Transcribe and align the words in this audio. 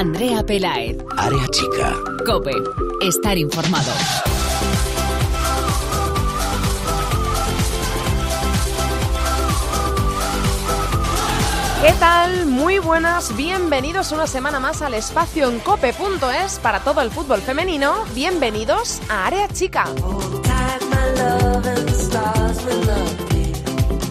Andrea 0.00 0.42
Pelaez. 0.42 0.96
Área 1.18 1.46
chica. 1.48 1.94
Cope. 2.24 2.54
Estar 3.02 3.36
informado. 3.36 3.92
¿Qué 11.82 11.92
tal? 12.00 12.46
Muy 12.46 12.78
buenas, 12.78 13.36
bienvenidos 13.36 14.12
una 14.12 14.26
semana 14.26 14.58
más 14.58 14.80
al 14.80 14.94
espacio 14.94 15.50
en 15.50 15.58
cope.es 15.60 16.58
para 16.60 16.80
todo 16.80 17.02
el 17.02 17.10
fútbol 17.10 17.42
femenino. 17.42 18.06
Bienvenidos 18.14 19.02
a 19.10 19.26
Área 19.26 19.48
Chica. 19.48 19.84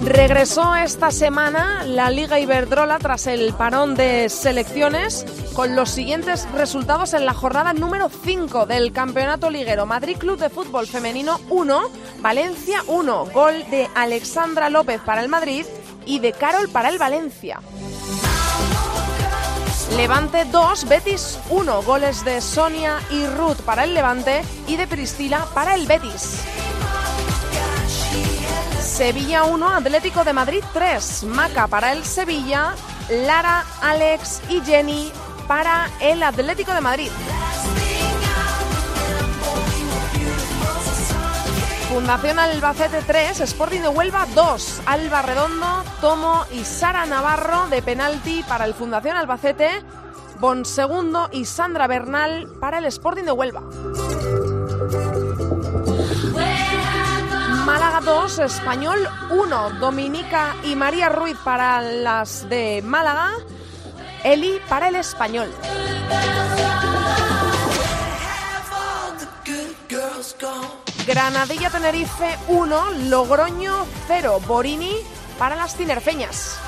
Regresó 0.06 0.76
esta 0.76 1.10
semana 1.10 1.84
la 1.86 2.12
Liga 2.12 2.40
Iberdrola 2.40 3.00
tras 3.00 3.26
el 3.26 3.54
parón 3.54 3.96
de 3.96 4.30
selecciones 4.30 5.26
con 5.60 5.76
los 5.76 5.90
siguientes 5.90 6.50
resultados 6.54 7.14
en 7.14 7.26
la 7.26 7.34
jornada 7.34 7.74
número 7.74 8.08
5 8.08 8.66
del 8.66 8.94
Campeonato 8.94 9.50
Liguero. 9.50 9.86
Madrid 9.86 10.16
Club 10.16 10.40
de 10.40 10.50
Fútbol 10.50 10.88
Femenino 10.88 11.38
1, 11.50 11.82
Valencia 12.22 12.82
1, 12.88 13.26
gol 13.34 13.70
de 13.70 13.90
Alexandra 13.94 14.70
López 14.70 15.02
para 15.02 15.22
el 15.22 15.28
Madrid 15.28 15.66
y 16.06 16.20
de 16.20 16.32
Carol 16.32 16.70
para 16.70 16.88
el 16.88 16.98
Valencia. 16.98 17.60
Levante 19.98 20.46
2, 20.46 20.88
Betis 20.88 21.38
1, 21.50 21.82
goles 21.82 22.24
de 22.24 22.40
Sonia 22.40 23.00
y 23.12 23.26
Ruth 23.26 23.60
para 23.66 23.84
el 23.84 23.94
Levante 23.94 24.44
y 24.66 24.78
de 24.78 24.88
Priscila 24.88 25.46
para 25.54 25.76
el 25.76 25.88
Betis. 25.88 26.42
Sevilla 28.82 29.44
1, 29.44 29.68
Atlético 29.68 30.24
de 30.24 30.32
Madrid 30.32 30.64
3, 30.72 31.24
Maca 31.26 31.68
para 31.68 31.92
el 31.92 32.06
Sevilla, 32.06 32.76
Lara, 33.10 33.66
Alex 33.82 34.42
y 34.48 34.62
Jenny 34.62 35.12
para 35.50 35.90
el 36.00 36.22
Atlético 36.22 36.76
de 36.76 36.80
Madrid. 36.80 37.10
Fundación 41.90 42.38
Albacete 42.38 43.02
3, 43.02 43.40
Sporting 43.42 43.82
de 43.82 43.88
Huelva 43.88 44.28
2, 44.36 44.82
Alba 44.86 45.24
Redondo, 45.24 45.84
Tomo 46.02 46.46
y 46.52 46.64
Sara 46.64 47.08
Navarro 47.08 47.68
de 47.70 47.82
penalti 47.82 48.44
para 48.48 48.66
el 48.66 48.76
Fundación 48.76 49.18
Albacete, 49.18 49.84
Bon 50.40 50.66
Segundo 50.66 51.30
y 51.32 51.46
Sandra 51.46 51.88
Bernal 51.88 52.48
para 52.60 52.78
el 52.78 52.86
Sporting 52.86 53.24
de 53.24 53.32
Huelva. 53.32 53.64
Málaga 57.66 58.02
2, 58.02 58.38
Español 58.38 59.00
1, 59.32 59.80
Dominica 59.80 60.56
y 60.64 60.76
María 60.76 61.10
Ruiz 61.10 61.38
para 61.44 61.82
las 61.82 62.48
de 62.50 62.84
Málaga, 62.86 63.32
Eli 64.24 64.60
para 64.68 64.90
el 64.90 64.96
Español. 64.96 65.54
Granadilla 71.08 71.70
Tenerife 71.70 72.38
1, 72.48 72.92
Logroño 73.10 73.86
0, 74.08 74.42
Borini 74.48 74.96
para 75.38 75.56
las 75.56 75.76
tinerfeñas. 75.76 76.60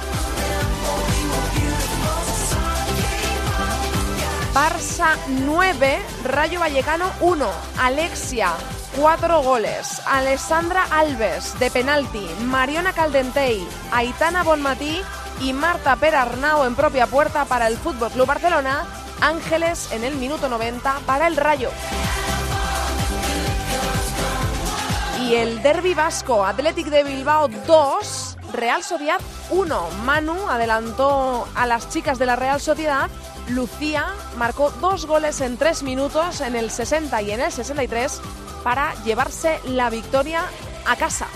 Barça 4.54 5.16
9, 5.28 6.02
Rayo 6.26 6.60
Vallecano 6.60 7.12
1, 7.22 7.52
Alexia 7.80 8.54
4 8.98 9.42
goles, 9.42 10.02
Alessandra 10.06 10.84
Alves 10.92 11.58
de 11.60 11.72
penalti, 11.72 12.28
Mariona 12.46 12.92
Caldentey, 12.92 13.66
Aitana 13.92 14.44
Bonmatí 14.44 15.02
y 15.44 15.53
Marta 15.53 15.95
Perarnau 15.95 16.66
en 16.66 16.75
propia 16.75 17.08
puerta 17.08 17.45
para 17.45 17.67
el 17.67 17.78
Fútbol 17.78 18.11
Club 18.11 18.28
Barcelona, 18.28 18.86
Ángeles 19.22 19.92
en 19.92 20.03
el 20.03 20.16
minuto 20.16 20.50
90 20.50 21.00
para 21.06 21.28
el 21.28 21.36
Rayo. 21.36 21.70
Y 25.22 25.35
el 25.35 25.62
derby 25.62 25.94
vasco, 25.94 26.46
Athletic 26.46 26.88
de 26.88 27.03
Bilbao 27.03 27.47
2, 27.47 28.38
Real 28.53 28.84
Sociedad 28.84 29.19
1. 29.50 29.90
Manu 30.03 30.50
adelantó 30.50 31.47
a 31.56 31.66
las 31.66 31.90
chicas 31.90 32.19
de 32.19 32.25
la 32.25 32.35
Real 32.35 32.59
Sociedad. 32.59 33.09
Lucía 33.50 34.07
marcó 34.38 34.72
dos 34.81 35.06
goles 35.06 35.41
en 35.41 35.57
tres 35.57 35.84
minutos 35.84 36.41
en 36.41 36.56
el 36.56 36.69
60 36.69 37.22
y 37.22 37.31
en 37.31 37.41
el 37.41 37.51
63 37.51 38.22
para 38.63 38.94
llevarse 39.03 39.59
la 39.66 39.90
victoria 39.90 40.44
a 40.85 40.96
casa. 40.96 41.28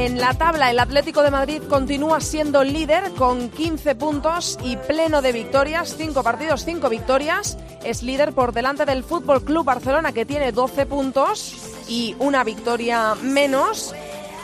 En 0.00 0.18
la 0.18 0.32
tabla, 0.32 0.70
el 0.70 0.78
Atlético 0.78 1.22
de 1.22 1.30
Madrid 1.30 1.60
continúa 1.68 2.22
siendo 2.22 2.64
líder 2.64 3.12
con 3.18 3.50
15 3.50 3.94
puntos 3.96 4.58
y 4.64 4.78
pleno 4.78 5.20
de 5.20 5.30
victorias, 5.30 5.94
5 5.94 6.22
partidos, 6.22 6.64
5 6.64 6.88
victorias. 6.88 7.58
Es 7.84 8.02
líder 8.02 8.32
por 8.32 8.54
delante 8.54 8.86
del 8.86 9.04
Fútbol 9.04 9.44
Club 9.44 9.66
Barcelona 9.66 10.12
que 10.12 10.24
tiene 10.24 10.52
12 10.52 10.86
puntos 10.86 11.54
y 11.86 12.16
una 12.18 12.44
victoria 12.44 13.14
menos 13.20 13.94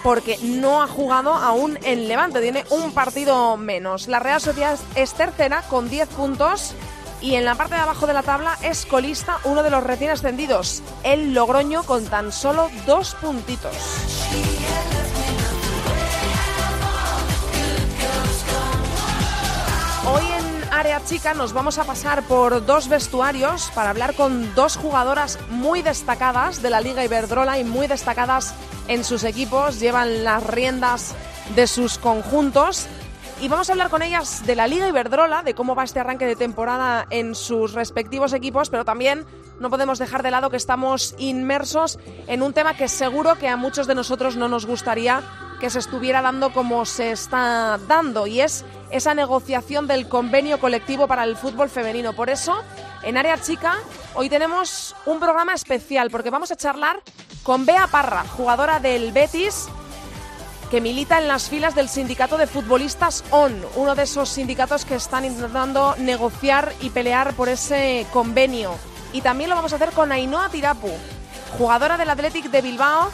porque 0.03 0.37
no 0.43 0.83
ha 0.83 0.89
jugado 0.89 1.33
aún 1.33 1.79
en 1.85 2.07
Levante, 2.07 2.43
tiene 2.43 2.67
un 2.69 2.93
partido 2.93 3.57
menos. 3.57 4.09
La 4.09 4.19
Real 4.19 4.43
Sociedad 4.43 4.79
es 4.95 5.15
tercera 5.15 5.63
con 5.71 5.89
10 5.89 6.07
puntos 6.11 6.75
y 7.23 7.37
en 7.37 7.47
la 7.47 7.55
parte 7.55 7.77
de 7.77 7.81
abajo 7.81 8.07
de 8.07 8.13
la 8.13 8.23
tabla 8.23 8.59
es 8.63 8.85
colista 8.85 9.39
uno 9.45 9.63
de 9.63 9.71
los 9.71 9.83
recién 9.83 10.11
ascendidos, 10.11 10.83
el 11.03 11.33
Logroño 11.33 11.83
con 11.85 12.05
tan 12.05 12.31
solo 12.31 12.69
dos 12.87 13.15
puntitos. 13.15 13.75
Hoy 20.09 20.23
en 20.25 20.73
Área 20.73 21.03
Chica 21.05 21.35
nos 21.35 21.53
vamos 21.53 21.79
a 21.79 21.85
pasar 21.85 22.23
por 22.23 22.65
dos 22.65 22.89
vestuarios 22.89 23.73
para 23.75 23.91
hablar 23.91 24.15
con 24.15 24.55
dos 24.55 24.77
jugadoras 24.77 25.37
muy 25.51 25.83
destacadas 25.83 26.63
de 26.63 26.71
la 26.71 26.81
Liga 26.81 27.05
Iberdrola 27.05 27.59
y 27.59 27.65
muy 27.65 27.89
destacadas 27.89 28.55
en 28.87 29.03
sus 29.03 29.25
equipos, 29.25 29.81
llevan 29.81 30.23
las 30.23 30.47
riendas 30.47 31.17
de 31.57 31.67
sus 31.67 31.99
conjuntos. 31.99 32.87
Y 33.41 33.49
vamos 33.49 33.69
a 33.69 33.73
hablar 33.73 33.91
con 33.91 34.03
ellas 34.03 34.47
de 34.47 34.55
la 34.55 34.69
Liga 34.69 34.89
Iberdrola, 34.89 35.43
de 35.43 35.55
cómo 35.55 35.75
va 35.75 35.83
este 35.83 35.99
arranque 35.99 36.25
de 36.25 36.37
temporada 36.37 37.09
en 37.11 37.35
sus 37.35 37.73
respectivos 37.73 38.33
equipos, 38.33 38.71
pero 38.71 38.85
también 38.85 39.27
no 39.59 39.71
podemos 39.71 39.99
dejar 39.99 40.23
de 40.23 40.31
lado 40.31 40.51
que 40.51 40.57
estamos 40.57 41.17
inmersos 41.19 41.99
en 42.29 42.43
un 42.43 42.53
tema 42.53 42.77
que 42.77 42.87
seguro 42.87 43.35
que 43.39 43.49
a 43.49 43.57
muchos 43.57 43.89
de 43.89 43.97
nosotros 43.97 44.37
no 44.37 44.47
nos 44.47 44.67
gustaría 44.67 45.23
que 45.59 45.71
se 45.71 45.79
estuviera 45.79 46.23
dando 46.23 46.53
como 46.53 46.85
se 46.85 47.11
está 47.11 47.79
dando 47.89 48.27
y 48.27 48.41
es 48.41 48.65
esa 48.91 49.15
negociación 49.15 49.87
del 49.87 50.09
convenio 50.09 50.59
colectivo 50.59 51.07
para 51.07 51.25
el 51.25 51.37
fútbol 51.37 51.69
femenino. 51.69 52.13
Por 52.13 52.31
eso, 52.31 52.63
en 53.03 53.17
Área 53.17 53.41
Chica, 53.41 53.79
hoy 54.15 54.29
tenemos 54.29 54.95
un 55.07 55.21
programa 55.21 55.55
especial 55.55 56.11
porque 56.11 56.31
vamos 56.31 56.51
a 56.51 56.57
charlar 56.57 57.01
con 57.43 57.67
Bea 57.67 57.87
Parra, 57.87 58.25
jugadora 58.37 58.81
del 58.81 59.13
Betis, 59.13 59.69
que 60.71 60.81
milita 60.81 61.19
en 61.19 61.29
las 61.29 61.49
filas 61.49 61.75
del 61.75 61.89
sindicato 61.89 62.37
de 62.37 62.47
futbolistas 62.47 63.23
ON, 63.31 63.65
uno 63.77 63.95
de 63.95 64.03
esos 64.03 64.29
sindicatos 64.29 64.85
que 64.85 64.97
están 64.97 65.25
intentando 65.25 65.95
negociar 65.99 66.73
y 66.81 66.91
pelear 66.91 67.35
por 67.35 67.49
ese 67.49 68.07
convenio. 68.13 68.75
Y 69.13 69.21
también 69.21 69.49
lo 69.49 69.57
vamos 69.57 69.73
a 69.73 69.77
hacer 69.77 69.93
con 69.93 70.11
Ainhoa 70.11 70.49
Tirapu, 70.49 70.91
jugadora 71.57 71.97
del 71.97 72.11
Athletic 72.11 72.51
de 72.51 72.63
Bilbao, 72.63 73.11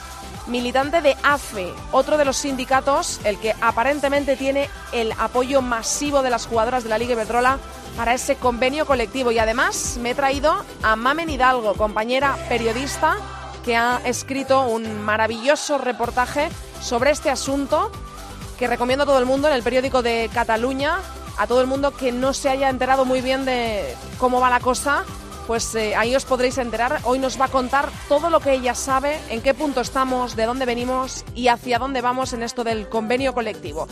militante 0.47 1.01
de 1.01 1.17
AFE, 1.23 1.73
otro 1.93 2.17
de 2.17 2.25
los 2.25 2.37
sindicatos, 2.37 3.21
el 3.25 3.39
que 3.39 3.55
aparentemente 3.61 4.37
tiene 4.37 4.69
el 4.93 5.13
apoyo 5.19 5.63
masivo 5.63 6.23
de 6.23 6.31
las 6.31 6.47
jugadoras 6.47 6.83
de 6.83 6.91
la 6.91 6.99
Liga 6.99 7.13
Iberdrola 7.13 7.59
para 7.97 8.15
ese 8.15 8.37
convenio 8.37 8.87
colectivo. 8.87 9.31
Y 9.31 9.39
además 9.39 9.99
me 10.01 10.11
he 10.11 10.15
traído 10.15 10.65
a 10.83 10.97
Mamen 10.97 11.31
Hidalgo, 11.31 11.75
compañera 11.75 12.37
periodista, 12.49 13.17
que 13.65 13.77
ha 13.77 14.01
escrito 14.05 14.67
un 14.67 15.03
maravilloso 15.03 15.79
reportaje 15.79 16.49
sobre 16.81 17.11
este 17.11 17.31
asunto 17.31 17.93
que 18.59 18.67
recomiendo 18.67 19.05
a 19.05 19.07
todo 19.07 19.19
el 19.19 19.27
mundo 19.27 19.49
en 19.49 19.55
el 19.55 19.63
periódico 19.63 20.03
de 20.03 20.31
Cataluña, 20.33 20.99
a 21.39 21.47
todo 21.47 21.61
el 21.61 21.67
mundo 21.67 21.93
que 21.93 22.13
no 22.13 22.35
se 22.35 22.49
haya 22.49 22.69
enterado 22.69 23.05
muy 23.05 23.21
bien 23.21 23.45
de 23.45 23.95
cómo 24.19 24.41
va 24.41 24.51
la 24.51 24.61
cosa 24.61 25.05
pues 25.47 25.75
eh, 25.75 25.95
ahí 25.97 26.15
os 26.15 26.25
podréis 26.25 26.59
enterar. 26.59 27.01
Hoy 27.05 27.19
nos 27.19 27.41
va 27.41 27.47
a 27.47 27.49
contar 27.49 27.91
todo 28.09 28.31
lo 28.31 28.41
que 28.41 28.53
ella 28.53 28.75
sabe, 28.75 29.19
en 29.31 29.41
qué 29.41 29.55
punto 29.55 29.81
estamos, 29.81 30.37
de 30.37 30.47
dónde 30.47 30.67
venimos 30.67 31.25
y 31.35 31.49
hacia 31.49 31.79
dónde 31.79 32.01
vamos 32.01 32.33
en 32.33 32.43
esto 32.43 32.65
del 32.65 32.89
convenio 32.89 33.35
colectivo. 33.35 33.87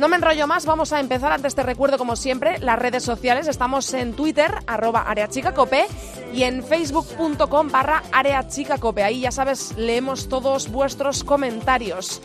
No 0.00 0.08
me 0.08 0.16
enrollo 0.16 0.46
más, 0.46 0.64
vamos 0.64 0.94
a 0.94 1.00
empezar. 1.00 1.30
Antes 1.30 1.54
te 1.54 1.62
recuerdo, 1.62 1.98
como 1.98 2.16
siempre, 2.16 2.58
las 2.58 2.78
redes 2.78 3.02
sociales. 3.02 3.48
Estamos 3.48 3.92
en 3.92 4.14
Twitter, 4.14 4.50
arroba 4.66 5.02
areachicacope, 5.02 5.86
y 6.32 6.44
en 6.44 6.64
facebook.com 6.64 7.70
barra 7.70 8.02
areachicacope. 8.10 9.02
Ahí, 9.02 9.20
ya 9.20 9.30
sabes, 9.30 9.74
leemos 9.76 10.28
todos 10.30 10.70
vuestros 10.70 11.22
comentarios. 11.22 12.22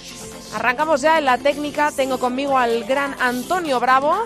Arrancamos 0.54 1.02
ya 1.02 1.18
en 1.18 1.26
la 1.26 1.38
técnica. 1.38 1.92
Tengo 1.92 2.18
conmigo 2.18 2.58
al 2.58 2.86
gran 2.86 3.14
Antonio 3.20 3.80
Bravo. 3.82 4.24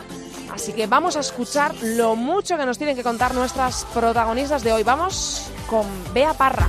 Así 0.51 0.73
que 0.73 0.87
vamos 0.87 1.15
a 1.15 1.19
escuchar 1.19 1.75
lo 1.81 2.15
mucho 2.15 2.57
que 2.57 2.65
nos 2.65 2.77
tienen 2.77 2.95
que 2.95 3.03
contar 3.03 3.33
nuestras 3.33 3.85
protagonistas 3.93 4.63
de 4.63 4.71
hoy. 4.71 4.83
Vamos 4.83 5.49
con 5.67 5.85
Bea 6.13 6.33
Parra. 6.33 6.67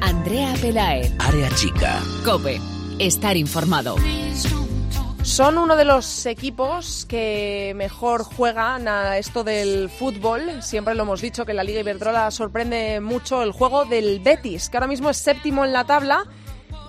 Andrea 0.00 0.54
Pelaez. 0.60 1.12
Área 1.18 1.48
chica. 1.50 2.00
Cope. 2.24 2.60
Estar 2.98 3.36
informado. 3.36 3.96
Son 5.22 5.58
uno 5.58 5.74
de 5.76 5.84
los 5.84 6.24
equipos 6.26 7.04
que 7.08 7.72
mejor 7.74 8.22
juegan 8.22 8.86
a 8.86 9.18
esto 9.18 9.42
del 9.42 9.90
fútbol. 9.90 10.62
Siempre 10.62 10.94
lo 10.94 11.02
hemos 11.02 11.20
dicho 11.20 11.44
que 11.44 11.52
la 11.52 11.64
Liga 11.64 11.80
Iberdrola 11.80 12.30
sorprende 12.30 13.00
mucho 13.00 13.42
el 13.42 13.50
juego 13.50 13.84
del 13.84 14.20
Betis, 14.20 14.68
que 14.68 14.76
ahora 14.76 14.86
mismo 14.86 15.10
es 15.10 15.16
séptimo 15.16 15.64
en 15.64 15.72
la 15.72 15.84
tabla, 15.84 16.24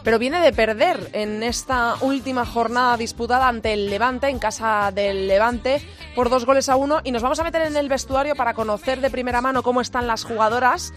pero 0.07 0.19
viene 0.19 0.39
de 0.39 0.53
perder 0.53 1.09
en 1.11 1.43
esta 1.43 1.95
última 1.99 2.45
jornada 2.45 2.95
disputada 2.95 3.49
ante 3.49 3.73
el 3.73 3.89
Levante, 3.89 4.29
en 4.29 4.39
casa 4.39 4.89
del 4.95 5.27
Levante, 5.27 5.81
por 6.15 6.29
dos 6.29 6.45
goles 6.45 6.69
a 6.69 6.77
uno. 6.77 7.01
Y 7.03 7.11
nos 7.11 7.21
vamos 7.21 7.41
a 7.41 7.43
meter 7.43 7.63
en 7.63 7.75
el 7.75 7.89
vestuario 7.89 8.33
para 8.33 8.53
conocer 8.53 9.01
de 9.01 9.09
primera 9.09 9.41
mano 9.41 9.63
cómo 9.63 9.81
están 9.81 10.07
las 10.07 10.23
jugadoras 10.23 10.93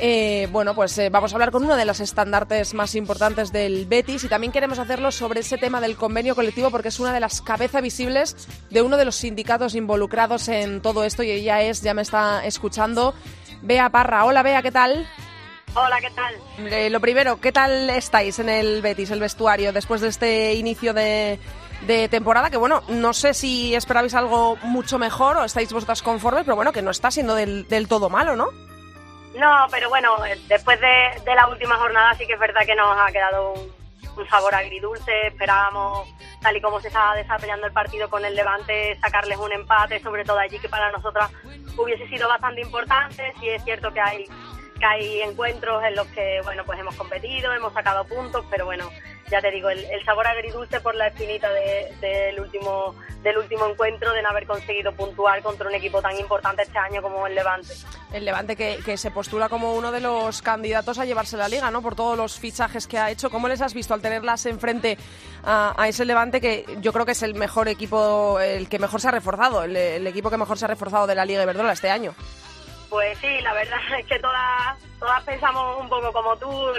eh, 0.00 0.48
bueno, 0.50 0.74
pues 0.74 0.98
eh, 0.98 1.08
vamos 1.08 1.32
a 1.32 1.36
hablar 1.36 1.52
con 1.52 1.64
uno 1.64 1.76
de 1.76 1.84
los 1.84 2.00
estandartes 2.00 2.74
más 2.74 2.94
importantes 2.94 3.52
del 3.52 3.86
Betis 3.86 4.24
y 4.24 4.28
también 4.28 4.52
queremos 4.52 4.78
hacerlo 4.78 5.10
sobre 5.12 5.40
ese 5.40 5.56
tema 5.56 5.80
del 5.80 5.96
convenio 5.96 6.34
colectivo 6.34 6.70
porque 6.70 6.88
es 6.88 7.00
una 7.00 7.12
de 7.12 7.20
las 7.20 7.40
cabezas 7.40 7.82
visibles 7.82 8.48
de 8.70 8.82
uno 8.82 8.96
de 8.96 9.04
los 9.04 9.16
sindicatos 9.16 9.74
involucrados 9.74 10.48
en 10.48 10.80
todo 10.82 11.04
esto 11.04 11.22
y 11.22 11.30
ella 11.30 11.62
es, 11.62 11.82
ya 11.82 11.94
me 11.94 12.02
está 12.02 12.44
escuchando, 12.44 13.14
Bea 13.62 13.90
Parra. 13.90 14.24
Hola 14.24 14.42
Bea, 14.42 14.62
¿qué 14.62 14.70
tal? 14.70 15.06
Hola, 15.74 16.00
¿qué 16.00 16.10
tal? 16.10 16.34
Eh, 16.58 16.90
lo 16.90 17.00
primero, 17.00 17.40
¿qué 17.40 17.52
tal 17.52 17.90
estáis 17.90 18.38
en 18.38 18.48
el 18.48 18.82
Betis, 18.82 19.10
el 19.10 19.20
vestuario, 19.20 19.72
después 19.72 20.00
de 20.00 20.08
este 20.08 20.54
inicio 20.54 20.92
de, 20.92 21.38
temporada? 22.10 22.50
Que 22.50 22.56
bueno, 22.56 22.82
no 22.88 23.12
sé 23.12 23.34
si 23.34 23.74
esperabais 23.74 24.14
algo 24.14 24.56
mucho 24.62 24.98
mejor 24.98 25.36
o 25.36 25.44
estáis 25.44 25.72
vosotras 25.72 26.02
conformes, 26.02 26.44
pero 26.44 26.56
bueno, 26.56 26.72
que 26.72 26.82
no 26.82 26.90
está 26.90 27.10
siendo 27.10 27.34
del 27.34 27.88
todo 27.88 28.08
malo, 28.10 28.34
¿no? 28.36 28.48
No, 29.38 29.66
pero 29.70 29.88
bueno, 29.88 30.16
después 30.48 30.80
de, 30.80 31.34
la 31.34 31.46
última 31.46 31.76
jornada 31.76 32.12
sí 32.14 32.26
que 32.26 32.32
es 32.32 32.40
verdad 32.40 32.66
que 32.66 32.74
nos 32.74 32.98
ha 32.98 33.12
quedado 33.12 33.52
un, 33.52 34.28
sabor 34.28 34.52
agridulce. 34.52 35.28
Esperábamos, 35.28 36.08
tal 36.42 36.56
y 36.56 36.60
como 36.60 36.80
se 36.80 36.88
estaba 36.88 37.14
desarrollando 37.14 37.68
el 37.68 37.72
partido 37.72 38.10
con 38.10 38.24
el 38.24 38.34
Levante, 38.34 38.98
sacarles 39.00 39.38
un 39.38 39.52
empate, 39.52 40.02
sobre 40.02 40.24
todo 40.24 40.38
allí 40.40 40.58
que 40.58 40.68
para 40.68 40.90
nosotras 40.90 41.30
hubiese 41.76 42.08
sido 42.08 42.28
bastante 42.28 42.62
importante. 42.62 43.32
Sí 43.38 43.48
es 43.48 43.62
cierto 43.62 43.92
que 43.92 44.00
hay 44.00 44.24
que 44.78 44.86
hay 44.86 45.20
encuentros 45.22 45.82
en 45.84 45.94
los 45.94 46.06
que 46.08 46.40
bueno 46.44 46.64
pues 46.64 46.78
hemos 46.78 46.94
competido, 46.94 47.52
hemos 47.52 47.72
sacado 47.72 48.04
puntos, 48.04 48.44
pero 48.50 48.64
bueno, 48.64 48.90
ya 49.30 49.40
te 49.40 49.50
digo, 49.50 49.68
el, 49.70 49.86
sabor 50.04 50.26
agridulce 50.26 50.80
por 50.80 50.94
la 50.94 51.08
espinita 51.08 51.48
del 51.52 52.40
último 52.40 52.94
del 53.22 53.36
último 53.38 53.66
encuentro 53.66 54.12
de 54.12 54.22
no 54.22 54.28
haber 54.28 54.46
conseguido 54.46 54.92
puntuar 54.92 55.42
contra 55.42 55.68
un 55.68 55.74
equipo 55.74 56.00
tan 56.00 56.18
importante 56.18 56.62
este 56.62 56.78
año 56.78 57.02
como 57.02 57.26
el 57.26 57.34
Levante. 57.34 57.74
El 58.12 58.24
Levante 58.24 58.54
que, 58.54 58.78
que 58.84 58.96
se 58.96 59.10
postula 59.10 59.48
como 59.48 59.74
uno 59.74 59.90
de 59.90 60.00
los 60.00 60.40
candidatos 60.40 60.98
a 60.98 61.04
llevarse 61.04 61.36
la 61.36 61.48
liga, 61.48 61.70
¿no? 61.70 61.82
Por 61.82 61.96
todos 61.96 62.16
los 62.16 62.38
fichajes 62.38 62.86
que 62.86 62.96
ha 62.96 63.10
hecho. 63.10 63.28
¿Cómo 63.28 63.48
les 63.48 63.60
has 63.60 63.74
visto 63.74 63.92
al 63.92 64.00
tenerlas 64.00 64.46
enfrente 64.46 64.96
a, 65.44 65.74
ese 65.88 66.04
Levante 66.04 66.40
que 66.40 66.64
yo 66.80 66.92
creo 66.92 67.04
que 67.04 67.12
es 67.12 67.22
el 67.22 67.34
mejor 67.34 67.68
equipo, 67.68 68.38
el 68.40 68.68
que 68.68 68.78
mejor 68.78 69.00
se 69.00 69.08
ha 69.08 69.12
reforzado, 69.12 69.64
el, 69.64 69.76
el 69.76 70.06
equipo 70.06 70.30
que 70.30 70.36
mejor 70.36 70.56
se 70.56 70.66
ha 70.66 70.68
reforzado 70.68 71.06
de 71.06 71.16
la 71.16 71.24
Liga 71.24 71.40
de 71.40 71.44
Iberdrola 71.44 71.72
este 71.72 71.90
año? 71.90 72.14
Pues 72.88 73.18
sí, 73.18 73.40
la 73.42 73.52
verdad 73.52 73.78
es 73.98 74.06
que 74.06 74.18
todas, 74.18 74.78
todas 74.98 75.22
pensamos 75.24 75.80
un 75.80 75.88
poco 75.88 76.12
como 76.12 76.36
tú, 76.36 76.72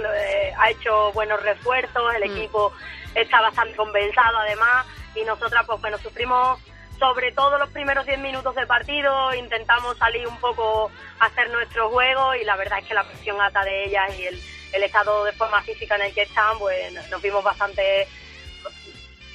ha 0.58 0.70
hecho 0.70 1.12
buenos 1.14 1.42
refuerzos, 1.44 2.14
el 2.16 2.30
mm. 2.30 2.38
equipo 2.38 2.74
está 3.16 3.42
bastante 3.42 3.76
compensado 3.76 4.38
además 4.38 4.86
y 5.16 5.24
nosotras 5.24 5.66
pues 5.66 5.82
bueno, 5.82 5.98
sufrimos 5.98 6.60
sobre 6.98 7.32
todo 7.32 7.58
los 7.58 7.70
primeros 7.70 8.06
10 8.06 8.20
minutos 8.20 8.54
del 8.56 8.68
partido, 8.68 9.34
intentamos 9.34 9.98
salir 9.98 10.28
un 10.28 10.38
poco 10.38 10.92
a 11.20 11.26
hacer 11.28 11.50
nuestro 11.50 11.90
juego 11.90 12.36
y 12.36 12.44
la 12.44 12.58
verdad 12.58 12.80
es 12.80 12.86
que 12.86 12.94
la 12.94 13.06
presión 13.06 13.40
alta 13.40 13.64
de 13.64 13.86
ellas 13.86 14.20
y 14.20 14.26
el, 14.26 14.84
estado 14.84 15.24
de 15.24 15.32
forma 15.32 15.62
física 15.64 15.96
en 15.96 16.04
el 16.04 16.14
que 16.14 16.24
están, 16.24 16.58
pues 16.60 16.94
nos 17.10 17.22
vimos 17.22 17.44
bastante 17.44 18.08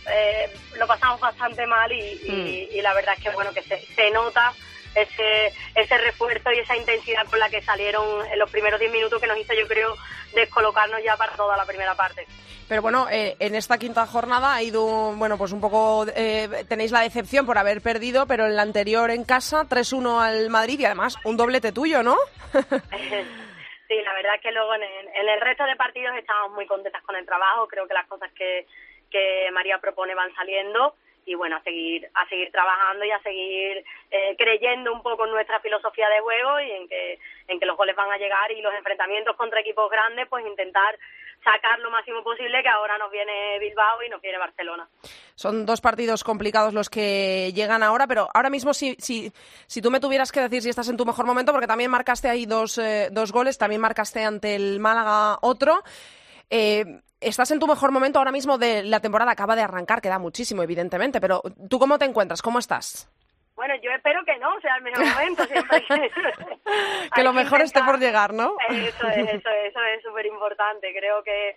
eh, 0.07 0.55
lo 0.79 0.87
pasamos 0.87 1.19
bastante 1.19 1.67
mal 1.67 1.91
y, 1.91 2.69
mm. 2.77 2.83
la 2.83 2.93
verdad 2.93 3.15
es 3.17 3.23
que 3.25 3.31
bueno 3.31 3.53
que 3.53 3.63
se 3.63 4.11
nota 4.11 4.53
ese, 4.95 5.53
ese 5.75 5.99
refuerzo 5.99 6.53
y 6.53 6.59
esa 6.59 6.77
intensidad 6.77 7.27
con 7.29 7.39
la 7.39 7.49
que 7.49 7.63
salieron 7.63 8.27
en 8.27 8.39
los 8.39 8.51
primeros 8.51 8.81
10 8.81 8.93
minutos 8.93 9.21
que 9.21 9.27
nos 9.27 9.39
hizo, 9.39 9.55
yo 9.55 9.67
creo, 9.67 9.95
descolocarnos 10.35 11.03
ya 11.03 11.17
para 11.17 11.37
toda 11.37 11.57
la 11.57 11.65
primera 11.65 11.95
parte. 11.95 12.27
Pero 12.69 12.81
bueno, 12.81 13.09
eh, 13.11 13.37
en 13.41 13.55
esta 13.55 13.77
quinta 13.77 14.07
jornada 14.07 14.55
ha 14.55 14.63
ido, 14.63 15.13
bueno, 15.17 15.37
pues 15.37 15.53
un 15.53 15.61
poco, 15.61 16.07
eh, 16.17 16.65
tenéis 16.69 16.93
la 16.93 17.01
decepción 17.01 17.45
por 17.45 17.59
haber 17.59 17.83
perdido, 17.83 18.27
pero 18.27 18.47
en 18.47 18.57
la 18.57 18.63
anterior 18.63 19.11
en 19.11 19.25
casa, 19.25 19.65
3-1 19.65 20.21
al 20.21 20.49
Madrid 20.49 20.81
y 20.81 20.85
además 20.87 21.17
un 21.25 21.37
doblete 21.37 21.73
tuyo, 21.73 22.03
¿no? 22.03 22.17
sí, 22.53 23.97
la 24.03 24.15
verdad 24.15 24.37
es 24.37 24.41
que 24.43 24.53
luego 24.53 24.75
en 24.77 24.83
el, 24.83 25.41
resto 25.43 25.65
de 25.65 25.77
partidos 25.77 26.17
estamos 26.17 26.53
muy 26.53 26.67
contentas 26.67 27.03
con 27.03 27.17
el 27.17 27.27
trabajo, 27.27 27.69
creo 27.69 27.87
que 27.87 27.95
las 27.95 28.07
cosas 28.07 28.33
que, 28.33 28.67
que 29.11 29.51
María 29.53 29.79
propone 29.79 30.15
van 30.15 30.35
saliendo 30.35 30.95
y 31.27 31.35
bueno, 31.35 31.57
a 31.57 31.63
seguir, 31.63 32.09
a 32.15 32.29
seguir 32.29 32.51
trabajando 32.51 33.05
y 33.05 33.11
a 33.11 33.23
seguir 33.23 33.85
eh, 34.11 34.35
creyendo 34.37 34.93
un 34.93 35.03
poco 35.03 35.25
en 35.25 35.33
nuestra 35.33 35.61
filosofía 35.61 36.09
de 36.09 36.21
juego 36.21 36.61
y 36.61 36.71
en 36.71 36.89
que, 36.89 37.19
en 37.49 37.59
que 37.59 37.67
los 37.67 37.77
goles 37.77 37.97
van 37.97 38.11
a 38.11 38.19
llegar 38.19 38.51
y 38.53 38.61
los 38.63 38.75
enfrentamientos 38.75 39.37
contra 39.37 39.61
equipos 39.61 39.91
grandes, 39.91 40.29
pues 40.29 40.47
intentar 40.47 40.99
sacar 41.45 41.79
lo 41.81 41.91
máximo 41.91 42.25
posible, 42.25 42.63
que 42.63 42.69
ahora 42.69 42.97
nos 42.99 43.11
viene 43.11 43.59
Bilbao 43.59 44.03
y 44.03 44.09
nos 44.09 44.21
viene 44.21 44.39
Barcelona. 44.39 44.89
Son 45.35 45.67
dos 45.67 45.81
partidos 45.81 46.25
complicados 46.25 46.73
los 46.73 46.89
que 46.89 47.53
llegan 47.55 47.83
ahora, 47.83 48.07
pero 48.07 48.29
ahora 48.33 48.51
mismo 48.51 48.73
si, 48.73 48.97
si, 48.99 49.31
si 49.67 49.83
tú 49.83 49.91
me 49.91 50.01
tuvieras 50.01 50.33
que 50.33 50.41
decir 50.41 50.63
si 50.63 50.71
estás 50.71 50.89
en 50.89 50.97
tu 50.97 51.05
mejor 51.05 51.27
momento, 51.27 51.53
porque 51.53 51.67
también 51.67 51.91
marcaste 51.91 52.29
ahí 52.29 52.47
dos, 52.47 52.79
eh, 52.79 53.09
dos 53.13 53.31
goles, 53.31 53.59
también 53.59 53.81
marcaste 53.81 54.25
ante 54.25 54.55
el 54.55 54.81
Málaga 54.81 55.39
otro. 55.43 55.83
Eh, 56.49 56.85
estás 57.29 57.51
en 57.51 57.59
tu 57.59 57.67
mejor 57.67 57.91
momento 57.93 58.19
ahora 58.19 58.33
mismo 58.33 58.59
de 58.59 58.83
la 58.83 59.01
temporada, 59.01 59.33
acaba 59.33 59.57
de 59.57 59.63
arrancar, 59.63 60.01
queda 60.01 60.19
muchísimo, 60.19 60.63
evidentemente, 60.63 61.21
pero 61.21 61.43
¿tú 61.69 61.79
cómo 61.79 61.99
te 61.99 62.05
encuentras? 62.05 62.43
¿Cómo 62.43 62.59
estás? 62.59 63.09
Bueno, 63.55 63.75
yo 63.77 63.91
espero 63.93 64.25
que 64.25 64.37
no 64.39 64.61
sea 64.61 64.77
el 64.77 64.83
mejor 64.83 65.07
momento, 65.07 65.45
siempre 65.47 65.85
que, 67.15 67.23
lo 67.23 67.33
mejor 67.33 67.63
esté 67.63 67.83
por 67.85 67.99
llegar, 67.99 68.33
¿no? 68.33 68.57
Eso 68.69 69.09
es, 69.09 69.17
eso 69.17 69.49
es, 69.49 69.71
eso 69.71 69.83
es 69.83 70.03
súper 70.03 70.27
importante. 70.27 70.93
Creo 70.93 71.23
que, 71.23 71.55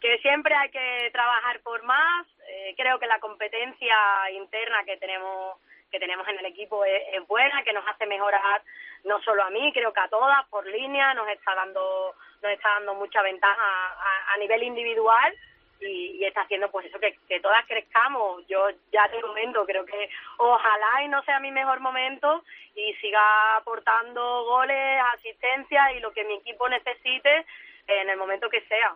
que 0.00 0.18
siempre 0.18 0.54
hay 0.54 0.70
que 0.70 1.10
trabajar 1.12 1.60
por 1.60 1.82
más. 1.84 2.26
Eh, 2.48 2.74
creo 2.76 2.98
que 2.98 3.06
la 3.06 3.20
competencia 3.20 3.96
interna 4.32 4.82
que 4.84 4.96
tenemos 4.96 5.58
que 5.90 5.98
tenemos 5.98 6.26
en 6.28 6.38
el 6.38 6.46
equipo 6.46 6.84
es, 6.84 7.02
es, 7.12 7.26
buena, 7.26 7.62
que 7.62 7.72
nos 7.72 7.86
hace 7.86 8.06
mejorar 8.06 8.62
no 9.04 9.20
solo 9.22 9.44
a 9.44 9.50
mí, 9.50 9.72
creo 9.72 9.92
que 9.92 10.00
a 10.00 10.08
todas 10.08 10.46
por 10.48 10.66
línea, 10.66 11.14
nos 11.14 11.28
está 11.28 11.54
dando 11.54 12.14
nos 12.42 12.52
está 12.52 12.68
dando 12.74 12.94
mucha 12.94 13.22
ventaja 13.22 13.96
a, 14.32 14.36
nivel 14.38 14.62
individual 14.62 15.34
y, 15.80 16.24
está 16.24 16.42
haciendo 16.42 16.70
pues 16.70 16.86
eso 16.86 16.98
que, 16.98 17.40
todas 17.40 17.66
crezcamos. 17.66 18.46
Yo 18.46 18.68
ya 18.92 19.08
te 19.08 19.20
comento, 19.20 19.64
creo 19.66 19.84
que 19.84 20.08
ojalá 20.36 21.02
y 21.04 21.08
no 21.08 21.22
sea 21.22 21.40
mi 21.40 21.50
mejor 21.50 21.80
momento 21.80 22.44
y 22.74 22.94
siga 22.94 23.56
aportando 23.56 24.44
goles, 24.44 25.02
asistencia 25.14 25.92
y 25.92 26.00
lo 26.00 26.12
que 26.12 26.24
mi 26.24 26.34
equipo 26.34 26.68
necesite 26.68 27.46
en 27.86 28.10
el 28.10 28.16
momento 28.16 28.48
que 28.48 28.60
sea. 28.62 28.94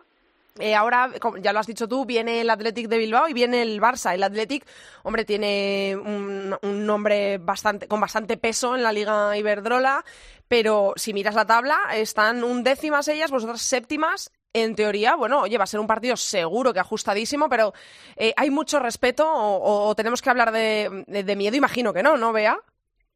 Eh, 0.59 0.75
ahora, 0.75 1.09
ya 1.39 1.51
lo 1.51 1.59
has 1.59 1.65
dicho 1.65 1.87
tú, 1.87 2.05
viene 2.05 2.41
el 2.41 2.49
Athletic 2.49 2.87
de 2.87 2.99
Bilbao 2.99 3.27
y 3.27 3.33
viene 3.33 3.63
el 3.63 3.81
Barça. 3.81 4.13
El 4.13 4.21
Athletic, 4.21 4.65
hombre, 5.01 5.25
tiene 5.25 5.95
un, 5.95 6.55
nombre 6.61 7.39
bastante, 7.39 7.87
con 7.87 7.99
bastante 7.99 8.37
peso 8.37 8.75
en 8.75 8.83
la 8.83 8.91
Liga 8.91 9.35
Iberdrola, 9.35 10.05
pero 10.47 10.93
si 10.95 11.13
miras 11.13 11.33
la 11.33 11.45
tabla, 11.45 11.79
están 11.93 12.43
un 12.43 12.63
décimas 12.63 13.07
ellas, 13.07 13.31
vosotras 13.31 13.61
séptimas. 13.61 14.31
En 14.55 14.75
teoría, 14.75 15.15
bueno, 15.15 15.41
oye, 15.41 15.57
va 15.57 15.63
a 15.63 15.67
ser 15.67 15.79
un 15.79 15.87
partido 15.87 16.15
seguro 16.15 16.71
que 16.71 16.79
ajustadísimo, 16.79 17.49
pero 17.49 17.73
eh, 18.15 18.35
¿hay 18.37 18.51
mucho 18.51 18.77
respeto 18.77 19.25
o, 19.27 19.95
tenemos 19.95 20.21
que 20.21 20.29
hablar 20.29 20.51
de, 20.51 21.03
de, 21.07 21.35
miedo? 21.35 21.55
Imagino 21.55 21.91
que 21.91 22.03
no, 22.03 22.17
¿no, 22.17 22.31
Bea? 22.31 22.59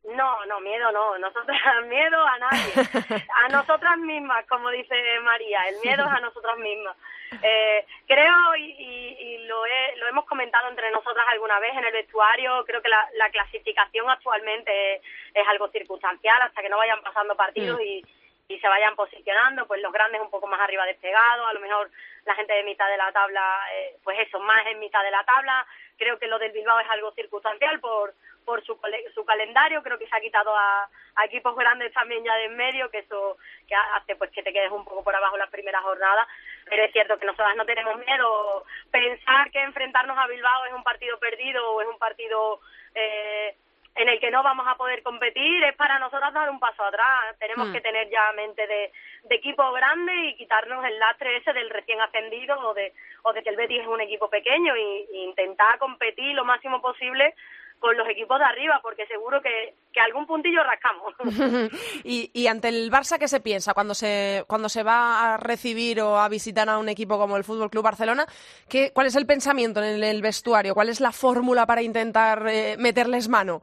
No, 0.04 0.46
no, 0.48 0.60
miedo 0.62 0.92
no. 0.92 1.20
Nosotras, 1.20 1.58
miedo 1.88 2.18
a 2.26 2.40
nadie. 2.40 3.22
A 3.46 3.50
nosotras 3.50 4.00
mismas, 4.00 4.48
como 4.48 4.72
dice 4.72 4.96
María. 5.24 5.60
El 5.70 5.76
miedo 5.84 6.06
es 6.06 6.12
a 6.12 6.22
nosotras 6.22 6.58
mismas. 6.58 6.98
Eh, 7.42 7.86
creo, 8.08 8.56
y, 8.58 9.38
lo, 9.48 9.64
lo 9.98 10.08
hemos 10.08 10.26
comentado 10.26 10.70
entre 10.70 10.92
nosotras 10.92 11.26
alguna 11.30 11.60
vez 11.60 11.72
en 11.74 11.86
el 11.86 11.94
vestuario, 11.94 12.64
creo 12.66 12.82
que 12.82 12.90
la, 12.90 13.30
clasificación 13.32 14.10
actualmente 14.10 14.96
es, 15.34 15.48
algo 15.48 15.70
circunstancial 15.70 16.42
hasta 16.42 16.62
que 16.62 16.70
no 16.70 16.78
vayan 16.78 17.02
pasando 17.02 17.36
partidos 17.36 17.80
mm. 17.80 17.84
y, 17.84 18.04
y 18.50 18.60
se 18.60 18.68
vayan 18.68 18.96
posicionando, 18.96 19.68
pues 19.68 19.82
los 19.82 19.92
grandes 19.92 20.22
un 20.22 20.30
poco 20.30 20.48
más 20.48 20.60
arriba 20.62 20.86
despegados, 20.86 21.48
a 21.48 21.54
lo 21.54 21.60
mejor 21.60 21.90
la 22.26 22.36
gente 22.36 22.54
de 22.54 22.64
mitad 22.64 22.90
de 22.90 22.98
la 22.98 23.12
tabla, 23.12 23.60
eh, 23.74 23.98
pues 24.04 24.18
eso, 24.20 24.40
más 24.40 24.66
en 24.68 24.80
mitad 24.80 25.04
de 25.04 25.12
la 25.12 25.24
tabla. 25.24 25.66
Creo 25.98 26.18
que 26.18 26.28
lo 26.28 26.40
del 26.40 26.52
Bilbao 26.52 26.80
es 26.80 26.90
algo 26.90 27.12
circunstancial 27.12 27.80
por, 27.80 28.14
por 28.48 28.64
su, 28.64 28.80
su 29.14 29.26
calendario, 29.26 29.84
creo 29.84 30.00
que 30.00 30.08
se 30.08 30.16
ha 30.16 30.22
quitado 30.22 30.56
a, 30.56 30.90
equipos 31.26 31.56
grandes 31.58 31.92
también 31.94 32.24
ya 32.24 32.34
de 32.36 32.46
en 32.46 32.56
medio, 32.56 32.90
que 32.90 33.00
eso 33.00 33.38
que 33.68 33.76
hace 33.76 34.16
pues 34.16 34.32
que 34.32 34.44
te 34.44 34.54
quedes 34.54 34.72
un 34.72 34.86
poco 34.86 35.04
por 35.04 35.14
abajo 35.14 35.36
las 35.36 35.50
primeras 35.50 35.84
jornadas, 35.84 36.28
pero 36.70 36.84
es 36.84 36.92
cierto 36.94 37.18
que 37.18 37.26
nosotras 37.26 37.56
no 37.58 37.66
tenemos 37.66 37.98
miedo. 37.98 38.64
Pensar 38.90 39.52
que 39.52 39.62
enfrentarnos 39.62 40.18
a 40.18 40.28
Bilbao 40.28 40.66
es 40.66 40.74
un 40.74 40.84
partido 40.84 41.20
perdido 41.20 41.74
o 41.74 41.82
es 41.82 41.88
un 41.88 41.98
partido... 41.98 42.62
Eh, 42.96 43.56
en 43.98 44.10
el 44.10 44.20
que 44.20 44.30
no 44.30 44.44
vamos 44.44 44.68
a 44.68 44.76
poder 44.76 45.02
competir, 45.02 45.64
es 45.64 45.76
para 45.76 45.98
nosotros 45.98 46.32
dar 46.32 46.52
un 46.52 46.60
paso 46.60 46.84
atrás. 46.84 47.36
Tenemos 47.40 47.68
Mm. 47.70 47.74
que 47.74 47.82
tener 47.82 48.08
ya 48.12 48.32
mente 48.34 48.68
de, 48.68 48.92
de 49.24 49.36
equipo 49.36 49.72
grande 49.72 50.14
y 50.28 50.36
quitarnos 50.36 50.86
el 50.86 51.00
lastre 51.00 51.38
ese 51.38 51.52
del 51.52 51.68
recién 51.72 52.00
ascendido 52.00 52.60
o 52.60 52.76
de, 52.76 52.94
o 53.24 53.34
de 53.34 53.42
que 53.42 53.50
el 53.50 53.56
Betis 53.56 53.82
es 53.82 53.88
un 53.88 54.00
equipo 54.00 54.30
pequeño 54.30 54.78
y 54.78 55.08
intentar 55.24 55.80
competir 55.80 56.36
lo 56.36 56.46
máximo 56.46 56.80
posible 56.80 57.34
con 57.80 57.96
los 57.96 58.08
equipos 58.10 58.40
de 58.40 58.46
arriba, 58.46 58.80
porque 58.82 59.06
seguro 59.08 59.42
que, 59.42 59.76
que 59.94 60.00
algún 60.00 60.26
puntillo 60.26 60.64
rascamos. 60.64 61.14
y, 62.04 62.32
y 62.34 62.48
ante 62.48 62.70
el 62.70 62.92
Barça, 62.92 63.20
¿qué 63.20 63.28
se 63.28 63.40
piensa 63.40 63.74
cuando 63.74 63.94
se, 63.94 64.44
cuando 64.48 64.70
se 64.70 64.84
va 64.84 65.34
a 65.34 65.38
recibir 65.38 66.02
o 66.02 66.20
a 66.20 66.30
visitar 66.30 66.70
a 66.70 66.78
un 66.78 66.90
equipo 66.90 67.18
como 67.18 67.38
el 67.38 67.44
Fútbol 67.44 67.70
Club 67.70 67.84
Barcelona? 67.84 68.26
¿Qué, 68.70 68.92
¿Cuál 68.94 69.08
es 69.08 69.16
el 69.16 69.26
pensamiento 69.26 69.82
en 69.84 69.96
el, 69.96 70.04
el 70.04 70.22
vestuario? 70.22 70.74
¿Cuál 70.74 70.90
es 70.90 71.02
la 71.02 71.12
fórmula 71.12 71.66
para 71.66 71.82
intentar 71.82 72.46
eh, 72.48 72.76
meterles 72.78 73.28
mano? 73.30 73.62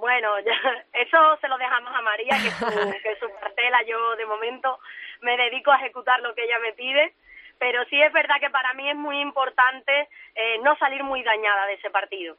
Bueno, 0.00 0.38
ya, 0.40 0.52
eso 0.92 1.36
se 1.40 1.48
lo 1.48 1.58
dejamos 1.58 1.92
a 1.94 2.02
María, 2.02 2.36
que 2.40 2.48
es 2.48 2.54
su, 2.54 2.66
que 3.02 3.16
su 3.20 3.30
parcela. 3.40 3.82
Yo, 3.86 4.16
de 4.16 4.26
momento, 4.26 4.78
me 5.20 5.36
dedico 5.36 5.70
a 5.70 5.76
ejecutar 5.76 6.20
lo 6.20 6.34
que 6.34 6.44
ella 6.44 6.58
me 6.60 6.72
pide. 6.72 7.14
Pero 7.58 7.84
sí 7.86 8.00
es 8.00 8.12
verdad 8.12 8.36
que 8.40 8.50
para 8.50 8.72
mí 8.74 8.88
es 8.88 8.96
muy 8.96 9.20
importante 9.20 10.08
eh, 10.34 10.58
no 10.62 10.76
salir 10.76 11.02
muy 11.02 11.22
dañada 11.22 11.66
de 11.66 11.74
ese 11.74 11.90
partido. 11.90 12.36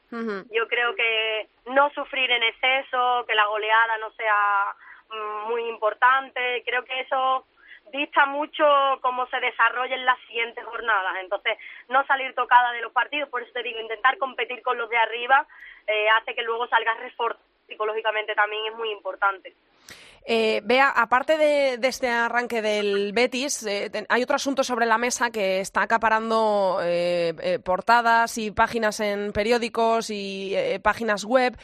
Yo 0.50 0.66
creo 0.68 0.94
que 0.94 1.48
no 1.66 1.90
sufrir 1.90 2.30
en 2.30 2.42
exceso, 2.42 3.24
que 3.26 3.34
la 3.34 3.46
goleada 3.46 3.98
no 3.98 4.10
sea 4.12 4.74
mm, 5.10 5.48
muy 5.48 5.68
importante. 5.68 6.62
Creo 6.64 6.84
que 6.84 7.00
eso 7.00 7.46
dista 7.92 8.26
mucho 8.26 8.64
cómo 9.02 9.26
se 9.26 9.40
desarrollen 9.40 10.04
las 10.04 10.18
siguientes 10.26 10.64
jornadas. 10.64 11.16
Entonces, 11.20 11.58
no 11.88 12.06
salir 12.06 12.34
tocada 12.34 12.72
de 12.72 12.80
los 12.80 12.92
partidos, 12.92 13.28
por 13.28 13.42
eso 13.42 13.52
te 13.52 13.62
digo, 13.62 13.80
intentar 13.80 14.16
competir 14.18 14.62
con 14.62 14.78
los 14.78 14.88
de 14.88 14.96
arriba 14.96 15.46
eh, 15.86 16.08
hace 16.10 16.34
que 16.34 16.42
luego 16.42 16.66
salgas 16.68 16.98
reforzado 17.00 17.49
psicológicamente 17.70 18.34
también 18.34 18.66
es 18.66 18.74
muy 18.76 18.90
importante. 18.90 19.54
Eh, 20.26 20.60
Bea, 20.64 20.90
aparte 20.90 21.36
de, 21.38 21.78
este 21.82 22.08
arranque 22.08 22.60
del 22.60 23.12
Betis, 23.12 23.64
eh, 23.64 23.90
hay 24.08 24.22
otro 24.22 24.36
asunto 24.36 24.62
sobre 24.62 24.86
la 24.86 24.98
mesa 24.98 25.30
que 25.30 25.60
está 25.60 25.82
acaparando 25.82 26.78
eh, 26.82 27.34
eh, 27.42 27.58
portadas 27.58 28.36
y 28.36 28.50
páginas 28.50 29.00
en 29.00 29.32
periódicos 29.32 30.10
y 30.10 30.54
eh, 30.54 30.78
páginas 30.78 31.24
web. 31.24 31.56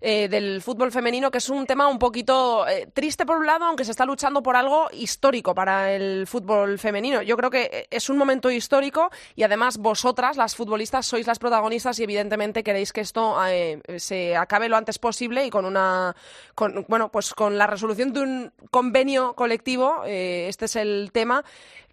Eh, 0.00 0.28
del 0.28 0.62
fútbol 0.62 0.90
femenino, 0.92 1.30
que 1.30 1.38
es 1.38 1.48
un 1.48 1.66
tema 1.66 1.88
un 1.88 1.98
poquito 1.98 2.66
eh, 2.66 2.88
triste 2.92 3.26
por 3.26 3.36
un 3.36 3.46
lado, 3.46 3.66
aunque 3.66 3.84
se 3.84 3.90
está 3.90 4.04
luchando 4.04 4.42
por 4.42 4.56
algo 4.56 4.88
histórico 4.92 5.54
para 5.54 5.92
el 5.94 6.26
fútbol 6.26 6.78
femenino. 6.78 7.22
Yo 7.22 7.36
creo 7.36 7.50
que 7.50 7.70
eh, 7.72 7.86
es 7.90 8.08
un 8.08 8.16
momento 8.16 8.50
histórico 8.50 9.10
y 9.36 9.42
además 9.42 9.78
vosotras, 9.78 10.36
las 10.36 10.56
futbolistas, 10.56 11.06
sois 11.06 11.26
las 11.26 11.38
protagonistas 11.38 11.98
y 11.98 12.04
evidentemente 12.04 12.62
queréis 12.62 12.92
que 12.92 13.02
esto 13.02 13.36
eh, 13.46 13.80
se 13.98 14.36
acabe 14.36 14.68
lo 14.68 14.76
antes 14.76 14.98
posible 14.98 15.44
y 15.44 15.50
con 15.50 15.64
una, 15.64 16.16
con, 16.54 16.84
bueno, 16.88 17.10
pues 17.10 17.34
con 17.34 17.58
la 17.58 17.66
resolución 17.66 18.12
de 18.12 18.20
un 18.20 18.52
convenio 18.70 19.34
colectivo. 19.34 20.04
este 20.06 20.64
es 20.64 20.76
el 20.76 21.10
tema 21.12 21.44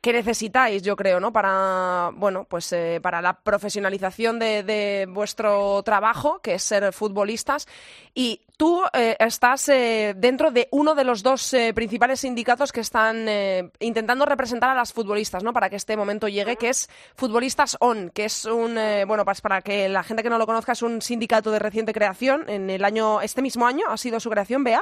que 0.08 0.14
necesitáis, 0.14 0.82
yo 0.84 0.96
creo, 0.96 1.20
¿no? 1.20 1.34
Para, 1.34 2.12
bueno, 2.14 2.46
pues 2.46 2.72
eh, 2.72 3.00
para 3.04 3.22
la 3.22 3.34
profesionalización 3.34 4.40
de, 4.40 4.64
de 4.64 5.06
vuestro 5.10 5.84
trabajo, 5.84 6.40
que 6.40 6.54
es 6.54 6.64
ser 6.64 6.94
futbolistas. 6.94 7.68
Y 8.14 8.42
tú 8.56 8.84
eh, 8.94 9.18
estás 9.20 9.68
eh, 9.68 10.14
dentro 10.16 10.52
de 10.52 10.70
uno 10.72 10.96
de 10.96 11.04
los 11.04 11.24
dos 11.24 11.54
eh, 11.54 11.74
principales 11.74 12.22
sindicatos 12.22 12.72
que 12.72 12.80
están 12.80 13.28
eh, 13.28 13.70
intentando 13.80 14.26
representar 14.26 14.70
a 14.70 14.76
las 14.76 14.94
futbolistas, 14.94 15.44
¿no? 15.44 15.52
Para 15.52 15.70
que 15.70 15.76
este 15.76 15.98
momento 15.98 16.30
llegue, 16.30 16.56
que 16.56 16.70
es 16.70 16.90
Futbolistas 17.16 17.76
On, 17.82 18.10
que 18.10 18.26
es 18.26 18.46
un, 18.46 18.78
eh, 18.78 19.04
bueno, 19.06 19.26
pues 19.26 19.42
para 19.42 19.62
que 19.62 19.90
la 19.90 20.04
gente 20.04 20.24
que 20.24 20.30
no 20.30 20.38
lo 20.38 20.46
conozca, 20.46 20.72
es 20.72 20.82
un 20.84 21.02
sindicato 21.02 21.52
de 21.52 21.60
reciente 21.60 21.92
creación. 21.92 22.50
En 22.50 22.70
el 22.70 22.86
año, 22.86 23.20
este 23.22 23.42
mismo 23.42 23.68
año 23.68 23.86
ha 23.90 23.98
sido 23.98 24.22
su 24.22 24.30
creación, 24.30 24.64
Bea, 24.64 24.82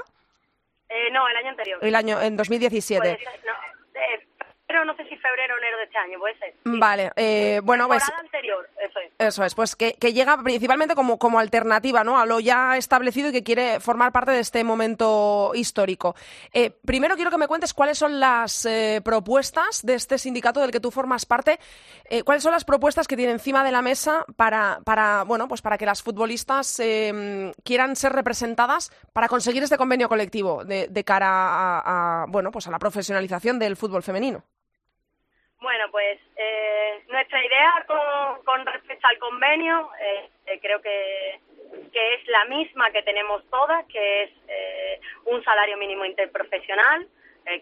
Eh, 0.88 1.10
no, 1.12 1.28
el 1.28 1.36
año 1.36 1.50
anterior. 1.50 1.80
el 1.82 1.96
año, 1.96 2.22
en 2.22 2.38
2017. 2.38 3.02
Puede 3.02 3.18
ser, 3.18 3.28
no, 3.44 3.75
pero 4.76 4.84
no 4.84 4.96
sé 4.98 5.04
si 5.08 5.16
febrero 5.16 5.56
o 5.56 5.58
enero 5.58 5.78
de 5.78 5.84
este 5.86 5.98
año, 5.98 6.20
puede 6.20 6.38
ser. 6.38 6.54
Sí. 6.66 6.80
Vale, 6.80 7.12
eh, 7.16 7.62
bueno, 7.64 7.88
pues 7.88 8.04
anterior, 8.20 8.70
eso 8.84 9.00
es. 9.00 9.14
Eso 9.18 9.46
es, 9.46 9.56
pues 9.56 9.78
que, 9.78 9.94
que 9.94 10.12
llega 10.12 10.38
principalmente 10.44 10.96
como, 10.96 11.18
como 11.18 11.40
alternativa 11.40 12.04
¿no? 12.04 12.20
a 12.20 12.26
lo 12.26 12.42
ya 12.42 12.76
establecido 12.76 13.30
y 13.30 13.32
que 13.32 13.42
quiere 13.42 13.80
formar 13.80 14.12
parte 14.12 14.32
de 14.32 14.42
este 14.42 14.66
momento 14.66 15.52
histórico. 15.56 16.14
Eh, 16.52 16.72
primero 16.86 17.16
quiero 17.16 17.32
que 17.32 17.38
me 17.38 17.48
cuentes 17.48 17.74
cuáles 17.74 17.98
son 17.98 18.20
las 18.20 18.66
eh, 18.66 19.00
propuestas 19.02 19.82
de 19.86 19.94
este 19.94 20.18
sindicato 20.18 20.60
del 20.60 20.72
que 20.72 20.82
tú 20.82 20.92
formas 20.92 21.26
parte, 21.26 21.58
eh, 22.10 22.24
cuáles 22.24 22.44
son 22.44 22.52
las 22.52 22.66
propuestas 22.66 23.08
que 23.08 23.16
tiene 23.16 23.32
encima 23.32 23.64
de 23.64 23.72
la 23.72 23.82
mesa 23.82 24.26
para, 24.36 24.82
para, 24.84 25.24
bueno, 25.24 25.48
pues 25.48 25.62
para 25.62 25.78
que 25.78 25.86
las 25.86 26.04
futbolistas 26.04 26.82
quieran 27.64 27.96
ser 27.96 28.12
representadas 28.12 28.92
para 29.14 29.30
conseguir 29.30 29.64
este 29.64 29.78
convenio 29.78 30.10
colectivo 30.10 30.66
de, 30.66 30.90
de 30.90 31.04
cara 31.06 31.30
a, 31.30 32.24
a, 32.24 32.26
bueno, 32.28 32.52
pues 32.52 32.68
a 32.68 32.72
la 32.72 32.80
profesionalización 32.80 33.58
del 33.58 33.78
fútbol 33.78 34.04
femenino. 34.04 34.44
Bueno, 35.66 35.90
pues 35.90 36.20
eh, 36.36 37.04
nuestra 37.08 37.44
idea 37.44 37.86
con, 37.88 38.44
con 38.44 38.66
respecto 38.68 39.08
al 39.08 39.18
convenio 39.18 39.90
eh, 40.00 40.30
eh, 40.46 40.60
creo 40.62 40.80
que, 40.80 41.40
que 41.92 42.14
es 42.14 42.28
la 42.28 42.46
misma 42.46 42.92
que 42.92 43.02
tenemos 43.02 43.44
todas, 43.50 43.84
que 43.88 44.24
es 44.24 44.30
eh, 44.48 45.02
un 45.26 45.44
salario 45.44 45.76
mínimo 45.78 46.06
interprofesional. 46.06 47.08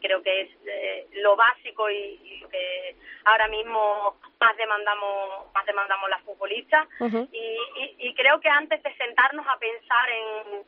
Creo 0.01 0.21
que 0.21 0.41
es 0.41 0.49
eh, 0.67 1.07
lo 1.13 1.37
básico 1.37 1.89
y, 1.89 1.95
y 1.95 2.39
lo 2.41 2.49
que 2.49 2.95
ahora 3.23 3.47
mismo 3.47 4.17
más 4.37 4.57
demandamos, 4.57 5.53
más 5.53 5.65
demandamos 5.65 6.09
las 6.09 6.21
futbolistas. 6.23 6.85
Y, 7.31 7.57
y, 7.77 7.95
y 7.99 8.15
creo 8.15 8.41
que 8.41 8.49
antes 8.49 8.83
de 8.83 8.93
sentarnos 8.95 9.47
a 9.47 9.57
pensar 9.59 10.09
en, 10.09 10.63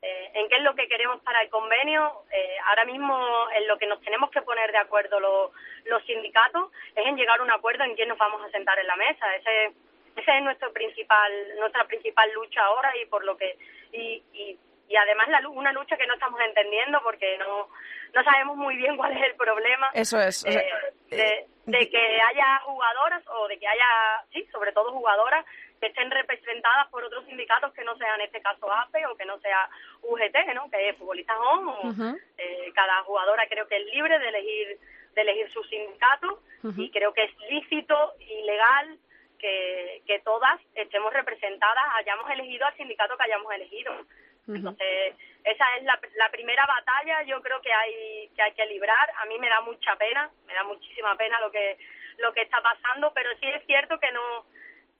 eh, 0.00 0.30
en 0.34 0.48
qué 0.48 0.56
es 0.56 0.62
lo 0.62 0.74
que 0.74 0.88
queremos 0.88 1.20
para 1.22 1.42
el 1.42 1.50
convenio, 1.50 2.22
eh, 2.30 2.56
ahora 2.66 2.84
mismo 2.84 3.18
en 3.54 3.66
lo 3.66 3.78
que 3.78 3.86
nos 3.86 4.00
tenemos 4.02 4.30
que 4.30 4.42
poner 4.42 4.70
de 4.70 4.78
acuerdo 4.78 5.18
los, 5.18 5.50
los 5.84 6.04
sindicatos 6.04 6.70
es 6.94 7.06
en 7.06 7.16
llegar 7.16 7.40
a 7.40 7.42
un 7.42 7.50
acuerdo 7.50 7.84
en 7.84 7.96
quién 7.96 8.08
nos 8.08 8.18
vamos 8.18 8.40
a 8.44 8.50
sentar 8.50 8.78
en 8.78 8.86
la 8.86 8.96
mesa. 8.96 9.34
Ese, 9.34 9.72
ese 10.16 10.36
es 10.36 10.42
nuestro 10.42 10.72
principal, 10.72 11.32
nuestra 11.58 11.84
principal 11.84 12.30
lucha 12.32 12.62
ahora 12.64 12.92
y 12.96 13.06
por 13.06 13.24
lo 13.24 13.36
que 13.36 13.56
y, 13.92 14.22
y, 14.32 14.58
y 14.88 14.96
además 14.96 15.28
la, 15.28 15.48
una 15.48 15.72
lucha 15.72 15.96
que 15.96 16.06
no 16.06 16.14
estamos 16.14 16.40
entendiendo 16.40 17.00
porque 17.02 17.36
no 17.38 17.68
no 18.14 18.24
sabemos 18.24 18.56
muy 18.56 18.76
bien 18.76 18.96
cuál 18.96 19.16
es 19.16 19.22
el 19.22 19.34
problema 19.34 19.90
Eso 19.94 20.18
es. 20.18 20.44
o 20.46 20.50
sea, 20.50 20.60
eh, 20.60 20.70
de, 21.10 21.46
de 21.66 21.90
que 21.90 22.20
haya 22.22 22.58
jugadoras 22.60 23.22
o 23.28 23.48
de 23.48 23.58
que 23.58 23.66
haya, 23.66 23.86
sí, 24.32 24.46
sobre 24.50 24.72
todo 24.72 24.92
jugadoras 24.92 25.44
que 25.80 25.86
estén 25.86 26.10
representadas 26.10 26.88
por 26.88 27.04
otros 27.04 27.24
sindicatos 27.26 27.72
que 27.72 27.84
no 27.84 27.96
sean 27.96 28.20
en 28.20 28.26
este 28.26 28.40
caso 28.40 28.70
APE 28.70 29.06
o 29.06 29.16
que 29.16 29.24
no 29.24 29.38
sea 29.40 29.68
UGT, 30.02 30.54
¿no? 30.54 30.70
Que 30.70 30.90
es 30.90 30.96
Futbolistas 30.96 31.36
ON 31.38 31.68
o 31.68 32.16
eh, 32.38 32.72
cada 32.74 33.02
jugadora 33.04 33.46
creo 33.48 33.66
que 33.68 33.76
es 33.76 33.86
libre 33.86 34.18
de 34.18 34.28
elegir 34.28 34.78
de 35.14 35.22
elegir 35.22 35.50
su 35.52 35.62
sindicato 35.64 36.42
y 36.76 36.90
creo 36.90 37.12
que 37.12 37.24
es 37.24 37.38
lícito 37.50 38.14
y 38.20 38.42
legal 38.42 38.98
que, 39.38 40.02
que 40.06 40.18
todas 40.20 40.60
estemos 40.74 41.12
representadas, 41.12 41.84
hayamos 41.96 42.28
elegido 42.30 42.66
al 42.66 42.76
sindicato 42.76 43.16
que 43.16 43.24
hayamos 43.24 43.52
elegido. 43.52 43.92
Entonces, 44.48 45.14
esa 45.44 45.76
es 45.76 45.84
la, 45.84 46.00
la 46.16 46.30
primera 46.30 46.64
batalla, 46.66 47.22
yo 47.24 47.40
creo 47.42 47.60
que 47.60 47.72
hay 47.72 48.28
que 48.34 48.42
hay 48.42 48.52
que 48.52 48.66
librar. 48.66 49.10
A 49.18 49.26
mí 49.26 49.38
me 49.38 49.48
da 49.48 49.60
mucha 49.60 49.94
pena, 49.96 50.30
me 50.46 50.54
da 50.54 50.64
muchísima 50.64 51.14
pena 51.16 51.38
lo 51.40 51.50
que 51.50 51.76
lo 52.18 52.32
que 52.32 52.42
está 52.42 52.60
pasando, 52.62 53.12
pero 53.12 53.30
sí 53.40 53.46
es 53.46 53.64
cierto 53.66 53.98
que 54.00 54.10
no 54.10 54.46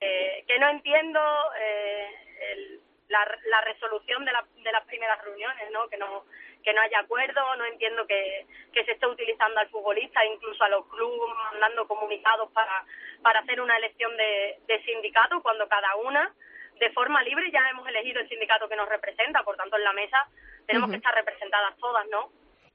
eh, 0.01 0.43
que 0.47 0.59
no 0.59 0.69
entiendo 0.69 1.19
eh, 1.59 2.07
el- 2.51 2.81
la, 3.09 3.25
la 3.45 3.61
resolución 3.61 4.23
de, 4.23 4.31
la- 4.31 4.45
de 4.55 4.71
las 4.71 4.85
primeras 4.85 5.19
reuniones, 5.23 5.71
¿no? 5.71 5.87
Que 5.89 5.97
no 5.97 6.25
que 6.63 6.73
no 6.73 6.81
haya 6.81 6.99
acuerdo, 6.99 7.55
no 7.55 7.63
entiendo 7.65 8.05
que, 8.05 8.45
que 8.73 8.83
se 8.83 8.91
esté 8.91 9.07
utilizando 9.07 9.61
al 9.61 9.69
futbolista, 9.69 10.25
incluso 10.25 10.61
a 10.61 10.67
los 10.69 10.85
clubes 10.87 11.33
mandando 11.51 11.87
comunicados 11.87 12.51
para 12.51 12.85
para 13.23 13.39
hacer 13.39 13.61
una 13.61 13.77
elección 13.77 14.15
de, 14.17 14.59
de 14.67 14.83
sindicato 14.83 15.41
cuando 15.41 15.67
cada 15.69 15.95
una 15.95 16.33
de 16.75 16.89
forma 16.91 17.23
libre 17.23 17.49
ya 17.51 17.67
hemos 17.69 17.87
elegido 17.87 18.19
el 18.21 18.29
sindicato 18.29 18.67
que 18.69 18.75
nos 18.75 18.87
representa, 18.89 19.41
por 19.43 19.55
tanto 19.57 19.77
en 19.77 19.83
la 19.85 19.93
mesa 19.93 20.27
tenemos 20.67 20.89
que 20.89 20.97
estar 20.97 21.15
representadas 21.15 21.75
todas, 21.77 22.05
¿no? 22.09 22.29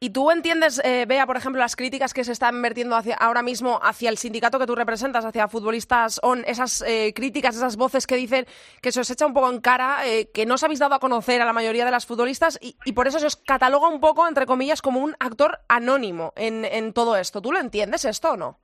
¿Y 0.04 0.10
tú 0.10 0.30
entiendes, 0.30 0.84
eh, 0.84 1.06
Bea, 1.08 1.24
por 1.24 1.38
ejemplo, 1.38 1.58
las 1.58 1.76
críticas 1.76 2.12
que 2.12 2.24
se 2.24 2.32
están 2.32 2.60
vertiendo 2.60 2.94
hacia, 2.94 3.16
ahora 3.16 3.40
mismo 3.40 3.80
hacia 3.82 4.10
el 4.10 4.18
sindicato 4.18 4.58
que 4.58 4.66
tú 4.66 4.74
representas, 4.74 5.24
hacia 5.24 5.48
futbolistas 5.48 6.20
ON, 6.22 6.44
esas 6.46 6.82
eh, 6.82 7.14
críticas, 7.16 7.56
esas 7.56 7.78
voces 7.78 8.06
que 8.06 8.16
dicen 8.16 8.44
que 8.82 8.92
se 8.92 9.00
os 9.00 9.08
echa 9.08 9.24
un 9.24 9.32
poco 9.32 9.48
en 9.48 9.62
cara, 9.62 10.06
eh, 10.06 10.28
que 10.30 10.44
no 10.44 10.56
os 10.56 10.62
habéis 10.62 10.78
dado 10.78 10.94
a 10.94 10.98
conocer 10.98 11.40
a 11.40 11.46
la 11.46 11.54
mayoría 11.54 11.86
de 11.86 11.90
las 11.90 12.04
futbolistas 12.04 12.58
y, 12.60 12.76
y 12.84 12.92
por 12.92 13.06
eso 13.08 13.18
se 13.18 13.28
os 13.28 13.36
cataloga 13.36 13.88
un 13.88 13.98
poco, 13.98 14.28
entre 14.28 14.44
comillas, 14.44 14.82
como 14.82 15.00
un 15.00 15.16
actor 15.20 15.60
anónimo 15.70 16.34
en, 16.36 16.66
en 16.66 16.92
todo 16.92 17.16
esto? 17.16 17.40
¿Tú 17.40 17.50
lo 17.50 17.58
entiendes 17.58 18.04
esto 18.04 18.32
o 18.32 18.36
no? 18.36 18.58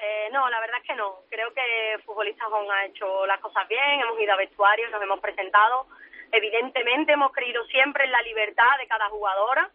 Eh, 0.00 0.28
no, 0.30 0.48
la 0.48 0.60
verdad 0.60 0.76
es 0.80 0.86
que 0.86 0.94
no. 0.94 1.22
Creo 1.28 1.52
que 1.52 1.98
Futbolistas 2.04 2.46
ON 2.46 2.70
ha 2.70 2.84
hecho 2.84 3.26
las 3.26 3.40
cosas 3.40 3.66
bien, 3.66 4.02
hemos 4.02 4.20
ido 4.20 4.32
a 4.32 4.36
vestuarios, 4.36 4.92
nos 4.92 5.02
hemos 5.02 5.18
presentado. 5.18 5.88
Evidentemente 6.30 7.14
hemos 7.14 7.32
creído 7.32 7.64
siempre 7.64 8.04
en 8.04 8.12
la 8.12 8.22
libertad 8.22 8.78
de 8.78 8.86
cada 8.86 9.08
jugadora, 9.08 9.68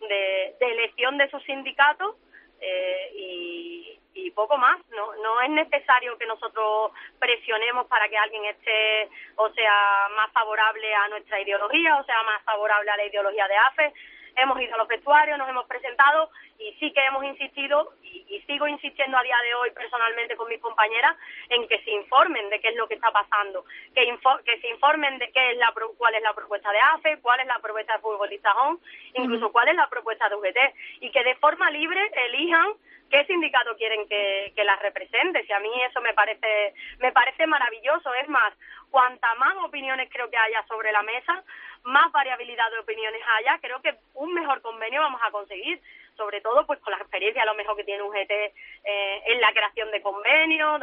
de, 0.00 0.54
de 0.58 0.66
elección 0.72 1.18
de 1.18 1.30
su 1.30 1.38
sindicato 1.40 2.16
eh, 2.60 3.10
y, 3.14 4.00
y 4.14 4.30
poco 4.30 4.56
más. 4.56 4.78
No, 4.90 5.14
no 5.16 5.40
es 5.42 5.50
necesario 5.50 6.16
que 6.18 6.26
nosotros 6.26 6.92
presionemos 7.18 7.86
para 7.86 8.08
que 8.08 8.16
alguien 8.16 8.44
esté 8.46 9.08
o 9.36 9.50
sea 9.50 10.08
más 10.16 10.32
favorable 10.32 10.94
a 10.94 11.08
nuestra 11.08 11.40
ideología 11.40 11.96
o 11.96 12.04
sea 12.04 12.22
más 12.22 12.42
favorable 12.44 12.90
a 12.90 12.96
la 12.96 13.06
ideología 13.06 13.46
de 13.48 13.56
AFE 13.56 13.92
hemos 14.36 14.60
ido 14.60 14.74
a 14.74 14.78
los 14.78 14.88
vestuarios, 14.88 15.38
nos 15.38 15.48
hemos 15.48 15.66
presentado 15.66 16.30
y 16.58 16.72
sí 16.74 16.92
que 16.92 17.04
hemos 17.04 17.24
insistido 17.24 17.92
y, 18.02 18.24
sigo 18.46 18.68
insistiendo 18.68 19.18
a 19.18 19.22
día 19.22 19.36
de 19.42 19.54
hoy 19.54 19.70
personalmente 19.72 20.36
con 20.36 20.48
mis 20.48 20.60
compañeras 20.60 21.16
en 21.48 21.66
que 21.66 21.82
se 21.82 21.90
informen 21.90 22.48
de 22.48 22.60
qué 22.60 22.68
es 22.68 22.76
lo 22.76 22.86
que 22.86 22.94
está 22.94 23.10
pasando, 23.10 23.64
que, 23.92 24.06
que 24.44 24.60
se 24.60 24.68
informen 24.68 25.18
de 25.18 25.30
qué 25.32 25.50
es 25.50 25.58
la 25.58 25.74
cuál 25.98 26.14
es 26.14 26.22
la 26.22 26.32
propuesta 26.32 26.70
de 26.70 26.78
AFE, 26.78 27.18
cuál 27.20 27.40
es 27.40 27.46
la 27.46 27.58
propuesta 27.58 27.94
de 27.94 28.00
Futbolista 28.00 28.54
Home, 28.54 28.78
incluso 29.14 29.50
cuál 29.50 29.68
es 29.68 29.74
la 29.74 29.88
propuesta 29.88 30.28
de 30.28 30.36
UGT 30.36 30.58
y 31.00 31.10
que 31.10 31.24
de 31.24 31.34
forma 31.36 31.70
libre 31.70 32.00
elijan 32.28 32.72
qué 33.10 33.24
sindicato 33.26 33.76
quieren 33.76 34.06
que, 34.08 34.52
que 34.54 34.64
las 34.64 34.80
represente. 34.80 35.44
Si 35.46 35.52
a 35.52 35.60
mí 35.60 35.70
eso 35.82 36.00
me 36.00 36.14
parece 36.14 36.74
me 36.98 37.12
parece 37.12 37.46
maravilloso, 37.46 38.12
es 38.14 38.28
más, 38.28 38.52
cuanta 38.90 39.34
más 39.36 39.56
opiniones 39.64 40.08
creo 40.10 40.30
que 40.30 40.36
haya 40.36 40.64
sobre 40.66 40.92
la 40.92 41.02
mesa, 41.02 41.42
más 41.84 42.10
variabilidad 42.12 42.70
de 42.70 42.78
opiniones 42.78 43.22
haya, 43.36 43.58
creo 43.60 43.80
que 43.80 43.94
un 44.14 44.34
mejor 44.34 44.60
convenio 44.60 45.00
vamos 45.00 45.20
a 45.24 45.30
conseguir, 45.30 45.80
sobre 46.16 46.40
todo 46.40 46.66
pues 46.66 46.80
con 46.80 46.92
la 46.92 46.98
experiencia 46.98 47.42
a 47.42 47.46
lo 47.46 47.54
mejor 47.54 47.76
que 47.76 47.84
tiene 47.84 48.02
un 48.02 48.12
GT 48.12 48.30
eh, 48.30 49.22
en 49.26 49.40
la 49.40 49.52
creación 49.52 49.90
de 49.90 50.02
convenios. 50.02 50.82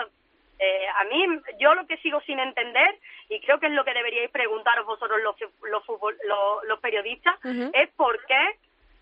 Eh, 0.59 0.87
a 0.95 1.03
mí, 1.05 1.25
yo 1.59 1.73
lo 1.73 1.85
que 1.87 1.97
sigo 1.97 2.21
sin 2.21 2.39
entender, 2.39 2.97
y 3.27 3.41
creo 3.41 3.59
que 3.59 3.65
es 3.65 3.71
lo 3.73 3.83
que 3.83 3.93
deberíais 3.93 4.29
preguntaros 4.29 4.85
vosotros 4.85 5.19
los, 5.21 5.35
los, 5.63 5.83
los, 6.67 6.79
periodistas, 6.79 7.37
es 7.73 7.89
por 7.97 8.23
qué 8.25 8.57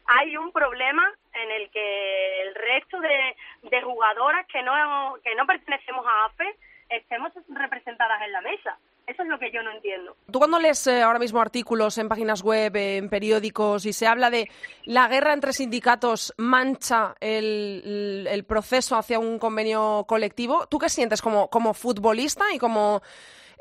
hay 0.06 0.38
un 0.38 0.52
problema 0.52 1.14
en 1.34 1.52
el 1.52 1.70
que 1.70 2.42
el 2.42 2.56
resto 2.56 3.00
de, 3.00 3.36
de 3.64 3.82
jugadoras 3.82 4.48
que 4.48 4.64
no, 4.64 5.18
que 5.24 5.36
no 5.36 5.46
pertenecemos 5.46 6.06
a 6.06 6.26
AFE 6.26 6.56
estemos 6.90 7.32
representadas 7.50 8.22
en 8.22 8.32
la 8.32 8.42
mesa. 8.42 8.78
Eso 9.08 9.24
es 9.24 9.30
lo 9.30 9.40
que 9.40 9.52
yo 9.52 9.62
no 9.64 9.72
entiendo. 9.72 10.16
Tú 10.32 10.40
cuando 10.40 10.60
lees 10.60 10.86
eh, 10.88 11.02
ahora 11.02 11.20
mismo 11.20 11.42
artículos 11.42 11.98
en 11.98 12.08
páginas 12.08 12.44
web, 12.44 12.76
en 12.76 13.10
periódicos, 13.10 13.86
y 13.86 13.94
se 13.94 14.08
habla 14.08 14.30
de 14.30 14.50
la 14.86 15.08
guerra 15.08 15.34
entre 15.34 15.54
sindicatos 15.54 16.34
mancha 16.38 17.16
el, 17.20 18.46
proceso 18.48 18.96
hacia 18.96 19.20
un 19.20 19.40
convenio 19.40 20.06
colectivo, 20.08 20.68
¿tú 20.68 20.78
qué 20.78 20.90
sientes 20.90 21.22
como, 21.22 21.50
como 21.50 21.74
futbolista 21.74 22.46
y 22.54 22.60
como 22.60 23.02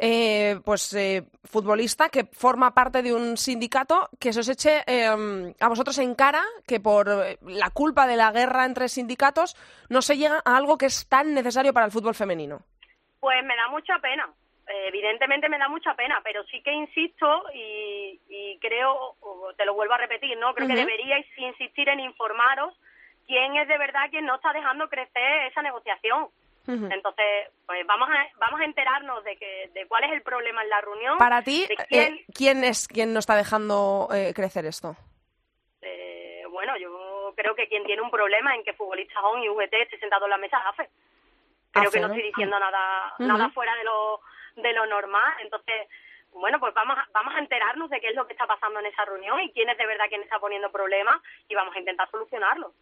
eh, 0.03 0.59
pues 0.65 0.95
eh, 0.95 1.25
futbolista 1.45 2.09
que 2.09 2.25
forma 2.25 2.73
parte 2.73 3.03
de 3.03 3.13
un 3.13 3.37
sindicato 3.37 4.09
que 4.19 4.33
se 4.33 4.41
os 4.41 4.49
eche 4.49 4.83
em, 4.87 5.53
a 5.61 5.69
vosotros 5.69 5.99
en 5.99 6.15
cara 6.15 6.43
que 6.67 6.81
por 6.81 7.07
la 7.43 7.71
culpa 7.71 8.07
de 8.07 8.17
la 8.17 8.33
guerra 8.33 8.65
entre 8.65 8.89
sindicatos 8.89 9.57
no 9.91 10.01
se 10.01 10.17
llega 10.17 10.41
a 10.45 10.57
algo 10.57 10.79
que 10.79 10.87
es 10.87 11.07
tan 11.07 11.35
necesario 11.35 11.75
para 11.75 11.85
el 11.87 11.93
fútbol 11.93 12.15
femenino? 12.15 12.63
Pues 13.21 13.45
me 13.45 13.55
da 13.55 13.69
mucha 13.71 13.99
pena, 13.99 14.27
evidentemente 14.87 15.49
me 15.49 15.59
da 15.59 15.69
mucha 15.69 15.95
pena, 15.95 16.21
pero 16.23 16.45
sí 16.45 16.63
que 16.63 16.73
insisto 16.73 17.45
y, 17.55 18.59
creo, 18.61 19.17
te 19.57 19.65
lo 19.65 19.75
vuelvo 19.75 19.95
a 19.95 19.99
repetir, 19.99 20.37
¿no? 20.39 20.55
Creo 20.55 20.69
que 20.69 20.75
deberíais 20.75 21.27
insistir 21.37 21.89
en 21.89 22.01
informaros 22.01 22.75
quién 23.27 23.57
es 23.57 23.69
de 23.69 23.79
verdad 23.79 24.11
quien 24.11 24.27
no 24.27 24.37
está 24.37 24.53
dejando 24.53 24.89
crecer 24.89 25.47
esa 25.47 25.63
negociación. 25.63 26.29
Entonces, 26.67 27.49
pues 27.67 27.85
vamos 27.85 28.09
a, 28.09 28.39
vamos 28.39 28.61
a 28.61 28.65
enterarnos 28.65 29.25
de, 29.25 29.37
que, 29.37 29.71
de 29.75 29.87
cuál 29.89 30.05
es 30.05 30.13
el 30.13 30.23
problema 30.23 30.63
en 30.63 30.69
la 30.69 30.81
reunión. 30.81 31.19
Para 31.19 31.43
ti, 31.43 31.67
eh, 31.91 32.25
quién... 32.33 32.63
es 32.63 32.87
quien 32.87 33.13
no 33.13 33.19
está 33.19 33.35
dejando 33.35 34.09
eh, 34.15 34.33
crecer 34.35 34.67
esto? 34.67 34.95
Eh, 35.83 36.45
bueno, 36.51 36.77
yo 36.77 37.33
creo 37.35 37.57
que 37.57 37.67
quien 37.67 37.83
tiene 37.85 38.03
un 38.03 38.11
problema 38.11 38.55
en 38.55 38.63
que 38.63 38.75
futbolistas 38.75 39.17
ON 39.25 39.43
y 39.43 39.49
VT 39.49 39.83
esté 39.83 39.99
sentado 39.99 40.27
en 40.27 40.31
la 40.31 40.37
mesa 40.37 40.59
es 40.59 40.67
AFE. 40.67 40.91
Creo 41.73 41.91
que 41.91 42.01
no 42.01 42.07
estoy 42.07 42.23
diciendo 42.23 42.59
nada, 42.59 43.15
nada 43.19 43.49
fuera 43.51 43.75
de 43.75 43.85
lo 43.85 44.21
de 44.57 44.73
lo 44.73 44.87
normal. 44.87 45.33
Entonces, 45.43 45.89
bueno, 46.33 46.61
pues 46.61 46.75
vamos 46.75 46.97
a, 46.99 47.07
vamos 47.13 47.35
a 47.35 47.39
enterarnos 47.39 47.91
de 47.91 48.01
qué 48.01 48.09
es 48.09 48.15
lo 48.15 48.27
que 48.27 48.33
está 48.33 48.47
pasando 48.47 48.81
en 48.81 48.87
esa 48.87 49.05
reunión 49.05 49.41
y 49.41 49.53
quién 49.53 49.69
es 49.69 49.79
de 49.79 49.87
verdad 49.87 50.07
quien 50.09 50.23
está 50.23 50.39
poniendo 50.39 50.71
problemas 50.71 51.17
y 51.49 51.55
vamos 51.55 51.75
a 51.75 51.79
intentar 51.79 52.11
solucionarlo. 52.11 52.73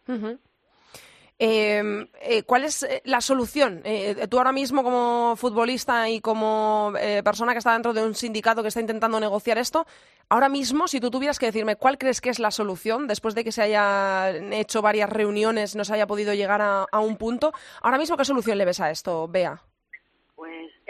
Em, 1.41 2.05
eh, 2.19 2.43
¿Cuál 2.43 2.65
es 2.65 2.83
eh, 2.83 3.01
la 3.05 3.21
solución? 3.21 3.81
Eh, 3.85 4.27
tú 4.29 4.37
ahora 4.37 4.51
mismo 4.51 4.83
como 4.83 5.37
futbolista 5.37 6.09
y 6.09 6.19
como 6.19 6.91
persona 7.23 7.53
que 7.53 7.59
está 7.59 7.71
dentro 7.71 7.93
de 7.93 8.03
un 8.03 8.13
sindicato 8.13 8.61
que 8.61 8.67
está 8.67 8.81
intentando 8.81 9.21
negociar 9.21 9.57
esto, 9.57 9.87
ahora 10.27 10.49
mismo, 10.49 10.89
si 10.89 10.99
tú 10.99 11.09
tuvieras 11.09 11.39
que 11.39 11.45
decirme 11.45 11.77
cuál 11.77 11.97
crees 11.97 12.19
que 12.19 12.29
es 12.29 12.39
la 12.39 12.51
solución 12.51 13.07
después 13.07 13.35
de 13.35 13.45
que 13.45 13.53
se 13.53 13.61
hayan 13.61 14.51
hecho 14.51 14.81
varias 14.81 15.09
reuniones, 15.09 15.77
no 15.77 15.85
se 15.85 15.93
haya 15.93 16.07
podido 16.07 16.33
llegar 16.33 16.61
a, 16.61 16.85
a 16.91 16.99
un 16.99 17.15
punto, 17.15 17.53
ahora 17.81 17.97
mismo, 17.97 18.17
¿qué 18.17 18.25
solución 18.25 18.57
le 18.57 18.65
ves 18.65 18.81
a 18.81 18.91
esto, 18.91 19.29
Bea? 19.29 19.61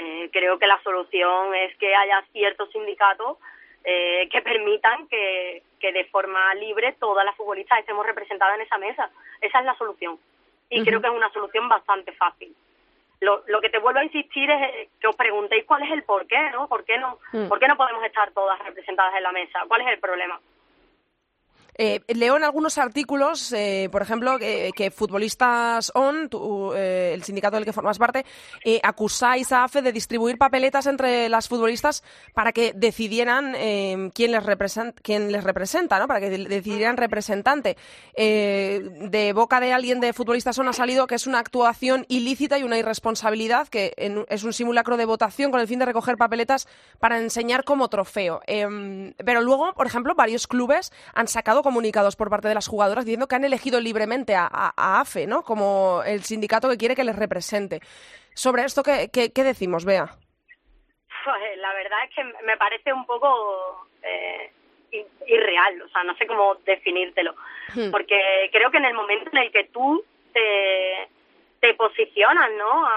Pues 0.09 0.31
creo 0.31 0.57
que 0.57 0.67
la 0.67 0.81
solución 0.83 1.53
es 1.55 1.75
que 1.77 1.95
haya 1.95 2.23
ciertos 2.31 2.71
sindicatos 2.71 3.37
eh, 3.83 4.27
que 4.31 4.41
permitan 4.41 5.07
que, 5.07 5.63
que, 5.79 5.91
de 5.91 6.05
forma 6.05 6.53
libre 6.55 6.95
todas 6.99 7.23
las 7.25 7.35
futbolistas 7.35 7.79
estemos 7.79 8.05
representadas 8.05 8.55
en 8.55 8.61
esa 8.61 8.77
mesa. 8.77 9.09
Esa 9.41 9.59
es 9.59 9.65
la 9.65 9.77
solución. 9.77 10.19
Y 10.69 10.83
creo 10.83 11.01
que 11.01 11.07
es 11.07 11.13
una 11.13 11.31
solución 11.31 11.67
bastante 11.69 12.11
fácil. 12.13 12.55
Lo, 13.21 13.43
lo 13.47 13.61
que 13.61 13.69
te 13.69 13.79
vuelvo 13.79 13.99
a 13.99 14.03
insistir 14.03 14.49
es 14.49 14.61
eh, 14.61 14.89
que 14.99 15.07
os 15.07 15.15
preguntéis 15.15 15.65
cuál 15.65 15.83
es 15.83 15.91
el 15.91 16.03
por 16.03 16.25
qué, 16.25 16.49
¿no? 16.51 16.67
¿Por 16.67 16.85
qué 16.85 16.97
no, 16.97 17.19
mm. 17.31 17.47
¿por 17.47 17.59
qué 17.59 17.67
no 17.67 17.77
podemos 17.77 18.03
estar 18.03 18.31
todas 18.31 18.59
representadas 18.59 19.15
en 19.15 19.23
la 19.23 19.31
mesa? 19.31 19.65
¿Cuál 19.67 19.81
es 19.81 19.87
el 19.87 19.99
problema? 19.99 20.39
Eh, 21.81 22.01
leo 22.09 22.35
en 22.35 22.43
algunos 22.43 22.77
artículos, 22.77 23.53
eh, 23.53 23.87
por 23.89 24.01
ejemplo, 24.01 24.37
que, 24.37 24.91
Futbolistas 24.93 25.93
ON, 25.95 26.29
eh, 26.75 27.11
el 27.13 27.23
sindicato 27.23 27.55
del 27.55 27.63
que 27.63 27.71
formas 27.71 27.97
parte, 27.97 28.25
acusáis 28.83 29.53
a 29.53 29.63
AFE 29.63 29.81
de 29.81 29.93
distribuir 29.93 30.37
papeletas 30.37 30.87
entre 30.87 31.29
las 31.29 31.47
futbolistas 31.47 32.03
para 32.33 32.51
que 32.51 32.73
decidieran 32.75 33.53
quién, 34.13 34.31
les 34.33 34.43
quién 35.01 35.31
les 35.31 35.43
representa, 35.43 35.99
¿no? 35.99 36.07
para 36.07 36.19
que 36.19 36.29
decidieran 36.29 36.97
representante. 36.97 37.77
de 38.13 39.31
boca 39.33 39.61
de 39.61 39.71
alguien 39.71 40.01
de 40.01 40.11
Futbolistas 40.11 40.59
ON 40.59 40.67
ha 40.67 40.73
salido 40.73 41.07
que 41.07 41.15
es 41.15 41.27
una 41.27 41.39
actuación 41.39 42.05
ilícita 42.09 42.59
y 42.59 42.63
una 42.63 42.77
irresponsabilidad, 42.77 43.69
que 43.69 43.93
es 44.27 44.43
un 44.43 44.51
simulacro 44.51 44.97
de 44.97 45.05
votación 45.05 45.49
con 45.49 45.61
el 45.61 45.67
fin 45.67 45.79
de 45.79 45.85
recoger 45.85 46.17
papeletas 46.17 46.67
para 46.99 47.19
enseñar 47.19 47.63
como 47.63 47.87
trofeo. 47.87 48.41
Em, 48.47 49.13
pero 49.23 49.39
luego, 49.41 49.73
por 49.75 49.87
ejemplo, 49.87 50.13
varios 50.13 50.45
clubes 50.45 50.91
han 51.13 51.29
sacado 51.29 51.63
comunicados 51.69 52.15
por 52.15 52.31
parte 52.31 52.47
de 52.47 52.55
las 52.55 52.67
jugadoras 52.67 53.05
diciendo 53.05 53.27
que 53.27 53.35
han 53.35 53.45
elegido 53.45 53.79
libremente 53.79 54.33
a, 54.35 54.73
AFE, 54.75 55.27
¿no? 55.27 55.43
Como 55.43 56.01
el 56.03 56.23
sindicato 56.23 56.67
que 56.67 56.77
quiere 56.77 56.95
que 56.95 57.03
les 57.03 57.15
represente. 57.15 57.79
Sobre 58.33 58.63
esto, 58.63 58.81
¿qué, 58.81 59.09
qué, 59.11 59.43
decimos, 59.43 59.85
Bea? 59.85 60.05
Pues, 60.05 61.57
la 61.57 61.73
verdad 61.73 61.99
es 62.05 62.15
que 62.15 62.23
me 62.43 62.57
parece 62.57 62.91
un 62.91 63.05
poco 63.05 63.87
eh, 64.01 64.51
irreal, 65.27 65.79
o 65.83 65.89
sea, 65.89 66.03
no 66.03 66.15
sé 66.17 66.25
cómo 66.25 66.55
definírtelo, 66.65 67.35
hmm. 67.75 67.91
porque 67.91 68.49
creo 68.51 68.71
que 68.71 68.77
en 68.77 68.85
el 68.85 68.95
momento 68.95 69.29
en 69.31 69.37
el 69.37 69.51
que 69.51 69.65
tú 69.65 70.03
te, 70.33 71.07
te 71.59 71.73
posicionas, 71.73 72.51
¿no? 72.57 72.87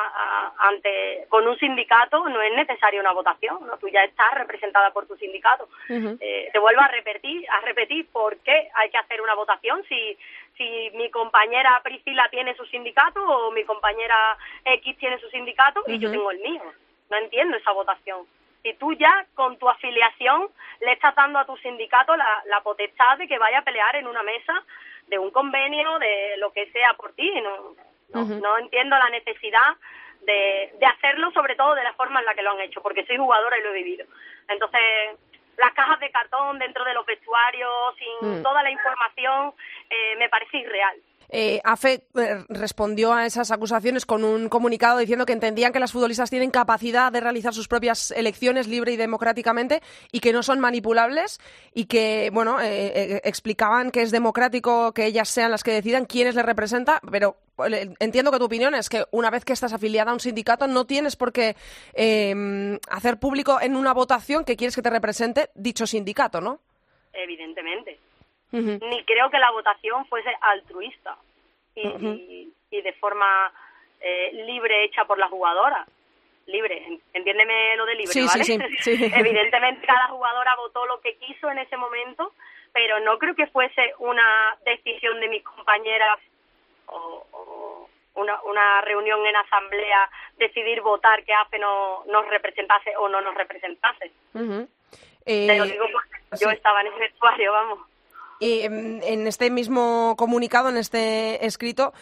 ante 0.59 1.27
con 1.29 1.47
un 1.47 1.59
sindicato 1.59 2.29
no 2.29 2.41
es 2.43 2.53
necesaria 2.55 3.01
una 3.01 3.13
votación, 3.13 3.67
¿no? 3.67 3.77
Tú 3.79 3.89
ya 3.89 4.05
estás 4.05 4.35
representada 4.35 4.93
por 4.93 5.07
tu 5.07 5.17
sindicato. 5.17 5.69
Eh, 5.89 6.51
te 6.53 6.59
vuelvo 6.59 6.81
a 6.81 6.89
repetir, 6.89 7.45
a 7.51 7.61
repetir 7.61 8.07
por 8.13 8.37
qué 8.39 8.71
hay 8.75 8.91
que 8.91 8.99
hacer 8.99 9.21
una 9.21 9.35
votación 9.35 9.83
si 9.89 10.17
si 10.57 10.91
mi 10.95 11.11
compañera 11.11 11.81
Priscila 11.83 12.29
tiene 12.31 12.55
su 12.55 12.65
sindicato 12.67 13.25
o 13.25 13.51
mi 13.53 13.65
compañera 13.65 14.37
X 14.65 14.99
tiene 14.99 15.19
su 15.19 15.29
sindicato 15.31 15.83
y 15.87 15.99
yo 15.99 16.11
tengo 16.11 16.31
el 16.31 16.41
mío. 16.41 16.63
No 17.11 17.17
entiendo 17.17 17.57
esa 17.57 17.73
votación. 17.73 18.27
Si 18.63 18.75
tú 18.75 18.93
ya 18.93 19.27
con 19.35 19.57
tu 19.57 19.69
afiliación 19.69 20.49
le 20.81 20.93
estás 20.93 21.15
dando 21.17 21.39
a 21.39 21.47
tu 21.47 21.57
sindicato 21.57 22.15
la, 22.17 22.43
la 22.47 22.61
potestad 22.61 23.19
de 23.19 23.27
que 23.27 23.39
vaya 23.39 23.59
a 23.59 23.65
pelear 23.65 23.97
en 23.97 24.07
una 24.07 24.23
mesa 24.23 24.63
de 25.09 25.19
un 25.19 25.31
convenio, 25.31 25.99
de 25.99 26.37
lo 26.39 26.53
que 26.53 26.71
sea 26.71 26.95
por 26.95 27.13
ti, 27.15 27.29
no, 27.41 27.75
no, 28.15 28.59
entiendo 28.59 28.97
la 28.97 29.11
necesidad 29.11 29.77
de, 30.23 30.73
de 30.79 30.87
hacerlo, 30.87 31.31
sobre 31.33 31.57
todo 31.57 31.75
de 31.75 31.85
la 31.85 31.95
forma 31.95 32.21
en 32.21 32.27
la 32.27 32.35
que 32.35 32.43
lo 32.43 32.53
han 32.53 32.61
hecho, 32.61 32.83
porque 32.83 33.05
soy 33.07 33.17
jugadora 33.17 33.59
y 33.59 33.63
lo 33.63 33.71
he 33.71 33.83
vivido. 33.83 34.07
Entonces, 34.49 34.81
las 35.59 35.73
cajas 35.75 36.01
de 36.01 36.11
cartón 36.11 36.59
dentro 36.59 36.85
de 36.85 36.95
los 36.95 37.07
vestuarios, 37.07 37.95
sin 37.99 38.41
mm. 38.41 38.43
toda 38.43 38.63
la 38.63 38.71
información, 38.71 39.53
eh, 39.91 40.17
me 40.19 40.29
parece 40.29 40.59
irreal. 40.59 40.97
Eh, 41.35 41.63
AFE 41.65 42.05
eh, 42.15 42.45
respondió 42.51 43.15
a 43.15 43.25
esas 43.25 43.51
acusaciones 43.51 44.05
con 44.05 44.23
un 44.23 44.51
comunicado 44.51 44.99
diciendo 44.99 45.25
que 45.25 45.33
entendían 45.33 45.73
que 45.73 45.81
las 45.81 45.91
futbolistas 45.91 46.29
tienen 46.29 46.51
capacidad 46.51 47.11
de 47.11 47.21
realizar 47.21 47.55
sus 47.55 47.69
propias 47.69 48.11
elecciones 48.11 48.69
libre 48.69 48.93
y 48.93 48.99
democráticamente 48.99 49.81
y 50.13 50.21
que 50.21 50.35
no 50.35 50.43
son 50.43 50.61
manipulables 50.61 51.41
y 51.73 51.87
que, 51.87 52.29
bueno, 52.35 52.61
eh, 52.61 53.23
explicaban 53.25 53.91
que 53.91 54.03
es 54.03 54.11
democrático 54.11 54.93
que 54.93 55.07
ellas 55.07 55.31
sean 55.31 55.51
las 55.51 55.65
que 55.65 55.73
decidan 55.73 56.05
quiénes 56.05 56.35
les 56.35 56.45
representa, 56.45 57.01
pero 57.11 57.37
entiendo 58.01 58.31
que 58.31 58.39
tu 58.39 58.45
opinión 58.45 58.75
es 58.75 58.89
que 58.89 59.05
una 59.11 59.31
vez 59.31 59.45
que 59.45 59.53
estás 59.53 59.73
afiliada 59.73 60.11
a 60.11 60.15
un 60.15 60.21
sindicato 60.21 60.67
no 60.67 60.87
tienes 60.87 61.17
por 61.17 61.33
qué 61.33 61.57
em, 61.95 62.79
hacer 62.91 63.19
público 63.19 63.61
en 63.61 63.77
una 63.77 63.93
votación 63.93 64.45
que 64.45 64.57
quieres 64.57 64.75
que 64.77 64.83
te 64.83 64.91
represente 64.91 65.51
dicho 65.55 65.87
sindicato, 65.87 66.41
¿no? 66.41 66.61
Evidentemente 67.13 67.99
ni 68.53 69.05
creo 69.05 69.31
que 69.31 69.39
la 69.39 69.51
votación 69.51 70.07
fuese 70.07 70.31
altruista 70.41 71.17
y, 71.75 72.53
y, 72.71 72.83
de 72.83 72.93
forma 72.95 73.51
eh, 74.01 74.31
libre 74.47 74.85
hecha 74.85 75.05
por 75.07 75.19
la 75.19 75.29
jugadora. 75.29 75.87
Libre, 76.47 77.01
entiéndeme 77.15 77.77
lo 77.77 77.87
de 77.87 77.95
libre, 77.95 78.13
Sí, 78.13 78.27
¿vale? 78.27 78.45
sí, 78.45 78.59
sí, 78.81 78.97
sí. 78.97 79.13
Evidentemente 79.15 79.87
cada 79.87 80.09
jugadora 80.09 80.55
votó 80.57 80.85
lo 80.87 81.01
que 81.01 81.17
quiso 81.17 81.51
en 81.51 81.59
ese 81.59 81.77
momento, 81.77 82.35
pero 82.73 83.01
no 83.01 83.19
creo 83.19 83.35
que 83.35 83.47
fuese 83.47 83.95
una 83.99 84.57
decisión 84.67 85.19
de 85.21 85.29
mis 85.29 85.43
compañeras 85.45 86.19
o, 86.87 87.27
o 87.33 87.89
una, 88.15 88.41
una 88.43 88.81
reunión 88.83 89.25
en 89.27 89.37
asamblea 89.37 90.09
decidir 90.39 90.81
votar 90.83 91.25
que 91.25 91.33
AFE 91.35 91.59
no 91.59 92.05
nos 92.07 92.27
representase 92.29 92.97
o 92.97 93.09
no 93.09 93.21
nos 93.21 93.35
representase. 93.35 94.11
Te 94.33 94.39
lo 94.39 94.67
Eh, 95.25 95.71
digo 95.73 95.87
porque 95.93 96.19
yo 96.45 96.49
sí. 96.51 96.55
estaba 96.57 96.81
en 96.81 96.89
ese 96.89 96.99
vestuario, 96.99 97.53
vamos. 97.53 97.79
Y 98.41 98.63
en 98.63 99.27
este 99.29 99.51
mismo 99.51 100.15
comunicado, 100.19 100.69
en 100.69 100.77
este 100.77 101.47
escrito, 101.47 101.93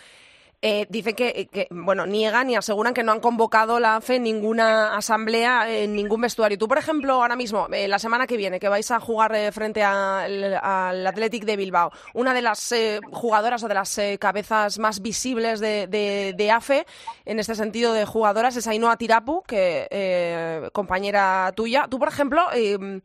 eh, 0.62 0.86
dice 0.90 1.14
que, 1.14 1.48
que, 1.50 1.66
bueno, 1.70 2.04
niegan 2.04 2.50
y 2.50 2.56
aseguran 2.56 2.92
que 2.92 3.02
no 3.02 3.12
han 3.12 3.20
convocado 3.20 3.80
la 3.80 3.96
AFE 3.96 4.16
en 4.16 4.24
ninguna 4.24 4.94
asamblea, 4.96 5.70
en 5.70 5.94
ningún 5.94 6.20
vestuario. 6.20 6.58
Tú, 6.58 6.68
por 6.68 6.76
ejemplo, 6.76 7.14
ahora 7.14 7.34
mismo, 7.34 7.66
eh, 7.72 7.88
la 7.88 7.98
semana 7.98 8.26
que 8.26 8.36
viene, 8.36 8.60
que 8.60 8.68
vais 8.68 8.90
a 8.90 9.00
jugar 9.00 9.34
eh, 9.34 9.52
frente 9.52 9.82
al, 9.82 10.54
Athletic 11.06 11.44
de 11.44 11.56
Bilbao, 11.56 11.90
una 12.12 12.34
de 12.34 12.42
las 12.42 12.72
eh, 12.72 13.00
jugadoras 13.10 13.62
o 13.62 13.68
de 13.68 13.74
las 13.74 13.96
eh, 13.98 14.18
cabezas 14.20 14.78
más 14.78 15.00
visibles 15.00 15.60
de, 15.60 15.86
de- 15.86 16.34
de 16.36 16.50
AFE, 16.50 16.86
en 17.24 17.38
este 17.38 17.54
sentido 17.54 17.92
de 17.94 18.04
jugadoras, 18.04 18.54
es 18.56 18.66
Ainhoa 18.66 18.96
Tirapu, 18.98 19.42
que 19.46 19.88
eh, 19.90 20.68
compañera 20.72 21.52
tuya. 21.56 21.86
Tú, 21.88 21.98
por 21.98 22.08
ejemplo, 22.08 22.42
eh, 22.52 23.00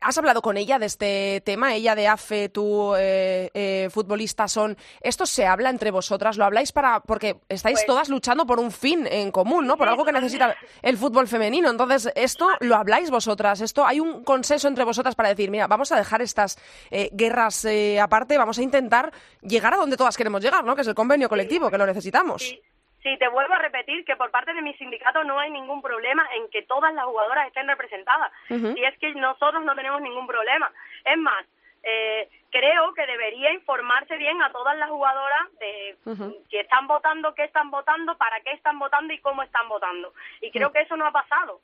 ¿Has 0.00 0.16
hablado 0.16 0.42
con 0.42 0.56
ella 0.56 0.78
de 0.78 0.86
este 0.86 1.42
tema? 1.44 1.74
Ella 1.74 1.96
de 1.96 2.06
AFE, 2.06 2.48
tú, 2.48 2.94
eh, 2.96 3.50
eh, 3.52 3.88
futbolista, 3.90 4.46
son. 4.46 4.76
¿Esto 5.00 5.26
se 5.26 5.44
habla 5.44 5.70
entre 5.70 5.90
vosotras? 5.90 6.36
¿Lo 6.36 6.44
habláis 6.44 6.70
para.? 6.70 7.00
Porque 7.00 7.40
estáis 7.48 7.78
Pues- 7.78 7.86
todas 7.86 8.08
luchando 8.08 8.46
por 8.46 8.60
un 8.60 8.70
fin 8.70 9.08
en 9.10 9.32
común, 9.32 9.66
¿no? 9.66 9.76
Por 9.76 9.88
algo 9.88 10.04
que 10.04 10.12
necesita 10.12 10.54
el 10.82 10.96
fútbol 10.96 11.26
femenino. 11.26 11.68
Entonces, 11.68 12.12
¿esto 12.14 12.48
lo 12.60 12.76
habláis 12.76 13.10
vosotras? 13.10 13.60
¿Esto 13.60 13.84
hay 13.84 13.98
un 13.98 14.22
consenso 14.22 14.68
entre 14.68 14.84
vosotras 14.84 15.16
para 15.16 15.30
decir, 15.30 15.50
mira, 15.50 15.66
vamos 15.66 15.90
a 15.90 15.96
dejar 15.96 16.22
estas 16.22 16.58
eh, 16.92 17.10
guerras 17.12 17.64
eh, 17.64 17.98
aparte, 17.98 18.38
vamos 18.38 18.58
a 18.58 18.62
intentar 18.62 19.12
llegar 19.42 19.74
a 19.74 19.78
donde 19.78 19.96
todas 19.96 20.16
queremos 20.16 20.40
llegar, 20.42 20.64
¿no? 20.64 20.76
Que 20.76 20.82
es 20.82 20.88
el 20.88 20.94
convenio 20.94 21.28
colectivo, 21.28 21.70
que 21.70 21.78
lo 21.78 21.86
necesitamos. 21.86 22.42
Sí, 22.42 22.60
sí, 23.08 23.16
te 23.18 23.28
vuelvo 23.28 23.54
a 23.54 23.58
repetir 23.58 24.04
que 24.04 24.16
por 24.16 24.30
parte 24.30 24.52
de 24.52 24.62
mi 24.62 24.74
sindicato 24.74 25.24
no 25.24 25.38
hay 25.38 25.50
ningún 25.50 25.80
problema 25.80 26.26
en 26.36 26.48
que 26.50 26.62
todas 26.62 26.92
las 26.94 27.04
jugadoras 27.04 27.46
estén 27.46 27.66
representadas. 27.66 28.30
Y 28.50 28.84
es 28.84 28.98
que 28.98 29.14
nosotros 29.14 29.64
no 29.64 29.74
tenemos 29.74 30.00
ningún 30.02 30.26
problema. 30.26 30.70
Es 31.04 31.16
más, 31.16 31.44
eh, 31.82 32.28
creo 32.50 32.92
que 32.94 33.06
debería 33.06 33.52
informarse 33.52 34.16
bien 34.16 34.42
a 34.42 34.52
todas 34.52 34.76
las 34.76 34.90
jugadoras 34.90 35.48
de 35.58 35.96
Ujú. 36.04 36.36
que 36.50 36.60
están 36.60 36.86
votando, 36.86 37.34
qué 37.34 37.44
están 37.44 37.70
votando, 37.70 38.16
para 38.18 38.40
qué 38.40 38.52
están 38.52 38.78
votando 38.78 39.12
y 39.14 39.18
cómo 39.20 39.42
están 39.42 39.68
votando. 39.68 40.12
Y 40.40 40.50
creo 40.50 40.72
que 40.72 40.80
eso 40.80 40.96
no 40.96 41.06
ha 41.06 41.12
pasado. 41.12 41.60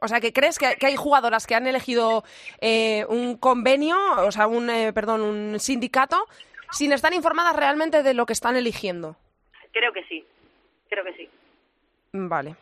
O 0.00 0.08
sea, 0.08 0.20
que 0.20 0.32
crees 0.32 0.58
que, 0.58 0.76
que 0.76 0.86
hay 0.86 0.96
jugadoras 0.96 1.46
que 1.46 1.54
han 1.54 1.66
elegido 1.66 2.22
eh, 2.60 3.06
un 3.08 3.38
convenio, 3.38 3.96
o 4.18 4.30
sea, 4.30 4.46
un, 4.46 4.68
eh, 4.68 4.92
perdón, 4.92 5.22
un 5.22 5.58
sindicato, 5.58 6.26
sin 6.70 6.92
estar 6.92 7.14
informadas 7.14 7.56
realmente 7.56 8.02
de 8.02 8.12
lo 8.12 8.26
que 8.26 8.34
están 8.34 8.56
eligiendo. 8.56 9.16
Creo 9.72 9.92
que 9.92 10.04
sí, 10.04 10.26
creo 10.88 11.04
que 11.04 11.14
sí. 11.14 11.28
Vale. 12.12 12.56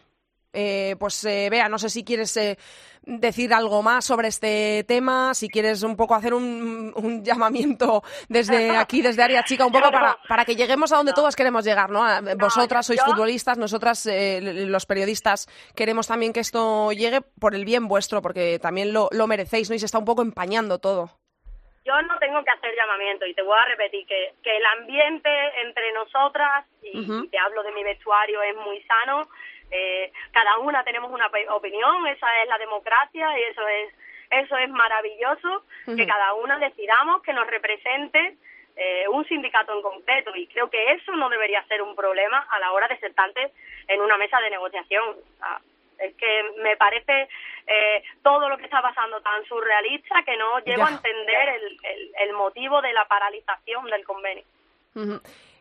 Eh, 0.57 0.95
pues 1.01 1.25
eh, 1.25 1.49
Bea, 1.51 1.69
no 1.69 1.81
sé 1.81 1.91
si 1.91 2.05
quieres 2.05 2.37
eh, 2.37 2.57
decir 3.03 3.53
algo 3.53 3.83
más 3.83 4.05
sobre 4.05 4.29
este 4.29 4.85
tema, 4.87 5.35
si 5.35 5.49
quieres 5.49 5.83
un 5.83 5.97
poco 5.97 6.15
hacer 6.15 6.33
un, 6.33 6.93
un 6.95 7.25
llamamiento 7.25 8.05
desde 8.29 8.71
aquí, 8.77 9.03
desde 9.03 9.25
Área 9.25 9.43
Chica, 9.43 9.67
un 9.67 9.73
poco 9.73 9.91
para, 9.91 10.17
para 10.29 10.45
que 10.45 10.55
lleguemos 10.55 10.93
a 10.93 10.97
donde 10.99 11.13
todos 11.13 11.35
queremos 11.35 11.65
llegar, 11.65 11.91
¿no? 11.91 12.05
Vosotras 12.39 12.87
sois 12.87 13.01
yo- 13.01 13.05
futbolistas, 13.07 13.59
nosotras, 13.59 14.07
eh, 14.07 14.41
los 14.69 14.87
periodistas, 14.87 15.49
queremos 15.75 16.07
también 16.07 16.33
que 16.33 16.39
esto 16.41 16.93
llegue 16.93 17.21
por 17.21 17.57
el 17.57 17.65
bien 17.65 17.89
vuestro, 17.89 18.23
porque 18.23 18.61
también 18.61 18.93
lo, 18.93 19.09
lo 19.11 19.27
merecéis, 19.27 19.69
¿no? 19.71 19.75
Y 19.75 19.81
se 19.81 19.87
está 19.87 19.99
un 19.99 20.05
poco 20.05 20.23
empañando 20.23 20.79
todo. 20.79 21.19
Yo 21.85 22.01
no 22.03 22.18
tengo 22.18 22.42
que 22.42 22.51
hacer 22.51 22.75
llamamiento 22.75 23.27
y 23.27 23.35
te 23.35 23.42
voy 23.42 23.59
a 23.59 23.66
repetir 23.66 24.07
que, 24.07 24.33
que 24.42 24.57
el 24.57 24.64
ambiente 24.64 25.31
entre 25.61 25.92
nosotras, 25.92 26.64
y, 26.83 27.29
te 27.29 27.38
hablo 27.38 27.62
de 27.62 27.73
mi 27.73 27.85
vestuario, 27.85 28.42
es 28.42 28.57
muy 28.57 28.81
sano. 28.83 29.29
Eh, 29.70 30.12
cada 30.33 30.59
una 30.59 30.83
tenemos 30.85 31.11
una 31.11 31.27
opinión, 31.51 32.07
esa 32.07 32.42
es 32.42 32.49
la 32.49 32.59
democracia 32.59 33.38
y 33.38 33.42
eso 33.42 33.66
es 33.68 33.94
eso 34.31 34.57
es 34.57 34.70
maravilloso, 34.70 35.64
que 35.87 36.07
cada 36.07 36.35
una 36.35 36.59
decidamos 36.59 37.23
que 37.23 37.33
nos 37.33 37.47
represente 37.47 38.37
eh, 38.77 39.07
un 39.09 39.25
sindicato 39.27 39.73
en 39.75 39.83
concreto 39.83 40.35
y 40.35 40.47
creo 40.49 40.68
que 40.70 40.92
eso 40.92 41.12
no 41.12 41.29
debería 41.29 41.62
ser 41.66 41.83
un 41.83 41.94
problema 41.94 42.38
a 42.51 42.59
la 42.59 42.73
hora 42.73 42.88
de 42.88 42.99
sentarse 42.99 43.53
en 43.87 44.01
una 44.01 44.16
mesa 44.16 44.40
de 44.40 44.51
negociación. 44.51 45.05
O 45.11 45.38
sea, 45.38 45.61
es 45.98 46.14
que 46.16 46.42
me 46.62 46.76
parece 46.76 47.28
eh, 47.66 48.02
todo 48.22 48.48
lo 48.48 48.57
que 48.59 48.64
está 48.64 48.83
pasando 48.83 49.20
tan 49.22 49.44
surrealista 49.46 50.22
que 50.24 50.37
no 50.37 50.59
llego 50.61 50.78
Ya. 50.83 50.87
a 50.87 50.90
entender 50.90 51.48
el, 51.48 51.78
el, 51.83 52.12
el 52.28 52.33
motivo 52.35 52.80
de 52.83 52.92
la 52.92 53.04
paralización 53.07 53.87
del 53.87 54.04
convenio. 54.04 54.44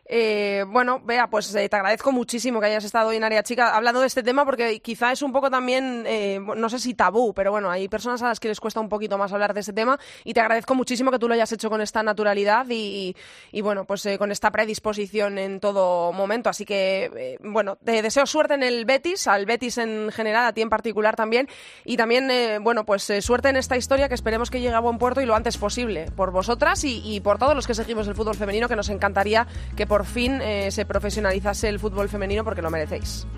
Eh, 0.06 0.64
bueno, 0.68 1.00
Bea, 1.02 1.28
pues 1.28 1.54
eh, 1.54 1.66
te 1.68 1.76
agradezco 1.76 2.12
muchísimo 2.12 2.60
que 2.60 2.66
hayas 2.66 2.84
estado 2.84 3.08
hoy 3.08 3.16
en 3.16 3.24
Área 3.24 3.42
Chica 3.42 3.74
hablando 3.74 4.00
de 4.00 4.06
este 4.06 4.22
tema 4.22 4.44
porque 4.44 4.80
quizá 4.80 5.12
es 5.12 5.22
un 5.22 5.32
poco 5.32 5.50
también, 5.50 6.04
eh, 6.06 6.40
no 6.40 6.68
sé 6.68 6.78
si 6.78 6.92
tabú, 6.92 7.32
pero 7.32 7.50
bueno, 7.50 7.70
hay 7.70 7.88
personas 7.88 8.22
a 8.22 8.28
las 8.28 8.38
que 8.38 8.48
les 8.48 8.60
cuesta 8.60 8.80
un 8.80 8.90
poquito 8.90 9.16
más 9.16 9.32
hablar 9.32 9.54
de 9.54 9.60
este 9.60 9.72
tema 9.72 9.98
y 10.22 10.34
te 10.34 10.40
agradezco 10.40 10.74
muchísimo 10.74 11.10
que 11.10 11.18
tú 11.18 11.26
lo 11.26 11.34
hayas 11.34 11.50
hecho 11.52 11.70
con 11.70 11.80
esta 11.80 12.02
naturalidad 12.02 12.66
y, 12.68 13.16
y, 13.50 13.60
bueno, 13.62 13.86
pues 13.86 14.06
con 14.18 14.30
esta 14.30 14.50
predisposición 14.50 15.38
en 15.38 15.60
todo 15.60 16.12
momento. 16.12 16.50
Así 16.50 16.66
que, 16.66 17.38
bueno, 17.42 17.76
te 17.76 18.02
deseo 18.02 18.26
suerte 18.26 18.54
en 18.54 18.62
el 18.62 18.84
Betis, 18.84 19.26
al 19.26 19.46
Betis 19.46 19.78
en 19.78 20.10
general, 20.12 20.44
a 20.44 20.52
ti 20.52 20.60
en 20.60 20.68
particular 20.68 21.16
también 21.16 21.48
y 21.84 21.96
también, 21.96 22.62
bueno, 22.62 22.84
pues 22.84 23.10
suerte 23.20 23.48
en 23.48 23.56
esta 23.56 23.76
historia 23.76 24.08
que 24.08 24.14
esperemos 24.14 24.50
que 24.50 24.60
llegue 24.60 24.74
a 24.74 24.80
buen 24.80 24.98
puerto 24.98 25.22
y 25.22 25.26
lo 25.26 25.34
antes 25.34 25.56
posible 25.56 26.10
por 26.14 26.30
vosotras 26.30 26.84
y, 26.84 27.00
y 27.04 27.20
por 27.20 27.38
todos 27.38 27.54
los 27.54 27.66
que 27.66 27.74
seguimos 27.74 28.06
el 28.08 28.14
fútbol 28.14 28.36
femenino, 28.36 28.68
que 28.68 28.76
nos 28.76 28.90
encantaría 28.90 29.46
que 29.76 29.86
por 29.94 30.06
fin 30.06 30.40
eh, 30.42 30.72
se 30.72 30.84
profesionalizase 30.84 31.68
el 31.68 31.78
fútbol 31.78 32.08
femenino 32.08 32.42
porque 32.42 32.60
lo 32.60 32.68
merecéis. 32.68 33.28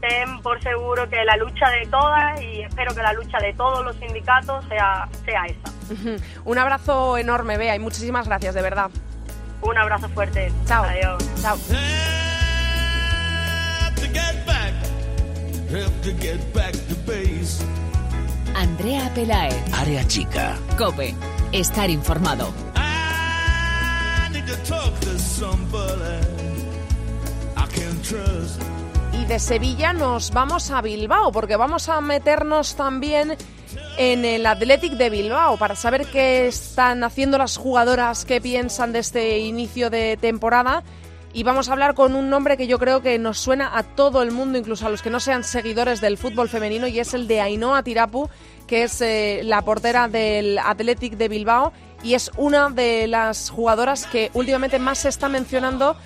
Ten 0.00 0.40
por 0.40 0.62
seguro 0.62 1.06
que 1.10 1.22
la 1.26 1.36
lucha 1.36 1.68
de 1.68 1.86
todas 1.90 2.40
y 2.40 2.62
espero 2.62 2.94
que 2.94 3.02
la 3.02 3.12
lucha 3.12 3.36
de 3.36 3.52
todos 3.52 3.84
los 3.84 3.94
sindicatos 3.96 4.64
sea, 4.66 5.06
sea 5.26 5.44
esa. 5.44 6.24
Un 6.46 6.56
abrazo 6.56 7.18
enorme, 7.18 7.58
Bea, 7.58 7.76
y 7.76 7.78
muchísimas 7.80 8.26
gracias, 8.26 8.54
de 8.54 8.62
verdad. 8.62 8.90
Un 9.60 9.76
abrazo 9.76 10.08
fuerte. 10.08 10.50
Chao. 10.66 10.84
Adiós. 10.84 11.22
Chao. 11.42 11.58
Andrea 18.54 19.12
Pelae, 19.14 19.64
Área 19.74 20.08
chica. 20.08 20.56
Cope, 20.78 21.14
estar 21.52 21.90
informado. 21.90 22.54
Y 29.12 29.24
de 29.24 29.38
Sevilla 29.40 29.92
nos 29.92 30.30
vamos 30.30 30.70
a 30.70 30.80
Bilbao, 30.82 31.32
porque 31.32 31.56
vamos 31.56 31.88
a 31.88 32.00
meternos 32.00 32.76
también 32.76 33.36
en 33.98 34.24
el 34.24 34.46
Athletic 34.46 34.92
de 34.92 35.10
Bilbao 35.10 35.56
para 35.56 35.74
saber 35.74 36.06
qué 36.06 36.46
están 36.46 37.02
haciendo 37.02 37.38
las 37.38 37.56
jugadoras, 37.56 38.24
qué 38.24 38.40
piensan 38.40 38.92
de 38.92 39.00
este 39.00 39.38
inicio 39.38 39.90
de 39.90 40.16
temporada. 40.16 40.84
Y 41.32 41.42
vamos 41.42 41.68
a 41.68 41.72
hablar 41.72 41.94
con 41.94 42.14
un 42.14 42.30
nombre 42.30 42.56
que 42.56 42.66
yo 42.66 42.78
creo 42.78 43.02
que 43.02 43.18
nos 43.18 43.38
suena 43.38 43.76
a 43.76 43.82
todo 43.82 44.22
el 44.22 44.30
mundo, 44.30 44.58
incluso 44.58 44.86
a 44.86 44.90
los 44.90 45.02
que 45.02 45.10
no 45.10 45.20
sean 45.20 45.44
seguidores 45.44 46.00
del 46.00 46.18
fútbol 46.18 46.48
femenino, 46.48 46.86
y 46.86 46.98
es 47.00 47.14
el 47.14 47.26
de 47.26 47.40
Ainhoa 47.40 47.82
Tirapu, 47.82 48.30
que 48.66 48.84
es 48.84 49.00
eh, 49.00 49.40
la 49.44 49.62
portera 49.62 50.08
del 50.08 50.58
Athletic 50.58 51.14
de 51.16 51.28
Bilbao 51.28 51.72
y 52.06 52.14
es 52.14 52.30
una 52.36 52.70
de 52.70 53.08
las 53.08 53.50
jugadoras 53.50 54.06
que 54.06 54.30
últimamente 54.32 54.78
más 54.78 54.98
se 54.98 55.08
está 55.08 55.28
mencionando 55.28 55.96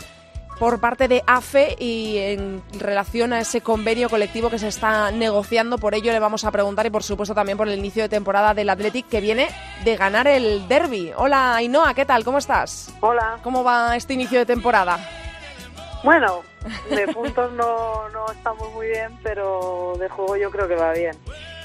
por 0.58 0.80
parte 0.80 1.08
de 1.08 1.22
AFE 1.26 1.76
y 1.78 2.16
en 2.16 2.62
relación 2.78 3.34
a 3.34 3.40
ese 3.40 3.60
convenio 3.60 4.08
colectivo 4.08 4.48
que 4.48 4.58
se 4.58 4.68
está 4.68 5.10
negociando. 5.10 5.76
Por 5.76 5.94
ello 5.94 6.10
le 6.10 6.18
vamos 6.18 6.44
a 6.44 6.50
preguntar 6.50 6.86
y 6.86 6.90
por 6.90 7.02
supuesto 7.02 7.34
también 7.34 7.58
por 7.58 7.68
el 7.68 7.78
inicio 7.78 8.02
de 8.02 8.08
temporada 8.08 8.54
del 8.54 8.70
Athletic 8.70 9.08
que 9.08 9.20
viene 9.20 9.48
de 9.84 9.96
ganar 9.98 10.26
el 10.26 10.66
derby. 10.68 11.12
Hola 11.14 11.56
Ainhoa, 11.56 11.92
¿qué 11.92 12.06
tal? 12.06 12.24
¿Cómo 12.24 12.38
estás? 12.38 12.90
Hola. 13.00 13.38
¿Cómo 13.42 13.62
va 13.62 13.94
este 13.94 14.14
inicio 14.14 14.38
de 14.38 14.46
temporada? 14.46 14.98
Bueno, 16.02 16.40
de 16.88 17.08
puntos 17.08 17.52
no, 17.52 18.08
no 18.08 18.32
estamos 18.32 18.72
muy 18.72 18.86
bien, 18.86 19.18
pero 19.22 19.96
de 19.98 20.08
juego 20.08 20.38
yo 20.38 20.50
creo 20.50 20.66
que 20.66 20.76
va 20.76 20.92
bien. 20.92 21.14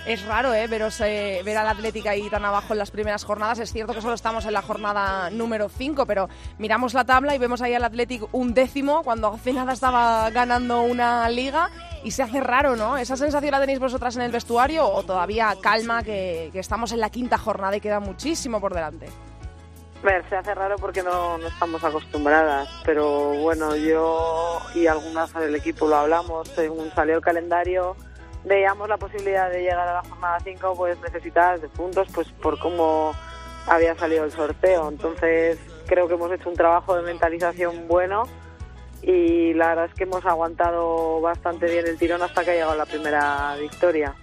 Es 0.05 0.23
raro, 0.23 0.53
¿eh? 0.53 0.67
Veros, 0.67 1.01
eh, 1.01 1.41
ver 1.43 1.57
al 1.57 1.67
Atlético 1.67 2.09
ahí 2.09 2.29
tan 2.29 2.45
abajo 2.45 2.73
en 2.73 2.79
las 2.79 2.91
primeras 2.91 3.23
jornadas. 3.23 3.57
Es 3.57 3.73
cierto 3.73 3.91
que 3.91 4.01
solo 4.01 4.13
estamos 4.13 4.45
en 4.45 4.53
la 4.53 4.61
jornada 4.61 5.31
número 5.31 5.67
5, 5.67 6.05
pero 6.05 6.29
miramos 6.59 6.93
la 6.93 7.05
tabla 7.05 7.33
y 7.33 7.39
vemos 7.39 7.63
ahí 7.63 7.73
al 7.73 7.83
Atlético 7.83 8.29
un 8.31 8.53
décimo 8.53 9.01
cuando 9.03 9.29
hace 9.29 9.51
nada 9.51 9.73
estaba 9.73 10.29
ganando 10.29 10.83
una 10.83 11.27
liga 11.29 11.71
y 12.03 12.11
se 12.11 12.21
hace 12.21 12.39
raro, 12.39 12.75
¿no? 12.75 12.97
¿Esa 12.97 13.17
sensación 13.17 13.49
la 13.51 13.59
tenéis 13.59 13.79
vosotras 13.79 14.15
en 14.15 14.21
el 14.21 14.31
vestuario 14.31 14.87
o 14.87 15.01
todavía 15.01 15.55
calma 15.59 16.03
que, 16.03 16.51
estamos 16.53 16.91
en 16.91 16.99
la 16.99 17.09
quinta 17.09 17.39
jornada 17.39 17.75
y 17.75 17.81
queda 17.81 17.99
muchísimo 17.99 18.61
por 18.61 18.75
delante? 18.75 19.07
Ver, 20.03 20.23
se 20.29 20.35
hace 20.35 20.53
raro 20.53 20.75
porque 20.75 21.01
no, 21.01 21.39
no 21.39 21.47
estamos 21.47 21.83
acostumbradas, 21.83 22.69
pero 22.85 23.33
bueno, 23.39 23.75
yo 23.75 24.61
y 24.75 24.85
algunas 24.85 25.33
del 25.33 25.55
equipo 25.55 25.87
lo 25.87 25.95
hablamos, 25.95 26.47
según 26.49 26.91
salió 26.93 27.15
el 27.15 27.21
calendario, 27.21 27.95
veíamos 28.45 28.87
la 28.87 28.97
posibilidad 28.97 29.49
de 29.49 29.61
llegar 29.61 29.87
a 29.87 29.93
la 29.93 30.03
jornada 30.03 30.39
5, 30.43 30.75
pues 30.75 30.99
necesitadas 31.01 31.61
de 31.61 31.69
puntos, 31.69 32.07
pues 32.13 32.29
por 32.29 32.59
cómo 32.59 33.13
había 33.67 33.95
salido 33.95 34.23
el 34.23 34.31
sorteo. 34.31 34.89
Entonces, 34.89 35.59
creo 35.87 36.07
que 36.07 36.13
hemos 36.13 36.31
hecho 36.31 36.49
un 36.49 36.55
trabajo 36.55 36.95
de 36.95 37.03
mentalización 37.03 37.87
bueno 37.87 38.23
y 39.01 39.53
la 39.53 39.69
verdad 39.69 39.85
es 39.85 39.93
que 39.93 40.03
hemos 40.03 40.25
aguantado 40.25 41.21
bastante 41.21 41.67
bien 41.67 41.85
el 41.85 41.97
tirón 41.97 42.21
hasta 42.21 42.43
que 42.43 42.51
ha 42.51 42.53
llegado 42.53 42.75
la 42.75 42.85
primera 42.85 43.55
victoria. 43.59 44.15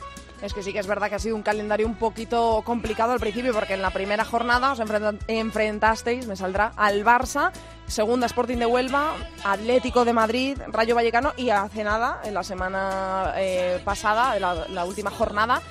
Es 0.43 0.53
que 0.53 0.63
sí 0.65 0.73
que 0.73 0.81
es 0.81 0.89
verdad 0.89 1.09
que 1.09 1.15
ha 1.15 1.21
sido 1.21 1.37
un 1.37 1.43
calendario 1.43 1.87
un 1.87 1.95
poquito 1.95 2.63
complicado 2.67 3.13
al 3.13 3.21
principio, 3.21 3.53
porque 3.53 3.75
en 3.75 3.83
la 3.83 3.91
primera 3.91 4.25
jornada 4.25 4.73
os 4.73 4.81
enfrentasteis, 5.29 6.27
me 6.27 6.35
saldrá, 6.35 6.73
al 6.77 7.05
Barça, 7.05 7.53
segunda 7.87 8.27
Sporting 8.27 8.57
de 8.57 8.67
Huelva, 8.67 9.13
Atlético 9.45 10.05
de 10.05 10.13
Madrid, 10.13 10.59
Rayo 10.67 10.97
Vallecano 10.97 11.33
y 11.37 11.51
hace 11.51 11.85
nada, 11.85 12.21
en 12.25 12.35
la 12.35 12.43
semana 12.43 13.35
eh, 13.37 13.81
pasada, 13.85 14.37
la, 14.41 14.67
la 14.69 14.85
última 14.85 15.13
jornada, 15.13 15.63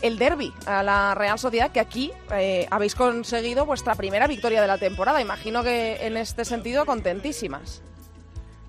el 0.00 0.18
derby 0.18 0.52
a 0.64 0.82
la 0.82 1.14
Real 1.14 1.38
Sociedad, 1.38 1.70
que 1.70 1.80
aquí 1.80 2.10
eh, 2.32 2.66
habéis 2.70 2.94
conseguido 2.94 3.66
vuestra 3.66 3.94
primera 3.94 4.26
victoria 4.26 4.62
de 4.62 4.66
la 4.66 4.78
temporada. 4.78 5.20
Imagino 5.20 5.62
que 5.62 6.06
en 6.06 6.16
este 6.16 6.44
sentido 6.44 6.86
contentísimas. 6.86 7.82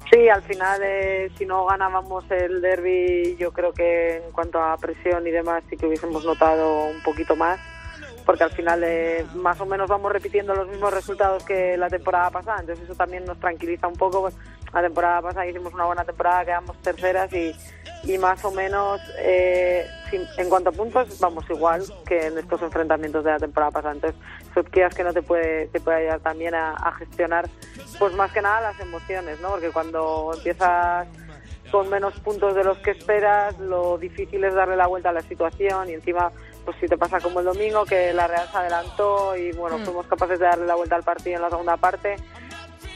Sí, 0.10 0.30
al 0.30 0.41
final, 0.41 0.82
eh, 0.84 1.30
si 1.38 1.46
no 1.46 1.65
ganábamos 1.65 2.24
el 2.32 2.62
derby, 2.62 3.36
yo 3.38 3.52
creo 3.52 3.74
que 3.74 4.17
en 4.17 4.32
cuanto 4.32 4.62
a 4.62 4.78
presión 4.78 5.28
y 5.28 5.32
demás, 5.32 5.63
sí 5.70 5.76
que 5.76 5.86
hubiésemos 5.86 6.24
notado 6.24 6.86
un 6.86 7.02
poquito 7.04 7.36
más, 7.36 7.60
porque 8.26 8.43
al 8.43 8.52
final 8.52 8.84
eh, 8.86 9.26
más 9.36 9.60
o 9.60 9.65
menos 9.65 9.89
vamos 9.89 10.12
repitiendo 10.12 10.56
los 10.56 10.70
mismos 10.70 10.93
resultados 10.93 11.43
que 11.43 11.76
la 11.76 11.89
temporada 11.89 12.30
pasada, 12.30 12.62
entonces 12.62 12.86
eso 12.86 12.96
también 12.96 13.26
nos 13.26 13.38
tranquiliza 13.39 13.88
un 13.88 13.96
poco. 13.98 14.30
La 14.73 14.82
temporada 14.82 15.21
pasada 15.21 15.47
hicimos 15.47 15.73
una 15.73 15.86
buena 15.86 16.03
temporada, 16.03 16.45
quedamos 16.45 16.82
terceras 16.82 17.32
y, 17.34 17.56
y 18.03 18.17
más 18.17 18.43
o 18.45 18.51
menos 18.51 19.01
eh, 19.17 19.86
en 20.12 20.49
cuanto 20.49 20.69
a 20.69 20.71
puntos 20.71 21.19
vamos 21.19 21.45
igual 21.49 21.84
que 22.06 22.27
en 22.27 22.38
estos 22.38 22.62
enfrentamientos 22.62 23.23
de 23.23 23.32
la 23.32 23.39
temporada 23.39 23.71
pasada. 23.71 23.95
Entonces, 23.95 24.19
eso 24.56 24.95
que 24.95 25.03
no 25.03 25.13
te 25.13 25.21
puede, 25.21 25.67
te 25.67 25.80
puede 25.80 25.97
ayudar 25.97 26.19
también 26.21 26.56
a, 26.56 26.91
gestionar, 26.97 27.49
pues 27.99 28.13
más 28.13 28.32
que 28.32 28.41
nada 28.41 28.62
las 28.62 28.80
emociones, 28.80 29.39
¿no? 29.39 29.49
Porque 29.49 29.69
cuando 29.71 30.32
empiezas 30.36 31.08
con 31.71 31.89
menos 31.89 32.17
puntos 32.21 32.56
de 32.56 32.63
los 32.63 32.77
que 32.77 32.91
esperas, 32.91 33.60
lo 33.60 33.97
difícil 33.97 34.43
es 34.45 34.53
darle 34.53 34.77
la 34.77 34.88
vuelta 34.88 35.10
a 35.10 35.13
la 35.13 35.21
situación 35.21 35.89
y 35.89 35.93
encima, 35.93 36.32
pues 36.63 36.77
si 36.80 36.88
te 36.88 36.97
pasa 36.97 37.19
como 37.19 37.41
el 37.41 37.45
domingo, 37.45 37.84
que 37.84 38.13
la 38.13 38.27
Real 38.27 38.47
se 38.49 38.58
adelantó 38.58 39.36
y 39.36 39.51
bueno, 39.51 39.77
mm. 39.77 39.84
fuimos 39.84 40.08
capaces 40.08 40.39
de 40.39 40.45
darle 40.45 40.65
la 40.65 40.75
vuelta 40.75 40.95
al 40.95 41.03
partido 41.03 41.36
en 41.36 41.41
la 41.41 41.49
segunda 41.49 41.75
parte 41.75 42.15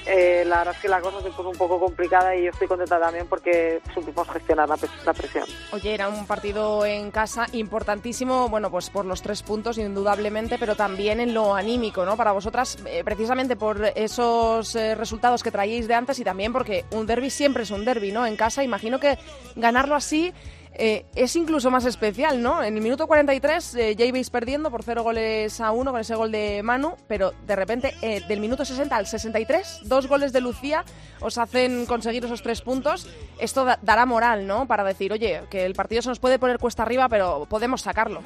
eh, 0.06 0.44
la 0.46 0.60
verdad 0.60 0.76
es 0.76 0.82
que 0.82 0.88
la 0.88 1.00
cosa 1.00 1.22
se 1.22 1.30
puso 1.30 1.50
un 1.50 1.58
poco 1.58 1.80
complicada 1.80 2.36
y 2.36 2.46
yo 2.46 2.52
estoy 2.52 2.68
contenta 2.68 3.00
también 3.00 3.28
porque 3.28 3.82
supimos 3.94 4.28
gestionar 4.30 4.68
la, 4.68 5.14
presión. 5.14 5.46
Oye, 5.72 5.94
era 5.94 6.10
un 6.10 6.26
partido 6.26 6.86
en 6.86 7.12
casa 7.12 7.46
importantísimo, 7.52 8.50
bueno, 8.50 8.72
pues 8.72 8.90
por 8.90 9.06
los 9.06 9.22
tres 9.22 9.44
puntos 9.44 9.78
indudablemente, 9.78 10.58
pero 10.58 10.76
también 10.76 11.20
en 11.20 11.34
lo 11.34 11.56
anímico, 11.56 12.06
¿no? 12.06 12.18
Para 12.18 12.32
vosotras, 12.32 12.78
eh, 12.86 13.04
precisamente 13.04 13.56
por 13.56 13.92
esos 13.96 14.76
eh, 14.76 14.96
resultados 14.96 15.44
que 15.44 15.52
traíais 15.52 15.88
de 15.88 15.94
antes 15.94 16.20
y 16.20 16.24
también 16.24 16.52
porque 16.52 16.86
un 16.92 17.06
derby 17.06 17.30
siempre 17.30 17.64
es 17.64 17.72
un 17.72 17.86
derby, 17.86 18.12
¿no? 18.12 18.26
En 18.26 18.36
casa, 18.36 18.64
imagino 18.64 19.00
que 19.00 19.18
ganarlo 19.56 19.96
así 19.96 20.34
eh, 20.74 21.06
es 21.16 21.36
incluso 21.36 21.70
más 21.70 21.86
especial, 21.86 22.42
¿no? 22.42 22.64
En 22.64 22.76
el 22.76 22.82
minuto 22.82 23.08
43 23.08 23.76
eh, 23.76 23.96
ya 23.96 24.06
ibais 24.06 24.30
perdiendo 24.30 24.72
por 24.72 24.84
cero 24.84 25.04
goles 25.04 25.60
a 25.60 25.72
uno 25.72 25.92
con 25.92 26.00
ese 26.00 26.16
gol 26.16 26.32
de 26.32 26.64
Manu, 26.64 26.96
pero 27.08 27.34
de 27.46 27.56
repente 27.56 27.94
eh, 28.02 28.22
del 28.28 28.40
minuto 28.40 28.64
60 28.64 28.96
al 28.96 29.06
63, 29.06 29.82
dos 29.84 30.08
goles 30.08 30.32
de 30.32 30.42
Lucía 30.42 30.86
os 31.20 31.38
hacen 31.38 31.86
conseguir 31.86 32.24
esos 32.24 32.42
tres 32.42 32.62
puntos. 32.62 33.08
Esto 33.40 33.66
dará 33.82 34.06
moral, 34.06 34.48
¿no? 34.48 34.66
Para 34.66 34.84
decir, 34.84 35.12
oye, 35.12 35.42
que 35.50 35.66
el 35.66 35.74
partido 35.74 36.02
se 36.02 36.10
nos 36.10 36.20
puede 36.20 36.40
poner 36.40 36.58
cuesta 36.58 36.84
arriba, 36.84 37.10
pero 37.10 37.46
podemos 37.50 37.82
sacarlo. 37.82 38.22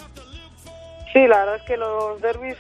Sí, 1.16 1.28
la 1.28 1.38
verdad 1.38 1.56
es 1.56 1.62
que 1.62 1.78
los 1.78 2.20
derbis 2.20 2.58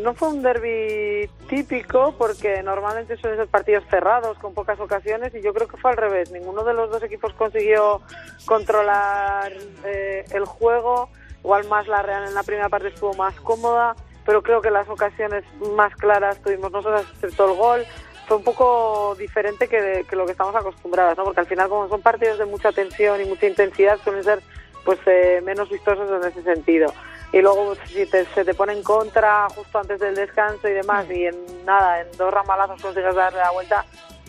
no 0.00 0.14
fue 0.14 0.28
un 0.28 0.40
derby 0.40 1.28
típico 1.48 2.14
porque 2.16 2.62
normalmente 2.62 3.16
suelen 3.16 3.36
ser 3.36 3.48
partidos 3.48 3.82
cerrados 3.90 4.38
con 4.38 4.54
pocas 4.54 4.78
ocasiones 4.78 5.34
y 5.34 5.42
yo 5.42 5.52
creo 5.52 5.66
que 5.66 5.76
fue 5.76 5.90
al 5.90 5.96
revés. 5.96 6.30
Ninguno 6.30 6.62
de 6.62 6.72
los 6.72 6.88
dos 6.88 7.02
equipos 7.02 7.32
consiguió 7.32 8.02
controlar 8.44 9.52
eh, 9.84 10.24
el 10.30 10.44
juego. 10.44 11.08
Igual 11.40 11.66
más 11.66 11.88
la 11.88 12.02
Real 12.02 12.28
en 12.28 12.34
la 12.34 12.44
primera 12.44 12.68
parte 12.68 12.86
estuvo 12.86 13.12
más 13.14 13.34
cómoda, 13.40 13.96
pero 14.24 14.40
creo 14.40 14.60
que 14.60 14.70
las 14.70 14.88
ocasiones 14.88 15.42
más 15.74 15.92
claras 15.96 16.40
tuvimos 16.40 16.70
nosotros, 16.70 17.04
excepto 17.12 17.50
el 17.50 17.56
gol. 17.56 17.84
Fue 18.28 18.36
un 18.36 18.44
poco 18.44 19.16
diferente 19.18 19.66
que, 19.66 20.06
lo 20.12 20.26
que 20.26 20.32
estamos 20.32 20.54
acostumbrados, 20.54 21.18
¿no? 21.18 21.24
Porque 21.24 21.40
al 21.40 21.46
final, 21.48 21.68
como 21.68 21.88
son 21.88 22.02
partidos 22.02 22.38
de 22.38 22.44
mucha 22.44 22.70
tensión 22.70 23.20
y 23.20 23.24
mucha 23.24 23.48
intensidad, 23.48 23.98
suelen 24.04 24.22
ser 24.22 24.40
pues 24.84 25.00
eh, 25.06 25.40
menos 25.42 25.68
vistosos 25.68 26.08
en 26.08 26.30
ese 26.30 26.44
sentido 26.44 26.92
y 27.36 27.42
luego 27.42 27.74
si 27.86 28.06
se 28.06 28.44
te 28.46 28.54
pone 28.54 28.72
en 28.72 28.82
contra 28.82 29.46
justo 29.50 29.78
antes 29.78 30.00
del 30.00 30.14
descanso 30.14 30.68
y 30.68 30.72
demás 30.72 31.04
y 31.10 31.26
en 31.26 31.66
nada, 31.66 32.00
en 32.00 32.06
dos 32.16 32.32
ramalazos 32.32 32.80
consigues 32.80 33.14
darle 33.14 33.40
la 33.40 33.50
vuelta, 33.50 33.84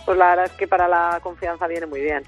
pues 0.06 0.18
la 0.18 0.32
verdad 0.32 0.46
es 0.48 0.52
que 0.52 0.68
para 0.68 0.90
la 0.90 1.22
confianza 1.24 1.68
viene 1.68 1.86
muy 1.86 2.02
bien. 2.02 2.26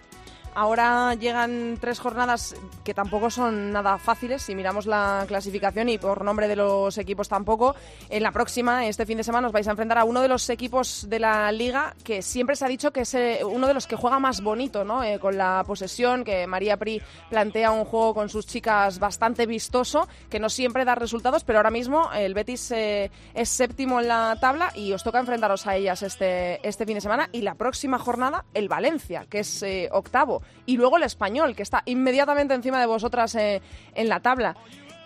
Ahora 0.55 1.15
llegan 1.15 1.77
tres 1.79 1.99
jornadas 1.99 2.55
que 2.83 2.93
tampoco 2.93 3.29
son 3.29 3.71
nada 3.71 3.97
fáciles 3.97 4.41
si 4.41 4.55
miramos 4.55 4.85
la 4.85 5.25
clasificación 5.27 5.89
y 5.89 5.97
por 5.97 6.23
nombre 6.23 6.47
de 6.47 6.55
los 6.55 6.97
equipos 6.97 7.29
tampoco. 7.29 7.75
En 8.09 8.23
la 8.23 8.31
próxima, 8.31 8.85
este 8.87 9.05
fin 9.05 9.17
de 9.17 9.23
semana, 9.23 9.47
os 9.47 9.53
vais 9.53 9.67
a 9.67 9.71
enfrentar 9.71 9.97
a 9.97 10.03
uno 10.03 10.21
de 10.21 10.27
los 10.27 10.49
equipos 10.49 11.07
de 11.09 11.19
la 11.19 11.51
liga 11.51 11.95
que 12.03 12.21
siempre 12.21 12.55
se 12.55 12.65
ha 12.65 12.67
dicho 12.67 12.91
que 12.91 13.01
es 13.01 13.13
eh, 13.13 13.39
uno 13.43 13.67
de 13.67 13.73
los 13.73 13.87
que 13.87 13.95
juega 13.95 14.19
más 14.19 14.41
bonito, 14.41 14.83
¿no? 14.83 15.03
Eh, 15.03 15.19
con 15.19 15.37
la 15.37 15.63
posesión, 15.65 16.23
que 16.23 16.47
María 16.47 16.77
Pri 16.77 17.01
plantea 17.29 17.71
un 17.71 17.85
juego 17.85 18.13
con 18.13 18.29
sus 18.29 18.45
chicas 18.45 18.99
bastante 18.99 19.45
vistoso, 19.45 20.07
que 20.29 20.39
no 20.39 20.49
siempre 20.49 20.85
da 20.85 20.95
resultados, 20.95 21.43
pero 21.43 21.59
ahora 21.59 21.71
mismo 21.71 22.11
el 22.13 22.33
Betis 22.33 22.71
eh, 22.71 23.11
es 23.33 23.49
séptimo 23.49 23.99
en 23.99 24.07
la 24.07 24.37
tabla 24.39 24.71
y 24.75 24.93
os 24.93 25.03
toca 25.03 25.19
enfrentaros 25.19 25.67
a 25.67 25.75
ellas 25.75 26.01
este, 26.01 26.65
este 26.67 26.85
fin 26.85 26.95
de 26.95 27.01
semana. 27.01 27.29
Y 27.31 27.41
la 27.41 27.55
próxima 27.55 27.99
jornada, 27.99 28.45
el 28.53 28.67
Valencia, 28.67 29.25
que 29.29 29.39
es 29.39 29.63
octavo 29.91 30.38
y 30.65 30.77
luego 30.77 30.97
el 30.97 31.03
español, 31.03 31.55
que 31.55 31.63
está 31.63 31.81
inmediatamente 31.85 32.53
encima 32.53 32.79
de 32.79 32.85
vosotras 32.85 33.35
eh, 33.35 33.61
en 33.95 34.09
la 34.09 34.19
tabla. 34.19 34.55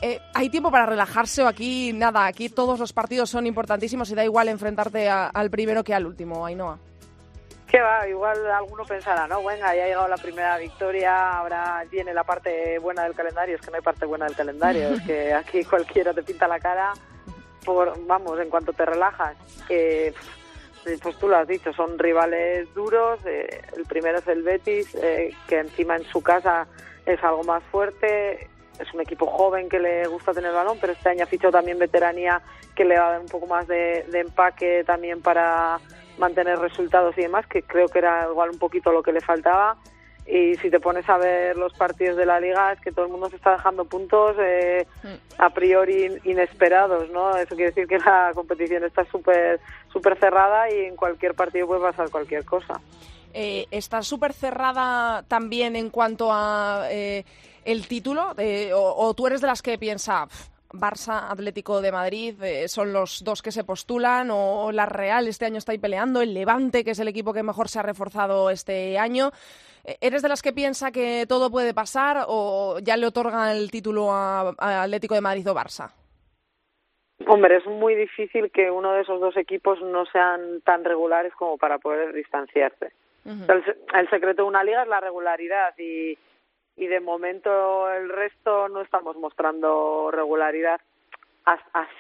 Eh, 0.01 0.19
¿Hay 0.33 0.49
tiempo 0.49 0.69
para 0.69 0.85
relajarse 0.85 1.43
o 1.43 1.47
aquí 1.47 1.93
nada? 1.93 2.25
Aquí 2.25 2.49
todos 2.49 2.77
los 2.77 2.91
partidos 2.91 3.29
son 3.29 3.47
importantísimos 3.47 4.11
y 4.11 4.15
da 4.15 4.25
igual 4.25 4.49
enfrentarte 4.49 5.09
al 5.09 5.49
primero 5.49 5.83
que 5.83 5.93
al 5.93 6.05
último, 6.05 6.45
Ainhoa. 6.45 6.77
Que 7.67 7.79
va, 7.79 8.07
igual 8.07 8.45
alguno 8.51 8.83
pensará, 8.83 9.27
¿no? 9.27 9.43
Venga, 9.43 9.73
ya 9.73 9.83
ha 9.83 9.87
llegado 9.87 10.07
la 10.09 10.17
primera 10.17 10.57
victoria, 10.57 11.37
ahora 11.37 11.83
viene 11.89 12.13
la 12.13 12.25
parte 12.25 12.77
buena 12.79 13.03
del 13.03 13.15
calendario. 13.15 13.55
Es 13.55 13.61
que 13.61 13.71
no 13.71 13.77
hay 13.77 13.81
parte 13.81 14.05
buena 14.05 14.25
del 14.25 14.35
calendario, 14.35 14.89
es 14.89 15.01
que 15.03 15.33
aquí 15.33 15.63
cualquiera 15.63 16.13
te 16.13 16.21
pinta 16.21 16.47
la 16.49 16.59
cara, 16.59 16.93
por, 17.63 18.05
vamos, 18.05 18.39
en 18.41 18.49
cuanto 18.49 18.73
te 18.73 18.85
relajas. 18.85 19.37
que 19.67 20.13
pues 21.01 21.17
tú 21.17 21.27
lo 21.27 21.37
has 21.37 21.47
dicho, 21.47 21.73
son 21.73 21.97
rivales 21.97 22.73
duros. 22.73 23.19
Eh, 23.25 23.61
el 23.75 23.85
primero 23.85 24.19
es 24.19 24.27
el 24.27 24.43
Betis, 24.43 24.95
eh, 24.95 25.33
que 25.47 25.59
encima 25.59 25.95
en 25.95 26.03
su 26.03 26.21
casa 26.21 26.67
es 27.05 27.23
algo 27.23 27.43
más 27.43 27.63
fuerte. 27.65 28.49
Es 28.79 28.93
un 28.93 29.01
equipo 29.01 29.27
joven 29.27 29.69
que 29.69 29.79
le 29.79 30.07
gusta 30.07 30.33
tener 30.33 30.51
balón, 30.51 30.77
pero 30.81 30.93
este 30.93 31.09
año 31.09 31.23
ha 31.23 31.27
fichado 31.27 31.51
también 31.51 31.77
veteranía 31.77 32.41
que 32.75 32.85
le 32.85 32.97
va 32.97 33.07
a 33.07 33.11
dar 33.11 33.21
un 33.21 33.27
poco 33.27 33.45
más 33.45 33.67
de 33.67 34.03
empaque 34.13 34.83
también 34.83 35.21
para 35.21 35.79
mantener 36.17 36.59
resultados 36.59 37.17
y 37.17 37.21
demás, 37.21 37.45
que 37.47 37.61
creo 37.63 37.87
que 37.87 37.99
era 37.99 38.27
igual 38.29 38.49
un 38.49 38.59
poquito 38.59 38.91
lo 38.91 39.03
que 39.03 39.11
le 39.11 39.21
faltaba 39.21 39.77
y 40.25 40.55
si 40.57 40.69
te 40.69 40.79
pones 40.79 41.07
a 41.09 41.17
ver 41.17 41.57
los 41.57 41.73
partidos 41.73 42.15
de 42.15 42.25
la 42.25 42.39
liga 42.39 42.71
es 42.71 42.79
que 42.79 42.91
todo 42.91 43.05
el 43.05 43.11
mundo 43.11 43.29
se 43.29 43.35
está 43.35 43.51
dejando 43.53 43.85
puntos 43.85 44.35
eh, 44.39 44.87
mm. 45.03 45.41
a 45.41 45.49
priori 45.49 46.17
inesperados, 46.23 47.09
¿no? 47.09 47.35
Eso 47.35 47.55
quiere 47.55 47.71
decir 47.71 47.87
que 47.87 47.99
la 47.99 48.31
competición 48.33 48.83
está 48.85 49.03
súper 49.05 49.59
súper 49.91 50.17
cerrada 50.17 50.71
y 50.71 50.85
en 50.85 50.95
cualquier 50.95 51.33
partido 51.33 51.67
puede 51.67 51.81
pasar 51.81 52.09
cualquier 52.09 52.45
cosa. 52.45 52.79
Eh, 53.33 53.65
¿Está 53.71 54.01
súper 54.01 54.31
cerrada 54.31 55.23
también 55.23 55.75
en 55.75 55.89
cuanto 55.89 56.29
a 56.31 56.87
eh, 56.89 57.25
el 57.65 57.87
título? 57.87 58.33
O, 58.75 59.13
tú 59.15 59.27
eres 59.27 59.41
de 59.41 59.47
las 59.47 59.61
que 59.61 59.77
piensa, 59.77 60.27
Barça, 60.73 61.31
Atlético 61.31 61.81
de 61.81 61.91
Madrid, 61.91 62.35
son 62.67 62.91
los 62.91 63.23
dos 63.23 63.41
que 63.41 63.51
se 63.51 63.63
postulan, 63.63 64.29
o 64.31 64.71
la 64.71 64.87
Real 64.87 65.27
este 65.27 65.45
año 65.45 65.57
está 65.57 65.71
ahí 65.71 65.77
peleando, 65.77 66.21
el 66.21 66.33
Levante, 66.33 66.83
que 66.83 66.91
es 66.91 66.99
el 66.99 67.07
equipo 67.07 67.31
que 67.31 67.43
mejor 67.43 67.69
se 67.69 67.79
ha 67.79 67.83
reforzado 67.83 68.49
este 68.49 68.97
año. 68.97 69.31
¿Eres 70.01 70.21
de 70.21 70.29
las 70.29 70.41
que 70.41 70.53
piensa 70.53 70.91
que 70.91 71.25
todo 71.27 71.51
puede 71.51 71.73
pasar 71.73 72.25
o 72.27 72.79
ya 72.81 72.97
le 72.97 73.05
otorgan 73.05 73.49
el 73.49 73.69
título 73.69 74.11
a, 74.11 74.53
Atlético 74.57 75.13
de 75.13 75.21
Madrid 75.21 75.49
o 75.49 75.53
Barça? 75.53 75.91
Hombre, 77.27 77.57
es 77.57 77.65
muy 77.65 77.93
difícil 77.93 78.49
que 78.51 78.71
uno 78.71 78.93
de 78.93 79.01
esos 79.01 79.19
dos 79.19 79.37
equipos 79.37 79.81
no 79.81 80.05
sean 80.05 80.61
tan 80.61 80.83
regulares 80.83 81.33
como 81.35 81.57
para 81.57 81.77
poder 81.77 82.13
distanciarse. 82.13 82.93
el, 83.25 84.09
secreto 84.09 84.41
de 84.41 84.47
una 84.47 84.63
liga 84.63 84.83
es 84.83 84.87
la 84.87 84.99
regularidad 84.99 85.77
y, 85.77 86.17
y 86.75 86.87
de 86.87 86.99
momento 86.99 87.91
el 87.91 88.09
resto 88.09 88.69
no 88.69 88.81
estamos 88.81 89.15
mostrando 89.17 90.09
regularidad 90.11 90.81
a, 91.45 91.59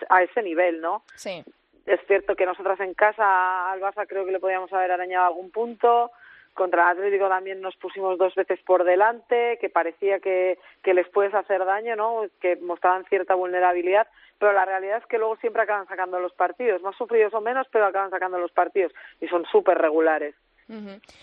a, 0.09 0.23
ese 0.23 0.41
nivel, 0.41 0.81
¿no? 0.81 1.03
Sí. 1.15 1.43
es 1.85 1.99
cierto 2.07 2.35
que 2.35 2.45
nosotras 2.45 2.79
en 2.79 2.93
casa 2.93 3.71
al 3.71 3.81
Barça 3.81 4.07
creo 4.07 4.25
que 4.25 4.31
le 4.31 4.39
podíamos 4.39 4.71
haber 4.73 4.91
arañado 4.91 5.27
algún 5.27 5.51
punto. 5.51 6.11
Contra 6.53 6.83
el 6.83 6.97
Atlético 6.97 7.27
también 7.27 7.61
nos 7.61 7.75
pusimos 7.77 8.17
dos 8.17 8.35
veces 8.35 8.59
por 8.61 8.83
delante, 8.83 9.57
que 9.59 9.69
parecía 9.69 10.19
que, 10.19 10.59
que 10.83 10.93
les 10.93 11.09
puedes 11.09 11.33
hacer 11.33 11.65
daño, 11.65 11.95
¿no? 11.95 12.25
Que 12.39 12.55
mostraban 12.57 13.05
cierta 13.05 13.33
vulnerabilidad, 13.33 14.07
pero 14.37 14.53
la 14.53 14.63
realidad 14.63 14.97
es 14.97 15.05
que 15.07 15.17
luego 15.17 15.35
siempre 15.37 15.63
acaban 15.63 15.87
sacando 15.87 16.19
los 16.19 16.33
partidos, 16.33 16.81
más 16.83 16.95
sufridos 16.95 17.33
o 17.33 17.41
menos, 17.41 17.67
pero 17.71 17.85
acaban 17.87 18.11
sacando 18.11 18.37
los 18.37 18.51
partidos 18.51 18.93
y 19.19 19.27
son 19.27 19.45
súper 19.45 19.79
regulares. 19.79 20.35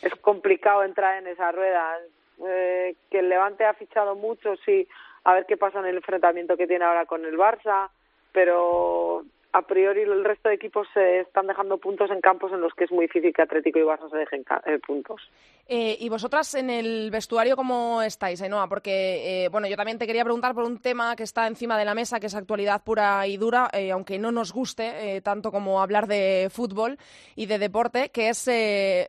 Es 0.02 0.14
complicado 0.16 0.84
entrar 0.84 1.18
en 1.18 1.26
esa 1.26 1.50
rueda. 1.50 1.98
Eh, 2.46 2.94
que 3.10 3.18
el 3.18 3.28
Levante 3.28 3.64
ha 3.64 3.74
fichado 3.74 4.14
mucho, 4.14 4.56
sí, 4.64 4.88
a 5.24 5.34
ver 5.34 5.46
qué 5.46 5.56
pasa 5.56 5.80
en 5.80 5.86
el 5.86 5.96
enfrentamiento 5.96 6.56
que 6.56 6.66
tiene 6.66 6.84
ahora 6.84 7.06
con 7.06 7.24
el 7.24 7.36
Barça, 7.36 7.90
pero 8.32 9.24
a 9.52 9.62
priori 9.62 10.02
el 10.02 10.24
resto 10.24 10.48
de 10.48 10.54
equipos 10.54 10.86
se 10.94 11.20
están 11.20 11.46
dejando 11.46 11.78
puntos 11.78 12.10
en 12.10 12.20
campos 12.20 12.52
en 12.52 12.60
los 12.60 12.72
que 12.74 12.84
es 12.84 12.92
muy 12.92 13.06
difícil 13.06 13.32
que 13.32 13.42
Atlético 13.42 13.78
y 13.78 13.82
Barça 13.82 14.10
se 14.10 14.16
dejen 14.16 14.44
eh, 14.66 14.78
puntos. 14.86 15.20
Eh, 15.66 15.96
¿Y 16.00 16.08
vosotras 16.08 16.54
en 16.54 16.70
el 16.70 17.10
vestuario 17.10 17.56
cómo 17.56 18.02
estáis, 18.02 18.42
Ainhoa? 18.42 18.68
Porque, 18.68 19.44
eh, 19.44 19.48
bueno, 19.48 19.68
yo 19.68 19.76
también 19.76 19.98
te 19.98 20.06
quería 20.06 20.24
preguntar 20.24 20.54
por 20.54 20.64
un 20.64 20.78
tema 20.78 21.14
que 21.16 21.22
está 21.22 21.46
encima 21.46 21.78
de 21.78 21.84
la 21.84 21.94
mesa, 21.94 22.18
que 22.18 22.26
es 22.26 22.34
actualidad 22.34 22.82
pura 22.82 23.26
y 23.26 23.36
dura, 23.36 23.70
aunque 23.92 24.18
no 24.18 24.32
nos 24.32 24.52
guste 24.52 25.20
tanto 25.22 25.52
como 25.52 25.80
hablar 25.80 26.06
de 26.06 26.48
fútbol 26.50 26.98
y 27.36 27.46
de 27.46 27.58
deporte, 27.58 28.10
que 28.10 28.30
es, 28.30 28.50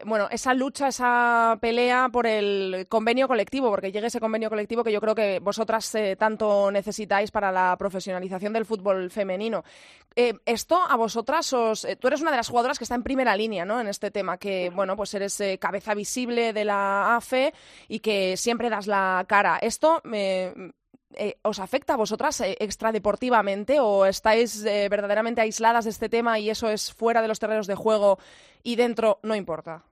bueno, 0.06 0.28
esa 0.30 0.54
lucha, 0.54 0.88
esa 0.88 1.58
pelea 1.60 2.10
por 2.12 2.28
el 2.28 2.86
convenio 2.88 3.28
colectivo, 3.28 3.70
porque 3.70 3.92
llegue 3.92 4.08
ese 4.08 4.20
convenio 4.20 4.50
colectivo 4.50 4.84
que 4.84 4.92
yo 4.92 5.02
creo 5.02 5.16
que 5.16 5.40
vosotras 5.40 5.98
tanto 6.18 6.70
necesitáis 6.72 7.32
para 7.32 7.52
la 7.52 7.76
profesionalización 7.78 8.54
del 8.54 8.66
fútbol 8.66 9.10
femenino 9.10 9.64
esto 10.46 10.80
a 10.88 10.96
vosotras 10.96 11.52
os... 11.54 11.86
Eh, 11.86 11.96
tú 11.96 12.08
eres 12.08 12.22
una 12.22 12.32
de 12.32 12.38
las 12.38 12.50
jugadoras 12.50 12.78
que 12.78 12.84
está 12.84 12.96
en 12.96 13.04
primera 13.04 13.36
línea, 13.36 13.66
¿no? 13.66 13.80
En 13.80 13.88
este 13.88 14.12
tema, 14.12 14.38
que, 14.38 14.70
bueno, 14.70 14.96
pues 14.96 15.14
eres 15.14 15.40
eh, 15.42 15.58
cabeza 15.60 15.94
visible 15.94 16.54
de 16.54 16.66
la 16.66 17.16
AFE 17.16 17.54
y 17.88 18.00
que 18.00 18.38
siempre 18.38 18.70
das 18.70 18.88
la 18.88 19.26
cara. 19.28 19.58
¿Esto 19.62 20.02
eh, 20.12 20.72
os 21.42 21.60
afecta 21.60 21.94
a 21.94 21.98
vosotras 21.98 22.42
extradeportivamente 22.42 23.80
o 23.80 24.06
estáis 24.06 24.64
verdaderamente 24.64 25.42
aisladas 25.42 25.84
de 25.84 25.92
este 25.92 26.08
tema 26.08 26.40
y 26.40 26.50
eso 26.50 26.70
es 26.70 26.94
fuera 26.94 27.22
de 27.22 27.28
los 27.28 27.40
terrenos 27.40 27.68
de 27.68 27.76
juego 27.76 28.18
y 28.64 28.78
dentro 28.78 29.20
no 29.24 29.36
importa? 29.36 29.84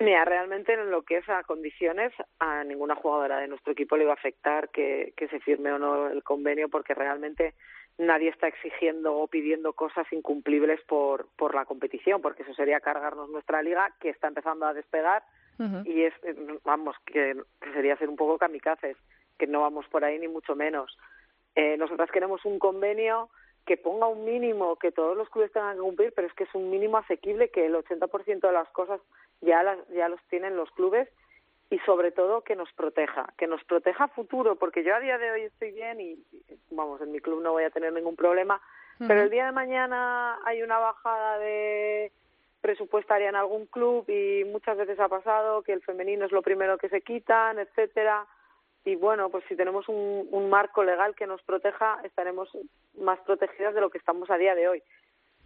Mira, 0.00 0.24
realmente 0.24 0.72
en 0.72 0.90
lo 0.90 1.02
que 1.02 1.18
es 1.18 1.28
a 1.28 1.44
condiciones, 1.44 2.12
a 2.40 2.64
ninguna 2.64 2.96
jugadora 2.96 3.38
de 3.38 3.46
nuestro 3.46 3.72
equipo 3.72 3.96
le 3.96 4.04
va 4.04 4.12
a 4.12 4.14
afectar 4.14 4.70
que 4.70 5.14
se 5.16 5.38
firme 5.38 5.72
o 5.72 5.78
no 5.78 6.08
el 6.08 6.24
convenio 6.24 6.68
porque 6.68 6.92
realmente 6.92 7.54
nadie 7.98 8.30
está 8.30 8.48
exigiendo 8.48 9.16
o 9.16 9.26
pidiendo 9.28 9.72
cosas 9.72 10.06
incumplibles 10.12 10.80
por, 10.82 11.28
por 11.36 11.54
la 11.54 11.64
competición, 11.64 12.20
porque 12.20 12.42
eso 12.42 12.54
sería 12.54 12.80
cargarnos 12.80 13.28
nuestra 13.30 13.62
liga 13.62 13.94
que 14.00 14.10
está 14.10 14.28
empezando 14.28 14.66
a 14.66 14.74
despegar 14.74 15.22
y 15.84 16.02
es, 16.02 16.14
vamos, 16.64 16.96
que 17.06 17.36
sería 17.72 17.96
ser 17.96 18.08
un 18.08 18.16
poco 18.16 18.36
kamikazes, 18.36 18.96
que 19.38 19.46
no 19.46 19.60
vamos 19.60 19.86
por 19.88 20.04
ahí 20.04 20.18
ni 20.18 20.26
mucho 20.26 20.56
menos. 20.56 20.98
Eh, 21.54 21.76
nosotras 21.76 22.10
queremos 22.10 22.44
un 22.44 22.58
convenio 22.58 23.28
que 23.64 23.76
ponga 23.76 24.08
un 24.08 24.24
mínimo 24.24 24.74
que 24.76 24.90
todos 24.90 25.16
los 25.16 25.28
clubes 25.30 25.52
tengan 25.52 25.76
que 25.76 25.82
cumplir, 25.82 26.12
pero 26.16 26.26
es 26.26 26.34
que 26.34 26.44
es 26.44 26.54
un 26.54 26.68
mínimo 26.68 26.98
asequible 26.98 27.50
que 27.50 27.66
el 27.66 27.76
80% 27.76 28.40
de 28.40 28.52
las 28.52 28.68
cosas 28.70 29.00
ya, 29.40 29.62
las, 29.62 29.78
ya 29.90 30.08
los 30.08 30.20
tienen 30.28 30.56
los 30.56 30.70
clubes 30.72 31.08
y 31.72 31.78
sobre 31.86 32.12
todo 32.12 32.42
que 32.42 32.54
nos 32.54 32.70
proteja, 32.74 33.32
que 33.38 33.46
nos 33.46 33.64
proteja 33.64 34.04
a 34.04 34.08
futuro, 34.08 34.56
porque 34.56 34.84
yo 34.84 34.94
a 34.94 35.00
día 35.00 35.16
de 35.16 35.30
hoy 35.30 35.40
estoy 35.44 35.72
bien 35.72 36.02
y, 36.02 36.22
vamos, 36.70 37.00
en 37.00 37.10
mi 37.10 37.18
club 37.18 37.42
no 37.42 37.52
voy 37.52 37.64
a 37.64 37.70
tener 37.70 37.94
ningún 37.94 38.14
problema, 38.14 38.60
pero 38.98 39.22
el 39.22 39.30
día 39.30 39.46
de 39.46 39.52
mañana 39.52 40.38
hay 40.44 40.62
una 40.62 40.78
bajada 40.78 41.38
de 41.38 42.12
presupuestaria 42.60 43.30
en 43.30 43.36
algún 43.36 43.64
club 43.64 44.04
y 44.06 44.44
muchas 44.44 44.76
veces 44.76 45.00
ha 45.00 45.08
pasado 45.08 45.62
que 45.62 45.72
el 45.72 45.80
femenino 45.82 46.26
es 46.26 46.30
lo 46.30 46.42
primero 46.42 46.76
que 46.76 46.90
se 46.90 47.00
quitan, 47.00 47.58
etcétera. 47.58 48.26
Y 48.84 48.96
bueno, 48.96 49.30
pues 49.30 49.42
si 49.48 49.56
tenemos 49.56 49.88
un, 49.88 50.28
un 50.30 50.50
marco 50.50 50.84
legal 50.84 51.14
que 51.14 51.26
nos 51.26 51.42
proteja, 51.42 52.00
estaremos 52.04 52.50
más 52.98 53.18
protegidas 53.20 53.74
de 53.74 53.80
lo 53.80 53.88
que 53.88 53.98
estamos 53.98 54.30
a 54.30 54.36
día 54.36 54.54
de 54.54 54.68
hoy 54.68 54.82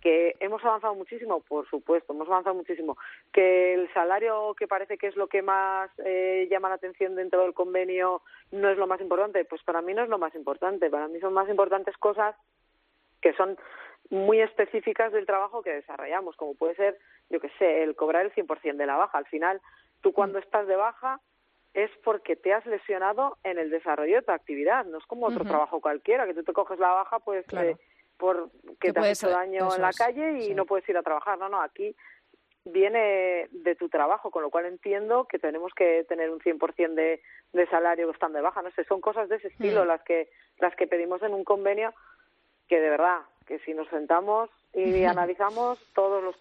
que 0.07 0.37
hemos 0.39 0.65
avanzado 0.65 0.95
muchísimo, 0.95 1.41
por 1.41 1.69
supuesto, 1.69 2.13
hemos 2.13 2.29
avanzado 2.29 2.55
muchísimo. 2.55 2.97
Que 3.33 3.75
el 3.75 3.93
salario, 3.93 4.55
que 4.55 4.69
parece 4.69 4.99
que 4.99 5.09
es 5.09 5.17
lo 5.17 5.27
que 5.27 5.43
más 5.43 5.91
eh, 5.99 6.47
llama 6.49 6.69
la 6.69 6.77
atención 6.77 7.17
dentro 7.17 7.43
del 7.43 7.55
convenio, 7.55 8.23
no 8.53 8.69
es 8.69 8.79
lo 8.79 8.87
más 8.87 9.01
importante, 9.01 9.45
pues 9.45 9.65
para 9.65 9.83
mí 9.83 9.95
no 9.95 10.05
es 10.05 10.09
lo 10.09 10.19
más 10.19 10.33
importante. 10.37 10.91
Para 10.91 11.09
mí 11.09 11.19
son 11.19 11.33
más 11.35 11.49
importantes 11.49 11.97
cosas 11.97 12.37
que 13.21 13.33
son 13.33 13.59
muy 14.09 14.41
específicas 14.41 15.13
del 15.13 15.27
trabajo 15.27 15.61
que 15.61 15.73
desarrollamos, 15.73 16.37
como 16.37 16.55
puede 16.55 16.77
ser, 16.77 16.97
yo 17.29 17.41
qué 17.41 17.51
sé, 17.59 17.83
el 17.83 17.97
cobrar 17.97 18.27
el 18.27 18.33
100% 18.33 18.77
de 18.77 18.87
la 18.87 18.95
baja. 18.95 19.19
Al 19.19 19.27
final, 19.27 19.61
tú 20.03 20.13
cuando 20.13 20.39
estás 20.39 20.69
de 20.69 20.77
baja 20.77 21.21
es 21.75 21.91
porque 22.05 22.37
te 22.37 22.53
has 22.53 22.65
lesionado 22.65 23.39
en 23.43 23.59
el 23.59 23.71
desarrollo 23.71 24.15
de 24.15 24.23
tu 24.23 24.31
actividad, 24.31 24.85
no 24.85 24.99
es 24.99 25.07
como 25.07 25.27
otro 25.27 25.45
trabajo 25.45 25.81
cualquiera, 25.81 26.27
que 26.27 26.35
tú 26.35 26.45
te 26.45 26.53
coges 26.53 26.79
la 26.79 26.93
baja, 26.93 27.19
pues... 27.19 27.45
Eh, 27.55 27.77
por 28.17 28.51
que 28.81 28.93
te 28.93 29.01
has 29.01 29.23
hecho 29.23 29.31
daño 29.31 29.75
en 29.75 29.83
la 29.83 29.93
calle 29.93 30.45
y 30.45 30.55
no 30.55 30.67
puedes 30.67 30.89
ir 30.89 30.97
a 30.97 31.03
trabajar. 31.03 31.39
No, 31.39 31.49
no, 31.49 31.61
aquí 31.61 31.95
viene 32.65 33.49
de 33.51 33.77
tu 33.77 33.89
trabajo, 33.89 34.31
con 34.31 34.43
lo 34.43 34.51
cual 34.51 34.67
entiendo 34.67 35.27
que 35.27 35.39
tenemos 35.39 35.73
que 35.75 36.05
tener 36.09 36.31
un 36.31 36.41
100% 36.41 36.95
de, 36.95 37.23
de 37.53 37.67
salario 37.69 38.11
están 38.11 38.33
de 38.33 38.41
baja. 38.41 38.63
No 38.63 38.71
sé, 38.73 38.85
son 38.85 39.01
cosas 39.01 39.29
de 39.29 39.37
ese 39.37 39.49
estilo 39.49 39.85
mm. 39.85 39.87
las 39.87 40.03
que 40.03 40.29
las 40.59 40.75
que 40.75 40.87
pedimos 40.87 41.23
en 41.23 41.35
un 41.35 41.45
convenio 41.45 41.95
que 42.69 42.81
de 42.81 42.91
verdad, 42.91 43.21
que 43.47 43.59
si 43.61 43.75
nos 43.75 43.89
sentamos 43.89 44.51
y 44.77 45.05
analizamos, 45.07 45.79
todos 45.95 46.23
los 46.23 46.37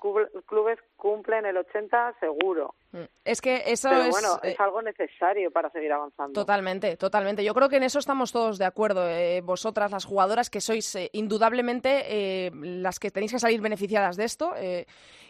clubes 0.46 0.78
cumplen 0.98 1.46
el 1.46 1.56
80 1.56 2.16
seguro. 2.20 2.76
Mm. 2.96 3.04
Es 3.26 3.42
que 3.42 3.64
eso 3.66 3.90
Pero 3.90 4.04
es, 4.04 4.10
bueno, 4.12 4.40
es 4.42 4.54
eh, 4.54 4.56
algo 4.60 4.82
necesario 4.82 5.52
para 5.52 5.70
seguir 5.70 5.92
avanzando. 5.92 6.40
Totalmente, 6.40 6.96
totalmente. 6.96 7.44
Yo 7.44 7.54
creo 7.54 7.68
que 7.68 7.78
en 7.78 7.84
eso 7.84 8.00
estamos 8.00 8.32
todos 8.32 8.58
de 8.58 8.66
acuerdo. 8.66 9.10
Eh, 9.10 9.42
vosotras, 9.42 9.92
las 9.92 10.06
jugadoras, 10.06 10.50
que 10.50 10.62
sois 10.62 10.96
eh, 10.96 11.10
indudablemente 11.14 12.52
las 12.54 13.00
que 13.00 13.12
tenéis 13.12 13.34
que 13.34 13.40
salir 13.40 13.62
beneficiadas 13.62 14.16
de 14.16 14.24
esto. 14.24 14.54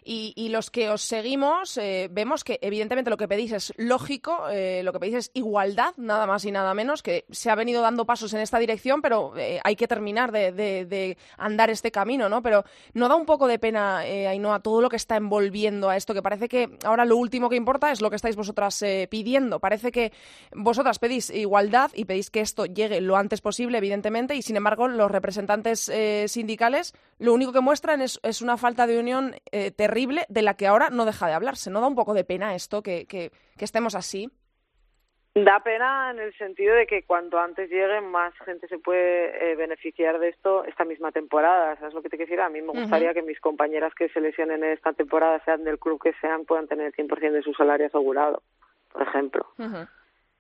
Y, 0.08 0.50
los 0.50 0.70
que 0.70 0.90
os 0.92 1.02
seguimos, 1.02 1.80
vemos 2.12 2.44
que 2.44 2.60
evidentemente 2.62 3.10
lo 3.10 3.18
que 3.18 3.28
pedís 3.28 3.52
es 3.52 3.74
lógico, 3.78 4.46
lo 4.84 4.94
que 4.94 5.00
pedís 5.00 5.16
es 5.16 5.32
igualdad, 5.34 5.96
nada 5.98 6.28
más 6.28 6.46
y 6.46 6.52
nada 6.52 6.76
menos, 6.76 7.02
que 7.02 7.26
se 7.32 7.50
ha 7.50 7.56
venido 7.56 7.82
dando 7.82 8.06
pasos 8.06 8.32
en 8.36 8.42
esta 8.42 8.60
dirección, 8.60 9.02
pero 9.02 9.34
hay 9.64 9.76
que 9.76 9.88
terminar 9.88 10.32
de, 10.32 10.52
de, 10.52 11.18
andar 11.38 11.72
este 11.72 11.92
camino, 11.92 12.30
¿no? 12.30 12.44
Pero 12.44 12.64
¿no 12.96 13.08
da 13.08 13.16
un 13.16 13.28
poco 13.28 13.48
de 13.48 13.60
pena, 13.60 14.00
Ainhoa, 14.00 14.62
todo 14.62 14.82
lo 14.82 14.90
que 14.90 14.96
está 14.96 15.18
envolviendo 15.18 15.90
a 15.90 15.98
esto? 15.98 16.16
Que 16.16 16.24
parece 16.24 16.48
que 16.50 16.80
ahora 16.84 17.06
lo 17.06 17.18
último 17.18 17.50
que 17.50 17.56
importa 17.56 17.92
es 17.92 18.02
lo 18.02 18.10
que 18.10 18.16
estáis 18.16 18.36
vosotras 18.36 18.82
eh, 18.82 19.08
pidiendo. 19.12 19.60
Parece 19.60 19.92
que 19.92 20.12
vosotras 20.56 20.98
pedís 20.98 21.30
igualdad 21.30 21.92
y 21.94 22.06
pedís 22.06 22.32
que 22.32 22.42
esto 22.42 22.66
llegue 22.66 23.02
lo 23.02 23.18
antes 23.18 23.42
posible, 23.42 23.78
evidentemente, 23.78 24.36
y 24.36 24.42
sin 24.42 24.58
embargo 24.58 24.88
los 24.88 25.12
representantes 25.12 25.90
eh, 25.90 26.26
sindicales 26.28 26.96
lo 27.20 27.34
único 27.34 27.54
que 27.54 27.62
muestran 27.62 28.02
es, 28.02 28.20
una 28.42 28.58
falta 28.58 28.88
de 28.88 29.00
unión 29.00 29.36
eh, 29.52 29.72
terrible 29.72 30.26
de 30.30 30.42
la 30.42 30.56
que 30.56 30.68
ahora 30.68 30.90
no 30.90 31.06
deja 31.06 31.28
de 31.28 31.34
hablarse. 31.34 31.70
¿No 31.70 31.82
da 31.82 31.88
un 31.88 31.96
poco 31.96 32.14
de 32.14 32.24
pena 32.24 32.56
esto 32.56 32.82
que, 32.82 33.06
que, 33.06 33.32
que 33.58 33.66
estemos 33.66 33.96
así? 33.96 34.30
Da 35.36 35.60
pena 35.60 36.12
en 36.12 36.20
el 36.20 36.34
sentido 36.38 36.74
de 36.76 36.88
que 36.88 37.04
cuanto 37.04 37.38
antes 37.38 37.70
llegue, 37.70 38.00
más 38.00 38.34
gente 38.46 38.70
se 38.70 38.80
puede 38.80 39.52
eh, 39.52 39.56
beneficiar 39.58 40.18
de 40.18 40.30
esto 40.30 40.64
esta 40.64 40.86
misma 40.86 41.12
temporada. 41.12 41.76
¿Sabes 41.76 41.94
lo 41.94 42.02
que 42.02 42.08
te 42.08 42.16
quiero 42.16 42.30
decir? 42.30 42.40
A 42.40 42.50
mí 42.50 42.62
me 42.62 42.72
gustaría 42.72 43.14
que 43.14 43.22
mis 43.22 43.42
compañeras 43.42 43.94
que 43.96 44.08
se 44.08 44.22
lesionen 44.22 44.64
en 44.64 44.72
esta 44.72 44.94
temporada, 44.94 45.44
sean 45.44 45.66
del 45.66 45.78
club 45.78 46.02
que 46.02 46.14
sean, 46.22 46.46
puedan 46.46 46.70
tener 46.70 46.86
el 46.88 46.94
100% 46.94 47.32
de 47.32 47.42
su 47.42 47.54
salario 47.54 47.88
asegurado, 47.88 48.44
por 48.94 49.02
ejemplo. 49.02 49.46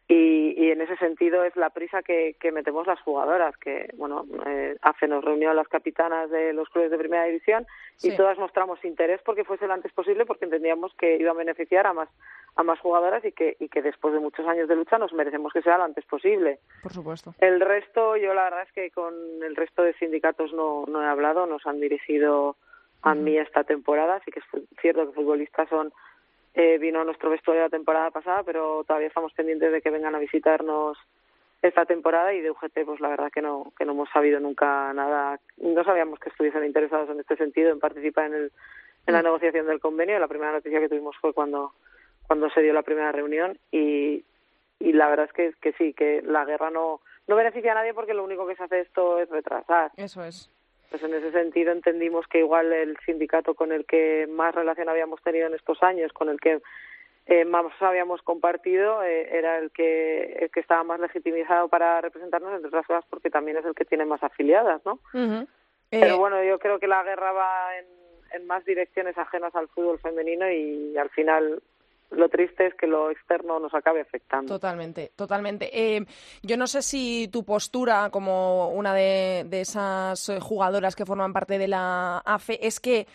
Y, 0.07 0.53
y, 0.55 0.69
en 0.69 0.81
ese 0.81 0.95
sentido 0.97 1.43
es 1.43 1.55
la 1.55 1.71
prisa 1.71 2.03
que, 2.03 2.35
que 2.39 2.51
metemos 2.51 2.85
las 2.85 3.01
jugadoras, 3.01 3.57
que, 3.57 3.89
bueno, 3.97 4.25
eh, 4.45 4.77
hace 4.83 5.07
nos 5.07 5.23
reunió 5.23 5.51
las 5.55 5.67
capitanas 5.67 6.29
de 6.29 6.53
los 6.53 6.69
clubes 6.69 6.91
de 6.91 6.97
primera 6.99 7.23
división 7.23 7.65
y 8.03 8.15
todas 8.15 8.37
mostramos 8.37 8.83
interés 8.85 9.19
porque 9.25 9.43
fuese 9.43 9.65
lo 9.65 9.73
antes 9.73 9.91
posible 9.93 10.27
porque 10.27 10.45
entendíamos 10.45 10.93
que 10.93 11.17
iba 11.17 11.31
a 11.31 11.33
beneficiar 11.33 11.87
a 11.87 11.93
más 11.93 12.09
a 12.55 12.63
más 12.63 12.79
jugadoras 12.79 13.23
y 13.25 13.31
que, 13.31 13.57
y 13.59 13.67
que 13.67 13.81
después 13.81 14.13
de 14.13 14.19
muchos 14.19 14.47
años 14.47 14.69
de 14.69 14.75
lucha 14.75 14.97
nos 14.97 15.11
merecemos 15.11 15.51
que 15.51 15.61
sea 15.61 15.77
lo 15.77 15.83
antes 15.83 16.05
posible. 16.05 16.59
Por 16.81 16.93
supuesto. 16.93 17.33
El 17.39 17.59
resto, 17.59 18.15
yo 18.15 18.33
la 18.33 18.45
verdad 18.45 18.63
es 18.63 18.71
que 18.71 18.91
con 18.91 19.13
el 19.43 19.55
resto 19.55 19.83
de 19.83 19.93
sindicatos 19.95 20.53
no, 20.53 20.85
no 20.87 21.01
he 21.01 21.05
hablado, 21.05 21.47
nos 21.47 21.65
han 21.65 21.81
dirigido 21.81 22.55
a 23.01 23.13
mí 23.13 23.37
esta 23.37 23.63
temporada, 23.63 24.15
así 24.15 24.31
que 24.31 24.39
es 24.39 24.45
cierto 24.81 25.05
que 25.05 25.13
futbolistas 25.13 25.67
son 25.69 25.91
eh, 26.55 26.77
vino 26.77 27.01
a 27.01 27.03
nuestro 27.03 27.29
vestuario 27.29 27.63
la 27.63 27.69
temporada 27.69 28.11
pasada, 28.11 28.41
pero 28.43 28.83
todavía 28.85 29.09
estamos 29.09 29.33
pendientes 29.33 29.71
de 29.71 29.81
que 29.81 29.89
vengan 29.89 30.15
a 30.15 30.19
visitarnos 30.19 30.97
esta 31.61 31.85
temporada 31.85 32.33
y 32.33 32.41
de 32.41 32.51
UGT 32.51 32.85
pues 32.85 33.01
la 33.01 33.09
verdad 33.09 33.31
que 33.33 33.41
no 33.41 33.73
que 33.77 33.85
no 33.85 33.91
hemos 33.91 34.09
sabido 34.09 34.39
nunca 34.39 34.93
nada. 34.93 35.39
No 35.57 35.83
sabíamos 35.83 36.19
que 36.19 36.29
estuviesen 36.29 36.63
interesados 36.63 37.09
en 37.09 37.19
este 37.19 37.35
sentido 37.35 37.71
en 37.71 37.79
participar 37.79 38.27
en 38.27 38.33
el 38.35 38.51
en 39.05 39.13
la 39.13 39.21
mm. 39.21 39.25
negociación 39.25 39.67
del 39.67 39.81
convenio. 39.81 40.17
La 40.17 40.29
primera 40.29 40.53
noticia 40.53 40.79
que 40.79 40.89
tuvimos 40.89 41.15
fue 41.19 41.33
cuando 41.33 41.73
cuando 42.25 42.49
se 42.51 42.61
dio 42.61 42.71
la 42.73 42.83
primera 42.83 43.11
reunión 43.11 43.57
y 43.71 44.23
y 44.79 44.93
la 44.93 45.09
verdad 45.09 45.25
es 45.25 45.33
que 45.33 45.53
que 45.59 45.73
sí 45.73 45.93
que 45.93 46.21
la 46.21 46.45
guerra 46.45 46.69
no 46.69 47.01
no 47.27 47.35
beneficia 47.35 47.73
a 47.73 47.75
nadie 47.75 47.93
porque 47.93 48.13
lo 48.13 48.23
único 48.23 48.47
que 48.47 48.55
se 48.55 48.63
hace 48.63 48.79
esto 48.79 49.19
es 49.19 49.29
retrasar. 49.29 49.91
Eso 49.97 50.23
es 50.23 50.49
Pues 50.89 51.03
en 51.03 51.13
ese 51.13 51.31
sentido 51.31 51.71
entendimos 51.71 52.27
que 52.27 52.39
igual 52.39 52.71
el 52.71 52.97
sindicato 53.05 53.53
con 53.53 53.71
el 53.71 53.85
que 53.85 54.27
más 54.29 54.53
relación 54.53 54.89
habíamos 54.89 55.21
tenido 55.21 55.47
en 55.47 55.53
estos 55.53 55.81
años, 55.83 56.13
con 56.13 56.29
el 56.29 56.39
que 56.39 56.61
eh, 57.25 57.43
más 57.43 57.65
habíamos 57.79 58.21
compartido, 58.21 59.03
eh, 59.03 59.35
era 59.35 59.57
el 59.57 59.71
que, 59.71 60.37
el 60.41 60.51
que 60.51 60.59
estaba 60.59 60.83
más 60.83 60.99
legitimizado 60.99 61.67
para 61.69 61.99
representarnos, 62.01 62.53
entre 62.53 62.67
otras 62.67 62.85
cosas 62.85 63.05
porque 63.09 63.29
también 63.29 63.57
es 63.57 63.65
el 63.65 63.73
que 63.73 63.85
tiene 63.85 64.05
más 64.05 64.21
afiliadas, 64.23 64.81
¿no? 64.85 64.99
Pero 65.89 66.17
bueno, 66.17 66.43
yo 66.43 66.59
creo 66.59 66.79
que 66.79 66.87
la 66.87 67.03
guerra 67.03 67.31
va 67.31 67.77
en, 67.77 67.85
en 68.33 68.47
más 68.47 68.65
direcciones 68.65 69.17
ajenas 69.17 69.55
al 69.55 69.67
fútbol 69.69 69.99
femenino 69.99 70.49
y 70.51 70.97
al 70.97 71.09
final 71.09 71.61
lo 72.11 72.29
triste 72.29 72.67
es 72.67 72.75
que 72.75 72.87
lo 72.87 73.11
externo 73.11 73.59
nos 73.59 73.73
acabe 73.73 74.01
afectando. 74.01 74.53
Totalmente, 74.53 75.11
totalmente. 75.15 75.69
Eh, 75.73 76.05
yo 76.43 76.57
no 76.57 76.67
sé 76.67 76.81
si 76.81 77.27
tu 77.31 77.43
postura 77.43 78.09
como 78.09 78.69
una 78.69 78.93
de, 78.93 79.45
de 79.47 79.61
esas 79.61 80.31
jugadoras 80.41 80.95
que 80.95 81.05
forman 81.05 81.33
parte 81.33 81.57
de 81.57 81.67
la 81.67 82.19
AFE 82.19 82.65
es 82.65 82.79
que 82.79 83.07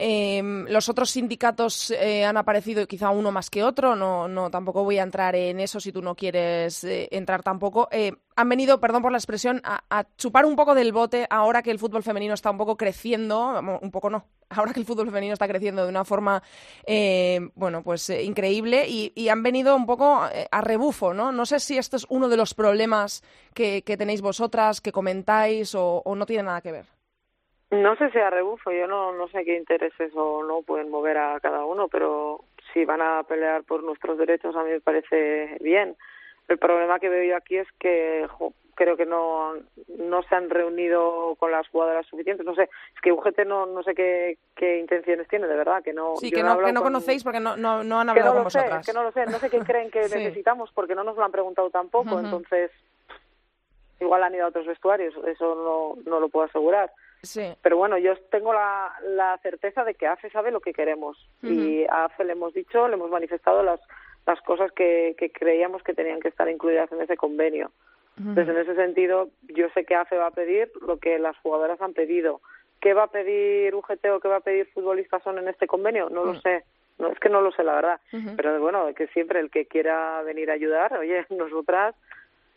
eh, 0.00 0.40
los 0.68 0.88
otros 0.88 1.10
sindicatos 1.10 1.90
eh, 1.90 2.24
han 2.24 2.36
aparecido, 2.36 2.86
quizá 2.86 3.10
uno 3.10 3.32
más 3.32 3.50
que 3.50 3.64
otro, 3.64 3.96
no, 3.96 4.28
no 4.28 4.48
tampoco 4.48 4.84
voy 4.84 4.98
a 4.98 5.02
entrar 5.02 5.34
en 5.34 5.58
eso 5.58 5.80
si 5.80 5.90
tú 5.90 6.02
no 6.02 6.14
quieres 6.14 6.84
eh, 6.84 7.08
entrar 7.10 7.42
tampoco. 7.42 7.88
Eh, 7.90 8.12
han 8.36 8.48
venido, 8.48 8.78
perdón 8.78 9.02
por 9.02 9.10
la 9.10 9.18
expresión, 9.18 9.60
a, 9.64 10.04
chupar 10.16 10.46
un 10.46 10.54
poco 10.54 10.76
del 10.76 10.92
bote 10.92 11.26
ahora 11.28 11.62
que 11.62 11.72
el 11.72 11.80
fútbol 11.80 12.04
femenino 12.04 12.34
está 12.34 12.48
un 12.52 12.58
poco 12.58 12.76
creciendo, 12.76 13.60
un 13.82 13.90
poco 13.90 14.08
no, 14.08 14.24
ahora 14.50 14.72
que 14.72 14.78
el 14.78 14.86
fútbol 14.86 15.06
femenino 15.06 15.32
está 15.32 15.48
creciendo 15.48 15.82
de 15.82 15.88
una 15.88 16.04
forma, 16.04 16.44
eh, 16.86 17.40
bueno, 17.56 17.82
pues 17.82 18.08
increíble 18.10 18.86
y, 18.88 19.28
han 19.28 19.42
venido 19.42 19.74
un 19.74 19.84
poco 19.84 20.22
a 20.50 20.60
rebufo, 20.60 21.12
¿no? 21.12 21.32
No 21.32 21.44
sé 21.44 21.58
si 21.58 21.76
esto 21.76 21.96
es 21.96 22.06
uno 22.08 22.28
de 22.28 22.36
los 22.36 22.54
problemas 22.54 23.24
que, 23.52 23.82
tenéis 23.82 24.20
vosotras, 24.20 24.80
que 24.80 24.92
comentáis 24.92 25.74
o 25.74 26.02
no 26.16 26.24
tiene 26.24 26.44
nada 26.44 26.60
que 26.60 26.72
ver. 26.72 26.97
No 27.70 27.96
sé 27.96 28.10
si 28.10 28.18
a 28.18 28.30
rebufo, 28.30 28.70
yo 28.72 28.86
no, 28.86 29.12
no 29.12 29.28
sé 29.28 29.44
qué 29.44 29.56
intereses 29.56 30.12
o 30.14 30.42
no 30.42 30.62
pueden 30.62 30.90
mover 30.90 31.18
a 31.18 31.38
cada 31.40 31.64
uno, 31.64 31.88
pero 31.88 32.44
si 32.72 32.84
van 32.84 33.02
a 33.02 33.22
pelear 33.24 33.62
por 33.64 33.82
nuestros 33.82 34.16
derechos 34.16 34.56
a 34.56 34.64
mí 34.64 34.70
me 34.70 34.80
parece 34.80 35.58
bien. 35.60 35.96
El 36.48 36.58
problema 36.58 36.98
que 36.98 37.10
veo 37.10 37.24
yo 37.24 37.36
aquí 37.36 37.58
es 37.58 37.68
que 37.78 38.26
jo, 38.30 38.54
creo 38.78 38.96
que 38.96 39.04
no, 39.04 39.54
no 39.98 40.22
se 40.22 40.34
han 40.34 40.48
reunido 40.48 41.34
con 41.38 41.50
las 41.50 41.68
jugadoras 41.68 42.06
suficientes. 42.06 42.46
No 42.46 42.54
sé, 42.54 42.62
es 42.62 43.00
que 43.02 43.12
UGT 43.12 43.40
no, 43.44 43.66
no 43.66 43.82
sé 43.82 43.94
qué, 43.94 44.38
qué 44.54 44.78
intenciones 44.78 45.28
tiene, 45.28 45.46
de 45.46 45.56
verdad, 45.56 45.82
que 45.82 45.92
no. 45.92 46.16
Sí, 46.16 46.30
que 46.30 46.42
no, 46.42 46.56
que 46.58 46.72
no 46.72 46.80
con... 46.80 46.92
conocéis 46.92 47.24
porque 47.24 47.40
no, 47.40 47.56
no, 47.56 47.84
no 47.84 48.00
han 48.00 48.08
hablado 48.08 48.30
que 48.30 48.30
no 48.30 48.34
con 48.34 48.44
vosotras. 48.44 48.86
Sé, 48.86 48.92
que 48.92 48.96
no 48.96 49.02
lo 49.02 49.12
sé, 49.12 49.26
no 49.26 49.38
sé 49.38 49.50
qué 49.50 49.58
creen 49.58 49.90
que 49.90 50.04
sí. 50.08 50.16
necesitamos 50.16 50.70
porque 50.72 50.94
no 50.94 51.04
nos 51.04 51.16
lo 51.16 51.24
han 51.24 51.32
preguntado 51.32 51.68
tampoco, 51.68 52.14
uh 52.14 52.18
-huh. 52.18 52.24
entonces 52.24 52.70
igual 54.00 54.22
han 54.22 54.34
ido 54.34 54.44
a 54.44 54.48
otros 54.48 54.66
vestuarios, 54.66 55.12
eso 55.26 55.54
no, 55.54 56.10
no 56.10 56.20
lo 56.20 56.28
puedo 56.28 56.46
asegurar. 56.46 56.90
Sí. 57.22 57.42
Pero 57.62 57.76
bueno, 57.76 57.98
yo 57.98 58.16
tengo 58.30 58.52
la, 58.52 58.92
la 59.02 59.38
certeza 59.38 59.84
de 59.84 59.94
que 59.94 60.06
AFE 60.06 60.30
sabe 60.30 60.50
lo 60.50 60.60
que 60.60 60.72
queremos 60.72 61.28
uh 61.42 61.46
-huh. 61.46 61.50
y 61.50 61.84
a 61.86 62.04
AFE 62.04 62.24
le 62.24 62.32
hemos 62.32 62.54
dicho, 62.54 62.88
le 62.88 62.94
hemos 62.94 63.10
manifestado 63.10 63.62
las, 63.62 63.80
las 64.26 64.40
cosas 64.42 64.70
que, 64.72 65.14
que 65.18 65.30
creíamos 65.30 65.82
que 65.82 65.94
tenían 65.94 66.20
que 66.20 66.28
estar 66.28 66.48
incluidas 66.48 66.90
en 66.92 67.00
ese 67.02 67.16
convenio. 67.16 67.70
Uh 68.18 68.22
-huh. 68.22 68.28
Entonces, 68.28 68.54
en 68.54 68.60
ese 68.62 68.74
sentido, 68.74 69.28
yo 69.48 69.68
sé 69.74 69.84
que 69.84 69.94
AFE 69.96 70.16
va 70.16 70.28
a 70.28 70.30
pedir 70.32 70.70
lo 70.86 70.98
que 70.98 71.18
las 71.18 71.36
jugadoras 71.38 71.80
han 71.80 71.94
pedido. 71.94 72.40
¿Qué 72.80 72.94
va 72.94 73.04
a 73.04 73.10
pedir 73.10 73.74
UGT 73.74 74.04
o 74.10 74.20
qué 74.20 74.28
va 74.28 74.36
a 74.36 74.40
pedir 74.40 74.66
Futbolistas 74.72 75.22
Son 75.24 75.38
en 75.38 75.48
este 75.48 75.66
convenio? 75.66 76.08
No 76.10 76.22
uh 76.22 76.24
-huh. 76.24 76.34
lo 76.34 76.40
sé. 76.40 76.64
No, 76.98 77.08
es 77.08 77.18
que 77.20 77.28
no 77.28 77.40
lo 77.40 77.52
sé, 77.52 77.62
la 77.62 77.74
verdad. 77.74 78.00
Pero 78.36 78.60
bueno, 78.60 78.92
que 78.94 79.06
siempre 79.08 79.38
el 79.40 79.50
que 79.50 79.66
quiera 79.66 80.20
venir 80.22 80.50
a 80.50 80.54
ayudar, 80.54 80.92
oye, 80.94 81.24
nosotras 81.30 81.94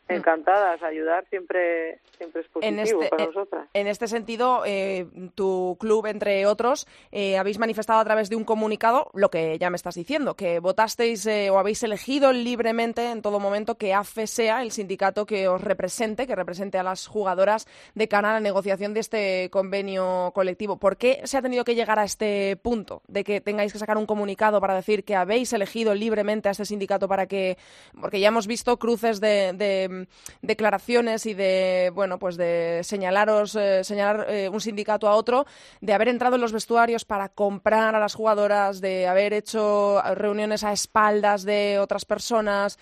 encantadas. 0.07 0.81
Ayudar 0.83 1.25
siempre, 1.29 1.99
siempre 2.17 2.41
es 2.41 2.47
positivo 2.47 2.73
en 2.73 2.79
este, 2.79 3.09
para 3.09 3.25
nosotras. 3.25 3.69
En 3.73 3.87
este 3.87 4.07
sentido, 4.07 4.63
eh, 4.65 5.07
tu 5.35 5.77
club, 5.79 6.05
entre 6.07 6.45
otros, 6.45 6.87
eh, 7.11 7.37
habéis 7.37 7.59
manifestado 7.59 7.99
a 7.99 8.05
través 8.05 8.29
de 8.29 8.35
un 8.35 8.43
comunicado 8.43 9.09
lo 9.13 9.29
que 9.29 9.57
ya 9.57 9.69
me 9.69 9.75
estás 9.75 9.95
diciendo, 9.95 10.35
que 10.35 10.59
votasteis 10.59 11.25
eh, 11.25 11.49
o 11.49 11.59
habéis 11.59 11.83
elegido 11.83 12.33
libremente 12.33 13.11
en 13.11 13.21
todo 13.21 13.39
momento 13.39 13.75
que 13.75 13.93
AFE 13.93 14.27
sea 14.27 14.61
el 14.61 14.71
sindicato 14.71 15.25
que 15.25 15.47
os 15.47 15.61
represente, 15.61 16.27
que 16.27 16.35
represente 16.35 16.77
a 16.77 16.83
las 16.83 17.07
jugadoras 17.07 17.67
de 17.95 18.07
cara 18.07 18.31
a 18.31 18.33
la 18.33 18.39
negociación 18.39 18.93
de 18.93 18.99
este 18.99 19.49
convenio 19.49 20.31
colectivo. 20.33 20.77
¿Por 20.77 20.97
qué 20.97 21.21
se 21.25 21.37
ha 21.37 21.41
tenido 21.41 21.63
que 21.63 21.75
llegar 21.75 21.99
a 21.99 22.03
este 22.03 22.57
punto 22.57 23.01
de 23.07 23.23
que 23.23 23.41
tengáis 23.41 23.73
que 23.73 23.79
sacar 23.79 23.97
un 23.97 24.05
comunicado 24.05 24.59
para 24.61 24.75
decir 24.75 25.03
que 25.03 25.15
habéis 25.15 25.53
elegido 25.53 25.93
libremente 25.93 26.49
a 26.49 26.51
este 26.51 26.65
sindicato 26.65 27.07
para 27.07 27.27
que, 27.27 27.57
porque 27.99 28.19
ya 28.19 28.29
hemos 28.29 28.47
visto 28.47 28.77
cruces 28.77 29.19
de, 29.19 29.53
de 29.53 30.00
declaraciones 30.41 31.25
y 31.25 31.33
de 31.33 31.91
bueno 31.93 32.19
pues 32.19 32.37
de 32.37 32.81
señalaros 32.83 33.55
eh, 33.55 33.83
señalar 33.83 34.25
eh, 34.29 34.49
un 34.49 34.61
sindicato 34.61 35.07
a 35.07 35.15
otro 35.15 35.45
de 35.81 35.93
haber 35.93 36.07
entrado 36.07 36.35
en 36.35 36.41
los 36.41 36.53
vestuarios 36.53 37.05
para 37.05 37.29
comprar 37.29 37.95
a 37.95 37.99
las 37.99 38.15
jugadoras 38.15 38.81
de 38.81 39.07
haber 39.07 39.33
hecho 39.33 40.01
reuniones 40.15 40.63
a 40.63 40.71
espaldas 40.71 41.43
de 41.43 41.79
otras 41.79 42.05
personas 42.05 42.79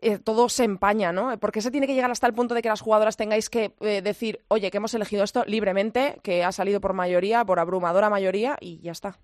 eh, 0.00 0.18
todo 0.18 0.48
se 0.48 0.64
empaña, 0.64 1.12
¿no? 1.12 1.36
¿Por 1.38 1.52
qué 1.52 1.60
se 1.60 1.70
tiene 1.70 1.86
que 1.86 1.94
llegar 1.94 2.10
hasta 2.10 2.26
el 2.26 2.32
punto 2.32 2.54
de 2.54 2.62
que 2.62 2.70
las 2.70 2.80
jugadoras 2.80 3.18
tengáis 3.18 3.50
que 3.50 3.72
decir, 3.80 4.40
oye, 4.48 4.70
que 4.70 4.78
hemos 4.78 4.94
elegido 4.94 5.24
esto 5.24 5.44
libremente, 5.46 6.20
que 6.22 6.42
ha 6.42 6.52
salido 6.52 6.80
por 6.80 6.94
mayoría, 6.94 7.44
por 7.44 7.58
abrumadora 7.58 8.08
mayoría, 8.08 8.56
y 8.60 8.80
ya 8.80 8.92
está? 8.92 9.18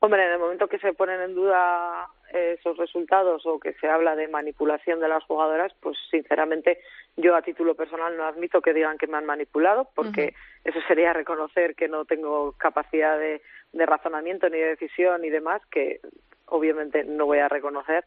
Hombre, 0.00 0.24
en 0.24 0.32
el 0.32 0.38
momento 0.38 0.66
que 0.66 0.78
se 0.78 0.94
ponen 0.94 1.20
en 1.20 1.34
duda 1.34 2.08
esos 2.32 2.76
resultados 2.76 3.44
o 3.46 3.58
que 3.58 3.72
se 3.74 3.88
habla 3.88 4.16
de 4.16 4.28
manipulación 4.28 5.00
de 5.00 5.08
las 5.08 5.24
jugadoras, 5.24 5.72
pues 5.80 5.96
sinceramente 6.10 6.78
yo 7.16 7.34
a 7.34 7.42
título 7.42 7.74
personal 7.74 8.16
no 8.16 8.24
admito 8.24 8.62
que 8.62 8.72
digan 8.72 8.98
que 8.98 9.06
me 9.06 9.16
han 9.18 9.26
manipulado, 9.26 9.88
porque 9.94 10.24
uh 10.24 10.28
-huh. 10.28 10.70
eso 10.70 10.80
sería 10.86 11.12
reconocer 11.12 11.74
que 11.74 11.88
no 11.88 12.04
tengo 12.04 12.52
capacidad 12.52 13.18
de, 13.18 13.42
de 13.72 13.86
razonamiento 13.86 14.48
ni 14.48 14.58
de 14.58 14.76
decisión 14.76 15.24
y 15.24 15.30
demás, 15.30 15.60
que 15.70 16.00
obviamente 16.46 17.04
no 17.04 17.26
voy 17.26 17.38
a 17.38 17.48
reconocer. 17.48 18.04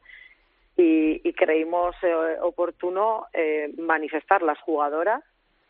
Y, 0.76 1.22
y 1.24 1.34
creímos 1.34 1.96
eh, 2.02 2.38
oportuno 2.42 3.28
eh, 3.34 3.72
manifestar 3.78 4.42
las 4.42 4.60
jugadoras, 4.60 5.24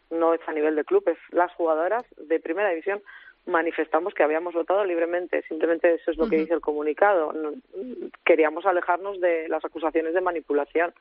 no 0.10 0.34
es 0.34 0.42
a 0.48 0.54
nivel 0.54 0.76
de 0.76 0.86
club, 0.86 1.04
es 1.08 1.18
las 1.32 1.52
jugadoras 1.56 2.06
de 2.18 2.40
primera 2.40 2.70
división 2.70 3.02
manifestamos 3.46 4.14
que 4.14 4.24
habíamos 4.24 4.54
votado 4.54 4.86
libremente. 4.86 5.44
Simplemente 5.44 5.94
eso 5.94 6.12
es 6.12 6.18
lo 6.18 6.24
uh 6.24 6.28
-huh. 6.28 6.30
que 6.30 6.38
dice 6.38 6.54
el 6.54 6.62
comunicado. 6.62 7.34
Queríamos 8.24 8.66
alejarnos 8.66 9.20
de 9.20 9.48
las 9.50 9.64
acusaciones 9.66 10.14
de 10.14 10.22
manipulación. 10.22 10.94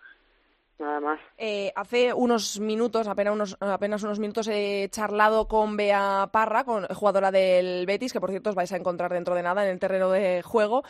Nada 0.82 0.98
más. 0.98 1.20
Eh, 1.38 1.72
hace 1.76 2.12
unos 2.12 2.58
minutos, 2.58 3.06
apenas 3.06 3.34
unos, 3.34 3.56
apenas 3.60 4.02
unos 4.02 4.18
minutos, 4.18 4.48
he 4.48 4.88
charlado 4.90 5.46
con 5.46 5.76
Bea 5.76 6.28
Parra, 6.32 6.64
con, 6.64 6.88
jugadora 6.88 7.30
del 7.30 7.86
Betis, 7.86 8.12
que 8.12 8.20
por 8.20 8.30
cierto 8.30 8.50
os 8.50 8.56
vais 8.56 8.72
a 8.72 8.76
encontrar 8.76 9.12
dentro 9.12 9.36
de 9.36 9.44
nada 9.44 9.64
en 9.64 9.70
el 9.70 9.78
terreno 9.78 10.10
de 10.10 10.42
juego. 10.42 10.82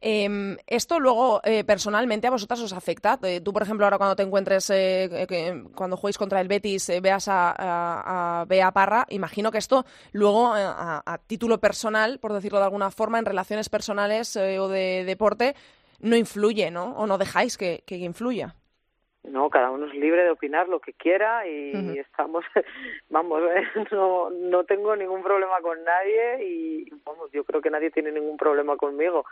Eh, 0.00 0.56
esto 0.66 0.98
luego, 0.98 1.42
eh, 1.44 1.62
personalmente, 1.62 2.26
a 2.26 2.30
vosotras 2.30 2.58
os 2.60 2.72
afecta. 2.72 3.18
Eh, 3.22 3.42
tú, 3.42 3.52
por 3.52 3.62
ejemplo, 3.62 3.84
ahora 3.84 3.98
cuando 3.98 4.16
te 4.16 4.22
encuentres, 4.22 4.70
eh, 4.70 5.62
cuando 5.74 5.98
juguéis 5.98 6.16
contra 6.16 6.40
el 6.40 6.48
Betis, 6.48 6.90
veas 7.02 7.28
a, 7.28 8.40
a, 8.40 8.44
Bea 8.46 8.72
Parra, 8.72 9.04
imagino 9.10 9.52
que 9.52 9.58
esto 9.58 9.84
luego, 10.12 10.54
a, 10.54 11.20
título 11.26 11.60
personal, 11.60 12.18
por 12.18 12.32
decirlo 12.32 12.60
de 12.60 12.64
alguna 12.64 12.90
forma, 12.90 13.18
en 13.18 13.26
relaciones 13.26 13.68
personales 13.68 14.36
o 14.36 14.68
de 14.68 15.04
deporte, 15.04 15.54
no 16.00 16.16
influye, 16.16 16.70
¿no? 16.70 16.96
O 16.96 17.06
no 17.06 17.18
dejáis 17.18 17.58
que 17.58 17.84
influya. 17.88 18.56
No, 19.24 19.48
cada 19.48 19.70
uno 19.70 19.86
es 19.86 19.94
libre 19.94 20.22
de 20.22 20.30
opinar 20.30 20.68
lo 20.68 20.80
que 20.80 20.92
quiera 20.92 21.46
y 21.48 21.74
uh 21.74 21.78
-huh. 21.78 22.00
estamos, 22.00 22.44
vamos, 23.08 23.42
no, 23.90 24.28
no 24.30 24.64
tengo 24.64 24.94
ningún 24.96 25.22
problema 25.22 25.60
con 25.62 25.82
nadie 25.82 26.44
y 26.44 26.90
vamos, 27.04 27.30
yo 27.32 27.42
creo 27.44 27.62
que 27.62 27.70
nadie 27.70 27.90
tiene 27.90 28.12
ningún 28.12 28.36
problema 28.36 28.76
conmigo. 28.76 29.24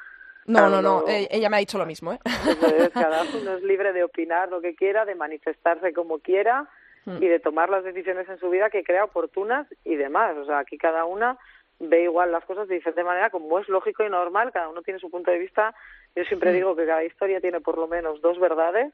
No, 0.46 0.58
cada 0.58 0.70
no, 0.70 0.78
uno, 0.78 1.00
no, 1.02 1.08
ella 1.08 1.50
me 1.50 1.56
ha 1.56 1.60
dicho 1.60 1.78
lo 1.78 1.86
mismo, 1.86 2.12
¿eh? 2.12 2.18
Entonces, 2.24 2.90
cada 2.94 3.22
uno 3.22 3.52
es 3.52 3.62
libre 3.62 3.92
de 3.92 4.02
opinar 4.02 4.48
lo 4.48 4.60
que 4.62 4.74
quiera, 4.74 5.04
de 5.04 5.14
manifestarse 5.14 5.92
como 5.92 6.20
quiera 6.20 6.68
uh 7.06 7.10
-huh. 7.10 7.22
y 7.22 7.28
de 7.28 7.38
tomar 7.38 7.68
las 7.68 7.84
decisiones 7.84 8.26
en 8.30 8.38
su 8.38 8.48
vida 8.48 8.70
que 8.70 8.84
crea 8.84 9.04
oportunas 9.04 9.66
y 9.84 9.96
demás. 9.96 10.36
O 10.38 10.46
sea, 10.46 10.58
aquí 10.60 10.78
cada 10.78 11.04
una 11.04 11.36
ve 11.78 12.04
igual 12.04 12.32
las 12.32 12.44
cosas 12.46 12.66
de 12.66 12.76
diferente 12.76 13.04
manera, 13.04 13.28
como 13.28 13.58
es 13.58 13.68
lógico 13.68 14.04
y 14.04 14.08
normal, 14.08 14.52
cada 14.52 14.70
uno 14.70 14.82
tiene 14.82 15.00
su 15.00 15.10
punto 15.10 15.30
de 15.30 15.38
vista. 15.38 15.74
Yo 16.16 16.24
siempre 16.24 16.50
-huh. 16.50 16.54
digo 16.54 16.76
que 16.76 16.86
cada 16.86 17.04
historia 17.04 17.40
tiene 17.40 17.60
por 17.60 17.76
lo 17.76 17.86
menos 17.88 18.22
dos 18.22 18.40
verdades 18.40 18.92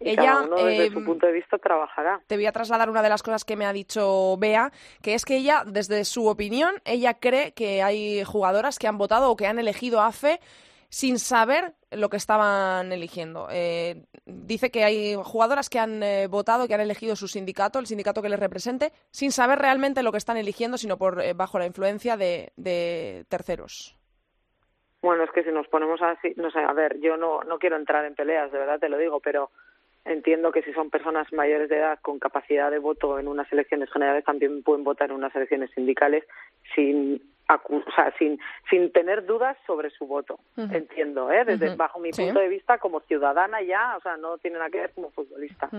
y 0.00 0.10
ella, 0.10 0.22
cada 0.24 0.42
uno 0.42 0.56
desde 0.56 0.86
eh, 0.86 0.90
su 0.90 1.04
punto 1.04 1.26
de 1.26 1.32
vista 1.32 1.58
trabajará. 1.58 2.20
Te 2.26 2.36
voy 2.36 2.46
a 2.46 2.52
trasladar 2.52 2.90
una 2.90 3.02
de 3.02 3.08
las 3.08 3.22
cosas 3.22 3.44
que 3.44 3.56
me 3.56 3.66
ha 3.66 3.72
dicho 3.72 4.36
Bea, 4.38 4.70
que 5.02 5.14
es 5.14 5.24
que 5.24 5.36
ella, 5.36 5.64
desde 5.66 6.04
su 6.04 6.26
opinión, 6.26 6.74
ella 6.84 7.14
cree 7.14 7.52
que 7.52 7.82
hay 7.82 8.24
jugadoras 8.24 8.78
que 8.78 8.86
han 8.86 8.98
votado 8.98 9.30
o 9.30 9.36
que 9.36 9.46
han 9.46 9.58
elegido 9.58 10.00
a 10.00 10.12
FE 10.12 10.40
sin 10.90 11.18
saber 11.18 11.74
lo 11.90 12.08
que 12.08 12.16
estaban 12.16 12.92
eligiendo. 12.92 13.48
Eh, 13.50 14.04
dice 14.24 14.70
que 14.70 14.84
hay 14.84 15.14
jugadoras 15.16 15.68
que 15.68 15.78
han 15.78 16.02
eh, 16.02 16.26
votado, 16.28 16.66
que 16.66 16.74
han 16.74 16.80
elegido 16.80 17.16
su 17.16 17.28
sindicato, 17.28 17.78
el 17.78 17.86
sindicato 17.86 18.22
que 18.22 18.28
les 18.28 18.40
represente, 18.40 18.92
sin 19.10 19.32
saber 19.32 19.58
realmente 19.58 20.02
lo 20.02 20.12
que 20.12 20.18
están 20.18 20.36
eligiendo, 20.36 20.78
sino 20.78 20.96
por 20.96 21.20
eh, 21.20 21.34
bajo 21.34 21.58
la 21.58 21.66
influencia 21.66 22.16
de, 22.16 22.52
de 22.56 23.24
terceros. 23.28 23.96
Bueno, 25.00 25.24
es 25.24 25.30
que 25.30 25.44
si 25.44 25.50
nos 25.50 25.68
ponemos 25.68 26.02
así, 26.02 26.34
no 26.36 26.50
sé, 26.50 26.58
a 26.58 26.72
ver, 26.72 26.98
yo 27.00 27.16
no, 27.16 27.42
no 27.44 27.58
quiero 27.58 27.76
entrar 27.76 28.04
en 28.04 28.14
peleas, 28.14 28.50
de 28.50 28.58
verdad 28.58 28.80
te 28.80 28.88
lo 28.88 28.98
digo, 28.98 29.20
pero 29.20 29.50
entiendo 30.08 30.52
que 30.52 30.62
si 30.62 30.72
son 30.72 30.90
personas 30.90 31.32
mayores 31.32 31.68
de 31.68 31.76
edad 31.78 31.98
con 32.02 32.18
capacidad 32.18 32.70
de 32.70 32.78
voto 32.78 33.18
en 33.18 33.28
unas 33.28 33.50
elecciones 33.52 33.90
generales 33.90 34.24
también 34.24 34.62
pueden 34.62 34.84
votar 34.84 35.10
en 35.10 35.16
unas 35.16 35.34
elecciones 35.34 35.70
sindicales 35.74 36.24
sin 36.74 37.20
o 37.48 37.82
sea, 37.94 38.12
sin, 38.18 38.38
sin 38.68 38.92
tener 38.92 39.24
dudas 39.24 39.56
sobre 39.66 39.88
su 39.90 40.06
voto. 40.06 40.38
Entiendo, 40.56 41.32
¿eh? 41.32 41.46
Desde, 41.46 41.74
bajo 41.76 41.98
mi 41.98 42.10
punto 42.10 42.40
de 42.40 42.48
vista, 42.48 42.76
como 42.76 43.00
ciudadana 43.00 43.62
ya, 43.62 43.96
o 43.96 44.00
sea, 44.02 44.18
no 44.18 44.36
tiene 44.36 44.58
nada 44.58 44.70
que 44.70 44.80
ver 44.80 44.92
como 44.92 45.10
futbolista. 45.10 45.70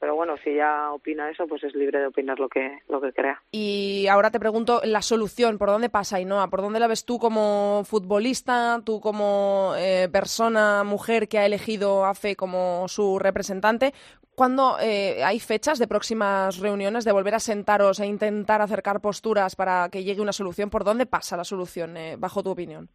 Pero 0.00 0.14
bueno, 0.14 0.36
si 0.42 0.50
ella 0.50 0.92
opina 0.92 1.28
eso, 1.28 1.46
pues 1.46 1.62
es 1.62 1.74
libre 1.74 2.00
de 2.00 2.06
opinar 2.06 2.40
lo 2.40 2.48
que, 2.48 2.78
lo 2.88 3.02
que 3.02 3.12
crea. 3.12 3.42
Y 3.52 4.06
ahora 4.08 4.30
te 4.30 4.40
pregunto 4.40 4.80
la 4.82 5.02
solución, 5.02 5.58
¿por 5.58 5.68
dónde 5.68 5.90
pasa, 5.90 6.16
Ainhoa? 6.16 6.48
¿Por 6.48 6.62
dónde 6.62 6.80
la 6.80 6.86
ves 6.86 7.04
tú 7.04 7.18
como 7.18 7.82
futbolista, 7.84 8.80
tú 8.82 8.98
como 8.98 9.74
eh, 9.76 10.08
persona, 10.10 10.84
mujer 10.84 11.28
que 11.28 11.38
ha 11.38 11.44
elegido 11.44 12.06
a 12.06 12.14
FE 12.14 12.34
como 12.34 12.88
su 12.88 13.18
representante? 13.18 13.92
¿Cuándo 14.34 14.78
eh, 14.80 15.22
hay 15.22 15.38
fechas 15.38 15.78
de 15.78 15.86
próximas 15.86 16.60
reuniones 16.60 17.04
de 17.04 17.12
volver 17.12 17.34
a 17.34 17.40
sentaros 17.40 18.00
e 18.00 18.06
intentar 18.06 18.62
acercar 18.62 19.02
posturas 19.02 19.54
para 19.54 19.90
que 19.92 20.02
llegue 20.02 20.22
una 20.22 20.32
solución? 20.32 20.70
¿Por 20.70 20.82
dónde 20.82 21.04
pasa 21.04 21.36
la 21.36 21.44
solución, 21.44 21.98
eh, 21.98 22.16
bajo 22.18 22.42
tu 22.42 22.48
opinión? 22.48 22.88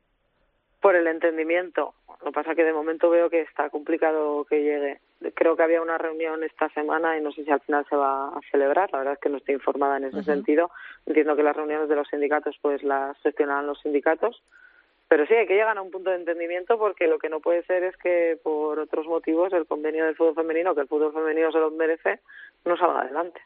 Por 0.82 0.96
el 0.96 1.06
entendimiento. 1.06 1.94
Lo 2.08 2.32
que 2.32 2.32
pasa 2.32 2.52
es 2.52 2.56
que 2.56 2.64
de 2.64 2.74
momento 2.74 3.12
veo 3.12 3.30
que 3.30 3.42
está 3.42 3.70
complicado 3.70 4.44
que 4.46 4.64
llegue. 4.64 5.02
Creo 5.34 5.56
que 5.56 5.64
había 5.64 5.82
una 5.82 5.98
reunión 5.98 6.44
esta 6.44 6.70
semana 6.70 7.18
y 7.18 7.22
no 7.22 7.32
sé 7.32 7.44
si 7.44 7.52
al 7.52 7.62
final 7.62 7.86
se 7.90 7.96
va 7.96 8.28
a 8.28 8.40
celebrar. 8.52 8.92
La 8.92 9.00
verdad 9.00 9.14
es 9.14 9.20
que 9.20 9.30
no 9.30 9.38
estoy 9.38 9.56
informada 9.56 9.98
en 9.98 10.06
ese 10.06 10.24
sentido. 10.24 10.72
Entiendo 11.06 11.36
que 11.36 11.44
las 11.44 11.56
reuniones 11.56 11.90
de 11.90 11.96
los 11.96 12.08
sindicatos 12.08 12.58
pues 12.62 12.84
las 12.84 13.18
gestionarán 13.22 13.68
los 13.68 13.80
sindicatos 13.82 14.44
pero 15.08 15.28
sí, 15.28 15.36
hay 15.36 15.46
que 15.46 15.54
llegar 15.54 15.78
a 15.78 15.82
un 15.82 15.92
punto 15.92 16.10
de 16.10 16.16
entendimiento 16.16 16.80
porque 16.80 17.08
lo 17.08 17.20
que 17.20 17.30
no 17.30 17.40
puede 17.40 17.64
ser 17.64 17.84
es 17.84 17.96
que 17.98 18.40
por 18.42 18.80
otros 18.80 19.06
motivos 19.06 19.54
el 19.54 19.68
convenio 19.68 20.06
del 20.06 20.16
fútbol 20.16 20.36
femenino, 20.36 20.74
que 20.74 20.82
el 20.82 20.88
fútbol 20.88 21.14
femenino 21.14 21.52
se 21.52 21.60
lo 21.60 21.70
merece, 21.72 22.20
no 22.66 22.76
salga 22.76 23.02
adelante 23.02 23.40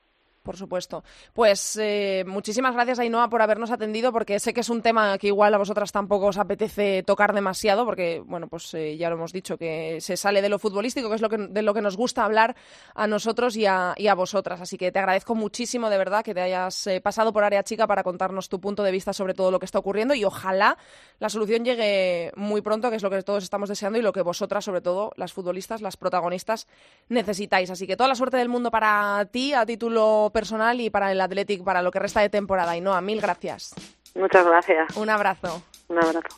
por 0.49 0.57
supuesto. 0.57 1.03
Pues 1.31 1.77
eh, 1.79 2.23
muchísimas 2.25 2.73
gracias, 2.73 2.97
Ainhoa, 2.97 3.29
por 3.29 3.43
habernos 3.43 3.69
atendido, 3.69 4.11
porque 4.11 4.39
sé 4.39 4.51
que 4.51 4.61
es 4.61 4.69
un 4.69 4.81
tema 4.81 5.15
que 5.19 5.27
igual 5.27 5.53
a 5.53 5.59
vosotras 5.59 5.91
tampoco 5.91 6.25
os 6.25 6.39
apetece 6.39 7.03
tocar 7.03 7.35
demasiado, 7.35 7.85
porque, 7.85 8.23
bueno, 8.25 8.47
pues 8.47 8.73
eh, 8.73 8.97
ya 8.97 9.09
lo 9.09 9.15
hemos 9.15 9.31
dicho, 9.31 9.59
que 9.59 10.01
se 10.01 10.17
sale 10.17 10.41
de 10.41 10.49
lo 10.49 10.57
futbolístico, 10.57 11.07
que 11.07 11.13
es 11.13 11.21
lo 11.21 11.29
que, 11.29 11.37
de 11.37 11.61
lo 11.61 11.75
que 11.75 11.83
nos 11.83 11.95
gusta 11.95 12.25
hablar 12.25 12.55
a 12.95 13.05
nosotros 13.05 13.55
y 13.57 13.67
a, 13.67 13.93
y 13.95 14.07
a 14.07 14.15
vosotras. 14.15 14.59
Así 14.59 14.75
que 14.75 14.91
te 14.91 14.97
agradezco 14.97 15.35
muchísimo, 15.35 15.87
de 15.87 15.99
verdad, 15.99 16.23
que 16.25 16.33
te 16.33 16.41
hayas 16.41 16.87
eh, 16.87 16.99
pasado 16.99 17.31
por 17.31 17.43
Área 17.43 17.61
Chica 17.61 17.85
para 17.85 18.01
contarnos 18.01 18.49
tu 18.49 18.59
punto 18.59 18.81
de 18.81 18.91
vista 18.91 19.13
sobre 19.13 19.35
todo 19.35 19.51
lo 19.51 19.59
que 19.59 19.65
está 19.65 19.77
ocurriendo 19.77 20.15
y 20.15 20.25
ojalá 20.25 20.79
la 21.19 21.29
solución 21.29 21.63
llegue 21.63 22.31
muy 22.35 22.61
pronto, 22.61 22.89
que 22.89 22.95
es 22.95 23.03
lo 23.03 23.11
que 23.11 23.21
todos 23.21 23.43
estamos 23.43 23.69
deseando 23.69 23.99
y 23.99 24.01
lo 24.01 24.13
que 24.13 24.23
vosotras, 24.23 24.65
sobre 24.65 24.81
todo 24.81 25.11
las 25.15 25.31
futbolistas, 25.31 25.83
las 25.83 25.95
protagonistas, 25.95 26.65
necesitáis. 27.07 27.69
Así 27.69 27.85
que 27.85 27.95
toda 27.95 28.07
la 28.07 28.15
suerte 28.15 28.37
del 28.37 28.49
mundo 28.49 28.71
para 28.71 29.27
ti, 29.31 29.53
a 29.53 29.63
título 29.63 30.31
personal 30.33 30.38
y 30.85 30.89
para 30.89 31.11
el 31.11 31.21
Athletic 31.21 31.63
para 31.63 31.81
lo 31.81 31.91
que 31.91 31.99
resta 31.99 32.21
de 32.21 32.29
temporada. 32.29 32.75
Y 32.75 32.81
a 32.93 33.01
mil 33.01 33.21
gracias. 33.21 33.73
Muchas 34.15 34.45
gracias. 34.45 34.95
Un 34.97 35.09
abrazo. 35.09 35.61
Un 35.87 35.97
abrazo. 35.97 36.37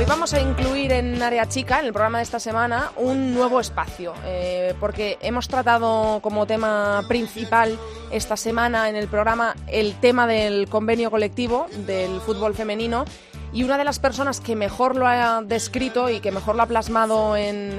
Hoy 0.00 0.06
vamos 0.06 0.32
a 0.32 0.40
incluir 0.40 0.92
en 0.92 1.22
Área 1.22 1.46
Chica, 1.46 1.78
en 1.78 1.84
el 1.84 1.92
programa 1.92 2.18
de 2.18 2.24
esta 2.24 2.40
semana, 2.40 2.90
un 2.96 3.34
nuevo 3.34 3.60
espacio, 3.60 4.14
eh, 4.24 4.72
porque 4.80 5.18
hemos 5.20 5.46
tratado 5.46 6.20
como 6.22 6.46
tema 6.46 7.02
principal 7.06 7.78
esta 8.10 8.38
semana 8.38 8.88
en 8.88 8.96
el 8.96 9.08
programa 9.08 9.54
el 9.66 9.94
tema 10.00 10.26
del 10.26 10.70
convenio 10.70 11.10
colectivo 11.10 11.66
del 11.86 12.18
fútbol 12.22 12.54
femenino 12.54 13.04
y 13.52 13.64
una 13.64 13.78
de 13.78 13.84
las 13.84 13.98
personas 13.98 14.40
que 14.40 14.54
mejor 14.54 14.96
lo 14.96 15.06
ha 15.06 15.42
descrito 15.42 16.08
y 16.08 16.20
que 16.20 16.30
mejor 16.30 16.54
lo 16.54 16.62
ha 16.62 16.66
plasmado 16.66 17.36
en, 17.36 17.76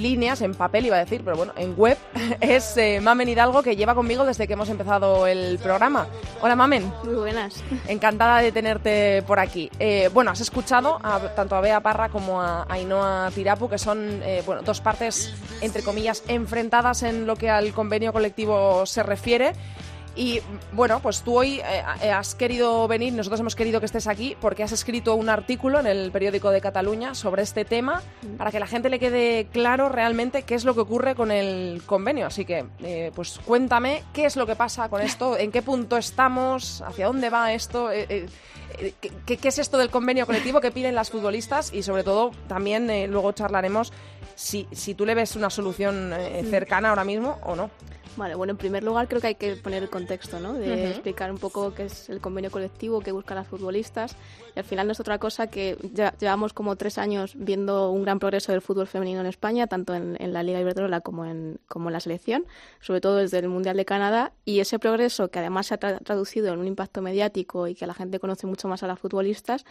líneas, 0.00 0.42
en 0.42 0.54
papel 0.54 0.86
iba 0.86 0.96
a 0.96 1.00
decir, 1.00 1.22
pero 1.24 1.36
bueno, 1.36 1.52
en 1.56 1.74
web, 1.76 1.96
es 2.40 2.76
eh, 2.76 3.00
Mamen 3.00 3.28
Hidalgo, 3.28 3.62
que 3.62 3.76
lleva 3.76 3.94
conmigo 3.94 4.24
desde 4.24 4.46
que 4.46 4.52
hemos 4.52 4.68
empezado 4.68 5.26
el 5.26 5.58
programa. 5.58 6.06
Hola 6.42 6.56
Mamen. 6.56 6.92
Muy 7.04 7.14
buenas. 7.14 7.62
Encantada 7.88 8.40
de 8.40 8.52
tenerte 8.52 9.22
por 9.22 9.38
aquí. 9.38 9.70
Eh, 9.78 10.10
bueno, 10.12 10.30
has 10.30 10.40
escuchado 10.40 10.98
a, 11.02 11.20
tanto 11.34 11.56
a 11.56 11.60
Bea 11.60 11.80
Parra 11.80 12.08
como 12.08 12.40
a 12.40 12.66
Ainhoa 12.68 13.30
Tirapu, 13.34 13.68
que 13.68 13.78
son 13.78 14.22
eh, 14.22 14.42
bueno, 14.44 14.62
dos 14.62 14.80
partes, 14.80 15.34
entre 15.60 15.82
comillas, 15.82 16.22
enfrentadas 16.28 17.02
en 17.02 17.26
lo 17.26 17.36
que 17.36 17.50
al 17.50 17.72
convenio 17.72 18.12
colectivo 18.12 18.84
se 18.86 19.02
refiere. 19.02 19.54
Y 20.16 20.40
bueno, 20.72 21.00
pues 21.00 21.22
tú 21.22 21.36
hoy 21.36 21.60
eh, 21.60 22.10
has 22.10 22.36
querido 22.36 22.86
venir, 22.86 23.12
nosotros 23.12 23.40
hemos 23.40 23.56
querido 23.56 23.80
que 23.80 23.86
estés 23.86 24.06
aquí 24.06 24.36
porque 24.40 24.62
has 24.62 24.70
escrito 24.70 25.16
un 25.16 25.28
artículo 25.28 25.80
en 25.80 25.88
el 25.88 26.12
periódico 26.12 26.50
de 26.50 26.60
Cataluña 26.60 27.14
sobre 27.16 27.42
este 27.42 27.64
tema 27.64 28.00
para 28.38 28.52
que 28.52 28.60
la 28.60 28.68
gente 28.68 28.88
le 28.90 29.00
quede 29.00 29.48
claro 29.52 29.88
realmente 29.88 30.42
qué 30.42 30.54
es 30.54 30.64
lo 30.64 30.74
que 30.74 30.82
ocurre 30.82 31.16
con 31.16 31.32
el 31.32 31.82
convenio. 31.84 32.26
Así 32.26 32.44
que, 32.44 32.64
eh, 32.84 33.10
pues 33.14 33.40
cuéntame 33.44 34.04
qué 34.12 34.26
es 34.26 34.36
lo 34.36 34.46
que 34.46 34.54
pasa 34.54 34.88
con 34.88 35.02
esto, 35.02 35.36
en 35.36 35.50
qué 35.50 35.62
punto 35.62 35.96
estamos, 35.96 36.80
hacia 36.82 37.06
dónde 37.06 37.28
va 37.28 37.52
esto. 37.52 37.90
Eh, 37.90 38.26
¿Qué, 39.00 39.36
¿Qué, 39.36 39.48
es 39.48 39.58
esto 39.58 39.78
del 39.78 39.90
convenio 39.90 40.26
colectivo 40.26 40.60
que 40.60 40.70
piden 40.70 40.94
las 40.94 41.10
futbolistas? 41.10 41.72
Y 41.72 41.82
sobre 41.82 42.04
todo, 42.04 42.30
también 42.48 43.10
luego 43.10 43.32
charlaremos 43.32 43.92
si, 44.34 44.66
si 44.72 44.94
tú 44.94 45.06
le 45.06 45.14
ves 45.14 45.36
una 45.36 45.50
solución 45.50 46.12
cercana 46.50 46.90
ahora 46.90 47.04
mismo 47.04 47.38
o 47.42 47.54
no. 47.54 47.70
Vale, 48.16 48.34
bueno, 48.36 48.52
en 48.52 48.56
primer 48.56 48.84
lugar 48.84 49.08
creo 49.08 49.20
que 49.20 49.26
hay 49.28 49.34
que 49.34 49.56
poner 49.56 49.82
el 49.82 49.90
contexto, 49.90 50.38
¿no? 50.38 50.54
De 50.54 50.90
explicar 50.90 51.30
un 51.32 51.38
poco 51.38 51.74
qué 51.74 51.86
es 51.86 52.08
el 52.08 52.20
convenio 52.20 52.50
colectivo 52.50 53.00
que 53.00 53.12
buscan 53.12 53.36
las 53.36 53.48
futbolistas. 53.48 54.16
Y 54.54 54.58
al 54.58 54.64
final 54.64 54.86
no 54.86 54.92
es 54.92 55.00
otra 55.00 55.18
cosa 55.18 55.48
que 55.48 55.76
ya 55.92 56.14
llevamos 56.18 56.52
como 56.52 56.76
tres 56.76 56.98
años 56.98 57.32
viendo 57.36 57.90
un 57.90 58.02
gran 58.02 58.18
progreso 58.18 58.52
del 58.52 58.60
fútbol 58.60 58.86
femenino 58.86 59.20
en 59.20 59.26
España, 59.26 59.66
tanto 59.66 59.94
en, 59.94 60.16
la 60.32 60.42
Liga 60.42 60.60
Iberdrola 60.60 61.00
como 61.00 61.24
en, 61.24 61.58
como 61.68 61.88
en 61.88 61.94
la 61.94 62.00
selección, 62.00 62.46
sobre 62.80 63.00
todo 63.00 63.16
desde 63.16 63.38
el 63.38 63.48
Mundial 63.48 63.76
de 63.76 63.84
Canadá. 63.84 64.32
Y 64.44 64.60
ese 64.60 64.78
progreso, 64.78 65.28
que 65.28 65.38
además 65.38 65.66
se 65.66 65.74
ha 65.74 65.78
traducido 65.78 66.52
en 66.52 66.60
un 66.60 66.66
impacto 66.66 67.02
mediático 67.02 67.68
y 67.68 67.74
que 67.74 67.86
la 67.86 67.94
gente 67.94 68.18
conoce 68.20 68.46
mucho 68.46 68.68
más 68.68 68.82
a 68.82 68.86
las 68.86 68.98
futbolistas, 68.98 69.64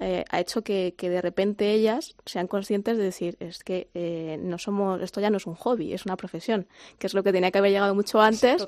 eh, 0.00 0.24
ha 0.30 0.40
hecho 0.40 0.62
que, 0.62 0.94
que, 0.96 1.08
de 1.08 1.20
repente 1.20 1.70
ellas 1.70 2.16
sean 2.26 2.48
conscientes 2.48 2.98
de 2.98 3.04
decir, 3.04 3.36
es 3.38 3.62
que 3.62 3.88
eh, 3.94 4.38
no 4.42 4.58
somos, 4.58 5.00
esto 5.00 5.20
ya 5.20 5.30
no 5.30 5.36
es 5.36 5.46
un 5.46 5.54
hobby, 5.54 5.92
es 5.92 6.04
una 6.04 6.16
profesión, 6.16 6.66
que 6.98 7.06
es 7.06 7.14
lo 7.14 7.22
que 7.22 7.32
tenía 7.32 7.52
que 7.52 7.58
haber 7.58 7.70
llegado 7.70 7.94
mucho 7.94 8.20
antes, 8.20 8.66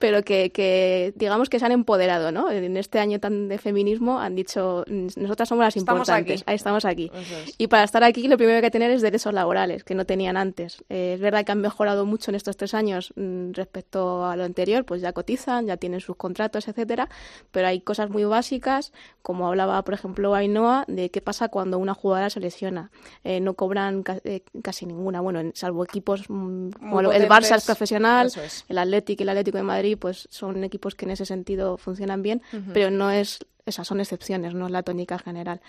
pero 0.00 0.22
que, 0.22 0.50
que, 0.50 1.12
digamos 1.14 1.48
que 1.48 1.60
se 1.60 1.66
han 1.66 1.72
empoderado, 1.72 2.32
¿no? 2.32 2.50
En 2.50 2.76
este 2.76 2.98
año 2.98 3.20
tan 3.20 3.48
de 3.48 3.58
feminismo 3.58 4.18
han 4.18 4.34
dicho, 4.34 4.84
nosotras 5.16 5.48
somos 5.48 5.64
las 5.64 5.76
importantes, 5.76 6.42
ahí 6.46 6.56
estamos 6.56 6.84
aquí. 6.84 7.10
Y 7.58 7.66
para 7.68 7.84
estar 7.84 8.04
aquí 8.04 8.28
lo 8.28 8.36
primero 8.36 8.60
que 8.60 8.66
hay 8.66 8.70
que 8.70 8.72
tener 8.72 8.90
es 8.90 9.02
derechos 9.02 9.32
laborales, 9.32 9.84
que 9.84 9.94
no 9.94 10.04
tenían 10.04 10.36
antes. 10.36 10.84
Eh, 10.88 11.14
es 11.14 11.20
verdad 11.20 11.44
que 11.44 11.52
han 11.52 11.60
mejorado 11.60 12.06
mucho 12.06 12.30
en 12.30 12.34
estos 12.34 12.56
tres 12.56 12.74
años 12.74 13.12
mm, 13.16 13.52
respecto 13.52 14.26
a 14.26 14.36
lo 14.36 14.44
anterior, 14.44 14.84
pues 14.84 15.00
ya 15.00 15.12
cotizan, 15.12 15.66
ya 15.66 15.76
tienen 15.76 16.00
sus 16.00 16.16
contratos, 16.16 16.68
etcétera, 16.68 17.08
pero 17.50 17.68
hay 17.68 17.80
cosas 17.80 18.10
muy 18.10 18.24
básicas, 18.24 18.92
como 19.22 19.48
hablaba, 19.48 19.82
por 19.82 19.94
ejemplo, 19.94 20.34
Ainhoa, 20.34 20.84
de 20.88 21.10
qué 21.10 21.20
pasa 21.20 21.48
cuando 21.48 21.78
una 21.78 21.94
jugadora 21.94 22.30
se 22.30 22.40
lesiona. 22.40 22.90
Eh, 23.22 23.40
no 23.40 23.54
cobran 23.54 24.04
eh, 24.24 24.42
casi 24.62 24.86
ninguna, 24.86 25.20
bueno, 25.20 25.50
salvo 25.54 25.84
equipos 25.84 26.24
mm, 26.28 26.70
como 26.70 27.00
el 27.00 27.28
Barça 27.28 27.56
es 27.56 27.64
profesional, 27.64 28.30
el 28.68 28.78
Atlético 28.78 29.22
y 29.22 29.24
el 29.24 29.28
Atlético 29.30 29.58
de 29.58 29.64
Madrid, 29.64 29.98
pues 29.98 30.28
son 30.30 30.64
equipos 30.64 30.94
que 30.94 31.04
en 31.04 31.12
ese 31.12 31.26
sentido 31.26 31.76
funcionan 31.76 32.22
bien, 32.22 32.42
pero 32.72 32.90
no 32.90 33.10
es 33.10 33.38
esas 33.66 33.86
son 33.86 34.00
excepciones, 34.00 34.54
no 34.54 34.66
es 34.66 34.72
la 34.72 34.82
tónica 34.82 35.18
general. 35.18 35.60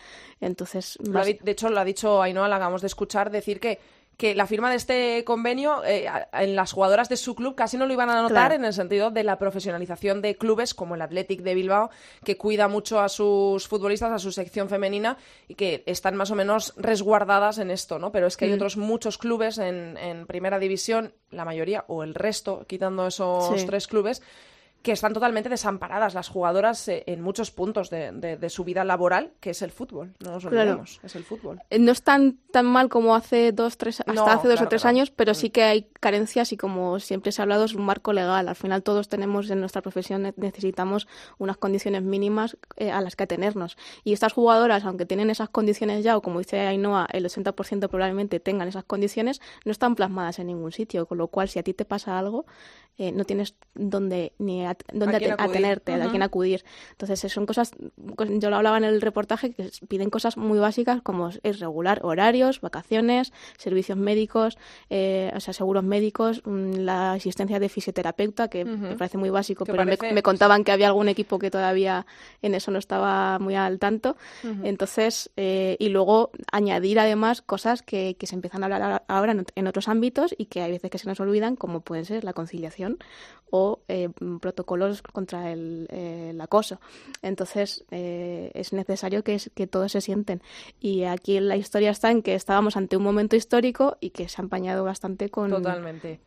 Entonces, 0.41 0.97
de 0.99 1.51
hecho, 1.51 1.69
lo 1.69 1.79
ha 1.79 1.85
dicho 1.85 2.21
Ainhoa, 2.21 2.47
la 2.47 2.57
acabamos 2.57 2.81
de 2.81 2.87
escuchar, 2.87 3.31
decir 3.31 3.59
que 3.59 3.79
que 4.17 4.33
la 4.33 4.47
firma 4.47 4.69
de 4.69 4.77
este 4.77 5.23
convenio 5.25 5.83
eh, 5.83 6.07
en 6.33 6.55
las 6.55 6.71
jugadoras 6.71 7.09
de 7.09 7.17
su 7.17 7.35
club 7.35 7.55
casi 7.55 7.77
no 7.77 7.85
lo 7.85 7.93
iban 7.93 8.09
a 8.09 8.21
notar 8.21 8.53
en 8.53 8.63
el 8.63 8.73
sentido 8.73 9.11
de 9.11 9.23
la 9.23 9.37
profesionalización 9.37 10.21
de 10.21 10.37
clubes 10.37 10.73
como 10.73 10.95
el 10.95 11.01
Athletic 11.01 11.41
de 11.41 11.53
Bilbao, 11.53 11.89
que 12.23 12.37
cuida 12.37 12.67
mucho 12.67 13.01
a 13.01 13.09
sus 13.09 13.67
futbolistas, 13.67 14.11
a 14.11 14.19
su 14.19 14.31
sección 14.31 14.69
femenina 14.69 15.17
y 15.47 15.55
que 15.55 15.83
están 15.85 16.15
más 16.15 16.31
o 16.31 16.35
menos 16.35 16.73
resguardadas 16.77 17.57
en 17.57 17.71
esto, 17.71 17.99
¿no? 17.99 18.11
Pero 18.11 18.27
es 18.27 18.37
que 18.37 18.45
hay 18.45 18.51
mm. 18.51 18.55
otros 18.55 18.77
muchos 18.77 19.17
clubes 19.17 19.57
en, 19.57 20.25
primera 20.27 20.59
división, 20.59 21.13
la 21.31 21.45
mayoría 21.45 21.83
o 21.87 22.03
el 22.03 22.15
resto, 22.15 22.65
quitando 22.67 23.07
esos 23.07 23.65
tres 23.65 23.87
clubes, 23.87 24.21
que 24.86 24.91
están 24.91 25.13
totalmente 25.13 25.49
desamparadas 25.49 26.13
las 26.13 26.29
jugadoras 26.29 26.88
eh, 26.89 27.03
en 27.07 27.19
muchos 27.19 27.49
puntos 27.49 27.89
de, 27.89 28.49
su 28.49 28.63
vida 28.63 28.83
laboral, 28.83 29.31
que 29.39 29.49
es 29.49 29.63
el 29.63 29.71
fútbol. 29.71 30.13
No 30.23 30.29
nos 30.29 30.45
olvidemos, 30.45 30.99
es 31.01 31.15
el 31.15 31.23
fútbol. 31.23 31.59
Eh, 31.71 31.79
no 31.79 31.91
están 31.91 32.38
tan 32.51 32.67
mal 32.67 32.88
como 32.88 33.15
hace 33.15 33.51
dos, 33.51 33.79
tres, 33.79 34.01
hasta 34.05 34.33
hace 34.33 34.47
dos 34.47 34.61
o 34.61 34.67
tres 34.67 34.86
años, 34.86 35.09
pero 35.09 35.33
sí 35.33 35.49
que 35.49 35.63
hay 35.63 35.89
carencias 35.99 36.51
y 36.51 36.57
como 36.57 36.99
siempre 36.99 37.31
se 37.31 37.41
ha 37.41 37.43
hablado 37.43 37.65
es 37.65 37.73
un 37.73 37.83
marco 37.83 38.13
legal. 38.13 38.47
Al 38.47 38.55
final 38.55 38.83
todos 38.83 39.09
tenemos 39.09 39.49
en 39.49 39.59
nuestra 39.59 39.81
profesión 39.81 40.31
necesitamos 40.38 41.07
unas 41.39 41.57
condiciones 41.57 42.03
mínimas 42.03 42.55
eh, 42.77 42.91
a 42.91 43.01
las 43.01 43.15
que 43.15 43.23
atenernos. 43.23 43.77
Y 44.03 44.13
estas 44.13 44.33
jugadoras, 44.33 44.86
aunque 44.86 45.07
tienen 45.07 45.31
esas 45.31 45.49
condiciones 45.49 46.03
ya, 46.03 46.15
o 46.15 46.21
como 46.21 46.38
dice 46.38 46.59
Ainhoa, 46.59 47.07
el 47.11 47.25
80% 47.25 47.89
probablemente 47.89 48.39
tengan 48.39 48.67
esas 48.67 48.83
condiciones, 48.83 49.41
no 49.63 49.71
están 49.71 49.95
plasmadas 49.95 50.38
en 50.38 50.45
ningún 50.45 50.71
sitio. 50.71 51.07
Con 51.07 51.17
lo 51.17 51.29
cual, 51.29 51.49
si 51.49 51.57
a 51.57 51.63
ti 51.63 51.73
te 51.73 51.86
pasa 51.86 52.19
algo, 52.19 52.45
eh, 52.97 53.11
no 53.11 53.25
tienes 53.25 53.55
dónde 53.73 54.33
ni 54.38 54.65
a, 54.65 54.74
dónde 54.91 55.36
atenerte, 55.38 55.93
a 55.93 56.09
quién 56.09 56.23
acudir. 56.23 56.63
Entonces, 56.91 57.32
son 57.32 57.45
cosas, 57.45 57.71
yo 57.97 58.49
lo 58.49 58.55
hablaba 58.55 58.78
en 58.78 58.84
el 58.84 59.01
reportaje, 59.01 59.53
que 59.53 59.69
piden 59.88 60.09
cosas 60.09 60.38
muy 60.38 60.59
básicas 60.59 61.01
como 61.01 61.30
es 61.43 61.59
regular 61.59 61.99
horarios, 62.03 62.61
vacaciones, 62.61 63.34
servicios 63.57 63.97
médicos, 63.97 64.57
eh, 64.89 65.32
o 65.36 65.39
sea, 65.39 65.53
seguros 65.53 65.84
médicos, 65.84 66.41
mm, 66.45 66.73
la 66.80 67.13
asistencia 67.13 67.59
de 67.59 67.69
fisioterapeuta, 67.69 68.47
que 68.47 68.65
me 68.65 68.95
parece 68.95 69.17
muy 69.17 69.30
básico, 69.30 69.65
pero 69.65 69.86
me, 69.86 70.23
contaban 70.23 70.63
que 70.63 70.71
había 70.71 70.88
algún 70.88 71.09
equipo 71.09 71.39
que 71.39 71.51
todavía 71.51 72.05
en 72.41 72.55
eso 72.55 72.71
no 72.71 72.80
estaba 72.80 73.39
muy 73.39 73.55
al 73.55 73.80
tanto. 73.80 74.17
Entonces, 74.63 75.30
eh, 75.38 75.76
y 75.80 75.89
luego 75.89 76.32
añadir 76.51 76.99
además 76.99 77.41
cosas 77.41 77.82
que, 77.82 78.15
que 78.17 78.28
se 78.28 78.36
empiezan 78.36 78.63
a 78.63 78.65
hablar 78.65 79.03
ahora 79.07 79.36
en 79.55 79.67
otros 79.67 79.88
ámbitos 79.88 80.36
y 80.38 80.45
que 80.45 80.61
hay 80.61 80.71
veces 80.71 80.91
que 80.91 80.97
se 80.97 81.07
nos 81.07 81.19
olvidan, 81.19 81.55
como 81.55 81.82
pueden 81.82 82.05
ser 82.05 82.23
la 82.23 82.34
conciliación 82.34 82.97
o 83.49 83.80
eh, 83.88 84.09
protocolos 84.41 84.64
contra 84.66 85.51
el, 85.51 86.38
acoso. 86.41 86.80
Entonces, 87.22 87.86
eh, 87.91 88.51
es 88.53 88.74
necesario 88.74 89.24
que, 89.24 89.39
que 89.53 89.68
todos 89.68 89.91
se 89.91 90.01
sienten. 90.01 90.41
Y 90.80 91.03
aquí 91.03 91.39
la 91.39 91.55
historia 91.55 91.91
está 91.91 92.11
en 92.11 92.22
que 92.22 92.36
estábamos 92.36 92.78
ante 92.78 92.97
un 92.97 93.03
momento 93.03 93.36
histórico 93.36 93.97
y 93.99 94.09
que 94.09 94.28
se 94.28 94.41
ha 94.41 94.43
empañado 94.43 94.84
bastante 94.84 95.30
con, 95.30 95.63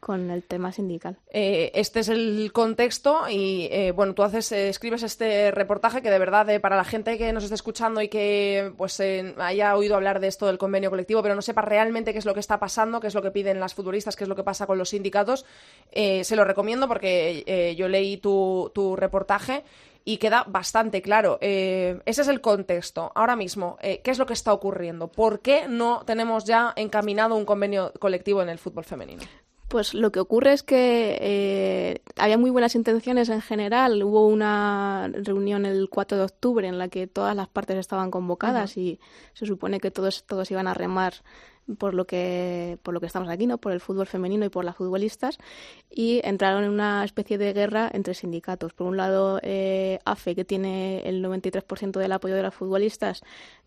con 0.00 0.30
el 0.30 0.42
tema 0.42 0.72
sindical. 0.72 1.18
Eh, 1.30 1.70
este 1.74 2.00
es 2.00 2.08
el 2.08 2.50
contexto 2.52 3.28
y, 3.28 3.90
bueno, 3.92 4.14
tú 4.14 4.22
haces, 4.22 4.50
escribes 4.52 5.02
este 5.02 5.50
reportaje 5.50 6.02
que 6.02 6.10
de 6.10 6.18
verdad, 6.18 6.60
para 6.60 6.76
la 6.76 6.84
gente 6.84 7.18
que 7.18 7.32
nos 7.32 7.44
esté 7.44 7.54
escuchando 7.54 8.00
y 8.00 8.08
que 8.08 8.72
pues 8.76 9.00
haya 9.38 9.76
oído 9.76 9.96
hablar 9.96 10.20
de 10.20 10.28
esto 10.28 10.46
del 10.46 10.58
convenio 10.58 10.90
colectivo, 10.90 11.22
pero 11.22 11.34
no 11.34 11.42
sepa 11.42 11.62
realmente 11.62 12.12
qué 12.12 12.18
es 12.18 12.24
lo 12.24 12.34
que 12.34 12.40
está 12.40 12.58
pasando, 12.58 13.00
qué 13.00 13.08
es 13.08 13.14
lo 13.14 13.22
que 13.22 13.30
piden 13.30 13.60
las 13.60 13.74
futbolistas, 13.74 14.16
qué 14.16 14.24
es 14.24 14.28
lo 14.28 14.36
que 14.36 14.44
pasa 14.44 14.66
con 14.66 14.78
los 14.78 14.90
sindicatos, 14.90 15.44
se 15.92 16.36
lo 16.36 16.44
recomiendo 16.44 16.88
porque 16.88 17.44
eh, 17.46 17.74
yo 17.76 17.88
leí 17.88 18.16
tu, 18.18 18.27
tu, 18.74 18.96
reportaje 18.96 19.64
y 20.04 20.16
queda 20.18 20.44
bastante 20.46 21.02
claro. 21.02 21.38
Eh, 21.40 22.00
ese 22.06 22.22
es 22.22 22.28
el 22.28 22.40
contexto. 22.40 23.12
Ahora 23.14 23.36
mismo, 23.36 23.76
eh, 23.80 24.00
¿qué 24.02 24.10
es 24.10 24.18
lo 24.18 24.26
que 24.26 24.32
está 24.32 24.52
ocurriendo? 24.52 25.08
¿Por 25.08 25.40
qué 25.40 25.68
no 25.68 26.02
tenemos 26.06 26.44
ya 26.44 26.72
encaminado 26.76 27.36
un 27.36 27.44
convenio 27.44 27.92
colectivo 27.98 28.42
en 28.42 28.48
el 28.48 28.58
fútbol 28.58 28.84
femenino? 28.84 29.22
Pues 29.68 29.92
lo 29.92 30.10
que 30.10 30.20
ocurre 30.20 30.54
es 30.54 30.62
que 30.62 32.00
había 32.16 32.38
muy 32.38 32.48
buenas 32.48 32.74
intenciones 32.74 33.28
en 33.28 33.42
general. 33.42 34.02
Hubo 34.02 34.26
una 34.26 35.10
reunión 35.12 35.66
el 35.66 35.90
4 35.90 36.16
de 36.16 36.24
octubre 36.24 36.66
en 36.66 36.78
la 36.78 36.88
que 36.88 37.06
todas 37.06 37.36
las 37.36 37.48
partes 37.48 37.76
estaban 37.76 38.10
convocadas 38.10 38.78
y 38.78 38.98
se 39.34 39.44
supone 39.44 39.78
que 39.78 39.90
todos, 39.90 40.24
todos 40.24 40.50
iban 40.50 40.68
a 40.68 40.74
remar 40.74 41.12
por 41.76 41.94
lo 41.94 42.06
que 42.06 42.78
por 42.82 42.94
lo 42.94 43.00
que 43.00 43.06
estamos 43.06 43.28
aquí, 43.28 43.46
¿no? 43.46 43.58
Por 43.58 43.72
el 43.72 43.80
fútbol 43.80 44.06
femenino 44.06 44.44
y 44.44 44.48
por 44.48 44.64
las 44.64 44.76
futbolistas 44.76 45.38
y 45.90 46.20
entraron 46.24 46.64
en 46.64 46.70
una 46.70 47.04
especie 47.04 47.38
de 47.38 47.52
guerra 47.52 47.90
entre 47.92 48.14
sindicatos. 48.14 48.72
Por 48.72 48.86
un 48.86 48.96
lado, 48.96 49.40
eh, 49.42 49.98
AFE, 50.04 50.34
que 50.34 50.44
tiene 50.44 51.00
el 51.00 51.22
93% 51.22 51.98
del 51.98 52.12
apoyo 52.12 52.34
de 52.34 52.42
las 52.42 52.54
futbolistas, 52.54 53.22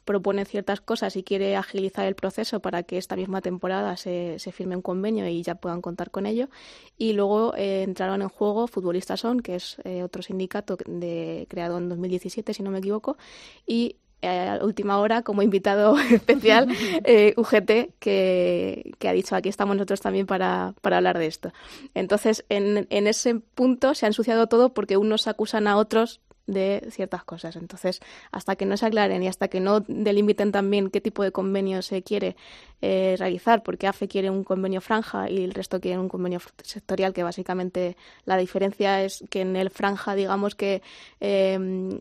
propone 0.05 0.45
ciertas 0.45 0.81
cosas 0.81 1.15
y 1.15 1.23
quiere 1.23 1.55
agilizar 1.55 2.05
el 2.05 2.15
proceso 2.15 2.59
para 2.59 2.83
que 2.83 2.97
esta 2.97 3.15
misma 3.15 3.41
temporada 3.41 3.97
se, 3.97 4.39
se 4.39 4.51
firme 4.51 4.75
un 4.75 4.81
convenio 4.81 5.27
y 5.27 5.43
ya 5.43 5.55
puedan 5.55 5.81
contar 5.81 6.11
con 6.11 6.25
ello. 6.25 6.49
Y 6.97 7.13
luego 7.13 7.55
eh, 7.55 7.83
entraron 7.83 8.21
en 8.21 8.29
juego 8.29 8.67
Futbolistas 8.67 9.19
Son, 9.19 9.41
que 9.41 9.55
es 9.55 9.77
eh, 9.83 10.03
otro 10.03 10.21
sindicato 10.23 10.77
de, 10.85 11.45
creado 11.49 11.77
en 11.77 11.89
2017, 11.89 12.53
si 12.53 12.63
no 12.63 12.71
me 12.71 12.79
equivoco, 12.79 13.17
y 13.65 13.97
a 14.21 14.59
última 14.63 14.97
hora 14.99 15.21
como 15.23 15.41
invitado 15.41 15.97
especial 16.11 16.67
eh, 17.03 17.33
UGT 17.37 17.93
que, 17.99 18.93
que, 18.99 19.07
ha 19.09 19.13
dicho 19.13 19.35
aquí 19.35 19.49
estamos 19.49 19.75
nosotros 19.75 20.01
también 20.01 20.25
para, 20.25 20.73
para 20.81 20.97
hablar 20.97 21.17
de 21.17 21.27
esto. 21.27 21.53
Entonces, 21.93 22.45
en, 22.49 22.87
en 22.89 23.07
ese 23.07 23.35
punto 23.35 23.93
se 23.93 24.05
ha 24.05 24.09
ensuciado 24.09 24.47
todo 24.47 24.73
porque 24.73 24.97
unos 24.97 25.27
acusan 25.27 25.67
a 25.67 25.77
otros 25.77 26.21
de 26.47 26.87
ciertas 26.91 27.23
cosas. 27.23 27.55
Entonces, 27.55 27.99
hasta 28.31 28.55
que 28.55 28.65
no 28.65 28.77
se 28.77 28.85
aclaren 28.85 29.23
y 29.23 29.27
hasta 29.27 29.47
que 29.47 29.59
no 29.59 29.81
delimiten 29.81 30.51
también 30.51 30.89
qué 30.89 31.01
tipo 31.01 31.23
de 31.23 31.31
convenio 31.31 31.81
se 31.81 32.03
quiere 32.03 32.35
eh, 32.81 33.15
realizar, 33.17 33.63
porque 33.63 33.87
AFE 33.87 34.07
quiere 34.07 34.29
un 34.29 34.43
convenio 34.43 34.81
franja 34.81 35.29
y 35.29 35.43
el 35.43 35.53
resto 35.53 35.79
quiere 35.79 35.99
un 35.99 36.09
convenio 36.09 36.39
sectorial, 36.63 37.13
que 37.13 37.23
básicamente 37.23 37.95
la 38.25 38.37
diferencia 38.37 39.03
es 39.03 39.23
que 39.29 39.41
en 39.41 39.55
el 39.55 39.69
franja, 39.69 40.15
digamos 40.15 40.55
que 40.55 40.81
em, 41.19 41.99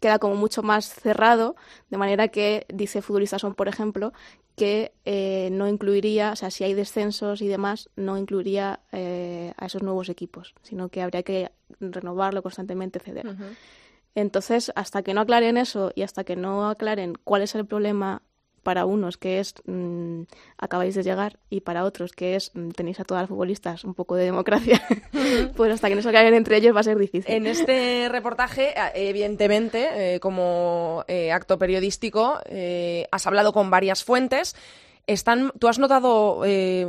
queda 0.00 0.18
como 0.18 0.36
mucho 0.36 0.62
más 0.62 0.86
cerrado, 0.86 1.56
de 1.90 1.98
manera 1.98 2.28
que, 2.28 2.66
dice 2.72 3.02
Futbolistas 3.02 3.42
Son, 3.42 3.54
por 3.54 3.68
ejemplo, 3.68 4.12
que 4.56 4.92
eh, 5.04 5.48
no 5.52 5.66
incluiría, 5.68 6.32
o 6.32 6.36
sea, 6.36 6.50
si 6.50 6.64
hay 6.64 6.74
descensos 6.74 7.40
y 7.40 7.48
demás, 7.48 7.88
no 7.96 8.18
incluiría 8.18 8.80
eh, 8.92 9.52
a 9.56 9.66
esos 9.66 9.82
nuevos 9.82 10.08
equipos, 10.08 10.54
sino 10.62 10.88
que 10.88 11.02
habría 11.02 11.22
que 11.22 11.50
renovarlo 11.80 12.42
constantemente, 12.42 12.98
etcétera. 12.98 13.34
Entonces, 14.14 14.72
hasta 14.74 15.02
que 15.02 15.14
no 15.14 15.22
aclaren 15.22 15.56
eso 15.56 15.92
y 15.94 16.02
hasta 16.02 16.24
que 16.24 16.36
no 16.36 16.68
aclaren 16.68 17.14
cuál 17.24 17.42
es 17.42 17.54
el 17.54 17.66
problema 17.66 18.22
para 18.62 18.86
unos, 18.86 19.16
que 19.16 19.40
es 19.40 19.54
mm, 19.66 20.22
acabáis 20.56 20.94
de 20.94 21.02
llegar, 21.02 21.38
y 21.50 21.60
para 21.60 21.84
otros, 21.84 22.12
que 22.12 22.36
es 22.36 22.52
mm, 22.54 22.70
tenéis 22.70 23.00
a 23.00 23.04
todas 23.04 23.22
las 23.22 23.28
futbolistas 23.28 23.84
un 23.84 23.94
poco 23.94 24.14
de 24.14 24.24
democracia, 24.24 24.80
pues 25.56 25.72
hasta 25.72 25.88
que 25.88 25.94
no 25.94 26.02
se 26.02 26.08
aclaren 26.08 26.34
entre 26.34 26.56
ellos 26.56 26.74
va 26.74 26.80
a 26.80 26.84
ser 26.84 26.98
difícil. 26.98 27.32
En 27.32 27.46
este 27.46 28.08
reportaje, 28.08 28.74
evidentemente, 28.94 30.14
eh, 30.14 30.20
como 30.20 31.04
eh, 31.08 31.32
acto 31.32 31.58
periodístico, 31.58 32.38
eh, 32.46 33.06
has 33.10 33.26
hablado 33.26 33.52
con 33.52 33.70
varias 33.70 34.04
fuentes. 34.04 34.54
Están, 35.06 35.52
¿Tú 35.58 35.68
has 35.68 35.78
notado 35.78 36.42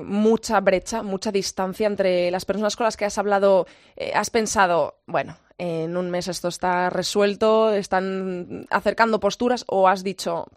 mucha 0.04 0.60
brecha, 0.60 1.02
mucha 1.04 1.32
distancia 1.32 1.88
entre 1.88 2.30
las 2.32 2.46
personas 2.46 2.76
con 2.76 2.86
las 2.86 2.98
que 2.98 3.06
has 3.06 3.18
hablado? 3.18 3.66
¿Has 4.14 4.30
pensado, 4.30 5.00
bueno, 5.08 5.38
en 5.58 5.98
un 5.98 6.10
mes 6.10 6.28
esto 6.28 6.48
está 6.48 6.90
resuelto, 6.90 7.74
están 7.74 8.66
acercando 8.70 9.20
posturas 9.20 9.66
o 9.68 9.88
has 9.88 10.04
dicho, 10.04 10.48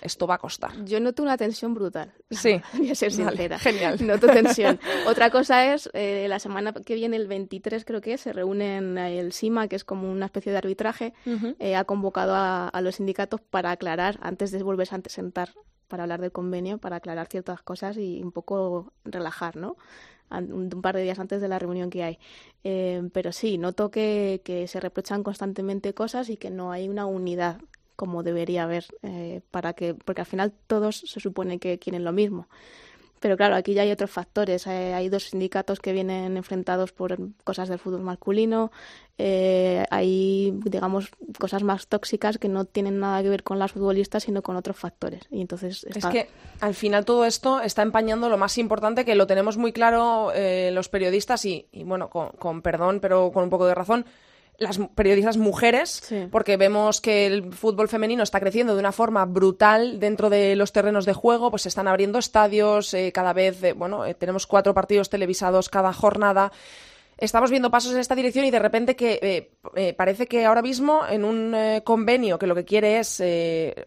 esto 0.00 0.26
va 0.26 0.34
a 0.34 0.38
costar? 0.38 0.72
Yo 0.84 1.00
noto 1.00 1.22
una 1.22 1.36
tensión 1.36 1.74
brutal. 1.74 2.12
Sí. 2.30 2.60
Voy 2.74 2.90
a 2.90 2.94
ser 2.94 3.12
sincera. 3.12 3.58
genial. 3.58 4.04
Noto 4.06 4.26
tensión. 4.26 4.80
Otra 5.06 5.30
cosa 5.30 5.72
es, 5.72 5.90
eh, 5.92 6.26
la 6.28 6.38
semana 6.38 6.72
que 6.72 6.94
viene, 6.94 7.16
el 7.16 7.28
23 7.28 7.84
creo 7.84 8.00
que 8.00 8.14
es, 8.14 8.22
se 8.22 8.32
reúnen 8.32 8.98
el 8.98 9.32
SIMA, 9.32 9.68
que 9.68 9.76
es 9.76 9.84
como 9.84 10.10
una 10.10 10.26
especie 10.26 10.52
de 10.52 10.58
arbitraje, 10.58 11.12
eh, 11.58 11.76
ha 11.76 11.84
convocado 11.84 12.34
a, 12.34 12.68
a, 12.68 12.80
los 12.80 12.96
sindicatos 12.96 13.40
para 13.40 13.70
aclarar, 13.70 14.18
antes 14.22 14.50
de 14.50 14.62
volverse 14.62 14.94
a 14.94 15.00
sentar 15.06 15.50
para 15.90 16.04
hablar 16.04 16.22
del 16.22 16.32
convenio, 16.32 16.78
para 16.78 16.96
aclarar 16.96 17.26
ciertas 17.28 17.60
cosas 17.60 17.98
y 17.98 18.22
un 18.22 18.32
poco 18.32 18.94
relajar, 19.04 19.56
¿no? 19.56 19.76
un, 20.30 20.70
par 20.80 20.94
de 20.94 21.02
días 21.02 21.18
antes 21.18 21.40
de 21.40 21.48
la 21.48 21.58
reunión 21.58 21.90
que 21.90 22.04
hay. 22.04 22.18
Eh, 22.64 23.02
pero 23.12 23.32
sí, 23.32 23.58
noto 23.58 23.90
que, 23.90 24.40
que, 24.44 24.68
se 24.68 24.80
reprochan 24.80 25.22
constantemente 25.22 25.92
cosas 25.92 26.30
y 26.30 26.36
que 26.36 26.50
no 26.50 26.72
hay 26.72 26.88
una 26.88 27.04
unidad 27.04 27.60
como 27.96 28.22
debería 28.22 28.62
haber, 28.62 28.86
eh, 29.02 29.42
para 29.50 29.74
que, 29.74 29.94
porque 29.94 30.22
al 30.22 30.26
final 30.26 30.54
todos 30.66 30.96
se 31.04 31.20
supone 31.20 31.58
que 31.58 31.78
quieren 31.78 32.02
lo 32.02 32.12
mismo. 32.12 32.48
Pero 33.20 33.36
claro, 33.36 33.54
aquí 33.54 33.74
ya 33.74 33.82
hay 33.82 33.90
otros 33.92 34.10
factores. 34.10 34.66
Eh, 34.66 34.94
hay 34.94 35.10
dos 35.10 35.24
sindicatos 35.24 35.78
que 35.78 35.92
vienen 35.92 36.38
enfrentados 36.38 36.92
por 36.92 37.18
cosas 37.44 37.68
del 37.68 37.78
fútbol 37.78 38.00
masculino. 38.00 38.72
Eh, 39.18 39.84
hay, 39.90 40.58
digamos, 40.64 41.10
cosas 41.38 41.62
más 41.62 41.86
tóxicas 41.86 42.38
que 42.38 42.48
no 42.48 42.64
tienen 42.64 42.98
nada 42.98 43.22
que 43.22 43.28
ver 43.28 43.42
con 43.42 43.58
las 43.58 43.72
futbolistas, 43.72 44.22
sino 44.22 44.40
con 44.40 44.56
otros 44.56 44.78
factores. 44.78 45.22
Y 45.30 45.42
entonces 45.42 45.84
Es 45.84 46.06
que 46.06 46.28
al 46.60 46.74
final 46.74 47.04
todo 47.04 47.26
esto 47.26 47.60
está 47.60 47.82
empañando 47.82 48.30
lo 48.30 48.38
más 48.38 48.56
importante, 48.56 49.04
que 49.04 49.14
lo 49.14 49.26
tenemos 49.26 49.58
muy 49.58 49.74
claro 49.74 50.32
eh, 50.34 50.70
los 50.72 50.88
periodistas 50.88 51.44
y, 51.44 51.68
bueno, 51.84 52.08
con 52.08 52.62
perdón, 52.62 53.00
pero 53.00 53.30
con 53.32 53.44
un 53.44 53.50
poco 53.50 53.66
de 53.66 53.74
razón 53.74 54.06
las 54.60 54.78
periodistas 54.94 55.38
mujeres, 55.38 56.02
porque 56.30 56.58
vemos 56.58 57.00
que 57.00 57.26
el 57.26 57.52
fútbol 57.54 57.88
femenino 57.88 58.22
está 58.22 58.40
creciendo 58.40 58.74
de 58.74 58.80
una 58.80 58.92
forma 58.92 59.24
brutal 59.24 59.98
dentro 59.98 60.28
de 60.28 60.54
los 60.54 60.70
terrenos 60.70 61.06
de 61.06 61.14
juego, 61.14 61.50
pues 61.50 61.62
se 61.62 61.70
están 61.70 61.88
abriendo 61.88 62.18
estadios, 62.18 62.92
eh, 62.92 63.10
cada 63.10 63.32
vez, 63.32 63.62
eh, 63.64 63.72
bueno, 63.72 64.04
eh, 64.04 64.12
tenemos 64.12 64.46
cuatro 64.46 64.74
partidos 64.74 65.08
televisados 65.08 65.70
cada 65.70 65.94
jornada. 65.94 66.52
Estamos 67.16 67.50
viendo 67.50 67.70
pasos 67.70 67.94
en 67.94 68.00
esta 68.00 68.14
dirección 68.14 68.44
y 68.44 68.50
de 68.50 68.58
repente 68.58 68.96
que 68.96 69.50
parece 69.96 70.26
que 70.26 70.46
ahora 70.46 70.62
mismo 70.62 71.02
en 71.06 71.26
un 71.26 71.54
convenio 71.84 72.38
que 72.38 72.46
lo 72.46 72.54
que 72.54 72.64
quiere 72.64 72.98
es 72.98 73.22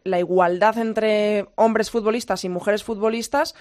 la 0.03 0.19
igualdad 0.19 0.77
entre 0.77 1.47
hombres 1.55 1.89
futbolistas 1.89 2.43
y 2.43 2.49
mujeres 2.49 2.83
futbolistas, 2.83 3.55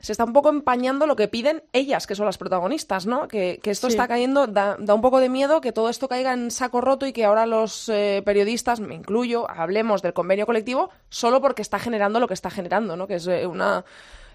se 0.00 0.12
está 0.12 0.24
un 0.24 0.32
poco 0.32 0.48
empañando 0.48 1.06
lo 1.06 1.16
que 1.16 1.26
piden 1.26 1.64
ellas, 1.72 2.06
que 2.06 2.14
son 2.14 2.26
las 2.26 2.38
protagonistas, 2.38 3.06
¿no? 3.06 3.26
Que, 3.26 3.60
esto 3.64 3.88
está 3.88 4.06
cayendo, 4.06 4.46
da, 4.46 4.76
un 4.78 5.00
poco 5.00 5.18
de 5.18 5.28
miedo 5.28 5.60
que 5.60 5.72
todo 5.72 5.88
esto 5.88 6.08
caiga 6.08 6.32
en 6.32 6.50
saco 6.50 6.80
roto 6.80 7.06
y 7.06 7.12
que 7.12 7.24
ahora 7.24 7.46
los 7.46 7.88
eh, 7.88 8.22
periodistas, 8.24 8.80
me 8.80 8.94
incluyo, 8.94 9.50
hablemos 9.50 10.00
del 10.00 10.12
convenio 10.12 10.46
colectivo 10.46 10.90
solo 11.08 11.40
porque 11.40 11.62
está 11.62 11.78
generando 11.78 12.20
lo 12.20 12.28
que 12.28 12.34
está 12.34 12.50
generando, 12.50 12.96
¿no? 12.96 13.06
Que 13.06 13.16
es 13.16 13.26
eh, 13.26 13.46
una 13.46 13.84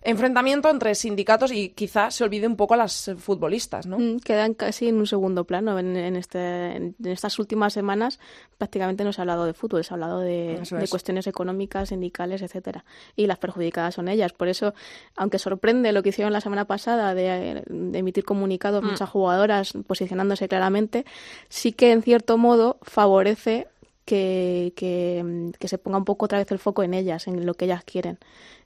enfrentamiento 0.04 0.70
entre 0.70 0.96
sindicatos 0.96 1.52
y 1.52 1.70
quizá 1.70 2.12
se 2.12 2.24
olvide 2.24 2.48
un 2.48 2.56
poco 2.56 2.74
a 2.74 2.78
las 2.78 3.12
futbolistas, 3.18 3.88
¿no? 3.88 3.98
Mm, 3.98 4.20
quedan 4.20 4.54
casi 4.54 4.90
en 4.90 4.98
un 4.98 5.08
segundo 5.08 5.46
plano. 5.46 5.80
En, 5.80 6.16
este, 6.16 6.76
en 6.76 6.96
estas 7.04 7.40
últimas 7.40 7.74
semanas 7.74 8.20
prácticamente 8.58 9.04
no 9.04 9.14
se 9.14 9.22
ha 9.22 9.24
hablado 9.24 9.46
de 9.46 9.54
fútbol, 9.54 9.84
se 9.84 9.94
ha 9.94 9.96
hablado 9.96 10.20
de, 10.20 10.62
cuestiones 10.90 11.28
económicas, 11.28 11.90
sindicales, 11.90 12.42
etcétera. 12.42 12.86
Y 13.16 13.28
las 13.28 13.38
perjudicadas 13.38 13.96
son 13.96 14.08
ellas. 14.08 14.34
Por 14.34 14.48
eso, 14.48 14.74
aunque 15.16 15.40
sorprende 15.40 15.92
lo 15.92 16.04
que 16.04 16.10
hicieron 16.10 16.34
la 16.34 16.42
semana 16.42 16.66
pasada 16.66 17.14
de, 17.14 17.64
emitir 17.94 18.26
comunicados 18.26 18.84
mm. 18.84 18.88
muchas 18.88 19.10
jugadoras 19.10 19.74
posicionándose 19.88 20.48
claramente, 20.48 21.06
sí 21.50 21.72
que 21.72 21.92
en 21.92 22.02
cierto 22.02 22.38
modo 22.38 22.78
favorece 22.82 23.68
que, 24.06 24.74
que, 24.76 25.68
se 25.68 25.78
ponga 25.78 25.98
un 25.98 26.06
poco 26.06 26.26
otra 26.26 26.38
vez 26.38 26.52
el 26.52 26.60
foco 26.60 26.84
en 26.84 26.94
ellas, 26.94 27.28
en 27.28 27.46
lo 27.46 27.54
que 27.54 27.66
ellas 27.66 27.84
quieren. 27.84 28.20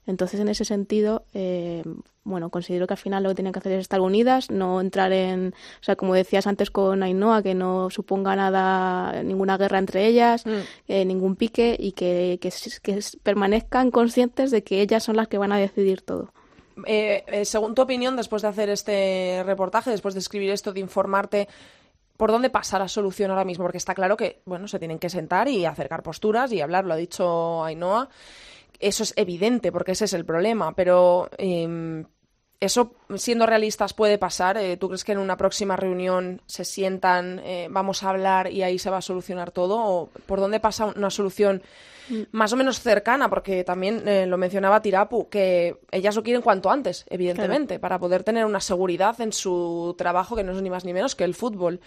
Entonces, 0.06 0.40
en 0.40 0.48
ese 0.48 0.64
sentido, 0.64 1.24
eh, 1.34 1.82
bueno, 2.24 2.50
considero 2.50 2.86
que 2.86 2.94
al 2.94 2.98
final 2.98 3.22
lo 3.22 3.28
que 3.28 3.36
tienen 3.36 3.52
que 3.52 3.58
hacer 3.58 3.72
es 3.72 3.80
estar 3.80 4.00
unidas, 4.00 4.50
no 4.50 4.80
entrar 4.80 5.12
en, 5.12 5.54
o 5.80 5.82
sea, 5.82 5.96
como 5.96 6.14
decías 6.14 6.46
antes 6.46 6.70
con 6.70 7.02
Ainhoa, 7.02 7.42
que 7.42 7.54
no 7.54 7.90
suponga 7.90 8.34
nada, 8.34 9.22
ninguna 9.22 9.58
guerra 9.58 9.78
entre 9.78 10.06
ellas, 10.06 10.46
mm. 10.46 10.50
eh, 10.88 11.04
ningún 11.04 11.36
pique 11.36 11.76
y 11.78 11.92
que, 11.92 12.38
que, 12.40 13.00
permanezcan 13.22 13.90
conscientes 13.90 14.50
de 14.50 14.64
que 14.64 14.80
ellas 14.80 15.04
son 15.04 15.16
las 15.16 15.28
que 15.28 15.38
van 15.38 15.52
a 15.52 15.58
decidir 15.58 16.02
todo. 16.02 16.32
Eh, 16.86 17.42
según 17.44 17.74
tu 17.74 17.82
opinión, 17.82 18.16
después 18.16 18.42
de 18.42 18.48
hacer 18.48 18.70
este 18.70 19.42
reportaje, 19.44 19.90
después 19.90 20.14
de 20.14 20.20
escribir 20.20 20.50
esto, 20.50 20.72
de 20.72 20.80
informarte, 20.80 21.48
¿por 22.18 22.30
dónde 22.30 22.50
pasa 22.50 22.78
la 22.78 22.88
solución 22.88 23.30
ahora 23.30 23.46
mismo? 23.46 23.64
Porque 23.64 23.78
está 23.78 23.94
claro 23.94 24.18
que, 24.18 24.42
bueno, 24.44 24.68
se 24.68 24.78
tienen 24.78 24.98
que 24.98 25.08
sentar 25.08 25.48
y 25.48 25.64
acercar 25.64 26.02
posturas 26.02 26.52
y 26.52 26.60
hablar, 26.60 26.84
lo 26.84 26.92
ha 26.92 26.98
dicho 26.98 27.64
Ainhoa 27.64 28.10
eso 28.80 29.02
es 29.02 29.12
evidente, 29.16 29.72
porque 29.72 29.92
ese 29.92 30.04
es 30.04 30.12
el 30.12 30.24
problema, 30.24 30.72
pero 30.74 31.28
em, 31.36 32.04
eso, 32.60 32.94
siendo 33.16 33.46
realistas, 33.46 33.92
puede 33.92 34.18
pasar. 34.18 34.56
Eh, 34.56 34.76
¿Tú 34.76 34.88
crees 34.88 35.04
que 35.04 35.12
en 35.12 35.18
una 35.18 35.36
próxima 35.36 35.76
reunión 35.76 36.42
se 36.46 36.64
sientan, 36.64 37.40
eh, 37.40 37.68
vamos 37.70 38.02
a 38.02 38.10
hablar 38.10 38.50
y 38.52 38.62
ahí 38.62 38.78
se 38.78 38.90
va 38.90 38.98
a 38.98 39.02
solucionar 39.02 39.50
todo? 39.50 39.78
¿O 39.78 40.06
por 40.26 40.40
dónde 40.40 40.60
pasa 40.60 40.86
una 40.86 41.10
solución 41.10 41.62
más 42.32 42.52
o 42.52 42.56
menos 42.56 42.80
cercana? 42.80 43.28
Porque 43.28 43.64
también 43.64 44.06
eh, 44.06 44.26
lo 44.26 44.36
mencionaba 44.36 44.82
Tirapu, 44.82 45.28
que 45.28 45.80
ellas 45.90 46.16
lo 46.16 46.22
quieren 46.22 46.42
cuanto 46.42 46.70
antes, 46.70 47.04
evidentemente, 47.08 47.78
para 47.78 47.98
poder 47.98 48.22
tener 48.22 48.44
una 48.44 48.60
seguridad 48.60 49.20
en 49.20 49.32
su 49.32 49.94
trabajo 49.98 50.36
que 50.36 50.44
no 50.44 50.52
es 50.52 50.62
ni 50.62 50.70
más 50.70 50.84
ni 50.84 50.92
menos 50.92 51.14
que 51.14 51.24
el 51.24 51.34
fútbol. 51.34 51.80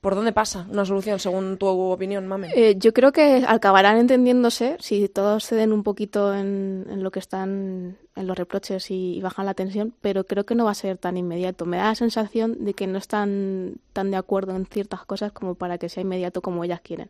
¿Por 0.00 0.14
dónde 0.14 0.32
pasa 0.32 0.66
una 0.70 0.84
solución, 0.84 1.18
según 1.18 1.56
tu 1.56 1.66
opinión, 1.66 2.26
Mame? 2.28 2.52
Eh, 2.54 2.76
yo 2.78 2.92
creo 2.92 3.12
que 3.12 3.44
acabarán 3.46 3.96
entendiéndose 3.96 4.76
si 4.78 5.08
todos 5.08 5.46
ceden 5.46 5.72
un 5.72 5.82
poquito 5.82 6.34
en, 6.34 6.86
en 6.88 7.02
lo 7.02 7.10
que 7.10 7.18
están 7.18 7.96
en 8.16 8.26
los 8.26 8.36
reproches 8.36 8.90
y, 8.90 9.20
bajan 9.20 9.46
la 9.46 9.54
tensión, 9.54 9.94
pero 10.00 10.24
creo 10.24 10.44
que 10.44 10.54
no 10.54 10.64
va 10.64 10.70
a 10.70 10.74
ser 10.74 10.98
tan 10.98 11.16
inmediato. 11.16 11.66
Me 11.66 11.76
da 11.76 11.84
la 11.84 11.94
sensación 11.94 12.64
de 12.64 12.74
que 12.74 12.86
no 12.86 12.98
están 12.98 13.76
tan 13.92 14.10
de 14.10 14.16
acuerdo 14.16 14.56
en 14.56 14.66
ciertas 14.66 15.04
cosas 15.04 15.32
como 15.32 15.54
para 15.54 15.78
que 15.78 15.88
sea 15.88 16.02
inmediato 16.02 16.42
como 16.42 16.64
ellas 16.64 16.80
quieren. 16.80 17.08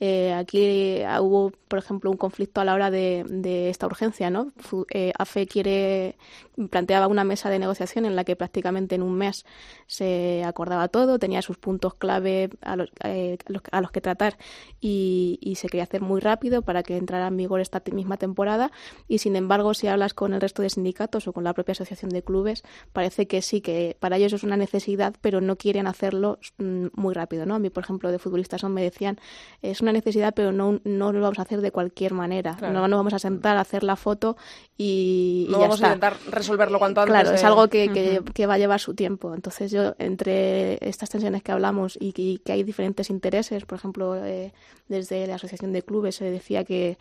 Eh, 0.00 0.32
aquí 0.32 1.02
hubo, 1.20 1.52
por 1.68 1.78
ejemplo, 1.78 2.10
un 2.10 2.16
conflicto 2.16 2.60
a 2.60 2.64
la 2.64 2.74
hora 2.74 2.90
de, 2.90 3.70
esta 3.70 3.86
urgencia, 3.86 4.30
¿no? 4.30 4.52
Eh, 4.90 5.12
AFE 5.16 5.46
quiere 5.46 6.16
planteaba 6.66 7.06
una 7.06 7.22
mesa 7.22 7.50
de 7.50 7.58
negociación 7.60 8.04
en 8.04 8.16
la 8.16 8.24
que 8.24 8.34
prácticamente 8.34 8.96
en 8.96 9.02
un 9.02 9.14
mes 9.14 9.46
se 9.86 10.42
acordaba 10.44 10.88
todo, 10.88 11.18
tenía 11.18 11.40
sus 11.40 11.56
puntos 11.56 11.94
clave 11.94 12.50
a 12.60 12.74
los, 12.74 12.90
eh, 13.04 13.38
que 13.92 14.00
tratar 14.00 14.36
y, 14.80 15.38
y, 15.40 15.54
se 15.54 15.68
quería 15.68 15.84
hacer 15.84 16.02
muy 16.02 16.20
rápido 16.20 16.62
para 16.62 16.82
que 16.82 16.96
entrara 16.96 17.28
en 17.28 17.36
vigor 17.36 17.60
esta 17.60 17.80
misma 17.92 18.16
temporada 18.16 18.72
y 19.06 19.18
sin 19.18 19.36
embargo 19.36 19.72
si 19.72 19.86
hablas 19.86 20.14
con 20.14 20.34
el 20.34 20.40
resto 20.48 20.62
de 20.62 20.70
sindicatos 20.70 21.26
o 21.28 21.32
con 21.32 21.44
la 21.44 21.54
propia 21.54 21.72
asociación 21.72 22.10
de 22.10 22.22
clubes, 22.22 22.64
parece 22.92 23.26
que 23.26 23.42
sí, 23.42 23.60
que 23.60 23.96
para 24.00 24.16
ellos 24.16 24.32
es 24.32 24.42
una 24.42 24.56
necesidad, 24.56 25.14
pero 25.20 25.40
no 25.40 25.56
quieren 25.56 25.86
hacerlo 25.86 26.38
mm, 26.58 26.86
muy 26.94 27.14
rápido, 27.14 27.46
¿no? 27.46 27.54
A 27.54 27.58
mí, 27.58 27.70
por 27.70 27.84
ejemplo, 27.84 28.10
de 28.10 28.18
futbolistas 28.18 28.64
me 28.64 28.82
decían, 28.82 29.18
es 29.62 29.80
una 29.80 29.92
necesidad, 29.92 30.34
pero 30.34 30.52
no, 30.52 30.80
no 30.84 31.12
lo 31.12 31.20
vamos 31.20 31.38
a 31.38 31.42
hacer 31.42 31.60
de 31.60 31.70
cualquier 31.70 32.12
manera. 32.12 32.56
No 32.60 32.86
nos 32.88 32.98
vamos 32.98 33.14
a 33.14 33.18
sentar 33.18 33.56
a 33.56 33.60
hacer 33.60 33.84
la 33.84 33.96
foto 33.96 34.36
y, 34.76 35.46
no 35.50 35.58
vamos 35.58 35.82
a 35.82 35.86
intentar 35.86 36.16
resolverlo 36.30 36.78
cuanto 36.78 37.00
antes. 37.00 37.12
Claro, 37.12 37.32
es 37.32 37.44
algo 37.44 37.68
que, 37.68 38.22
que, 38.34 38.46
va 38.46 38.54
a 38.54 38.58
llevar 38.58 38.80
su 38.80 38.94
tiempo. 38.94 39.34
Entonces 39.34 39.70
yo, 39.70 39.94
entre 39.98 40.78
estas 40.86 41.10
tensiones 41.10 41.42
que 41.42 41.52
hablamos 41.52 41.96
y 42.00 42.12
que, 42.12 42.52
hay 42.52 42.62
diferentes 42.62 43.10
intereses, 43.10 43.64
por 43.64 43.78
ejemplo, 43.78 44.16
eh, 44.16 44.52
desde 44.88 45.26
la 45.26 45.36
Asociación 45.36 45.72
de 45.72 45.82
Clubes 45.82 46.16
se 46.16 46.30
decía 46.30 46.64
que 46.64 46.98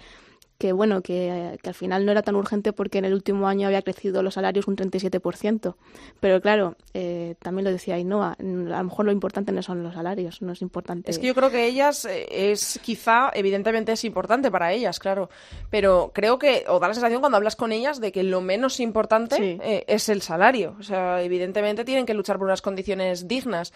que 0.58 0.74
bueno, 0.74 1.02
que, 1.02 1.60
al 1.64 1.74
final 1.74 2.06
no 2.06 2.12
era 2.12 2.24
tan 2.24 2.36
urgente 2.36 2.74
porque 2.74 2.98
en 2.98 3.06
el 3.06 3.14
último 3.14 3.48
año 3.48 3.68
había 3.68 3.82
crecido 3.84 4.24
los 4.24 4.34
salarios 4.34 4.68
un 4.68 4.76
37%. 4.76 5.76
Pero 6.20 6.42
claro, 6.42 6.76
eh, 6.94 7.36
también 7.40 7.66
lo 7.66 7.72
decía 7.72 7.96
Ainhoa, 7.96 8.36
a 8.40 8.44
lo 8.44 8.84
mejor 8.84 9.06
lo 9.06 9.12
importante 9.12 9.52
no 9.52 9.62
son 9.62 9.84
los 9.84 9.94
salarios, 9.94 10.42
no 10.42 10.54
es 10.54 10.62
importante. 10.62 11.12
Es 11.12 11.20
que 11.20 11.28
yo 11.28 11.36
creo 11.36 11.52
que 11.52 11.66
ellas 11.66 12.06
eh, 12.06 12.52
es 12.52 12.80
quizá, 12.82 13.30
evidentemente 13.34 13.92
es 13.92 14.04
importante 14.04 14.50
para 14.50 14.74
ellas, 14.74 14.98
claro, 15.00 15.30
pero 15.70 16.12
creo 16.14 16.40
que, 16.40 16.66
o 16.68 16.80
da 16.80 16.88
la 16.88 16.96
sensación 16.96 17.20
cuando 17.20 17.38
hablas 17.38 17.56
con 17.56 17.72
ellas 17.72 18.02
de 18.02 18.12
que 18.12 18.24
lo 18.24 18.42
menos 18.42 18.80
importante 18.80 19.60
eh, 19.62 19.84
es 19.88 20.10
el 20.10 20.24
salario. 20.24 20.76
O 20.80 20.84
sea, 20.84 21.22
evidentemente 21.22 21.86
tienen 21.86 22.08
que 22.08 22.16
luchar 22.16 22.38
por 22.40 22.48
unas 22.48 22.64
condiciones 22.64 23.28
dignas 23.28 23.74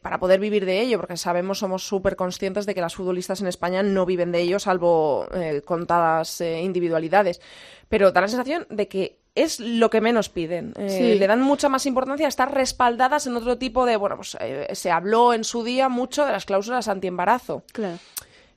para 0.00 0.18
poder 0.18 0.40
vivir 0.40 0.64
de 0.64 0.80
ello, 0.80 0.98
porque 0.98 1.18
sabemos, 1.18 1.58
somos 1.58 1.86
súper 1.86 2.16
conscientes 2.16 2.64
de 2.64 2.74
que 2.74 2.80
las 2.80 2.94
futbolistas 2.94 3.42
en 3.42 3.48
España 3.48 3.82
no 3.82 4.06
viven 4.06 4.32
de 4.32 4.40
ello, 4.40 4.58
salvo 4.58 5.28
contadas 5.66 6.21
eh, 6.40 6.60
individualidades, 6.62 7.40
pero 7.88 8.12
da 8.12 8.20
la 8.20 8.28
sensación 8.28 8.66
de 8.70 8.88
que 8.88 9.18
es 9.34 9.60
lo 9.60 9.90
que 9.90 10.00
menos 10.00 10.28
piden. 10.28 10.74
Eh, 10.76 11.16
le 11.18 11.26
dan 11.26 11.40
mucha 11.40 11.68
más 11.68 11.86
importancia 11.86 12.26
a 12.26 12.28
estar 12.28 12.52
respaldadas 12.54 13.26
en 13.26 13.36
otro 13.36 13.58
tipo 13.58 13.86
de. 13.86 13.96
Bueno, 13.96 14.16
pues 14.16 14.36
eh, 14.40 14.68
se 14.72 14.90
habló 14.90 15.32
en 15.32 15.44
su 15.44 15.64
día 15.64 15.88
mucho 15.88 16.26
de 16.26 16.32
las 16.32 16.44
cláusulas 16.44 16.88
antiembarazo. 16.88 17.64
Claro. 17.72 17.98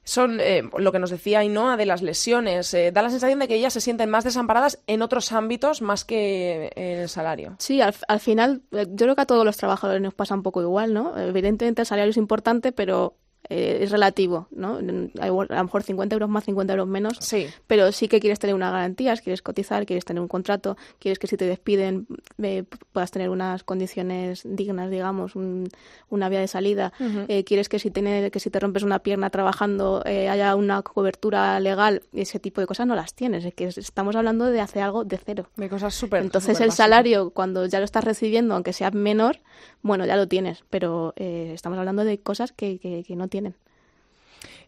Son 0.04 0.40
lo 0.78 0.92
que 0.92 1.00
nos 1.00 1.10
decía 1.10 1.40
Ainhoa 1.40 1.78
de 1.78 1.88
las 1.88 2.04
lesiones. 2.04 2.78
da 2.94 3.02
la 3.02 3.10
sensación 3.10 3.40
de 3.40 3.48
que 3.48 3.56
ellas 3.56 3.74
se 3.74 3.82
sienten 3.82 4.08
más 4.08 4.24
desamparadas 4.24 4.78
en 4.86 5.02
otros 5.02 5.32
ámbitos 5.32 5.82
más 5.82 6.06
que 6.06 6.72
en 6.76 7.00
el 7.00 7.10
salario. 7.10 7.56
Sí, 7.58 7.82
al, 7.82 7.96
al, 8.08 8.20
final, 8.20 8.62
yo 8.72 8.96
creo 8.96 9.16
que 9.16 9.22
a 9.24 9.26
todos 9.26 9.44
los 9.44 9.58
trabajadores 9.58 10.04
nos 10.04 10.14
pasa 10.14 10.36
un 10.36 10.44
poco 10.44 10.62
igual, 10.62 10.94
¿no? 10.94 11.18
Evidentemente 11.18 11.82
el 11.82 11.88
salario 11.88 12.12
es 12.12 12.18
importante, 12.18 12.72
pero 12.72 13.16
eh, 13.50 13.80
es 13.82 13.92
relativo, 13.92 14.48
¿no? 14.52 14.78
a 14.78 15.28
lo 15.28 15.64
mejor 15.64 15.84
50 15.84 16.16
euros 16.16 16.30
más, 16.30 16.46
50 16.46 16.74
euros 16.74 16.88
menos, 16.88 17.18
sí. 17.20 17.48
pero 17.68 17.92
sí 17.92 18.08
que 18.08 18.20
quieres 18.20 18.40
tener 18.40 18.56
unas 18.56 18.72
garantías, 18.72 19.22
quieres 19.22 19.42
cotizar, 19.42 19.86
quieres 19.86 20.04
tener 20.04 20.22
un 20.22 20.28
contrato, 20.28 20.78
quieres 21.00 21.20
que 21.20 21.28
si 21.28 21.38
te 21.38 21.46
despiden 21.46 22.08
eh, 22.42 22.64
puedas 22.92 23.12
tener 23.12 23.30
unas 23.30 23.64
condiciones 23.64 24.42
dignas, 24.46 24.90
digamos, 24.90 25.34
una 25.36 26.30
vía 26.30 26.40
de 26.40 26.48
salida, 26.48 26.92
eh, 27.28 27.44
quieres 27.44 27.70
que 27.70 27.78
si, 27.78 27.92
tiene, 27.92 28.32
que 28.32 28.40
si 28.40 28.50
te 28.50 28.60
rompes 28.60 28.84
una 28.84 29.00
pierna 29.00 29.30
trabajando 29.30 30.02
haya 30.06 30.56
una 30.56 30.82
cobertura 30.82 31.60
legal, 31.60 32.02
ese 32.14 32.40
tipo 32.40 32.62
de 32.62 32.68
cosas 32.68 32.88
no 32.88 32.96
las 32.96 33.14
tienes, 33.14 33.46
es 33.46 33.54
que 33.54 33.66
estamos 33.66 34.16
hablando 34.16 34.46
de 34.46 34.62
hacer 34.62 34.82
algo 34.82 35.04
de 35.04 35.20
cero. 35.24 35.50
De 35.56 35.70
cosas 35.70 35.94
súper 35.94 36.24
Entonces 36.24 36.60
el 36.62 36.72
salario, 36.72 37.30
cuando 37.30 37.66
ya 37.68 37.80
lo 37.80 37.86
estás 37.86 38.04
recibiendo, 38.04 38.56
aunque 38.56 38.74
sea 38.74 38.90
menor, 38.92 39.40
bueno, 39.82 40.06
ya 40.06 40.16
lo 40.16 40.28
tienes, 40.28 40.64
pero 40.70 41.14
estamos 41.16 41.78
hablando 41.78 42.04
de 42.04 42.20
cosas 42.20 42.52
que, 42.52 42.80
que, 42.80 43.04
que 43.04 43.16
no 43.16 43.28
tienes 43.28 43.35
tienen. 43.36 43.56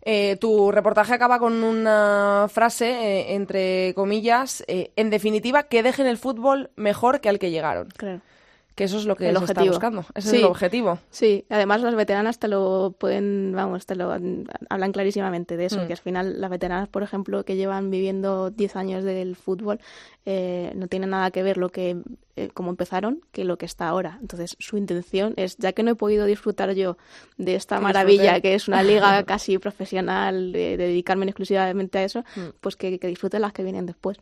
Eh, 0.09 0.38
tu 0.39 0.72
reportaje 0.72 1.13
acaba 1.13 1.39
con 1.39 1.63
una 1.63 2.47
frase, 2.49 2.89
eh, 2.89 3.36
entre 3.36 3.93
comillas, 3.93 4.63
eh, 4.68 4.91
en 4.95 5.09
definitiva, 5.09 5.63
que 5.63 5.84
dejen 5.84 6.07
el 6.07 6.18
fútbol 6.18 6.70
mejor 6.76 7.22
que 7.22 7.30
al 7.30 7.39
que 7.39 7.51
llegaron. 7.51 7.89
Claro. 7.89 8.22
Que 8.76 8.84
eso 8.84 8.97
es 8.97 9.05
lo 9.05 9.15
que 9.15 9.30
el 9.30 9.38
está 9.38 9.63
buscando. 9.63 10.05
Ese 10.13 10.28
es 10.30 10.34
el 10.36 10.43
objetivo. 10.43 10.99
Sí, 11.09 11.45
además 11.49 11.82
las 11.82 11.95
veteranas 11.95 12.38
te 12.38 12.47
lo 12.47 12.93
pueden, 12.97 13.53
vamos, 13.55 13.86
te 13.86 13.95
lo 13.95 14.11
hablan 14.70 14.91
clarísimamente 14.91 15.57
de 15.57 15.65
eso, 15.65 15.82
mm. 15.82 15.88
que 15.88 15.93
al 15.93 15.99
final 15.99 16.39
las 16.39 16.51
veteranas, 16.51 16.88
por 16.88 17.01
ejemplo, 17.01 17.43
que 17.43 17.55
llevan 17.55 17.89
viviendo 17.89 18.51
10 18.51 18.76
años 18.76 19.03
del 19.03 19.36
fútbol, 19.36 19.80
no 20.26 20.88
tienen 20.88 21.09
nada 21.09 21.32
que 21.32 21.41
ver 21.41 21.57
lo 21.57 21.70
que 21.70 21.97
eh, 22.38 22.49
como 22.53 22.69
empezaron 22.69 23.21
que 23.31 23.43
lo 23.43 23.57
que 23.57 23.65
está 23.65 23.88
ahora. 23.88 24.19
Entonces, 24.21 24.55
su 24.59 24.77
intención 24.77 25.33
es, 25.38 25.57
ya 25.57 25.73
que 25.73 25.81
no 25.81 25.89
he 25.89 25.95
podido 25.95 26.27
disfrutar 26.27 26.71
yo 26.75 26.95
de 27.38 27.55
esta 27.55 27.79
maravilla 27.79 28.39
que 28.41 28.53
es 28.53 28.67
una 28.67 28.83
liga 28.83 29.23
casi 29.25 29.57
profesional, 29.57 30.51
de, 30.51 30.77
dedicarme 30.77 31.25
exclusivamente 31.25 31.97
a 31.97 32.03
eso, 32.03 32.23
mm. 32.35 32.49
pues 32.61 32.75
que, 32.75 32.99
que, 32.99 33.07
disfruten 33.07 33.41
las 33.41 33.53
que 33.53 33.63
vienen 33.63 33.88
después. 33.88 34.19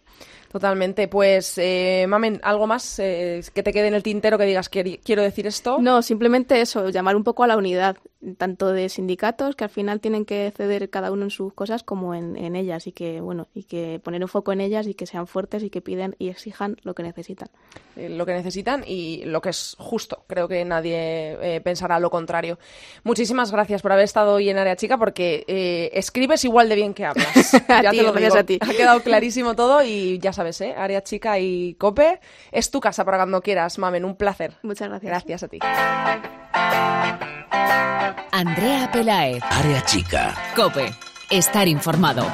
Totalmente. 0.49 1.09
Pues, 1.09 1.57
eh, 1.57 2.05
Mamen, 2.07 2.39
¿algo 2.41 2.67
más 2.67 2.99
eh, 2.99 3.41
que 3.53 3.63
te 3.63 3.73
quede 3.73 3.89
en 3.89 3.93
el 3.95 4.03
tintero 4.03 4.37
que 4.37 4.45
digas 4.45 4.69
que 4.69 5.01
quiero 5.03 5.21
decir 5.21 5.45
esto? 5.45 5.79
No, 5.81 6.01
simplemente 6.01 6.61
eso, 6.61 6.87
llamar 6.87 7.17
un 7.17 7.25
poco 7.25 7.43
a 7.43 7.47
la 7.47 7.57
unidad. 7.57 7.97
Tanto 8.37 8.71
de 8.71 8.89
sindicatos 8.89 9.55
que 9.55 9.63
al 9.63 9.69
final 9.69 9.99
tienen 9.99 10.25
que 10.25 10.51
ceder 10.55 10.89
cada 10.89 11.11
uno 11.11 11.23
en 11.23 11.29
sus 11.29 11.53
cosas 11.53 11.83
como 11.83 12.15
en, 12.15 12.35
en 12.35 12.55
ellas 12.55 12.87
y 12.87 12.91
que 12.91 13.21
bueno 13.21 13.47
y 13.53 13.63
que 13.63 13.99
poner 14.03 14.21
un 14.21 14.27
foco 14.27 14.51
en 14.51 14.61
ellas 14.61 14.87
y 14.87 14.93
que 14.93 15.05
sean 15.05 15.27
fuertes 15.27 15.63
y 15.63 15.69
que 15.69 15.81
piden 15.81 16.15
y 16.19 16.29
exijan 16.29 16.77
lo 16.83 16.95
que 16.95 17.03
necesitan. 17.03 17.49
Eh, 17.95 18.09
lo 18.09 18.25
que 18.25 18.33
necesitan 18.33 18.83
y 18.85 19.23
lo 19.25 19.41
que 19.41 19.49
es 19.49 19.75
justo. 19.79 20.23
Creo 20.27 20.47
que 20.47 20.65
nadie 20.65 21.37
eh, 21.41 21.61
pensará 21.61 21.99
lo 21.99 22.09
contrario. 22.09 22.59
Muchísimas 23.03 23.51
gracias 23.51 23.81
por 23.81 23.91
haber 23.91 24.05
estado 24.05 24.33
hoy 24.33 24.49
en 24.49 24.57
Área 24.57 24.75
Chica 24.75 24.97
porque 24.97 25.45
eh, 25.47 25.91
escribes 25.93 26.43
igual 26.43 26.69
de 26.69 26.75
bien 26.75 26.93
que 26.93 27.05
hablas. 27.05 27.53
A 27.69 27.91
ti, 27.91 27.99
gracias 27.99 28.35
a 28.35 28.43
ti. 28.43 28.59
Ha 28.61 28.71
quedado 28.71 29.01
clarísimo 29.01 29.55
todo 29.55 29.83
y 29.83 30.19
ya 30.19 30.33
sabes, 30.33 30.59
¿eh? 30.61 30.73
Área 30.77 31.03
Chica 31.03 31.39
y 31.39 31.75
Cope 31.75 32.19
es 32.51 32.71
tu 32.71 32.79
casa 32.79 33.05
para 33.05 33.17
cuando 33.17 33.41
quieras, 33.41 33.77
Mamen. 33.77 34.05
Un 34.05 34.15
placer. 34.15 34.53
Muchas 34.63 34.89
gracias. 34.89 35.09
Gracias 35.09 35.43
a 35.43 35.47
ti. 35.47 35.59
Andrea 38.31 38.89
Pelaez. 38.91 39.43
Área 39.49 39.81
chica. 39.85 40.35
Cope. 40.55 40.93
Estar 41.29 41.67
informado. 41.67 42.25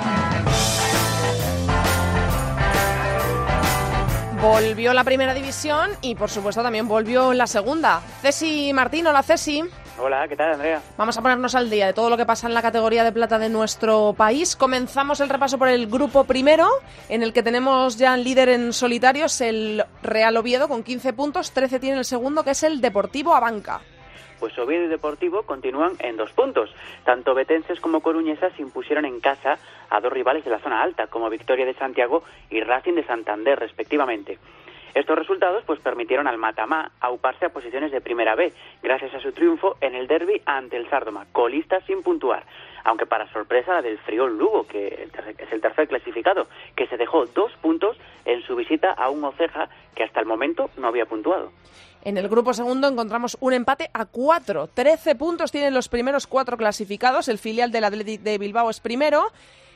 Volvió 4.41 4.93
la 4.93 5.03
primera 5.03 5.36
división 5.36 5.91
y 6.01 6.15
por 6.15 6.32
supuesto 6.32 6.63
también 6.63 6.88
volvió 6.88 7.32
la 7.34 7.45
segunda. 7.45 8.01
Ceci 8.22 8.74
Martín, 8.74 9.05
hola 9.05 9.22
Ceci. 9.22 9.63
Hola, 9.99 10.28
¿qué 10.28 10.36
tal, 10.36 10.53
Andrea? 10.53 10.82
Vamos 10.97 11.15
a 11.15 11.22
ponernos 11.22 11.53
al 11.53 11.69
día 11.69 11.86
de 11.86 11.93
todo 11.93 12.09
lo 12.09 12.17
que 12.17 12.26
pasa 12.26 12.47
en 12.47 12.55
la 12.55 12.63
categoría 12.63 13.03
de 13.03 13.11
plata 13.11 13.38
de 13.38 13.49
nuestro 13.49 14.15
país. 14.17 14.55
Comenzamos 14.55 15.19
el 15.19 15.30
repaso 15.30 15.59
por 15.59 15.67
el 15.67 15.86
grupo 15.86 16.24
primero, 16.24 16.67
en 17.07 17.22
el 17.22 17.34
que 17.34 17.43
tenemos 17.43 17.97
ya 17.97 18.15
el 18.15 18.24
líder 18.24 18.49
en 18.49 18.74
solitarios, 18.74 19.39
el 19.41 19.86
Real 20.01 20.36
Oviedo, 20.38 20.67
con 20.67 20.82
15 20.82 21.13
puntos. 21.13 21.51
13 21.51 21.80
tiene 21.80 21.99
el 21.99 22.05
segundo, 22.05 22.43
que 22.43 22.51
es 22.51 22.63
el 22.63 22.82
Deportivo 22.82 23.36
Abanca. 23.36 23.82
Pues 24.41 24.57
Oviedo 24.57 24.85
y 24.85 24.87
Deportivo 24.87 25.43
continúan 25.43 25.91
en 25.99 26.17
dos 26.17 26.31
puntos. 26.31 26.73
Tanto 27.05 27.35
betenses 27.35 27.79
como 27.79 28.01
coruñesas 28.01 28.51
se 28.53 28.63
impusieron 28.63 29.05
en 29.05 29.19
casa 29.19 29.59
a 29.91 30.01
dos 30.01 30.11
rivales 30.11 30.43
de 30.43 30.49
la 30.49 30.57
zona 30.57 30.81
alta, 30.81 31.05
como 31.05 31.29
Victoria 31.29 31.63
de 31.63 31.75
Santiago 31.75 32.23
y 32.49 32.59
Racing 32.61 32.95
de 32.95 33.05
Santander, 33.05 33.59
respectivamente. 33.59 34.39
Estos 34.95 35.15
resultados 35.15 35.63
pues 35.67 35.79
permitieron 35.79 36.25
al 36.25 36.39
Matamá 36.39 36.91
auparse 37.01 37.45
a 37.45 37.49
posiciones 37.49 37.91
de 37.91 38.01
primera 38.01 38.33
B, 38.33 38.51
gracias 38.81 39.13
a 39.13 39.19
su 39.19 39.31
triunfo 39.31 39.77
en 39.79 39.93
el 39.93 40.07
derby 40.07 40.41
ante 40.47 40.75
el 40.75 40.89
Sárdoma, 40.89 41.27
colista 41.31 41.79
sin 41.81 42.01
puntuar. 42.01 42.43
Aunque 42.83 43.05
para 43.05 43.31
sorpresa 43.31 43.75
la 43.75 43.83
del 43.83 43.99
Friol 43.99 44.39
Lugo, 44.39 44.65
que 44.65 45.07
es 45.37 45.51
el 45.51 45.61
tercer 45.61 45.87
clasificado, 45.87 46.47
que 46.75 46.87
se 46.87 46.97
dejó 46.97 47.27
dos 47.27 47.51
puntos 47.61 47.95
en 48.25 48.41
su 48.41 48.55
visita 48.55 48.91
a 48.91 49.11
un 49.11 49.23
Oceja 49.23 49.69
que 49.93 50.03
hasta 50.03 50.19
el 50.19 50.25
momento 50.25 50.71
no 50.77 50.87
había 50.87 51.05
puntuado. 51.05 51.51
En 52.04 52.18
el 52.18 52.28
grupo 52.30 52.54
segundo 52.54 52.88
encontramos 52.88 53.38
un 53.41 53.54
empate 53.54 53.91
a 53.93 54.06
cuatro. 54.06 54.68
Trece 54.68 55.14
puntos 55.14 55.52
tienen 55.52 55.74
los 55.74 55.88
primeros 55.88 56.26
cuatro 56.26 56.58
clasificados. 56.58 57.28
El 57.28 57.38
filial 57.38 57.72
del 57.72 57.84
Athletic 57.84 58.22
de 58.22 58.39
Bilbao 58.39 58.72
es 58.72 58.80
primero. 58.80 59.28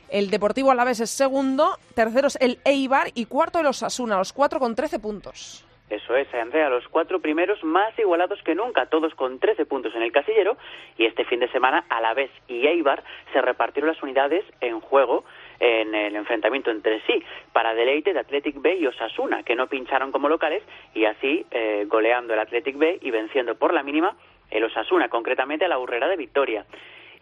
El 0.08 0.30
Deportivo 0.30 0.72
Alavés 0.72 0.98
es 0.98 1.10
segundo. 1.10 1.78
Tercero 1.94 2.26
es 2.26 2.36
el 2.40 2.58
Eibar. 2.64 3.10
Y 3.14 3.26
cuarto 3.26 3.60
el 3.60 3.66
Osasuna. 3.66 4.18
Los 4.18 4.32
cuatro 4.32 4.58
con 4.58 4.74
trece 4.74 4.98
puntos. 4.98 5.64
Eso 5.88 6.16
es, 6.16 6.26
Andrea, 6.34 6.68
los 6.68 6.88
cuatro 6.88 7.20
primeros 7.20 7.62
más 7.62 7.96
igualados 7.96 8.42
que 8.42 8.56
nunca, 8.56 8.86
todos 8.86 9.14
con 9.14 9.38
13 9.38 9.66
puntos 9.66 9.94
en 9.94 10.02
el 10.02 10.10
casillero, 10.10 10.56
y 10.98 11.04
este 11.04 11.24
fin 11.24 11.38
de 11.38 11.48
semana 11.52 11.84
Alavés 11.88 12.30
y 12.48 12.66
Eibar 12.66 13.04
se 13.32 13.40
repartieron 13.40 13.92
las 13.92 14.02
unidades 14.02 14.44
en 14.60 14.80
juego 14.80 15.24
en 15.60 15.94
el 15.94 16.16
enfrentamiento 16.16 16.70
entre 16.70 17.00
sí, 17.06 17.22
para 17.52 17.74
deleite 17.74 18.12
de 18.12 18.20
Athletic 18.20 18.60
B 18.60 18.76
y 18.76 18.86
Osasuna, 18.86 19.42
que 19.42 19.56
no 19.56 19.66
pincharon 19.66 20.12
como 20.12 20.28
locales, 20.28 20.62
y 20.94 21.04
así 21.04 21.46
eh, 21.50 21.84
goleando 21.88 22.34
el 22.34 22.40
Athletic 22.40 22.76
B 22.76 22.98
y 23.00 23.10
venciendo 23.10 23.54
por 23.54 23.72
la 23.72 23.82
mínima 23.82 24.16
el 24.50 24.64
Osasuna, 24.64 25.08
concretamente 25.08 25.64
a 25.64 25.68
la 25.68 25.78
Urrera 25.78 26.08
de 26.08 26.16
Victoria. 26.16 26.66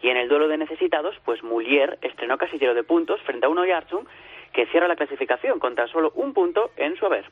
Y 0.01 0.09
en 0.09 0.17
el 0.17 0.29
duelo 0.29 0.47
de 0.47 0.57
necesitados, 0.57 1.15
pues 1.25 1.41
Mulier 1.43 1.97
estrenó 2.01 2.37
casillero 2.37 2.73
de 2.73 2.83
puntos 2.83 3.21
frente 3.21 3.45
a 3.45 3.49
uno 3.49 3.65
Yarzun, 3.65 4.07
que 4.53 4.67
cierra 4.67 4.87
la 4.87 4.95
clasificación 4.95 5.59
con 5.59 5.75
tan 5.75 5.87
solo 5.87 6.11
un 6.15 6.33
punto 6.33 6.71
en 6.77 6.95
su 6.95 7.05
haber. 7.05 7.25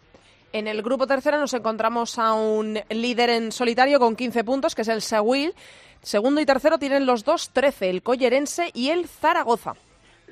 En 0.52 0.68
el 0.68 0.82
grupo 0.82 1.08
tercero 1.08 1.40
nos 1.40 1.54
encontramos 1.54 2.20
a 2.20 2.34
un 2.34 2.80
líder 2.90 3.30
en 3.32 3.52
solitario 3.52 4.00
con 4.00 4.16
15 4.16 4.44
puntos, 4.44 4.76
que 4.76 4.84
es 4.84 4.88
el 4.88 5.02
Seguil. 5.02 5.54
Segundo 6.02 6.42
y 6.42 6.46
tercero 6.46 6.78
tienen 6.78 7.06
los 7.06 7.24
dos 7.24 7.52
13, 7.54 7.90
el 7.90 8.04
Collerense 8.04 8.70
y 8.74 8.90
el 8.90 9.08
Zaragoza. 9.08 9.74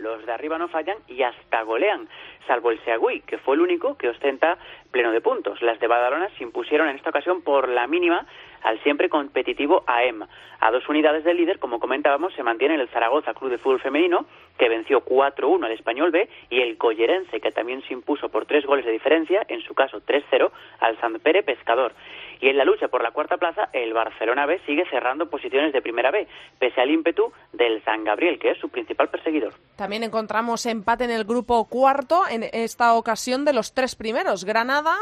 Los 0.02 0.26
de 0.26 0.32
arriba 0.32 0.58
no 0.58 0.68
fallan 0.68 0.98
y 1.08 1.22
hasta 1.22 1.62
golean, 1.62 2.10
salvo 2.48 2.72
el 2.72 2.80
Seagüí, 2.84 3.22
que 3.22 3.38
fue 3.38 3.54
el 3.54 3.62
único 3.62 3.96
que 3.98 4.10
ostenta 4.10 4.58
pleno 4.90 5.12
de 5.12 5.22
puntos. 5.22 5.62
Las 5.62 5.80
de 5.80 5.86
Badalona 5.86 6.30
se 6.38 6.44
impusieron 6.44 6.90
en 6.90 6.96
esta 6.96 7.12
ocasión 7.12 7.44
por 7.44 7.70
la 7.70 7.86
mínima 7.86 8.26
al 8.64 8.82
siempre 8.82 9.10
competitivo 9.10 9.84
AEM. 9.86 10.24
A 10.60 10.72
dos 10.72 10.88
unidades 10.90 11.24
del 11.24 11.38
líder, 11.38 11.60
como 11.60 11.80
comentábamos, 11.80 12.34
se 12.34 12.42
mantiene 12.42 12.76
el 12.76 12.88
Zaragoza 12.90 13.36
Club 13.36 13.52
de 13.52 13.58
Fútbol 13.60 13.80
Femenino, 13.80 14.26
que 14.58 14.70
venció 14.70 15.06
4-1 15.06 15.66
al 15.66 15.72
Español 15.72 16.12
B, 16.12 16.28
y 16.50 16.62
el 16.62 16.78
Collerense, 16.78 17.40
que 17.40 17.52
también 17.52 17.84
se 17.84 17.94
impuso 17.94 18.30
por 18.30 18.46
tres 18.46 18.66
goles 18.66 18.86
de 18.86 18.92
diferencia, 18.92 19.44
en 19.48 19.62
su 19.62 19.74
caso 19.76 20.02
3-0, 20.02 20.52
al 20.80 21.00
Sant 21.00 21.22
Pere 21.22 21.44
Pescador. 21.44 21.94
Y 22.42 22.50
en 22.50 22.58
la 22.58 22.66
lucha 22.66 22.88
por 22.88 23.04
la 23.04 23.12
cuarta 23.12 23.38
plaza, 23.38 23.70
el 23.72 23.94
Barcelona 23.94 24.48
B 24.48 24.60
sigue 24.66 24.84
cerrando 24.90 25.30
posiciones 25.30 25.72
de 25.74 25.82
primera 25.82 26.10
B, 26.10 26.28
pese 26.58 26.82
al 26.82 26.90
ímpetu 26.90 27.32
del 27.54 27.84
San 27.84 28.04
Gabriel, 28.04 28.40
que 28.40 28.50
es 28.50 28.58
su 28.58 28.70
principal 28.70 29.10
perseguidor. 29.10 29.54
También 29.76 30.04
encontramos 30.04 30.66
empate 30.66 31.04
en 31.04 31.12
el 31.12 31.24
grupo 31.24 31.66
cuarto, 31.70 32.24
en 32.28 32.44
esta 32.52 32.96
ocasión 32.96 33.46
de 33.46 33.54
los 33.54 33.74
tres 33.74 33.96
primeros. 33.96 34.44
Granada, 34.44 34.96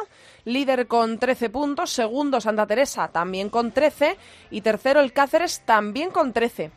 líder 0.44 0.88
con 0.88 1.18
13 1.18 1.50
puntos, 1.50 1.92
segundo 1.92 2.42
Santa 2.42 2.68
Teresa 2.68 3.10
también 3.12 3.50
con 3.50 3.72
13 3.72 4.18
y 4.52 4.62
tercero 4.62 5.00
el 5.00 5.14
Cáceres 5.14 5.64
también 5.66 6.12
con 6.12 6.34
13. 6.34 6.72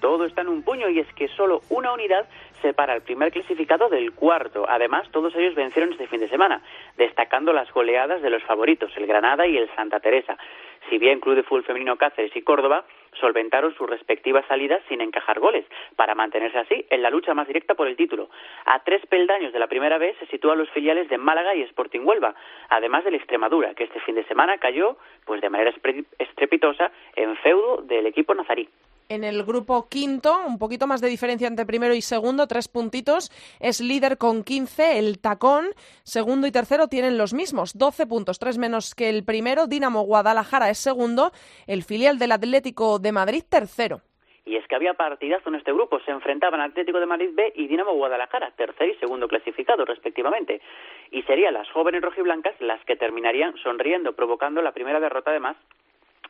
Todo 0.00 0.26
está 0.26 0.42
en 0.42 0.48
un 0.48 0.62
puño 0.62 0.88
y 0.90 1.00
es 1.00 1.12
que 1.14 1.28
solo 1.28 1.62
una 1.70 1.92
unidad 1.92 2.28
separa 2.62 2.94
el 2.94 3.02
primer 3.02 3.32
clasificado 3.32 3.88
del 3.88 4.12
cuarto. 4.12 4.66
Además, 4.68 5.08
todos 5.10 5.34
ellos 5.36 5.54
vencieron 5.54 5.92
este 5.92 6.06
fin 6.06 6.20
de 6.20 6.28
semana, 6.28 6.62
destacando 6.96 7.52
las 7.52 7.70
goleadas 7.72 8.22
de 8.22 8.30
los 8.30 8.42
favoritos, 8.44 8.90
el 8.96 9.06
Granada 9.06 9.46
y 9.46 9.56
el 9.56 9.68
Santa 9.74 10.00
Teresa. 10.00 10.36
Si 10.88 10.98
bien 10.98 11.20
Club 11.20 11.34
de 11.34 11.42
Fútbol 11.42 11.64
Femenino 11.64 11.96
Cáceres 11.96 12.34
y 12.36 12.42
Córdoba 12.42 12.84
solventaron 13.20 13.74
sus 13.74 13.88
respectivas 13.88 14.44
salidas 14.46 14.82
sin 14.88 15.00
encajar 15.00 15.40
goles, 15.40 15.64
para 15.96 16.14
mantenerse 16.14 16.58
así 16.58 16.86
en 16.90 17.02
la 17.02 17.10
lucha 17.10 17.34
más 17.34 17.46
directa 17.46 17.74
por 17.74 17.88
el 17.88 17.96
título. 17.96 18.28
A 18.66 18.84
tres 18.84 19.04
peldaños 19.06 19.52
de 19.52 19.58
la 19.58 19.66
primera 19.66 19.98
vez 19.98 20.16
se 20.18 20.26
sitúan 20.26 20.58
los 20.58 20.70
filiales 20.70 21.08
de 21.08 21.18
Málaga 21.18 21.54
y 21.54 21.62
Sporting 21.62 22.00
Huelva, 22.04 22.34
además 22.68 23.04
del 23.04 23.14
Extremadura, 23.14 23.74
que 23.74 23.84
este 23.84 24.00
fin 24.00 24.14
de 24.14 24.24
semana 24.24 24.58
cayó 24.58 24.96
pues 25.24 25.40
de 25.40 25.50
manera 25.50 25.72
estrepitosa 26.18 26.92
en 27.16 27.36
feudo 27.36 27.82
del 27.82 28.06
equipo 28.06 28.34
nazarí. 28.34 28.68
En 29.08 29.22
el 29.22 29.44
grupo 29.44 29.88
quinto, 29.88 30.36
un 30.48 30.58
poquito 30.58 30.88
más 30.88 31.00
de 31.00 31.08
diferencia 31.08 31.46
entre 31.46 31.64
primero 31.64 31.94
y 31.94 32.02
segundo, 32.02 32.48
tres 32.48 32.66
puntitos. 32.66 33.30
Es 33.60 33.80
líder 33.80 34.18
con 34.18 34.42
15, 34.42 34.98
el 34.98 35.20
tacón. 35.20 35.66
Segundo 36.02 36.48
y 36.48 36.50
tercero 36.50 36.88
tienen 36.88 37.16
los 37.16 37.32
mismos, 37.32 37.78
12 37.78 38.08
puntos, 38.08 38.40
tres 38.40 38.58
menos 38.58 38.96
que 38.96 39.08
el 39.08 39.24
primero. 39.24 39.68
Dinamo 39.68 40.02
Guadalajara 40.02 40.70
es 40.70 40.78
segundo, 40.78 41.30
el 41.68 41.84
filial 41.84 42.18
del 42.18 42.32
Atlético 42.32 42.98
de 42.98 43.12
Madrid 43.12 43.44
tercero. 43.48 44.00
Y 44.44 44.56
es 44.56 44.66
que 44.66 44.74
había 44.74 44.94
partidazo 44.94 45.50
en 45.50 45.54
este 45.54 45.72
grupo. 45.72 46.00
Se 46.00 46.10
enfrentaban 46.10 46.60
Atlético 46.60 46.98
de 46.98 47.06
Madrid 47.06 47.30
B 47.32 47.52
y 47.54 47.68
Dinamo 47.68 47.94
Guadalajara, 47.94 48.50
tercer 48.56 48.88
y 48.88 48.96
segundo 48.96 49.28
clasificado, 49.28 49.84
respectivamente. 49.84 50.60
Y 51.12 51.22
serían 51.22 51.54
las 51.54 51.70
jóvenes 51.70 52.02
rojiblancas 52.02 52.60
las 52.60 52.84
que 52.84 52.96
terminarían 52.96 53.56
sonriendo, 53.58 54.14
provocando 54.14 54.62
la 54.62 54.72
primera 54.72 54.98
derrota 54.98 55.30
de 55.30 55.38
más 55.38 55.56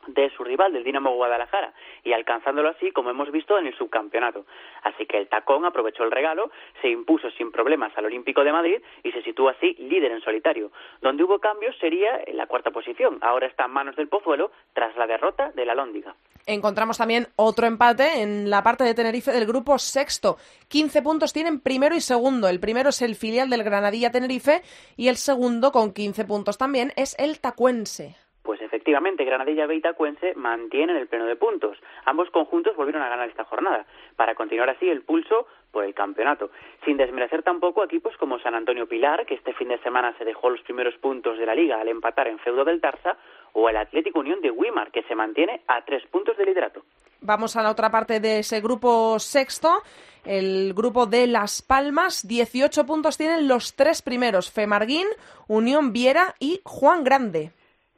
de 0.07 0.29
su 0.31 0.43
rival, 0.43 0.73
del 0.73 0.83
Dinamo 0.83 1.15
Guadalajara, 1.15 1.73
y 2.03 2.13
alcanzándolo 2.13 2.69
así, 2.69 2.91
como 2.91 3.09
hemos 3.09 3.31
visto, 3.31 3.57
en 3.57 3.67
el 3.67 3.77
subcampeonato. 3.77 4.45
Así 4.83 5.05
que 5.05 5.17
el 5.17 5.27
tacón 5.27 5.65
aprovechó 5.65 6.03
el 6.03 6.11
regalo, 6.11 6.49
se 6.81 6.89
impuso 6.89 7.29
sin 7.31 7.51
problemas 7.51 7.95
al 7.97 8.05
Olímpico 8.05 8.43
de 8.43 8.51
Madrid 8.51 8.81
y 9.03 9.11
se 9.11 9.21
sitúa 9.21 9.51
así 9.51 9.75
líder 9.79 10.11
en 10.11 10.21
solitario. 10.21 10.71
Donde 11.01 11.23
hubo 11.23 11.39
cambios 11.39 11.77
sería 11.77 12.21
en 12.25 12.37
la 12.37 12.47
cuarta 12.47 12.71
posición. 12.71 13.19
Ahora 13.21 13.47
está 13.47 13.65
en 13.65 13.71
manos 13.71 13.95
del 13.95 14.07
Pozuelo 14.07 14.51
tras 14.73 14.95
la 14.97 15.07
derrota 15.07 15.51
de 15.51 15.65
la 15.65 15.75
Lóndiga. 15.75 16.15
Encontramos 16.45 16.97
también 16.97 17.27
otro 17.35 17.67
empate 17.67 18.21
en 18.21 18.49
la 18.49 18.63
parte 18.63 18.85
de 18.85 18.93
Tenerife 18.93 19.31
del 19.31 19.45
grupo 19.45 19.77
sexto. 19.77 20.37
15 20.69 21.01
puntos 21.01 21.33
tienen 21.33 21.59
primero 21.59 21.93
y 21.93 21.99
segundo. 21.99 22.47
El 22.47 22.61
primero 22.61 22.89
es 22.89 23.01
el 23.01 23.15
filial 23.15 23.49
del 23.49 23.63
Granadilla 23.63 24.11
Tenerife 24.11 24.61
y 24.95 25.09
el 25.09 25.17
segundo, 25.17 25.73
con 25.73 25.91
15 25.91 26.23
puntos 26.23 26.57
también, 26.57 26.93
es 26.95 27.15
el 27.19 27.41
Tacuense. 27.41 28.15
Pues 28.47 28.61
efectivamente, 28.61 29.25
Granadilla 29.25 29.67
y 29.73 29.81
Tacuense 29.81 30.33
mantienen 30.35 30.95
el 30.95 31.07
pleno 31.07 31.25
de 31.25 31.35
puntos. 31.35 31.77
Ambos 32.05 32.29
conjuntos 32.29 32.77
volvieron 32.77 33.03
a 33.03 33.09
ganar 33.09 33.27
esta 33.27 33.43
jornada, 33.43 33.85
para 34.15 34.35
continuar 34.35 34.69
así 34.69 34.87
el 34.87 35.01
pulso 35.01 35.47
por 35.69 35.83
el 35.83 35.93
campeonato. 35.93 36.49
Sin 36.85 36.95
desmerecer 36.95 37.43
tampoco 37.43 37.83
equipos 37.83 38.15
como 38.15 38.39
San 38.39 38.55
Antonio 38.55 38.87
Pilar, 38.87 39.25
que 39.25 39.33
este 39.33 39.51
fin 39.51 39.67
de 39.67 39.79
semana 39.79 40.17
se 40.17 40.23
dejó 40.23 40.49
los 40.49 40.61
primeros 40.61 40.95
puntos 40.99 41.37
de 41.37 41.45
la 41.45 41.55
liga 41.55 41.81
al 41.81 41.89
empatar 41.89 42.29
en 42.29 42.39
feudo 42.39 42.63
del 42.63 42.79
Tarsa, 42.79 43.17
o 43.51 43.67
el 43.67 43.75
Atlético 43.75 44.21
Unión 44.21 44.39
de 44.39 44.49
Wimar, 44.49 44.91
que 44.91 45.03
se 45.03 45.13
mantiene 45.13 45.63
a 45.67 45.83
tres 45.83 46.07
puntos 46.07 46.37
de 46.37 46.45
liderato. 46.45 46.83
Vamos 47.19 47.57
a 47.57 47.61
la 47.61 47.71
otra 47.71 47.89
parte 47.89 48.21
de 48.21 48.39
ese 48.39 48.61
grupo 48.61 49.19
sexto, 49.19 49.81
el 50.23 50.73
grupo 50.73 51.05
de 51.05 51.27
Las 51.27 51.61
Palmas. 51.61 52.25
18 52.25 52.85
puntos 52.85 53.17
tienen 53.17 53.49
los 53.49 53.75
tres 53.75 54.01
primeros, 54.01 54.49
Femarguín, 54.49 55.07
Unión 55.49 55.91
Viera 55.91 56.35
y 56.39 56.61
Juan 56.63 57.03
Grande. 57.03 57.51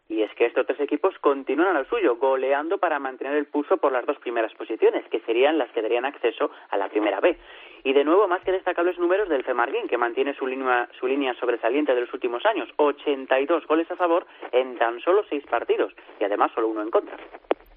Y 0.10 0.24
es 0.24 0.34
que 0.34 0.48
estos 0.48 0.66
tres 0.66 0.80
equipos 0.80 1.18
continúan 1.20 1.78
al 1.78 1.88
suyo, 1.88 2.16
goleando 2.16 2.80
para 2.80 2.98
mantener 2.98 3.36
el 3.36 3.46
pulso 3.46 3.78
por 3.78 3.92
las 3.92 4.08
dos 4.08 4.18
primeras 4.18 4.52
posiciones, 4.56 5.08
que 5.10 5.20
serían 5.22 5.60
las 5.60 5.70
que 5.70 5.84
darían 5.84 6.04
acceso 6.04 6.50
a 6.70 6.78
la 6.78 6.90
primera 6.90 7.20
B. 7.20 7.38
Y 7.84 7.94
de 7.94 8.04
nuevo, 8.04 8.28
más 8.28 8.42
que 8.42 8.52
destacables 8.52 8.98
números 8.98 9.30
del 9.30 9.44
Femarguín, 9.44 9.88
que 9.88 9.98
mantiene 9.98 10.34
su 10.34 10.48
línea, 10.48 10.90
su 11.00 11.06
línea 11.06 11.36
sobresaliente 11.36 11.94
de 11.94 12.02
los 12.02 12.14
últimos 12.14 12.44
años, 12.48 12.68
82 12.78 13.68
goles 13.68 13.90
a 13.92 13.96
favor 13.96 14.26
en 14.52 14.78
tan 14.78 15.00
solo 15.00 15.24
seis 15.30 15.46
partidos, 15.46 15.94
y 16.20 16.24
además 16.24 16.52
solo 16.56 16.70
uno 16.70 16.82
en 16.82 16.90
contra. 16.90 17.16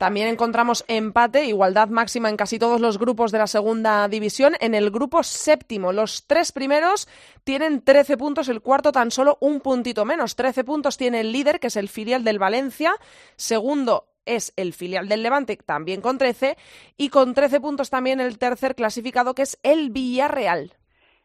También 0.03 0.26
encontramos 0.26 0.84
empate, 0.88 1.44
igualdad 1.44 1.86
máxima 1.86 2.28
en 2.28 2.36
casi 2.36 2.59
todos 2.59 2.80
los 2.80 2.98
grupos 2.98 3.30
de 3.30 3.38
la 3.38 3.46
segunda 3.46 4.09
división. 4.09 4.57
En 4.59 4.74
el 4.74 4.90
grupo 4.90 5.22
séptimo, 5.22 5.92
los 5.92 6.26
tres 6.26 6.50
primeros 6.50 7.07
tienen 7.44 7.82
13 7.82 8.16
puntos, 8.16 8.48
el 8.48 8.62
cuarto 8.62 8.90
tan 8.90 9.12
solo 9.12 9.38
un 9.40 9.61
puntito 9.61 10.05
menos. 10.05 10.34
13 10.34 10.64
puntos 10.64 10.96
tiene 10.96 11.20
el 11.20 11.30
líder, 11.30 11.61
que 11.61 11.68
es 11.68 11.76
el 11.76 11.88
filial 11.88 12.24
del 12.24 12.40
Valencia. 12.40 12.96
Segundo 13.36 14.09
es 14.26 14.53
el 14.57 14.72
filial 14.72 15.07
del 15.07 15.22
Levante, 15.22 15.57
también 15.57 16.00
con 16.00 16.18
13. 16.18 16.57
Y 16.96 17.09
con 17.09 17.32
13 17.32 17.61
puntos 17.61 17.88
también 17.88 18.18
el 18.18 18.38
tercer 18.38 18.74
clasificado, 18.74 19.36
que 19.36 19.42
es 19.42 19.61
el 19.62 19.90
Villarreal. 19.90 20.81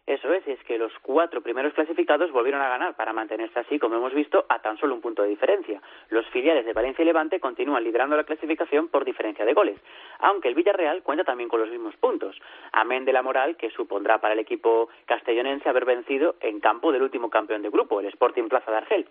Eso 0.07 0.31
es, 0.33 0.47
es 0.47 0.63
que 0.63 0.77
los 0.77 0.93
cuatro 1.01 1.41
primeros 1.41 1.73
clasificados 1.73 2.31
volvieron 2.31 2.61
a 2.61 2.69
ganar 2.69 2.95
para 2.95 3.11
mantenerse 3.11 3.59
así, 3.59 3.77
como 3.77 3.97
hemos 3.97 4.13
visto, 4.13 4.45
a 4.47 4.59
tan 4.59 4.77
solo 4.77 4.95
un 4.95 5.01
punto 5.01 5.21
de 5.21 5.27
diferencia. 5.27 5.81
Los 6.07 6.25
filiales 6.27 6.65
de 6.65 6.71
Valencia 6.71 7.03
y 7.03 7.05
Levante 7.05 7.41
continúan 7.41 7.83
liderando 7.83 8.15
la 8.15 8.23
clasificación 8.23 8.87
por 8.87 9.03
diferencia 9.03 9.43
de 9.43 9.53
goles, 9.53 9.77
aunque 10.19 10.47
el 10.47 10.55
Villarreal 10.55 11.03
cuenta 11.03 11.25
también 11.25 11.49
con 11.49 11.59
los 11.59 11.69
mismos 11.69 11.93
puntos, 11.97 12.39
amén 12.71 13.03
de 13.03 13.11
la 13.11 13.21
moral 13.21 13.57
que 13.57 13.69
supondrá 13.69 14.19
para 14.19 14.33
el 14.33 14.39
equipo 14.39 14.87
castellonense 15.05 15.67
haber 15.67 15.83
vencido 15.83 16.35
en 16.39 16.61
campo 16.61 16.93
del 16.93 17.01
último 17.03 17.29
campeón 17.29 17.61
de 17.61 17.69
grupo, 17.69 17.99
el 17.99 18.05
Sporting 18.05 18.47
Plaza 18.47 18.71
de 18.71 18.77
Argel. 18.77 19.07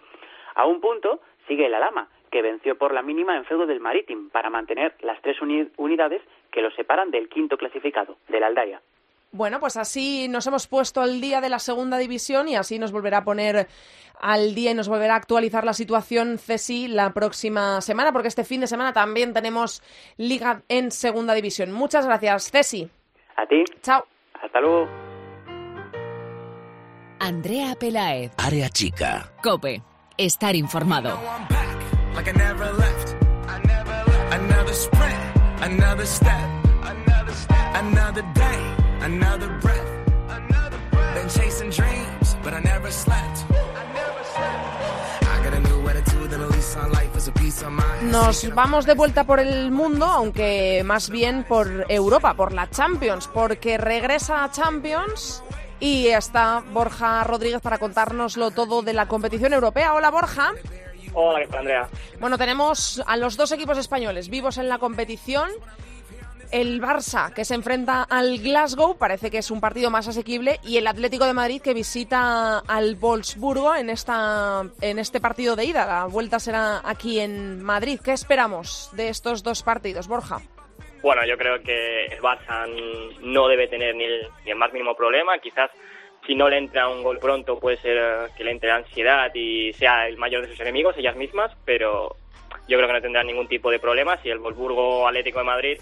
A 0.55 0.64
un 0.64 0.80
punto 0.80 1.20
sigue 1.47 1.66
el 1.66 1.74
Alama, 1.74 2.09
que 2.30 2.40
venció 2.40 2.78
por 2.78 2.94
la 2.94 3.03
mínima 3.03 3.36
en 3.36 3.44
feudo 3.44 3.66
del 3.66 3.80
Maritim 3.80 4.30
para 4.30 4.49
mantener 4.49 4.94
las 5.01 5.20
tres 5.20 5.36
unidades 5.42 6.22
que 6.51 6.62
lo 6.62 6.70
separan 6.70 7.11
del 7.11 7.28
quinto 7.28 7.59
clasificado, 7.59 8.16
del 8.28 8.44
Aldaya. 8.44 8.80
Bueno, 9.37 9.61
pues 9.61 9.76
así 9.76 10.28
nos 10.28 10.47
hemos 10.47 10.66
puesto 10.66 11.01
al 11.03 11.20
día 11.20 11.41
de 11.41 11.49
la 11.49 11.59
segunda 11.59 11.99
división 11.99 12.49
y 12.49 12.57
así 12.57 12.78
nos 12.78 12.91
volverá 12.91 13.18
a 13.18 13.24
poner 13.24 13.68
al 14.20 14.55
día 14.55 14.70
y 14.70 14.74
nos 14.74 14.89
volverá 14.89 15.14
a 15.14 15.18
actualizar 15.18 15.64
la 15.64 15.74
situación 15.74 16.39
CESI 16.39 16.89
la 16.89 17.12
próxima 17.12 17.80
semana, 17.82 18.12
porque 18.12 18.28
este 18.28 18.45
fin 18.45 18.62
de 18.62 18.66
semana 18.66 18.93
también 18.93 19.34
tenemos 19.34 19.82
liga 20.16 20.62
en 20.68 20.91
segunda 20.91 21.34
división. 21.34 21.72
Muchas 21.72 22.07
gracias, 22.07 22.51
CESI. 22.51 22.89
A 23.37 23.47
ti. 23.47 23.62
Chao. 23.82 24.05
Hasta 24.43 24.61
luego. 24.61 24.89
Andrea 27.20 27.74
Pelaez. 27.78 28.32
Área 28.39 28.68
chica. 28.70 29.32
Cope. 29.43 29.82
Estar 30.16 30.57
informado. 30.57 31.18
Nos 48.11 48.55
vamos 48.55 48.86
de 48.86 48.94
vuelta 48.94 49.24
por 49.24 49.40
el 49.40 49.70
mundo, 49.70 50.07
aunque 50.07 50.82
más 50.84 51.11
bien 51.11 51.44
por 51.44 51.86
Europa, 51.88 52.34
por 52.34 52.53
la 52.53 52.70
Champions, 52.70 53.28
porque 53.28 53.78
regresa 53.78 54.44
a 54.44 54.51
Champions 54.51 55.42
y 55.80 56.09
está 56.09 56.62
Borja 56.72 57.24
Rodríguez 57.24 57.61
para 57.61 57.78
contárnoslo 57.78 58.51
todo 58.51 58.82
de 58.82 58.92
la 58.94 59.07
competición 59.09 59.53
europea. 59.53 59.94
Hola 59.94 60.11
Borja. 60.11 60.53
Hola, 61.14 61.40
¿qué 61.40 61.47
tal, 61.47 61.61
Andrea? 61.61 61.88
Bueno, 62.20 62.36
tenemos 62.38 63.03
a 63.07 63.16
los 63.16 63.36
dos 63.36 63.53
equipos 63.53 63.78
españoles 63.78 64.28
vivos 64.28 64.59
en 64.59 64.68
la 64.68 64.78
competición 64.78 65.49
el 66.53 66.80
Barça, 66.80 67.32
que 67.32 67.44
se 67.44 67.55
enfrenta 67.55 68.03
al 68.03 68.38
Glasgow, 68.38 68.99
parece 68.99 69.30
que 69.30 69.38
es 69.38 69.51
un 69.51 69.61
partido 69.61 69.90
más 69.90 70.09
asequible, 70.09 70.59
y 70.62 70.76
el 70.76 70.86
Atlético 70.86 71.24
de 71.24 71.32
Madrid, 71.32 71.61
que 71.62 71.74
visita 71.74 72.59
al 72.61 72.97
Wolfsburgo 72.97 73.74
en, 73.74 73.90
esta, 73.90 74.62
en 74.80 74.99
este 74.99 75.20
partido 75.20 75.57
de 75.57 75.64
ida. 75.64 75.86
La 75.86 76.07
vuelta 76.07 76.38
será 76.38 76.80
aquí 76.84 77.20
en 77.20 77.62
Madrid. 77.62 78.01
¿Qué 78.05 78.12
esperamos 78.12 78.90
de 78.94 79.09
estos 79.09 79.42
dos 79.42 79.62
partidos, 79.62 80.09
Borja? 80.09 80.40
Bueno, 81.03 81.24
yo 81.24 81.36
creo 81.36 81.62
que 81.62 82.07
el 82.07 82.20
Barça 82.20 82.66
no 83.20 83.49
debe 83.49 83.68
tener 83.68 83.94
ni 83.94 84.05
el, 84.05 84.57
más 84.57 84.72
mínimo 84.72 84.97
problema. 84.97 85.38
Quizás 85.38 85.70
si 86.26 86.34
no 86.34 86.49
le 86.49 86.59
entra 86.59 86.88
un 86.88 87.03
gol 87.03 87.18
pronto 87.18 87.61
puede 87.61 87.76
ser 87.76 88.30
que 88.36 88.42
le 88.42 88.51
entre 88.51 88.72
ansiedad 88.72 89.30
y 89.34 89.72
sea 89.74 90.09
el 90.09 90.16
mayor 90.16 90.42
de 90.42 90.49
sus 90.49 90.61
enemigos, 90.61 90.97
ellas 90.99 91.14
mismas, 91.14 91.57
pero 91.64 92.16
yo 92.66 92.76
creo 92.76 92.88
que 92.88 92.94
no 92.94 93.01
tendrá 93.01 93.22
ningún 93.22 93.47
tipo 93.47 93.70
de 93.70 93.78
problema 93.78 94.20
si 94.22 94.30
el 94.30 94.38
Wolfsburgo 94.38 95.07
Atlético 95.07 95.38
de 95.38 95.44
Madrid 95.44 95.78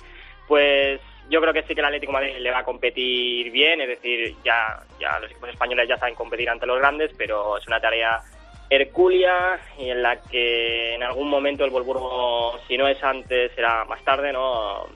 pues 0.47 1.01
yo 1.29 1.41
creo 1.41 1.53
que 1.53 1.63
sí 1.63 1.75
que 1.75 1.81
el 1.81 1.87
Atlético 1.87 2.13
Madrid 2.13 2.37
le 2.39 2.51
va 2.51 2.59
a 2.59 2.65
competir 2.65 3.51
bien, 3.51 3.81
es 3.81 3.89
decir, 3.89 4.35
ya, 4.45 4.83
ya 5.01 5.19
los 5.21 5.31
equipos 5.31 5.51
españoles 5.51 5.89
ya 5.89 5.97
saben 5.97 6.15
competir 6.15 6.49
ante 6.51 6.67
los 6.67 6.79
grandes, 6.79 7.13
pero 7.17 7.57
es 7.57 7.67
una 7.67 7.81
tarea 7.81 8.21
hercúlea 8.69 9.59
y 9.79 9.91
en 9.91 10.03
la 10.03 10.21
que 10.21 10.95
en 10.95 11.03
algún 11.03 11.29
momento 11.29 11.65
el 11.65 11.71
Wolfsburgo, 11.71 12.59
si 12.67 12.77
no 12.77 12.89
es 12.89 13.03
antes, 13.03 13.53
será 13.55 13.85
más 13.85 14.03
tarde, 14.05 14.33
no 14.33 14.87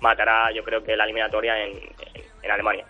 matará 0.00 0.50
yo 0.52 0.64
creo 0.64 0.82
que 0.82 0.96
la 0.96 1.04
eliminatoria 1.04 1.62
en 1.62 2.50
Alemania. 2.50 2.86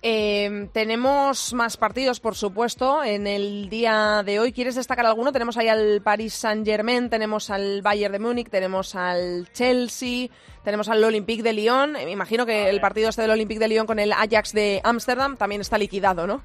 Eh, 0.00 0.68
tenemos 0.72 1.52
más 1.54 1.76
partidos, 1.76 2.20
por 2.20 2.36
supuesto, 2.36 3.02
en 3.02 3.26
el 3.26 3.68
día 3.68 4.22
de 4.24 4.38
hoy. 4.38 4.52
¿Quieres 4.52 4.76
destacar 4.76 5.04
alguno? 5.06 5.32
Tenemos 5.32 5.56
ahí 5.56 5.68
al 5.68 6.00
Paris 6.02 6.34
Saint-Germain, 6.34 7.10
tenemos 7.10 7.50
al 7.50 7.82
Bayern 7.82 8.12
de 8.12 8.18
Múnich, 8.20 8.48
tenemos 8.48 8.94
al 8.94 9.50
Chelsea, 9.52 10.28
tenemos 10.62 10.88
al 10.88 11.02
Olympique 11.02 11.42
de 11.42 11.52
Lyon. 11.52 11.92
Me 11.92 12.10
imagino 12.12 12.46
que 12.46 12.68
el 12.68 12.80
partido 12.80 13.08
este 13.08 13.22
del 13.22 13.32
Olympique 13.32 13.58
de 13.58 13.66
Lyon 13.66 13.86
con 13.86 13.98
el 13.98 14.12
Ajax 14.12 14.52
de 14.52 14.80
Ámsterdam 14.84 15.36
también 15.36 15.60
está 15.60 15.76
liquidado, 15.78 16.28
¿no? 16.28 16.42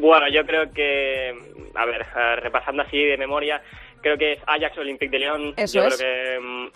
Bueno, 0.00 0.28
yo 0.28 0.44
creo 0.46 0.72
que, 0.72 1.34
a 1.74 1.86
ver, 1.86 2.02
eh, 2.02 2.36
repasando 2.36 2.82
así 2.82 3.02
de 3.02 3.16
memoria, 3.16 3.60
creo 4.02 4.16
que 4.16 4.34
es 4.34 4.38
Ajax 4.46 4.78
Olympique 4.78 5.10
de 5.10 5.18
Lyon. 5.18 5.54
Eso 5.56 5.80
yo 5.80 5.86
es. 5.86 5.96
creo 5.96 6.40
que 6.40 6.40
mm, 6.40 6.68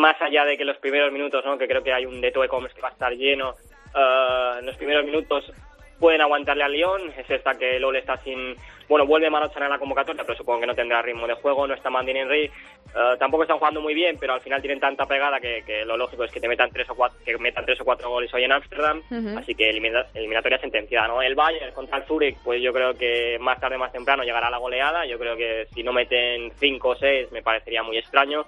más 0.00 0.16
allá 0.22 0.46
de 0.46 0.56
que 0.56 0.64
los 0.64 0.78
primeros 0.78 1.12
minutos, 1.12 1.44
¿no? 1.44 1.58
que 1.58 1.68
creo 1.68 1.82
que 1.82 1.92
hay 1.92 2.06
un 2.06 2.22
de 2.22 2.28
e-commerce 2.28 2.74
que 2.74 2.82
va 2.82 2.88
a 2.88 2.92
estar 2.92 3.12
lleno, 3.12 3.54
Uh, 3.96 4.58
en 4.58 4.66
los 4.66 4.76
primeros 4.76 5.06
minutos 5.06 5.50
pueden 5.98 6.20
aguantarle 6.20 6.64
al 6.64 6.72
Lyon. 6.72 7.00
Es 7.16 7.28
esta 7.30 7.54
que 7.54 7.80
LOL 7.80 7.96
está 7.96 8.18
sin. 8.18 8.54
Bueno, 8.88 9.06
vuelve 9.06 9.30
Marochan 9.30 9.62
en 9.62 9.70
la 9.70 9.78
convocatoria, 9.78 10.22
pero 10.24 10.36
supongo 10.36 10.60
que 10.60 10.66
no 10.66 10.74
tendrá 10.74 11.00
ritmo 11.02 11.26
de 11.26 11.34
juego. 11.34 11.66
No 11.66 11.74
está 11.74 11.90
Mandin 11.90 12.18
Henry. 12.18 12.50
Uh, 12.94 13.16
tampoco 13.18 13.42
están 13.42 13.58
jugando 13.58 13.80
muy 13.80 13.94
bien, 13.94 14.16
pero 14.18 14.34
al 14.34 14.40
final 14.40 14.60
tienen 14.60 14.80
tanta 14.80 15.06
pegada 15.06 15.40
que, 15.40 15.62
que, 15.66 15.84
lo 15.84 15.96
lógico 15.96 16.24
es 16.24 16.30
que 16.30 16.40
te 16.40 16.48
metan 16.48 16.70
tres 16.70 16.88
o 16.90 16.94
cuatro, 16.94 17.18
que 17.24 17.36
metan 17.38 17.64
tres 17.64 17.80
o 17.80 17.84
cuatro 17.84 18.10
goles 18.10 18.32
hoy 18.32 18.44
en 18.44 18.52
Ámsterdam. 18.52 18.98
Uh 19.10 19.14
-huh. 19.14 19.38
Así 19.38 19.54
que 19.54 19.70
elimina, 19.70 20.04
eliminatoria 20.14 20.58
sentenciada, 20.58 21.08
¿no? 21.08 21.22
El 21.22 21.34
Bayern 21.34 21.72
contra 21.72 21.98
el 21.98 22.04
Zurich, 22.04 22.36
pues 22.44 22.62
yo 22.62 22.72
creo 22.72 22.94
que 22.94 23.38
más 23.40 23.58
tarde, 23.58 23.78
más 23.78 23.92
temprano 23.92 24.22
llegará 24.22 24.50
la 24.50 24.58
goleada. 24.58 25.06
Yo 25.06 25.18
creo 25.18 25.36
que 25.36 25.66
si 25.74 25.82
no 25.82 25.92
meten 25.92 26.52
cinco 26.58 26.90
o 26.90 26.96
seis, 26.96 27.32
me 27.32 27.42
parecería 27.42 27.82
muy 27.82 27.96
extraño. 27.96 28.46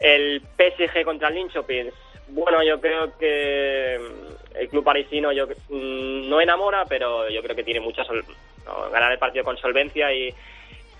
El 0.00 0.42
PSG 0.58 1.04
contra 1.04 1.28
el 1.28 1.36
Linköping, 1.36 1.90
bueno, 2.28 2.62
yo 2.62 2.80
creo 2.80 3.16
que 3.18 3.98
el 4.54 4.68
club 4.68 4.84
parisino 4.84 5.32
yo 5.32 5.46
mm, 5.46 6.28
no 6.28 6.40
enamora, 6.40 6.84
pero 6.86 7.28
yo 7.28 7.42
creo 7.42 7.56
que 7.56 7.64
tiene 7.64 7.80
mucha 7.80 8.04
sol 8.04 8.24
ganar 8.92 9.12
el 9.12 9.18
partido 9.18 9.44
con 9.44 9.56
solvencia 9.56 10.12
y, 10.12 10.32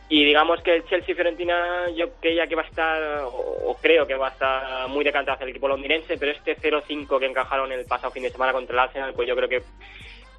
y 0.08 0.24
digamos 0.24 0.60
que 0.62 0.76
el 0.76 0.84
Chelsea 0.86 1.14
Fiorentina 1.14 1.88
yo 1.96 2.10
creía 2.20 2.46
que 2.46 2.54
va 2.54 2.62
a 2.62 2.66
estar 2.66 3.22
o, 3.24 3.76
creo 3.80 4.06
que 4.06 4.14
va 4.14 4.28
a 4.28 4.32
estar 4.32 4.88
muy 4.88 5.04
decantado 5.04 5.34
hacia 5.34 5.44
el 5.44 5.50
equipo 5.50 5.68
londinense, 5.68 6.18
pero 6.18 6.32
este 6.32 6.56
0-5 6.56 7.18
que 7.18 7.26
encajaron 7.26 7.72
el 7.72 7.86
pasado 7.86 8.12
fin 8.12 8.22
de 8.22 8.30
semana 8.30 8.52
contra 8.52 8.74
el 8.74 8.80
Arsenal, 8.80 9.12
pues 9.14 9.28
yo 9.28 9.36
creo 9.36 9.48
que 9.48 9.62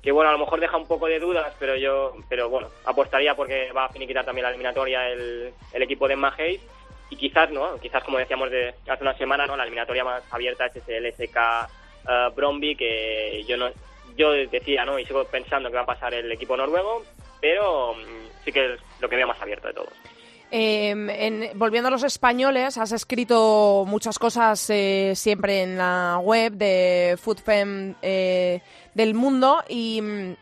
que 0.02 0.12
bueno, 0.12 0.30
a 0.30 0.34
lo 0.34 0.40
mejor 0.40 0.60
deja 0.60 0.76
un 0.76 0.86
poco 0.86 1.08
de 1.08 1.18
dudas, 1.18 1.56
pero 1.60 1.78
yo 1.78 2.14
pero 2.28 2.50
bueno, 2.50 2.68
apostaría 2.86 3.36
porque 3.36 3.72
va 3.72 3.86
a 3.86 3.90
finiquitar 3.90 4.26
también 4.26 4.44
la 4.44 4.50
eliminatoria 4.50 5.10
el, 5.10 5.54
el 5.72 5.82
equipo 5.82 6.08
de 6.08 6.18
Magéis 6.18 6.62
y 7.10 7.16
quizás 7.16 7.50
no 7.52 7.80
quizás 7.80 8.04
como 8.04 8.18
decíamos 8.18 8.52
de 8.52 8.76
hace 8.88 9.04
una 9.04 9.18
semana 9.18 9.46
no 9.48 9.56
la 9.56 9.64
eliminatoria 9.64 10.04
más 10.04 10.24
abierta 10.32 10.66
es 10.66 10.76
ese 10.76 11.00
LSK 11.00 11.38
uh, 12.06 12.34
Bromby 12.36 12.76
que 12.76 13.44
yo 13.48 13.58
no 13.58 13.70
yo 14.18 14.32
decía 14.32 14.86
no 14.86 15.00
y 15.00 15.06
sigo 15.06 15.26
pensando 15.26 15.70
que 15.70 15.76
va 15.76 15.84
a 15.84 15.88
pasar 15.88 16.14
el 16.14 16.32
equipo 16.32 16.56
noruego 16.56 17.04
pero 17.42 17.92
um, 17.92 17.98
sí 18.46 18.52
que 18.52 18.74
es 18.74 18.80
lo 19.00 19.10
que 19.10 19.16
veo 19.16 19.28
más 19.28 19.42
abierto 19.42 19.68
de 19.68 19.74
todos 19.74 19.94
eh, 20.56 20.92
en, 20.92 21.58
volviendo 21.58 21.88
a 21.88 21.92
los 21.92 22.04
españoles, 22.04 22.78
has 22.78 22.92
escrito 22.92 23.86
muchas 23.88 24.20
cosas 24.20 24.70
eh, 24.70 25.14
siempre 25.16 25.64
en 25.64 25.80
la 25.80 26.20
web 26.22 26.54
de 26.54 27.18
FoodFem 27.20 27.96
eh, 28.04 28.62
del 28.94 29.16
mundo 29.16 29.64
y 29.68 30.00
mm, 30.00 30.36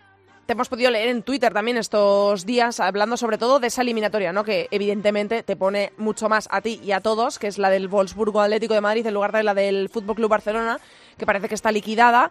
te 0.45 0.51
hemos 0.51 0.67
podido 0.67 0.91
leer 0.91 1.07
en 1.07 1.23
Twitter 1.23 1.53
también 1.53 1.77
estos 1.77 2.45
días 2.45 2.81
hablando 2.81 3.15
sobre 3.15 3.37
todo 3.37 3.61
de 3.61 3.67
esa 3.67 3.83
eliminatoria, 3.83 4.33
¿no? 4.33 4.43
Que 4.43 4.67
evidentemente 4.71 5.43
te 5.43 5.55
pone 5.55 5.93
mucho 5.95 6.27
más 6.27 6.49
a 6.51 6.59
ti 6.59 6.81
y 6.83 6.91
a 6.91 6.99
todos, 6.99 7.39
que 7.39 7.47
es 7.47 7.57
la 7.57 7.69
del 7.69 7.87
Wolfsburgo 7.87 8.41
Atlético 8.41 8.73
de 8.73 8.81
Madrid 8.81 9.07
en 9.07 9.13
lugar 9.13 9.31
de 9.31 9.43
la 9.43 9.53
del 9.53 9.87
Fútbol 9.87 10.17
Club 10.17 10.29
Barcelona, 10.29 10.81
que 11.21 11.25
parece 11.25 11.47
que 11.47 11.55
está 11.55 11.71
liquidada. 11.71 12.29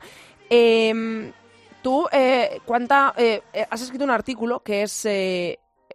Eh, 0.50 1.32
tú, 1.82 2.06
eh, 2.12 2.58
¿cuánta? 2.66 3.14
Eh, 3.16 3.40
has 3.70 3.80
escrito 3.80 4.04
un 4.04 4.10
artículo 4.10 4.60
que 4.60 4.82
es 4.82 5.06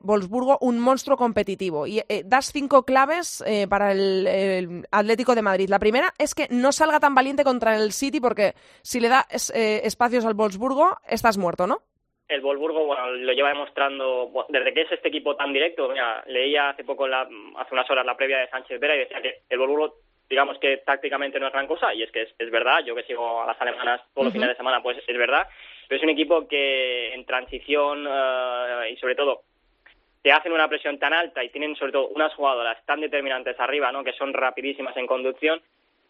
Wolfsburgo 0.06 0.58
un 0.62 0.80
monstruo 0.80 1.18
competitivo. 1.18 1.88
Y 1.88 2.00
eh, 2.00 2.24
das 2.26 2.52
cinco 2.52 2.84
claves 2.84 3.44
eh, 3.46 3.68
para 3.68 3.92
el, 3.92 4.86
Atlético 4.92 5.36
de 5.36 5.42
Madrid. 5.42 5.70
La 5.70 5.80
primera 5.80 6.14
es 6.18 6.36
que 6.36 6.48
no 6.50 6.72
salga 6.72 7.00
tan 7.00 7.16
valiente 7.16 7.44
contra 7.44 7.76
el 7.76 7.92
City 7.92 8.20
porque 8.20 8.54
si 8.82 9.00
le 9.00 9.10
das 9.10 9.52
eh, 9.56 9.82
espacios 9.84 10.26
al 10.26 10.36
Wolfsburgo, 10.36 10.98
estás 11.08 11.38
muerto, 11.38 11.68
¿no? 11.68 11.80
el 12.28 12.42
Wolfsburgo 12.42 12.96
lo 13.18 13.34
lleva 13.34 13.50
demostrando 13.50 14.32
desde 14.50 14.74
que 14.74 14.82
es 14.82 14.92
este 14.92 15.10
equipo 15.10 15.36
tan 15.36 15.54
directo. 15.54 15.90
Mira, 15.90 16.24
leía 16.26 16.70
hace 16.70 16.84
poco, 16.84 17.08
la, 17.08 17.22
hace 17.22 17.74
unas 17.74 17.90
horas, 17.92 18.04
la 18.04 18.18
previa 18.18 18.40
de 18.40 18.50
Sánchez 18.50 18.80
Vera 18.80 18.96
y 18.96 19.00
decía 19.00 19.22
que 19.22 19.42
el 19.48 19.60
Wolfsburgo, 19.60 19.98
digamos 20.30 20.58
que 20.60 20.78
tácticamente 20.78 21.40
no 21.40 21.48
es 21.48 21.54
gran 21.54 21.68
cosa, 21.68 21.94
y 21.94 22.04
es 22.04 22.12
que 22.12 22.24
es, 22.24 22.36
es 22.38 22.52
verdad. 22.52 22.84
Yo 22.84 22.96
que 22.96 23.04
sigo 23.04 23.42
a 23.42 23.48
las 23.48 23.62
alemanas 23.62 24.02
todos 24.14 24.26
los 24.26 24.34
fines 24.34 24.50
de 24.50 24.56
semana, 24.56 24.82
pues 24.82 24.98
es 25.06 25.18
verdad. 25.18 25.48
Pero 25.88 25.98
es 25.98 26.04
un 26.04 26.10
equipo 26.10 26.48
que 26.48 27.14
en 27.14 27.26
transición 27.26 28.08
uh, 28.08 28.86
y 28.90 28.98
sobre 28.98 29.16
todo 29.16 29.44
te 30.24 30.32
hacen 30.32 30.52
una 30.52 30.68
presión 30.68 30.98
tan 30.98 31.14
alta 31.14 31.44
y 31.44 31.50
tienen 31.50 31.76
sobre 31.76 31.92
todo 31.92 32.08
unas 32.08 32.34
jugadoras 32.34 32.84
tan 32.86 33.00
determinantes 33.00 33.60
arriba, 33.60 33.92
¿no? 33.92 34.04
Que 34.04 34.14
son 34.14 34.34
rapidísimas 34.34 34.98
en 34.98 35.06
conducción, 35.06 35.62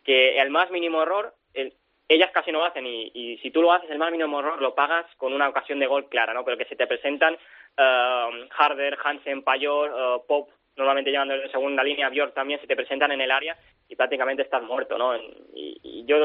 que 0.05 0.39
el 0.39 0.49
más 0.49 0.71
mínimo 0.71 1.03
error, 1.03 1.33
el, 1.53 1.73
ellas 2.07 2.31
casi 2.31 2.51
no 2.51 2.59
lo 2.59 2.65
hacen 2.65 2.85
y, 2.85 3.11
y, 3.13 3.37
si 3.39 3.51
tú 3.51 3.61
lo 3.61 3.73
haces 3.73 3.89
el 3.89 3.97
más 3.97 4.11
mínimo 4.11 4.39
error 4.39 4.61
lo 4.61 4.73
pagas 4.73 5.05
con 5.17 5.33
una 5.33 5.49
ocasión 5.49 5.79
de 5.79 5.87
gol 5.87 6.07
clara, 6.07 6.33
¿no? 6.33 6.45
Pero 6.45 6.57
que 6.57 6.65
se 6.65 6.77
te 6.77 6.87
presentan 6.87 7.33
uh, 7.33 8.47
Harder, 8.57 8.97
Hansen, 9.03 9.43
Payor, 9.43 9.91
uh, 9.91 10.25
Pop, 10.25 10.49
normalmente 10.75 11.11
llevando 11.11 11.35
en 11.35 11.51
segunda 11.51 11.83
línea, 11.83 12.09
Björk 12.09 12.33
también 12.33 12.59
se 12.59 12.67
te 12.67 12.75
presentan 12.75 13.11
en 13.11 13.21
el 13.21 13.31
área 13.31 13.57
y 13.87 13.95
prácticamente 13.95 14.43
estás 14.43 14.63
muerto, 14.63 14.97
¿no? 14.97 15.15
Y, 15.15 15.79
y, 15.83 16.05
yo, 16.05 16.17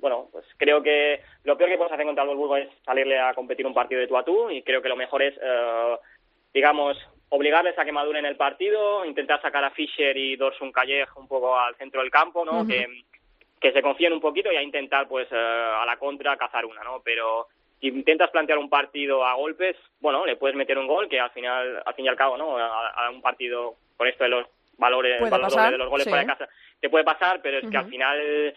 bueno, 0.00 0.28
pues 0.30 0.44
creo 0.56 0.82
que 0.82 1.20
lo 1.44 1.56
peor 1.56 1.70
que 1.70 1.76
puedes 1.76 1.92
hacer 1.92 2.06
contra 2.06 2.22
el 2.22 2.28
Wolfsburgo 2.28 2.56
es 2.56 2.68
salirle 2.84 3.18
a 3.18 3.34
competir 3.34 3.66
un 3.66 3.74
partido 3.74 4.00
de 4.00 4.06
tú 4.06 4.16
a 4.16 4.24
tú 4.24 4.50
y 4.50 4.62
creo 4.62 4.82
que 4.82 4.88
lo 4.88 4.96
mejor 4.96 5.22
es, 5.22 5.36
uh, 5.38 5.96
digamos, 6.52 6.96
obligarles 7.30 7.78
a 7.78 7.84
que 7.84 7.92
maduren 7.92 8.26
el 8.26 8.36
partido, 8.36 9.04
intentar 9.04 9.40
sacar 9.42 9.64
a 9.64 9.70
Fischer 9.70 10.16
y 10.16 10.36
Dorsun 10.36 10.72
Calleja 10.72 11.18
un 11.18 11.26
poco 11.26 11.58
al 11.58 11.74
centro 11.76 12.00
del 12.00 12.10
campo, 12.10 12.44
¿no? 12.44 12.60
Uh 12.60 12.64
-huh. 12.64 12.68
que 12.68 12.86
que 13.58 13.72
se 13.72 13.80
confíen 13.80 14.12
un 14.12 14.20
poquito 14.20 14.52
y 14.52 14.56
a 14.56 14.62
intentar, 14.62 15.08
pues, 15.08 15.32
uh, 15.32 15.34
a 15.34 15.84
la 15.86 15.96
contra 15.96 16.36
cazar 16.36 16.66
una, 16.66 16.84
¿no? 16.84 17.00
Pero 17.02 17.48
si 17.80 17.88
intentas 17.88 18.30
plantear 18.30 18.58
un 18.58 18.68
partido 18.68 19.24
a 19.24 19.32
golpes, 19.34 19.76
bueno, 19.98 20.26
le 20.26 20.36
puedes 20.36 20.54
meter 20.54 20.76
un 20.78 20.86
gol 20.86 21.08
que 21.08 21.18
al 21.18 21.30
final, 21.30 21.82
al 21.84 21.94
fin 21.94 22.04
y 22.04 22.08
al 22.08 22.16
cabo, 22.16 22.36
¿no? 22.36 22.58
A, 22.58 22.90
a 22.90 23.10
un 23.10 23.22
partido 23.22 23.76
con 23.96 24.06
esto 24.08 24.24
de 24.24 24.30
los 24.30 24.46
valores, 24.78 25.20
valores 25.20 25.70
de 25.70 25.78
los 25.78 25.88
goles 25.88 26.04
sí. 26.04 26.10
para 26.10 26.26
casa, 26.26 26.48
te 26.80 26.90
puede 26.90 27.04
pasar, 27.04 27.40
pero 27.42 27.58
es 27.58 27.64
uh 27.64 27.66
-huh. 27.66 27.70
que 27.70 27.76
al 27.78 27.88
final 27.88 28.54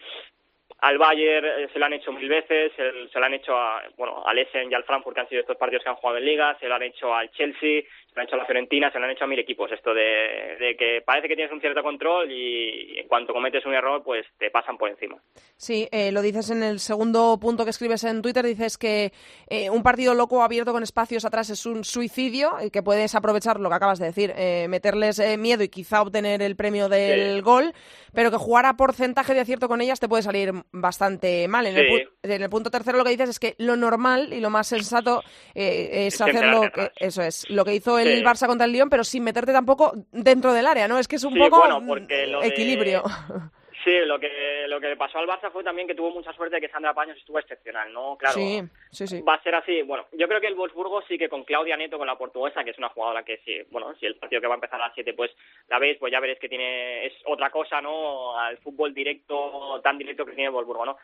al 0.80 0.98
Bayern 0.98 1.68
se 1.72 1.78
lo 1.78 1.86
han 1.86 1.92
hecho 1.92 2.12
mil 2.12 2.28
veces, 2.28 2.72
se, 2.74 3.08
se 3.08 3.18
lo 3.18 3.24
han 3.24 3.34
hecho 3.34 3.56
a, 3.56 3.82
bueno, 3.96 4.22
al 4.24 4.38
Essen 4.38 4.70
y 4.70 4.74
al 4.74 4.84
Frankfurt, 4.84 5.14
que 5.14 5.20
han 5.20 5.28
sido 5.28 5.42
estos 5.42 5.56
partidos 5.56 5.82
que 5.82 5.90
han 5.90 5.96
jugado 5.96 6.18
en 6.18 6.24
Liga, 6.24 6.56
se 6.58 6.68
lo 6.68 6.74
han 6.74 6.82
hecho 6.82 7.14
al 7.14 7.30
Chelsea, 7.32 7.82
se 8.10 8.16
lo 8.16 8.22
han 8.22 8.26
hecho 8.26 8.34
a 8.34 8.38
la 8.38 8.44
Fiorentina, 8.44 8.90
se 8.90 8.98
lo 8.98 9.04
han 9.04 9.12
hecho 9.12 9.24
a 9.24 9.28
mil 9.28 9.38
equipos. 9.38 9.70
Esto 9.70 9.94
de, 9.94 10.56
de 10.58 10.76
que 10.76 11.02
parece 11.04 11.28
que 11.28 11.36
tienes 11.36 11.52
un 11.52 11.60
cierto 11.60 11.82
control 11.82 12.30
y 12.30 12.98
en 12.98 13.06
cuanto 13.06 13.32
cometes 13.32 13.64
un 13.64 13.74
error, 13.74 14.02
pues 14.02 14.26
te 14.38 14.50
pasan 14.50 14.76
por 14.76 14.90
encima. 14.90 15.16
Sí, 15.56 15.88
eh, 15.92 16.10
lo 16.10 16.20
dices 16.20 16.50
en 16.50 16.62
el 16.62 16.80
segundo 16.80 17.38
punto 17.40 17.64
que 17.64 17.70
escribes 17.70 18.02
en 18.04 18.22
Twitter, 18.22 18.44
dices 18.44 18.78
que 18.78 19.12
eh, 19.48 19.70
un 19.70 19.82
partido 19.82 20.14
loco 20.14 20.42
abierto 20.42 20.72
con 20.72 20.82
espacios 20.82 21.24
atrás 21.24 21.50
es 21.50 21.66
un 21.66 21.84
suicidio 21.84 22.52
y 22.64 22.70
que 22.70 22.82
puedes 22.82 23.14
aprovechar 23.14 23.60
lo 23.60 23.68
que 23.68 23.76
acabas 23.76 23.98
de 23.98 24.06
decir, 24.06 24.32
eh, 24.36 24.66
meterles 24.68 25.22
miedo 25.38 25.62
y 25.62 25.68
quizá 25.68 26.02
obtener 26.02 26.42
el 26.42 26.56
premio 26.56 26.88
del 26.88 27.36
sí. 27.36 27.40
gol, 27.42 27.72
pero 28.12 28.30
que 28.30 28.36
jugar 28.38 28.66
a 28.66 28.74
porcentaje 28.74 29.34
de 29.34 29.40
acierto 29.40 29.68
con 29.68 29.80
ellas 29.80 30.00
te 30.00 30.08
puede 30.08 30.22
salir 30.22 30.52
bastante 30.72 31.46
mal. 31.46 31.66
En, 31.66 31.74
sí. 31.74 31.80
el, 32.22 32.30
en, 32.30 32.42
el, 32.42 32.50
punto 32.50 32.70
tercero 32.70 32.98
lo 32.98 33.04
que 33.04 33.10
dices 33.10 33.28
es 33.28 33.38
que 33.38 33.54
lo 33.58 33.76
normal 33.76 34.32
y 34.32 34.40
lo 34.40 34.50
más 34.50 34.66
sensato 34.66 35.22
eh, 35.54 36.06
es, 36.06 36.14
es 36.14 36.20
hacer 36.20 36.46
lo 36.46 36.62
que, 36.70 36.90
eso 36.96 37.22
es, 37.22 37.48
lo 37.50 37.64
que 37.64 37.74
hizo 37.74 37.99
el 38.06 38.18
sí. 38.18 38.24
Barça 38.24 38.46
contra 38.46 38.66
el 38.66 38.72
Lyon, 38.72 38.90
pero 38.90 39.04
sin 39.04 39.24
meterte 39.24 39.52
tampoco 39.52 39.92
dentro 40.12 40.52
del 40.52 40.66
área, 40.66 40.88
¿no? 40.88 40.98
Es 40.98 41.08
que 41.08 41.16
es 41.16 41.24
un 41.24 41.34
sí, 41.34 41.38
poco 41.38 41.58
bueno, 41.58 41.84
porque 41.86 42.26
lo 42.26 42.42
equilibrio. 42.42 43.02
De... 43.02 43.60
Sí, 43.84 43.92
lo 44.04 44.20
que 44.20 44.66
lo 44.68 44.78
que 44.78 44.88
le 44.88 44.96
pasó 44.96 45.18
al 45.18 45.26
Barça 45.26 45.50
fue 45.50 45.64
también 45.64 45.88
que 45.88 45.94
tuvo 45.94 46.10
mucha 46.10 46.32
suerte 46.34 46.56
de 46.56 46.60
que 46.60 46.68
Sandra 46.68 46.92
Paños 46.92 47.16
estuvo 47.16 47.38
excepcional, 47.38 47.90
¿no? 47.92 48.16
Claro, 48.18 48.34
sí, 48.34 48.62
sí, 48.90 49.06
sí. 49.06 49.22
va 49.22 49.34
a 49.34 49.42
ser 49.42 49.54
así. 49.54 49.80
Bueno, 49.82 50.06
yo 50.12 50.28
creo 50.28 50.40
que 50.40 50.48
el 50.48 50.54
Wolfsburgo 50.54 51.00
sí 51.08 51.16
que 51.16 51.30
con 51.30 51.44
Claudia 51.44 51.76
Neto, 51.76 51.96
con 51.96 52.06
la 52.06 52.18
portuguesa, 52.18 52.62
que 52.62 52.70
es 52.70 52.78
una 52.78 52.90
jugadora 52.90 53.22
que 53.22 53.38
sí, 53.38 53.56
bueno, 53.70 53.94
si 53.98 54.04
el 54.04 54.16
partido 54.16 54.42
que 54.42 54.48
va 54.48 54.54
a 54.54 54.56
empezar 54.56 54.80
a 54.80 54.88
las 54.88 54.94
7, 54.94 55.14
pues 55.14 55.30
la 55.68 55.78
veis, 55.78 55.96
pues 55.98 56.12
ya 56.12 56.20
veréis 56.20 56.38
que 56.38 56.48
tiene, 56.48 57.06
es 57.06 57.14
otra 57.24 57.50
cosa, 57.50 57.80
¿no? 57.80 58.38
Al 58.38 58.58
fútbol 58.58 58.92
directo, 58.92 59.80
tan 59.82 59.96
directo 59.96 60.26
que 60.26 60.32
tiene 60.32 60.48
el 60.48 60.54
Wolfsburgo, 60.54 60.84
¿no? 60.84 60.98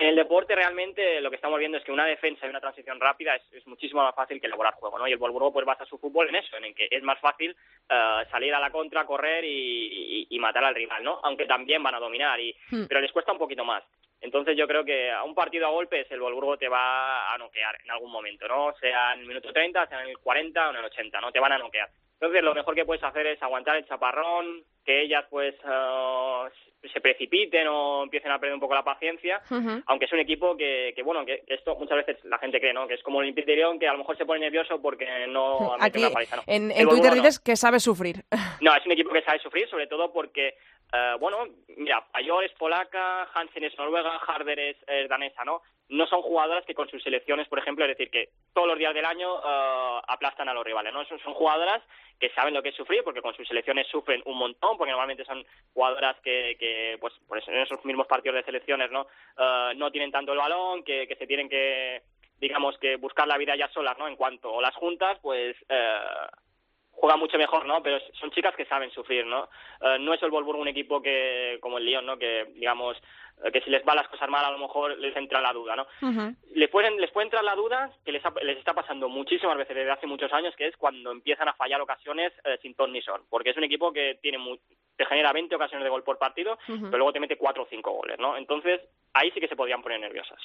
En 0.00 0.08
el 0.08 0.16
deporte 0.16 0.54
realmente 0.54 1.20
lo 1.20 1.28
que 1.28 1.36
estamos 1.36 1.58
viendo 1.58 1.76
es 1.76 1.84
que 1.84 1.92
una 1.92 2.06
defensa 2.06 2.46
y 2.46 2.48
una 2.48 2.60
transición 2.60 2.98
rápida 2.98 3.36
es, 3.36 3.42
es 3.52 3.66
muchísimo 3.66 4.02
más 4.02 4.14
fácil 4.14 4.40
que 4.40 4.46
elaborar 4.46 4.72
juego, 4.72 4.98
¿no? 4.98 5.06
Y 5.06 5.12
el 5.12 5.18
Wolfsburgo 5.18 5.52
pues 5.52 5.66
basa 5.66 5.84
su 5.84 5.98
fútbol 5.98 6.30
en 6.30 6.36
eso, 6.36 6.56
en 6.56 6.64
el 6.64 6.74
que 6.74 6.88
es 6.90 7.02
más 7.02 7.20
fácil 7.20 7.54
uh, 7.90 8.26
salir 8.30 8.54
a 8.54 8.60
la 8.60 8.70
contra, 8.70 9.04
correr 9.04 9.44
y, 9.44 9.48
y, 9.50 10.26
y, 10.30 10.38
matar 10.38 10.64
al 10.64 10.74
rival, 10.74 11.04
¿no? 11.04 11.20
Aunque 11.22 11.44
también 11.44 11.82
van 11.82 11.96
a 11.96 12.00
dominar, 12.00 12.40
y, 12.40 12.56
hmm. 12.70 12.86
pero 12.88 13.02
les 13.02 13.12
cuesta 13.12 13.32
un 13.32 13.38
poquito 13.38 13.62
más. 13.62 13.84
Entonces 14.20 14.56
yo 14.56 14.66
creo 14.66 14.84
que 14.84 15.10
a 15.10 15.22
un 15.24 15.34
partido 15.34 15.66
a 15.66 15.70
golpes 15.70 16.06
el 16.10 16.20
Wolfsburgo 16.20 16.58
te 16.58 16.68
va 16.68 17.32
a 17.32 17.38
noquear 17.38 17.76
en 17.82 17.90
algún 17.90 18.10
momento, 18.10 18.46
¿no? 18.46 18.74
Sea 18.78 19.14
en 19.14 19.20
el 19.20 19.26
minuto 19.26 19.52
30, 19.52 19.86
sea 19.86 20.02
en 20.02 20.10
el 20.10 20.18
40 20.18 20.66
o 20.66 20.70
en 20.70 20.76
el 20.76 20.84
80, 20.84 21.20
¿no? 21.20 21.32
Te 21.32 21.40
van 21.40 21.52
a 21.52 21.58
noquear. 21.58 21.88
Entonces 22.20 22.42
lo 22.42 22.54
mejor 22.54 22.74
que 22.74 22.84
puedes 22.84 23.02
hacer 23.02 23.26
es 23.26 23.42
aguantar 23.42 23.76
el 23.76 23.86
chaparrón, 23.86 24.62
que 24.84 25.02
ellas 25.02 25.24
pues 25.30 25.54
uh, 25.64 26.48
se 26.92 27.00
precipiten 27.00 27.66
o 27.68 28.02
empiecen 28.02 28.30
a 28.30 28.38
perder 28.38 28.54
un 28.54 28.60
poco 28.60 28.74
la 28.74 28.84
paciencia, 28.84 29.40
uh 29.50 29.54
-huh. 29.54 29.82
aunque 29.86 30.04
es 30.04 30.12
un 30.12 30.18
equipo 30.18 30.54
que, 30.54 30.92
que 30.94 31.02
bueno, 31.02 31.24
que, 31.24 31.42
esto 31.46 31.76
muchas 31.76 32.04
veces 32.04 32.22
la 32.24 32.36
gente 32.38 32.60
cree, 32.60 32.74
¿no? 32.74 32.86
Que 32.86 32.94
es 32.94 33.02
como 33.02 33.20
el 33.20 33.24
Olympique 33.24 33.50
de 33.50 33.56
Lyon, 33.56 33.78
que 33.78 33.88
a 33.88 33.92
lo 33.92 33.98
mejor 33.98 34.18
se 34.18 34.26
pone 34.26 34.40
nervioso 34.40 34.80
porque 34.82 35.06
no 35.28 35.76
Aquí, 35.80 36.00
una 36.00 36.10
paliza, 36.10 36.36
¿no? 36.36 36.42
En, 36.46 36.70
en 36.70 36.88
Twitter 36.88 37.14
dices 37.14 37.38
que 37.40 37.56
sabe 37.56 37.80
sufrir. 37.80 38.16
No, 38.60 38.74
es 38.76 38.84
un 38.84 38.92
equipo 38.92 39.12
que 39.12 39.22
sabe 39.22 39.38
sufrir, 39.38 39.66
sobre 39.68 39.86
todo 39.86 40.12
porque, 40.12 40.54
uh, 40.92 41.18
bueno, 41.18 41.48
mira, 41.76 42.06
Payor 42.12 42.44
es 42.44 42.52
polaca, 42.52 43.28
Hansen 43.34 43.64
es 43.64 43.76
noruega, 43.78 44.16
Harder 44.16 44.58
es, 44.58 44.76
es 44.86 45.08
danesa, 45.08 45.44
¿no? 45.44 45.62
no 45.90 46.06
son 46.06 46.22
jugadoras 46.22 46.64
que 46.64 46.74
con 46.74 46.88
sus 46.88 47.02
selecciones, 47.02 47.48
por 47.48 47.58
ejemplo, 47.58 47.84
es 47.84 47.90
decir, 47.90 48.10
que 48.10 48.30
todos 48.54 48.68
los 48.68 48.78
días 48.78 48.94
del 48.94 49.04
año 49.04 49.34
uh, 49.34 50.00
aplastan 50.06 50.48
a 50.48 50.54
los 50.54 50.64
rivales, 50.64 50.92
¿no? 50.92 51.04
Son, 51.04 51.18
jugadoras 51.34 51.82
que 52.20 52.30
saben 52.30 52.54
lo 52.54 52.62
que 52.62 52.68
es 52.68 52.76
sufrir, 52.76 53.02
porque 53.02 53.20
con 53.20 53.34
sus 53.34 53.46
selecciones 53.48 53.88
sufren 53.88 54.22
un 54.24 54.38
montón, 54.38 54.78
porque 54.78 54.92
normalmente 54.92 55.24
son 55.24 55.44
jugadoras 55.74 56.16
que, 56.22 56.56
que 56.60 56.96
pues, 57.00 57.12
por 57.26 57.38
eso, 57.38 57.50
en 57.50 57.58
esos 57.58 57.84
mismos 57.84 58.06
partidos 58.06 58.36
de 58.36 58.44
selecciones, 58.44 58.90
¿no? 58.92 59.08
Uh, 59.36 59.74
no 59.74 59.90
tienen 59.90 60.12
tanto 60.12 60.32
el 60.32 60.38
balón, 60.38 60.84
que, 60.84 61.08
que 61.08 61.16
se 61.16 61.26
tienen 61.26 61.48
que, 61.48 62.02
digamos, 62.38 62.78
que 62.78 62.94
buscar 62.94 63.26
la 63.26 63.38
vida 63.38 63.56
ya 63.56 63.68
solas, 63.68 63.98
¿no? 63.98 64.06
En 64.06 64.16
cuanto 64.16 64.60
las 64.60 64.74
juntas, 64.76 65.18
pues... 65.20 65.56
Uh, 65.68 66.49
juega 67.00 67.16
mucho 67.16 67.38
mejor, 67.38 67.64
¿no? 67.66 67.82
Pero 67.82 67.98
son 68.20 68.30
chicas 68.30 68.54
que 68.54 68.66
saben 68.66 68.90
sufrir, 68.90 69.24
¿no? 69.26 69.48
Uh, 69.80 69.98
no 69.98 70.12
es 70.12 70.22
el 70.22 70.30
Wolfsburgo 70.30 70.60
un 70.60 70.68
equipo 70.68 71.00
que 71.00 71.58
como 71.60 71.78
el 71.78 71.86
Lyon, 71.86 72.04
¿no? 72.04 72.18
Que 72.18 72.44
digamos 72.54 72.96
que 73.52 73.62
si 73.62 73.70
les 73.70 73.82
va 73.88 73.94
las 73.94 74.08
cosas 74.08 74.28
mal 74.28 74.44
a 74.44 74.50
lo 74.50 74.58
mejor 74.58 74.98
les 74.98 75.16
entra 75.16 75.40
la 75.40 75.52
duda, 75.54 75.74
¿no? 75.74 75.86
Uh 76.02 76.12
-huh. 76.12 76.36
Les 76.54 76.68
pueden 76.68 77.00
les 77.00 77.10
puede 77.10 77.24
entrar 77.24 77.42
la 77.42 77.54
duda 77.54 77.90
que 78.04 78.12
les, 78.12 78.22
ha, 78.26 78.32
les 78.42 78.58
está 78.58 78.74
pasando 78.74 79.08
muchísimas 79.08 79.56
veces 79.56 79.74
desde 79.76 79.90
hace 79.90 80.06
muchos 80.06 80.30
años, 80.32 80.54
que 80.56 80.66
es 80.66 80.76
cuando 80.76 81.10
empiezan 81.10 81.48
a 81.48 81.54
fallar 81.54 81.80
ocasiones 81.80 82.32
eh, 82.44 82.58
sin 82.60 82.74
ton 82.74 82.92
ni 82.92 83.00
son, 83.00 83.22
porque 83.30 83.50
es 83.50 83.56
un 83.56 83.64
equipo 83.64 83.92
que 83.92 84.18
tiene 84.20 84.36
muy, 84.36 84.60
te 84.96 85.06
genera 85.06 85.32
20 85.32 85.54
ocasiones 85.56 85.84
de 85.84 85.90
gol 85.90 86.04
por 86.04 86.18
partido, 86.18 86.58
uh 86.68 86.72
-huh. 86.72 86.90
pero 86.90 86.98
luego 86.98 87.12
te 87.14 87.20
mete 87.20 87.36
4 87.38 87.62
o 87.62 87.66
5 87.66 87.90
goles, 87.90 88.18
¿no? 88.18 88.36
Entonces, 88.36 88.82
ahí 89.14 89.30
sí 89.30 89.40
que 89.40 89.48
se 89.48 89.56
podrían 89.56 89.82
poner 89.82 90.00
nerviosas. 90.00 90.38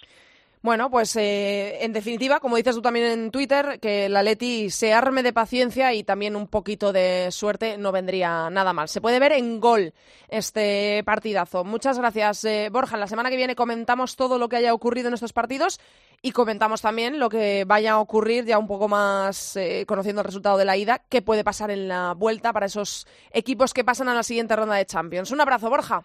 Bueno, 0.65 0.89
pues 0.89 1.15
eh, 1.15 1.85
en 1.85 1.93
definitiva, 1.93 2.39
como 2.39 2.55
dices 2.55 2.73
tú 2.73 2.81
también 2.81 3.05
en 3.05 3.29
Twitter, 3.29 3.79
que 3.79 4.09
la 4.09 4.23
Leti 4.23 4.71
se 4.71 4.93
arme 4.95 5.21
de 5.21 5.31
paciencia 5.31 5.93
y 5.93 6.03
también 6.03 6.35
un 6.35 6.47
poquito 6.47 6.91
de 6.91 7.27
suerte 7.29 7.77
no 7.77 7.91
vendría 7.91 8.49
nada 8.49 8.73
mal. 8.73 8.87
Se 8.89 8.99
puede 8.99 9.19
ver 9.19 9.33
en 9.33 9.59
gol 9.59 9.93
este 10.27 11.03
partidazo. 11.05 11.63
Muchas 11.63 11.99
gracias, 11.99 12.45
eh, 12.45 12.69
Borja. 12.71 12.97
La 12.97 13.05
semana 13.05 13.29
que 13.29 13.35
viene 13.35 13.55
comentamos 13.55 14.15
todo 14.15 14.39
lo 14.39 14.49
que 14.49 14.55
haya 14.55 14.73
ocurrido 14.73 15.09
en 15.09 15.13
estos 15.13 15.33
partidos 15.33 15.79
y 16.23 16.31
comentamos 16.31 16.81
también 16.81 17.19
lo 17.19 17.29
que 17.29 17.63
vaya 17.67 17.91
a 17.91 17.99
ocurrir 17.99 18.45
ya 18.45 18.57
un 18.57 18.65
poco 18.65 18.87
más 18.87 19.55
eh, 19.57 19.85
conociendo 19.87 20.21
el 20.21 20.25
resultado 20.25 20.57
de 20.57 20.65
la 20.65 20.77
ida, 20.77 21.03
qué 21.07 21.21
puede 21.21 21.43
pasar 21.43 21.69
en 21.69 21.87
la 21.87 22.15
vuelta 22.15 22.53
para 22.53 22.65
esos 22.65 23.05
equipos 23.31 23.71
que 23.71 23.83
pasan 23.83 24.09
a 24.09 24.15
la 24.15 24.23
siguiente 24.23 24.55
ronda 24.55 24.73
de 24.73 24.87
Champions. 24.87 25.29
Un 25.29 25.41
abrazo, 25.41 25.69
Borja. 25.69 26.01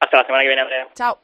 Hasta 0.00 0.18
la 0.18 0.26
semana 0.26 0.42
que 0.42 0.48
viene, 0.48 0.60
Andrea. 0.60 0.88
Chao. 0.92 1.18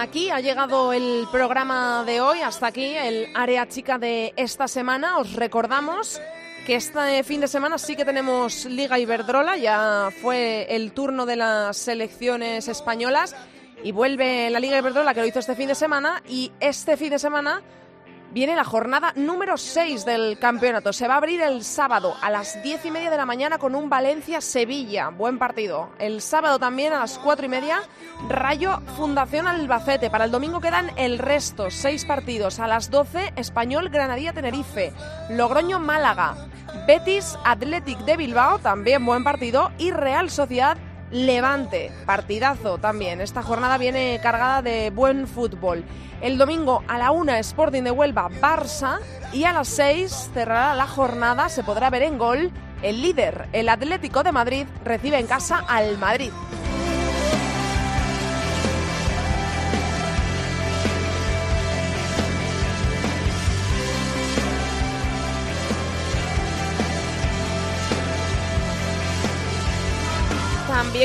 Aquí. 0.00 0.30
Ha 0.30 0.40
llegado 0.40 0.92
el 0.92 1.26
programa 1.32 2.04
de 2.04 2.20
hoy, 2.20 2.40
hasta 2.40 2.68
aquí 2.68 2.94
el 2.94 3.26
área 3.34 3.66
chica 3.66 3.98
de 3.98 4.32
esta 4.36 4.68
semana. 4.68 5.18
Os 5.18 5.32
recordamos 5.32 6.20
que 6.66 6.76
este 6.76 7.24
fin 7.24 7.40
de 7.40 7.48
semana 7.48 7.78
sí 7.78 7.96
que 7.96 8.04
tenemos 8.04 8.64
Liga 8.66 8.98
Iberdrola, 8.98 9.56
ya 9.56 10.10
fue 10.22 10.66
el 10.70 10.92
turno 10.92 11.26
de 11.26 11.34
las 11.34 11.76
selecciones 11.76 12.68
españolas. 12.68 13.34
Y 13.82 13.90
vuelve 13.90 14.50
la 14.50 14.60
Liga 14.60 14.78
Iberdrola 14.78 15.14
que 15.14 15.20
lo 15.20 15.26
hizo 15.26 15.40
este 15.40 15.56
fin 15.56 15.66
de 15.66 15.74
semana. 15.74 16.22
Y 16.28 16.52
este 16.60 16.96
fin 16.96 17.10
de 17.10 17.18
semana 17.18 17.62
viene 18.32 18.56
la 18.56 18.64
jornada 18.64 19.12
número 19.16 19.56
6 19.56 20.04
del 20.04 20.38
campeonato. 20.38 20.92
Se 20.92 21.08
va 21.08 21.14
a 21.14 21.16
abrir 21.18 21.40
el 21.40 21.64
sábado 21.64 22.14
a 22.20 22.30
las 22.30 22.62
10 22.62 22.86
y 22.86 22.90
media 22.90 23.10
de 23.10 23.16
la 23.16 23.26
mañana 23.26 23.58
con 23.58 23.74
un 23.74 23.88
Valencia-Sevilla. 23.88 25.08
Buen 25.10 25.38
partido. 25.38 25.90
El 25.98 26.20
sábado 26.20 26.58
también 26.58 26.92
a 26.92 27.00
las 27.00 27.18
4 27.18 27.46
y 27.46 27.48
media, 27.48 27.82
Rayo 28.28 28.80
Fundación 28.96 29.46
Albacete. 29.46 30.10
Para 30.10 30.24
el 30.24 30.30
domingo 30.30 30.60
quedan 30.60 30.90
el 30.96 31.18
resto, 31.18 31.70
6 31.70 32.04
partidos. 32.04 32.60
A 32.60 32.66
las 32.66 32.90
12, 32.90 33.32
Español 33.36 33.88
Granadilla 33.88 34.32
Tenerife. 34.32 34.92
Logroño 35.30 35.78
Málaga. 35.78 36.34
Betis 36.86 37.38
Athletic 37.44 37.98
de 38.00 38.16
Bilbao, 38.16 38.58
también 38.58 39.04
buen 39.04 39.24
partido. 39.24 39.70
Y 39.78 39.90
Real 39.90 40.30
Sociedad 40.30 40.76
Levante, 41.10 41.90
partidazo 42.04 42.78
también. 42.78 43.20
Esta 43.20 43.42
jornada 43.42 43.78
viene 43.78 44.20
cargada 44.22 44.60
de 44.60 44.90
buen 44.90 45.26
fútbol. 45.26 45.84
El 46.20 46.36
domingo 46.36 46.82
a 46.86 46.98
la 46.98 47.12
una 47.12 47.38
Sporting 47.38 47.82
de 47.82 47.90
Huelva, 47.90 48.28
Barça 48.28 48.98
y 49.32 49.44
a 49.44 49.52
las 49.52 49.68
6 49.68 50.30
cerrará 50.34 50.74
la 50.74 50.86
jornada, 50.86 51.48
se 51.48 51.62
podrá 51.62 51.88
ver 51.90 52.02
en 52.02 52.18
gol. 52.18 52.50
El 52.82 53.02
líder, 53.02 53.48
el 53.52 53.68
Atlético 53.68 54.22
de 54.22 54.32
Madrid, 54.32 54.66
recibe 54.84 55.18
en 55.18 55.26
casa 55.26 55.64
al 55.66 55.96
Madrid. 55.98 56.30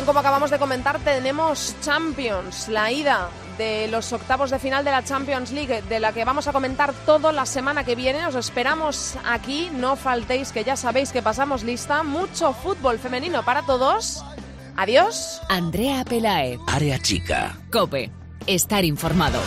Como 0.05 0.19
acabamos 0.19 0.51
de 0.51 0.59
comentar, 0.59 0.99
tenemos 0.99 1.75
Champions, 1.81 2.67
la 2.67 2.91
ida 2.91 3.29
de 3.57 3.87
los 3.87 4.11
octavos 4.11 4.51
de 4.51 4.59
final 4.59 4.83
de 4.83 4.91
la 4.91 5.03
Champions 5.03 5.51
League, 5.51 5.81
de 5.83 5.99
la 5.99 6.11
que 6.11 6.25
vamos 6.25 6.47
a 6.47 6.51
comentar 6.51 6.93
todo 7.05 7.31
la 7.31 7.45
semana 7.45 7.85
que 7.85 7.95
viene. 7.95 8.25
Os 8.27 8.35
esperamos 8.35 9.15
aquí, 9.25 9.69
no 9.73 9.95
faltéis, 9.95 10.51
que 10.51 10.65
ya 10.65 10.75
sabéis 10.75 11.11
que 11.11 11.21
pasamos 11.21 11.63
lista. 11.63 12.03
Mucho 12.03 12.53
fútbol 12.53 12.99
femenino 12.99 13.43
para 13.43 13.61
todos. 13.61 14.23
Adiós. 14.75 15.41
Andrea 15.49 16.03
Pelae. 16.03 16.59
Área 16.67 16.99
Chica. 16.99 17.57
Cope. 17.71 18.11
Estar 18.45 18.83
informado. 18.83 19.39